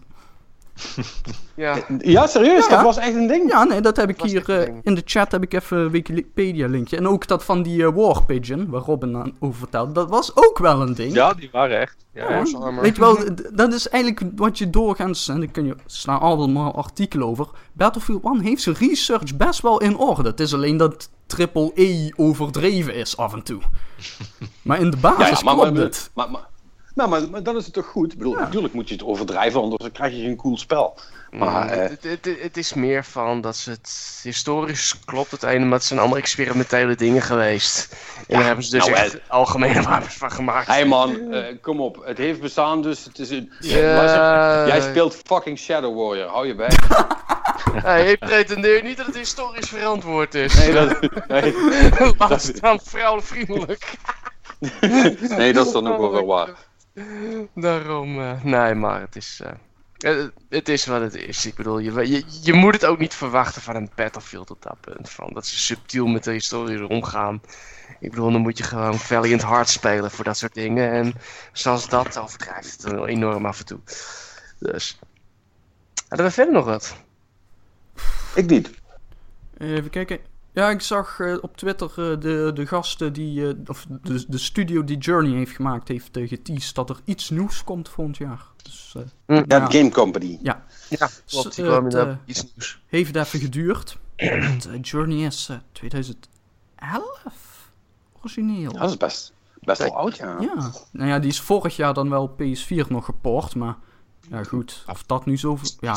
Ja. 1.55 1.77
Ja, 1.99 2.27
serieus? 2.27 2.67
Ja. 2.67 2.75
Dat 2.75 2.85
was 2.85 2.97
echt 2.97 3.15
een 3.15 3.27
ding? 3.27 3.51
Ja, 3.51 3.65
nee, 3.65 3.81
dat 3.81 3.97
heb 3.97 4.09
ik 4.09 4.23
hier 4.23 4.51
eh, 4.51 4.75
in 4.83 4.95
de 4.95 5.03
chat 5.05 5.33
heb 5.33 5.43
ik 5.43 5.55
even 5.55 5.79
een 5.79 5.91
Wikipedia-linkje. 5.91 6.97
En 6.97 7.09
ook 7.09 7.27
dat 7.27 7.45
van 7.45 7.63
die 7.63 7.85
eh, 7.85 7.95
War 7.95 8.25
Pigeon, 8.25 8.71
waar 8.71 8.81
Robin 8.81 9.17
aan 9.17 9.37
over 9.39 9.59
vertelde, 9.59 9.93
dat 9.93 10.11
was 10.11 10.37
ook 10.37 10.59
wel 10.59 10.83
een 10.83 10.95
ding. 10.95 11.15
Ja, 11.15 11.35
die 11.35 11.49
waren 11.53 11.81
echt. 11.81 11.97
Ja, 12.13 12.31
Ja. 12.31 12.81
Weet 12.81 12.95
je 12.97 13.01
wel, 13.01 13.19
dat 13.53 13.73
is 13.73 13.89
eigenlijk 13.89 14.33
wat 14.37 14.59
je 14.59 14.71
doorgaans, 14.71 15.29
en 15.29 15.41
daar 15.41 15.49
kun 15.51 15.67
je, 15.67 15.73
er 15.73 15.81
staan 15.87 16.21
allemaal 16.21 16.75
artikelen 16.75 17.27
over. 17.27 17.49
Battlefield 17.73 18.25
1 18.25 18.41
heeft 18.41 18.63
zijn 18.63 18.77
research 18.79 19.37
best 19.37 19.61
wel 19.61 19.81
in 19.81 19.97
orde. 19.97 20.29
Het 20.29 20.41
is 20.41 20.55
alleen 20.55 20.77
dat 20.77 21.11
triple 21.27 21.73
E 21.75 22.11
overdreven 22.17 22.95
is 22.95 23.17
af 23.17 23.33
en 23.33 23.43
toe. 23.43 23.61
Maar 24.63 24.81
in 24.81 24.91
de 24.91 24.97
basis 24.97 25.19
Ja, 25.19 25.27
ja, 25.27 25.41
maar, 25.45 25.55
klopt 25.55 25.73
maar, 25.73 25.83
het. 25.83 26.11
maar, 26.15 26.31
maar, 26.31 26.49
Nou, 26.97 27.09
maar, 27.09 27.31
maar 27.31 27.43
dan 27.43 27.57
is 27.57 27.65
het 27.65 27.75
toch 27.75 27.87
goed? 27.87 28.13
Ik 28.13 28.19
bedoel, 28.19 28.35
natuurlijk 28.35 28.75
moet 28.75 28.89
je 28.89 28.95
het 28.95 29.05
overdrijven, 29.05 29.61
anders 29.61 29.83
dan 29.83 29.93
krijg 29.93 30.13
je 30.13 30.23
geen 30.23 30.37
cool 30.37 30.59
spel. 30.59 30.99
Maar, 31.31 31.65
Mm, 31.65 31.71
eh, 31.71 31.89
het, 31.89 32.03
het, 32.03 32.29
het 32.41 32.57
is 32.57 32.75
meer 32.75 33.05
van 33.05 33.41
dat 33.41 33.57
ze 33.57 33.71
het 33.71 34.21
historisch 34.23 35.01
klopt 35.05 35.31
het 35.31 35.43
ene, 35.43 35.65
maar 35.65 35.79
het 35.79 35.85
zijn 35.85 35.99
allemaal 35.99 36.19
experimentele 36.19 36.95
dingen 36.95 37.23
geweest. 37.23 37.97
En 38.29 38.37
daar 38.37 38.47
hebben 38.47 38.65
ze 38.65 38.71
dus 38.71 38.87
nou, 38.87 38.99
echt 38.99 39.21
algemene 39.29 39.83
wapens 39.83 40.15
van 40.15 40.31
gemaakt. 40.31 40.67
Hé 40.67 40.73
hey 40.73 40.85
man, 40.85 41.33
eh, 41.33 41.57
kom 41.61 41.81
op. 41.81 42.03
Het 42.05 42.19
heeft 42.19 42.41
bestaan, 42.41 42.83
dus 42.83 43.05
het 43.05 43.19
is 43.19 43.31
een... 43.31 43.53
Ja. 43.61 44.67
Jij 44.67 44.81
speelt 44.81 45.17
fucking 45.25 45.59
Shadow 45.59 45.97
Warrior, 45.97 46.29
hou 46.29 46.47
je 46.47 46.55
bij. 46.55 46.71
Hey, 47.73 48.11
ik 48.11 48.19
pretendeer 48.19 48.83
niet 48.83 48.97
dat 48.97 49.07
het 49.07 49.17
historisch 49.17 49.69
verantwoord 49.69 50.35
is. 50.35 50.55
Nee, 50.55 50.73
dat, 50.73 51.01
nee, 51.29 51.55
Laat 52.19 52.43
staan 52.43 52.81
vrouwenvriendelijk. 52.83 53.95
nee, 55.37 55.53
dat 55.53 55.67
is 55.67 55.73
dan 55.73 55.89
ook 55.89 56.13
wel 56.13 56.27
waar. 56.27 56.49
Daarom, 57.55 58.21
eh, 58.21 58.43
nee, 58.43 58.75
maar 58.75 59.01
het 59.01 59.17
is, 59.17 59.41
eh, 59.43 60.21
eh, 60.21 60.27
het 60.49 60.69
is 60.69 60.87
wat 60.87 61.01
het 61.01 61.15
is. 61.15 61.47
Ik 61.47 61.55
bedoel, 61.55 61.79
je, 61.79 62.09
je, 62.09 62.25
je 62.43 62.53
moet 62.53 62.73
het 62.73 62.85
ook 62.85 62.99
niet 62.99 63.15
verwachten 63.15 63.63
van 63.63 63.77
een 63.77 63.91
Battlefield 63.95 64.51
op 64.51 64.63
dat 64.63 64.81
punt. 64.81 65.11
Van 65.11 65.31
dat 65.33 65.47
ze 65.47 65.59
subtiel 65.59 66.07
met 66.07 66.25
de 66.25 66.33
historie 66.33 66.89
omgaan. 66.89 67.41
Ik 68.01 68.11
bedoel, 68.11 68.33
dan 68.33 68.41
moet 68.41 68.59
je 68.59 68.65
gewoon 68.65 68.99
Valiant 68.99 69.43
hard 69.43 69.69
spelen 69.69 70.11
voor 70.11 70.25
dat 70.25 70.37
soort 70.37 70.55
dingen. 70.55 70.91
En 70.91 71.15
zoals 71.53 71.89
dat 71.89 72.19
overdrijft 72.19 72.73
het 72.73 72.93
wel 72.93 73.07
enorm 73.07 73.47
af 73.47 73.59
en 73.59 73.67
toe. 73.67 73.81
Dus. 74.59 74.99
Hadden 76.09 76.27
we 76.27 76.33
verder 76.33 76.55
nog 76.55 76.65
wat? 76.65 76.97
Ik 78.35 78.47
niet. 78.47 78.71
Even 79.59 79.91
kijken. 79.91 80.36
Ja, 80.57 80.71
ik 80.71 80.81
zag 80.81 81.21
eh, 81.21 81.37
op 81.41 81.57
Twitter 81.57 81.89
eh, 81.89 82.21
de, 82.21 82.51
de 82.55 82.67
gasten 82.67 83.13
die, 83.13 83.49
eh, 83.49 83.55
of 83.67 83.87
de, 84.03 84.25
de 84.29 84.39
studio 84.39 84.85
die 84.85 84.99
Journey 84.99 85.37
heeft 85.37 85.55
gemaakt, 85.55 85.89
heeft 85.89 86.17
uh, 86.17 86.29
geteased 86.29 86.75
dat 86.75 86.91
er 86.91 87.01
iets 87.05 87.31
nieuws 87.31 87.65
komt 87.65 87.89
volgend 87.89 88.17
jaar. 88.17 88.47
Dus, 88.63 88.95
eh, 88.97 89.03
Ja, 89.27 89.45
Ja. 89.59 89.71
Game 89.71 89.91
Company. 89.91 90.39
ja, 90.43 90.65
Ja, 90.89 91.09
klopt. 91.27 91.59
Eh, 91.59 91.83
het, 91.83 91.95
eh, 91.95 92.13
iets 92.25 92.45
nieuws. 92.55 92.81
heeft 92.87 93.17
even 93.17 93.41
geduurd. 93.41 93.97
Want, 94.17 94.69
Journey 94.81 95.27
is 95.27 95.49
eh, 95.51 95.57
2011 95.73 97.71
origineel. 98.21 98.73
Dat 98.73 98.91
is 98.91 98.97
best, 98.97 99.33
best 99.61 99.79
wel 99.83 99.97
oud, 99.97 100.17
ja. 100.17 100.37
Ja, 100.41 100.71
nou 100.91 101.09
ja, 101.09 101.19
die 101.19 101.31
is 101.31 101.41
vorig 101.41 101.77
jaar 101.77 101.95
dan 101.95 102.11
wel 102.11 102.37
PS4 102.43 102.89
nog 102.89 103.05
geport, 103.05 103.55
maar 103.55 103.77
ja 104.31 104.45
goed, 104.45 104.85
of 104.87 105.03
dat 105.03 105.27
nu 105.27 105.39
zo... 105.39 105.59
Ja, 105.81 105.95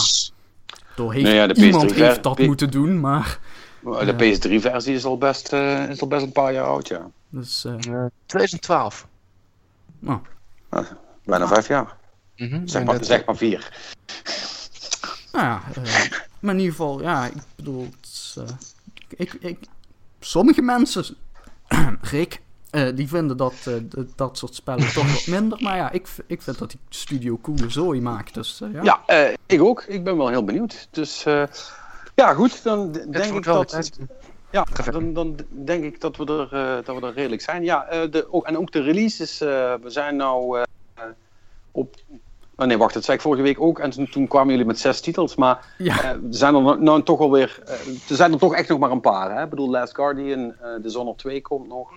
door 0.95 1.14
heeft 1.14 1.26
Nee, 1.26 1.36
ja, 1.36 1.48
de 1.48 1.65
iemand 1.65 1.91
PS3 1.91 1.95
heeft 1.95 2.23
dat 2.23 2.40
moeten 2.40 2.72
doen, 2.72 2.99
maar... 2.99 3.40
De 3.84 4.14
PS3-versie 4.14 4.95
is, 4.95 5.06
al 5.06 5.18
best, 5.18 5.53
eh, 5.53 5.89
is 5.89 6.01
al 6.01 6.07
best 6.07 6.23
een 6.26 6.31
paar 6.31 6.53
jaar 6.53 6.65
oud, 6.65 6.88
ja. 6.88 7.10
Dus, 7.30 7.65
eh, 7.65 7.73
Eh, 7.73 8.06
2012. 8.26 9.07
nou, 9.99 10.19
Bijna 11.26 11.47
vijf 11.47 11.68
jaar. 11.68 11.95
Mhm, 12.35 12.68
Zeg 12.68 12.84
maar, 12.84 13.03
zeg 13.03 13.26
maar 13.26 13.35
vier. 13.35 13.72
nou 15.31 15.45
ja, 15.45 15.61
eh, 15.84 16.11
maar 16.39 16.53
in 16.53 16.60
ieder 16.60 16.76
geval, 16.76 17.01
ja, 17.01 17.26
ik 17.26 17.34
bedoel, 17.56 17.88
het 18.01 18.35
eh, 18.38 18.56
ik, 19.18 19.34
ik, 19.34 19.57
sommige 20.19 20.61
mensen, 20.61 21.15
Rick, 22.01 22.41
eh, 22.69 22.95
die 22.95 23.07
vinden 23.07 23.38
dat, 23.38 23.53
eh, 23.65 23.73
dat 24.15 24.38
soort 24.38 24.56
spellen 24.56 24.93
toch 24.93 25.11
wat 25.14 25.27
minder, 25.27 25.61
maar 25.61 25.76
ja, 25.76 25.91
ik, 25.91 26.07
ik 26.27 26.41
vind 26.41 26.57
dat 26.57 26.69
die 26.72 26.80
studio 26.89 27.39
coole 27.41 27.69
zooi 27.69 28.01
maakt, 28.01 28.34
dus 28.34 28.61
eh, 28.61 28.73
ja. 28.73 28.84
Ja, 28.84 29.01
eh, 29.06 29.34
ik 29.45 29.61
ook. 29.61 29.84
Ik 29.84 30.03
ben 30.03 30.18
wel 30.18 30.27
heel 30.30 30.43
benieuwd. 30.43 30.88
Dus 30.91 31.26
eh, 31.26 31.43
ja, 32.19 32.33
goed. 32.33 32.63
Dan 32.63 32.91
denk 32.91 33.15
Het 33.15 33.35
ik 33.35 33.43
dat... 33.43 33.99
Ja, 34.51 34.65
dan, 34.91 35.13
dan 35.13 35.39
denk 35.49 35.83
ik 35.83 36.01
dat 36.01 36.17
we 36.17 36.25
er, 36.25 36.53
eh, 36.53 36.85
dat 36.85 36.99
we 36.99 37.07
er 37.07 37.13
redelijk 37.13 37.41
zijn. 37.41 37.63
Ja, 37.63 37.85
eh, 37.85 38.11
de, 38.11 38.33
ook, 38.33 38.45
en 38.45 38.57
ook 38.57 38.71
de 38.71 38.81
releases. 38.81 39.41
eh, 39.41 39.73
we 39.81 39.89
zijn 39.89 40.15
nou 40.15 40.65
op... 41.71 41.95
Oh 42.60 42.65
nee, 42.65 42.77
wacht, 42.77 42.94
dat 42.94 43.03
zei 43.03 43.18
ik 43.18 43.23
vorige 43.23 43.44
week 43.44 43.61
ook. 43.61 43.80
En 43.80 43.90
toen, 43.90 44.10
toen 44.10 44.27
kwamen 44.27 44.49
jullie 44.52 44.65
met 44.65 44.80
zes 44.80 45.02
titels. 45.02 45.36
Maar 45.36 45.65
Ja. 45.77 46.02
eh, 46.03 46.10
er 46.10 46.19
zijn 46.30 46.56
er 46.56 46.61
nou, 46.61 46.81
nou 46.84 47.03
toch 47.03 47.19
alweer... 47.19 47.60
eh 47.65 47.73
er 48.10 48.15
zijn 48.15 48.31
er 48.34 48.40
toch 48.40 48.53
echt 48.56 48.69
nog 48.69 48.80
maar 48.80 48.91
een 48.91 49.02
paar. 49.02 49.36
Hè? 49.36 49.44
Ik 49.44 49.49
bedoel, 49.49 49.69
Last 49.69 49.95
Guardian, 49.95 50.53
eh 50.61 50.69
Dishonored 50.81 51.18
2 51.18 51.41
komt 51.41 51.68
nog. 51.68 51.90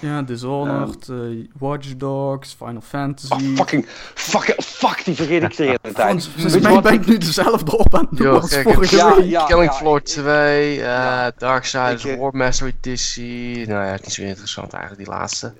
Ja, 0.00 0.22
Dishonored, 0.22 1.08
eh, 1.08 1.16
Watch 1.58 1.96
Dogs, 1.96 2.54
Final 2.58 2.80
Fantasy. 2.80 3.32
Oh, 3.32 3.38
fucking, 3.56 3.86
fucking, 4.14 4.56
fuck, 4.64 5.04
die 5.04 5.14
vergeet 5.14 5.42
ik 5.42 5.56
de 5.56 5.62
hele 5.64 5.78
tijd. 5.94 6.26
Volgens, 6.26 6.58
mij 6.62 6.80
ben 6.80 6.92
ik 6.92 7.06
nu 7.06 7.18
dezelfde 7.18 7.76
op 7.78 7.94
aan 7.94 8.06
het 8.10 8.18
doen 8.18 8.26
Yo, 8.26 8.34
als 8.38 8.50
kijk, 8.50 8.72
vorige 8.72 8.96
ja, 8.96 9.16
week. 9.16 9.24
ja. 9.30 9.44
Killing 9.44 9.72
Floor 9.72 10.02
2, 10.02 10.76
uh, 10.76 10.82
Ja. 10.82 11.32
Darksiders 11.36 12.04
Ik, 12.04 12.12
eh, 12.14 12.20
War 12.20 12.36
Master 12.36 12.66
Editie. 12.66 13.66
Nou 13.66 13.84
ja, 13.84 13.90
het 13.90 14.00
is 14.00 14.06
niet 14.06 14.14
zo 14.14 14.22
interessant 14.22 14.72
eigenlijk, 14.72 15.04
die 15.04 15.14
laatste. 15.14 15.52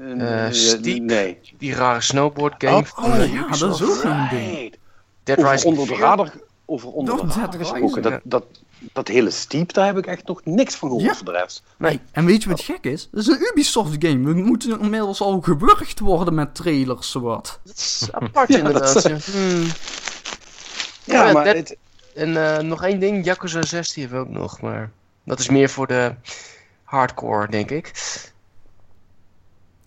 Eh, 0.00 0.46
Eh, 0.46 0.52
Steep. 0.52 1.02
Nee. 1.02 1.38
Die 1.58 1.74
rare 1.74 2.00
snowboard 2.00 2.54
game 2.58 2.76
Oh, 2.96 3.04
oh, 3.04 3.16
eh, 3.16 3.32
ja, 3.32 3.46
dat 3.48 3.74
is 3.74 3.82
ook 3.82 4.02
een 4.04 4.28
ding. 4.30 4.74
Dead 5.24 5.38
Over 5.38 5.50
Rising 5.50 5.72
onder 5.72 5.86
de 5.88 5.94
4. 5.94 6.04
radar, 6.04 6.30
over 6.66 6.88
onder 6.88 7.16
de 7.16 7.26
Dat- 7.26 7.34
radar 7.36 7.58
dat- 7.58 7.68
gesproken. 7.68 8.02
Dat, 8.02 8.20
dat, 8.24 8.44
dat 8.92 9.08
hele 9.08 9.30
Steep, 9.30 9.72
daar 9.72 9.86
heb 9.86 9.98
ik 9.98 10.06
echt 10.06 10.26
nog 10.26 10.40
niks 10.44 10.74
van 10.74 10.88
gehoord 10.88 11.06
Ja. 11.08 11.14
voor 11.14 11.24
de 11.24 11.32
rest. 11.32 11.62
Nee, 11.76 12.00
En 12.12 12.24
weet 12.24 12.42
je 12.42 12.48
wat 12.48 12.60
gek 12.60 12.84
is? 12.84 13.08
Dat 13.12 13.20
is 13.20 13.26
een 13.26 13.48
Ubisoft 13.52 13.96
game. 13.98 14.24
We 14.34 14.40
moeten 14.42 14.80
inmiddels 14.80 15.20
al 15.20 15.40
gewurgd 15.40 15.98
worden 16.00 16.34
met 16.34 16.54
trailers, 16.54 17.10
zowat. 17.10 17.60
dat 17.64 17.76
is 17.76 18.08
apart 18.10 18.48
Ja, 18.52 18.56
inderdaad. 18.58 18.92
dat- 19.02 19.02
ja. 19.02 19.32
Hmm. 19.32 19.62
Ja, 21.04 21.26
Ja, 21.26 21.32
maar 21.32 21.44
dat- 21.44 21.54
het, 21.56 21.76
En 22.14 22.56
eh, 22.56 22.62
nog 22.62 22.82
één 22.84 23.00
ding, 23.00 23.24
Yakuza 23.24 23.62
6 23.62 23.92
die 23.92 24.02
hebben 24.06 24.22
we 24.22 24.28
ook 24.28 24.32
nog, 24.40 24.60
maar 24.60 24.90
dat 25.24 25.38
is 25.38 25.48
meer 25.48 25.68
voor 25.70 25.86
de 25.86 26.14
hardcore, 26.84 27.48
denk 27.50 27.70
ik. 27.70 27.92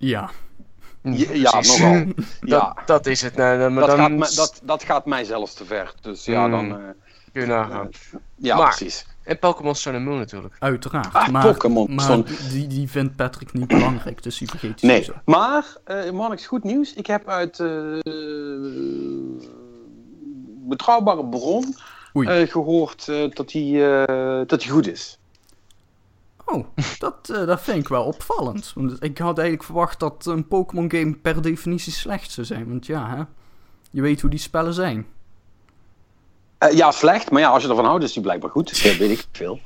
Ja. 0.07 0.29
ja, 1.33 1.53
nogal. 1.61 2.03
Dat, 2.05 2.15
Ja, 2.41 2.75
dat 2.85 3.05
is 3.05 3.21
het. 3.21 3.35
Dan- 3.35 3.73
maar 3.73 3.87
dat, 3.87 3.89
dan 3.89 3.97
gaat 3.99 4.11
mij, 4.17 4.29
dat, 4.35 4.61
dat 4.63 4.83
gaat 4.83 5.05
mij 5.05 5.23
zelfs 5.23 5.53
te 5.53 5.65
ver. 5.65 5.93
Dus 6.01 6.25
ja, 6.25 6.41
Hmm. 6.43 6.51
dan... 6.51 6.79
eh, 6.79 6.85
kun 7.31 7.41
je 7.41 7.47
nagaan. 7.47 7.89
ja, 8.35 8.55
Maar- 8.57 8.67
precies. 8.75 9.05
En 9.23 9.39
Pokémon 9.39 9.75
Sun 9.75 9.95
and 9.95 10.05
Moon 10.05 10.17
natuurlijk. 10.17 10.55
Uiteraard. 10.59 11.13
Ah, 11.13 11.27
maar 11.27 11.45
Pokémon. 11.45 11.95
maar 11.95 12.19
die, 12.51 12.67
die 12.67 12.89
vindt 12.89 13.15
Patrick 13.15 13.53
niet 13.53 13.67
belangrijk, 13.67 14.23
dus 14.23 14.37
die 14.37 14.47
vergeet 14.49 14.81
hij 14.81 14.89
Nee, 14.89 15.03
sowieso. 15.03 15.21
maar, 15.25 15.65
eh 15.83 16.11
Marnix, 16.11 16.45
goed 16.47 16.63
nieuws. 16.63 16.93
Ik 16.93 17.07
heb 17.07 17.29
uit 17.29 17.59
eh, 17.59 17.67
betrouwbare 20.67 21.25
bron 21.25 21.75
eh, 22.13 22.47
gehoord 22.49 23.07
eh, 23.07 23.29
dat 23.33 23.51
hij 23.51 23.95
eh, 24.05 24.41
dat 24.47 24.63
hij 24.63 24.71
goed 24.71 24.87
is. 24.87 25.19
Oh, 26.45 26.65
dat, 26.99 27.29
eh, 27.29 27.45
dat 27.45 27.61
vind 27.61 27.77
ik 27.77 27.87
wel 27.87 28.03
opvallend. 28.03 28.71
Want 28.75 29.03
ik 29.03 29.17
had 29.17 29.37
eigenlijk 29.37 29.67
verwacht 29.67 29.99
dat 29.99 30.25
een 30.25 30.47
Pokémon 30.47 30.91
game 30.91 31.15
per 31.15 31.41
definitie 31.41 31.93
slecht 31.93 32.31
zou 32.31 32.47
zijn. 32.47 32.69
Want 32.69 32.85
ja, 32.85 33.15
hè, 33.15 33.23
je 33.91 34.01
weet 34.01 34.21
hoe 34.21 34.29
die 34.29 34.39
spellen 34.39 34.73
zijn. 34.73 35.05
Eh, 36.57 36.71
ja, 36.71 36.91
slecht, 36.91 37.31
maar 37.31 37.41
ja, 37.41 37.49
als 37.49 37.63
je 37.63 37.69
ervan 37.69 37.85
houdt, 37.85 38.03
is 38.03 38.13
die 38.13 38.21
blijkbaar 38.21 38.49
goed. 38.49 38.69
Dat 38.83 38.97
weet 38.97 39.11
ik 39.11 39.25
veel. 39.31 39.59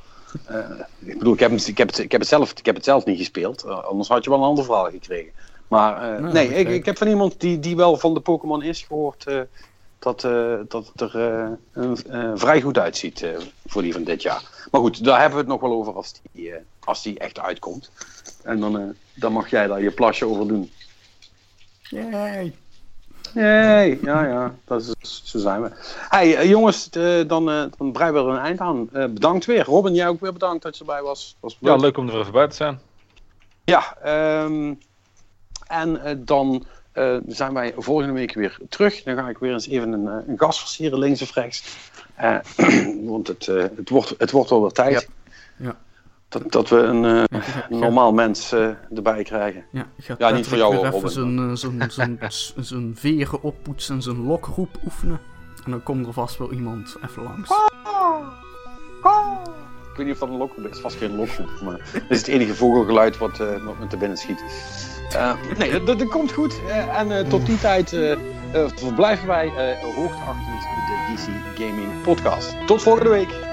Eh, 0.44 0.58
ik 0.98 1.18
bedoel, 1.18 1.32
ik 1.32 1.40
heb, 1.40 1.52
ik, 1.52 1.78
heb 1.78 1.88
het, 1.88 1.98
ik, 1.98 2.12
heb 2.12 2.20
het 2.20 2.30
zelf, 2.30 2.50
ik 2.50 2.66
heb 2.66 2.74
het 2.74 2.84
zelf 2.84 3.04
niet 3.04 3.18
gespeeld. 3.18 3.64
anders 3.64 4.08
had 4.08 4.24
je 4.24 4.30
wel 4.30 4.38
een 4.38 4.44
ander 4.44 4.64
verhaal 4.64 4.90
gekregen. 4.90 5.32
Maar 5.68 6.20
Nou, 6.20 6.32
nee, 6.32 6.48
ik, 6.48 6.68
ik 6.68 6.84
heb 6.84 6.98
van 6.98 7.06
iemand 7.06 7.40
die, 7.40 7.58
die 7.58 7.76
wel 7.76 7.96
van 7.96 8.14
de 8.14 8.20
Pokémon 8.20 8.62
is 8.62 8.82
gehoord 8.82 9.26
eh, 9.26 9.40
dat, 9.98 10.24
eh, 10.24 10.54
dat 10.68 10.86
het 10.96 11.00
er 11.00 11.14
eh, 11.42 11.50
een- 11.72 12.04
eh, 12.10 12.32
vrij 12.34 12.60
goed 12.60 12.78
uitziet 12.78 13.22
eh, 13.22 13.30
voor 13.66 13.82
die 13.82 13.92
van 13.92 14.04
dit 14.04 14.22
jaar. 14.22 14.42
Maar 14.70 14.80
goed, 14.80 15.04
daar 15.04 15.20
hebben 15.20 15.38
we 15.38 15.44
het 15.44 15.52
nog 15.52 15.60
wel 15.60 15.72
over 15.78 15.94
als 15.94 16.14
die, 16.32 16.52
als 16.84 17.02
die 17.02 17.18
echt 17.18 17.38
uitkomt. 17.40 17.90
En 18.42 18.60
dan, 18.60 18.78
eh, 18.78 18.84
dan 19.14 19.32
mag 19.32 19.50
jij 19.50 19.66
daar 19.66 19.82
je 19.82 19.90
plasje 19.90 20.26
over 20.26 20.48
doen. 20.48 20.70
Yay. 21.82 22.54
Nee, 23.34 23.98
ja, 24.02 24.24
ja, 24.24 24.54
dat 24.64 24.94
is, 25.00 25.22
zo 25.24 25.38
zijn 25.38 25.62
we. 25.62 25.70
Hey, 26.08 26.48
jongens, 26.48 26.90
eh, 26.90 27.20
dan, 27.26 27.50
eh, 27.50 27.64
dan 27.76 27.92
breien 27.92 28.12
we 28.14 28.18
er 28.20 28.26
een 28.26 28.38
eind 28.38 28.58
aan. 28.60 28.88
Eh, 28.92 29.04
bedankt 29.06 29.44
weer. 29.44 29.64
Robin, 29.64 29.94
jij 29.94 30.08
ook 30.08 30.20
weer 30.20 30.32
bedankt 30.32 30.62
dat 30.62 30.74
je 30.76 30.80
erbij 30.80 31.02
was. 31.02 31.36
was 31.40 31.56
Ja, 31.60 31.76
leuk 31.76 31.96
om 31.96 32.08
er 32.08 32.18
even 32.20 32.32
bij 32.32 32.48
te 32.48 32.54
zijn. 32.56 32.80
Ja, 33.64 33.96
ehm, 34.02 34.74
en 35.66 36.22
dan 36.24 36.64
eh, 36.92 37.16
zijn 37.26 37.54
wij 37.54 37.74
volgende 37.76 38.12
week 38.12 38.34
weer 38.34 38.58
terug. 38.68 39.02
Dan 39.02 39.16
ga 39.16 39.28
ik 39.28 39.38
weer 39.38 39.52
eens 39.52 39.68
even 39.68 39.92
een, 39.92 40.08
eh, 40.08 40.28
een 40.28 40.38
gast 40.38 40.58
versieren, 40.60 40.98
links 40.98 41.22
of 41.22 41.34
rechts. 41.34 41.76
Eh, 42.14 42.38
want 43.10 43.26
het, 43.26 43.48
eh, 43.48 43.64
het, 43.76 43.88
wordt, 43.88 44.14
het 44.18 44.30
wordt 44.30 44.50
wel 44.50 44.60
weer 44.60 44.70
tijd. 44.70 45.08
Ja. 45.56 45.76
Dat, 46.28 46.52
dat 46.52 46.68
we 46.68 46.76
een 46.76 47.04
eh, 47.04 47.40
Ja, 47.40 47.76
normaal 47.76 48.12
mens 48.12 48.52
erbij 48.94 49.22
krijgen. 49.22 49.64
Ja, 49.72 49.86
gaat 49.98 50.18
Ja, 50.18 50.30
niet 50.30 50.46
voor 50.46 50.58
jou, 50.58 50.70
weer 50.76 50.84
even 50.84 50.92
Robin. 50.92 51.56
zijn, 51.56 51.88
zijn, 51.90 52.18
zijn, 52.30 52.64
zijn 52.64 52.96
veren 52.96 53.42
oppoetsen 53.42 53.94
en 53.94 54.02
zijn 54.02 54.24
lokroep 54.26 54.76
oefenen. 54.84 55.20
En 55.64 55.70
dan 55.70 55.82
komt 55.82 56.06
er 56.06 56.12
vast 56.12 56.38
wel 56.38 56.52
iemand 56.52 56.96
even 57.04 57.22
langs. 57.22 57.50
Ik 59.00 59.67
weet 59.98 60.06
niet 60.06 60.14
of 60.14 60.20
dat 60.20 60.28
een 60.28 60.36
lokroep 60.36 60.64
is. 60.64 60.70
Het 60.70 60.80
vast 60.80 60.96
geen 60.96 61.16
lokroep. 61.16 61.50
Maar 61.64 61.78
dat 61.92 62.02
is 62.08 62.18
het 62.18 62.28
enige 62.28 62.54
vogelgeluid 62.54 63.18
wat, 63.18 63.40
eh, 63.40 63.64
wat 63.64 63.78
me 63.78 63.86
te 63.86 63.96
binnen 63.96 64.18
schiet. 64.18 64.42
Eh, 65.12 65.32
nee, 65.58 65.84
dat, 65.84 66.08
komt 66.08 66.32
goed. 66.32 66.60
Eh, 66.68 66.98
en 66.98 67.18
eh, 67.18 67.28
tot 67.28 67.46
die 67.46 67.58
tijd 67.60 67.92
eh, 67.92 68.12
eh, 68.12 68.18
verblijven 68.74 69.26
wij 69.26 69.46
eh, 69.46 69.94
hoogachtend 69.94 70.46
de 70.86 71.14
DC 71.14 71.58
Gaming 71.58 72.02
Podcast. 72.02 72.56
Tot 72.66 72.82
volgende 72.82 73.10
week. 73.10 73.47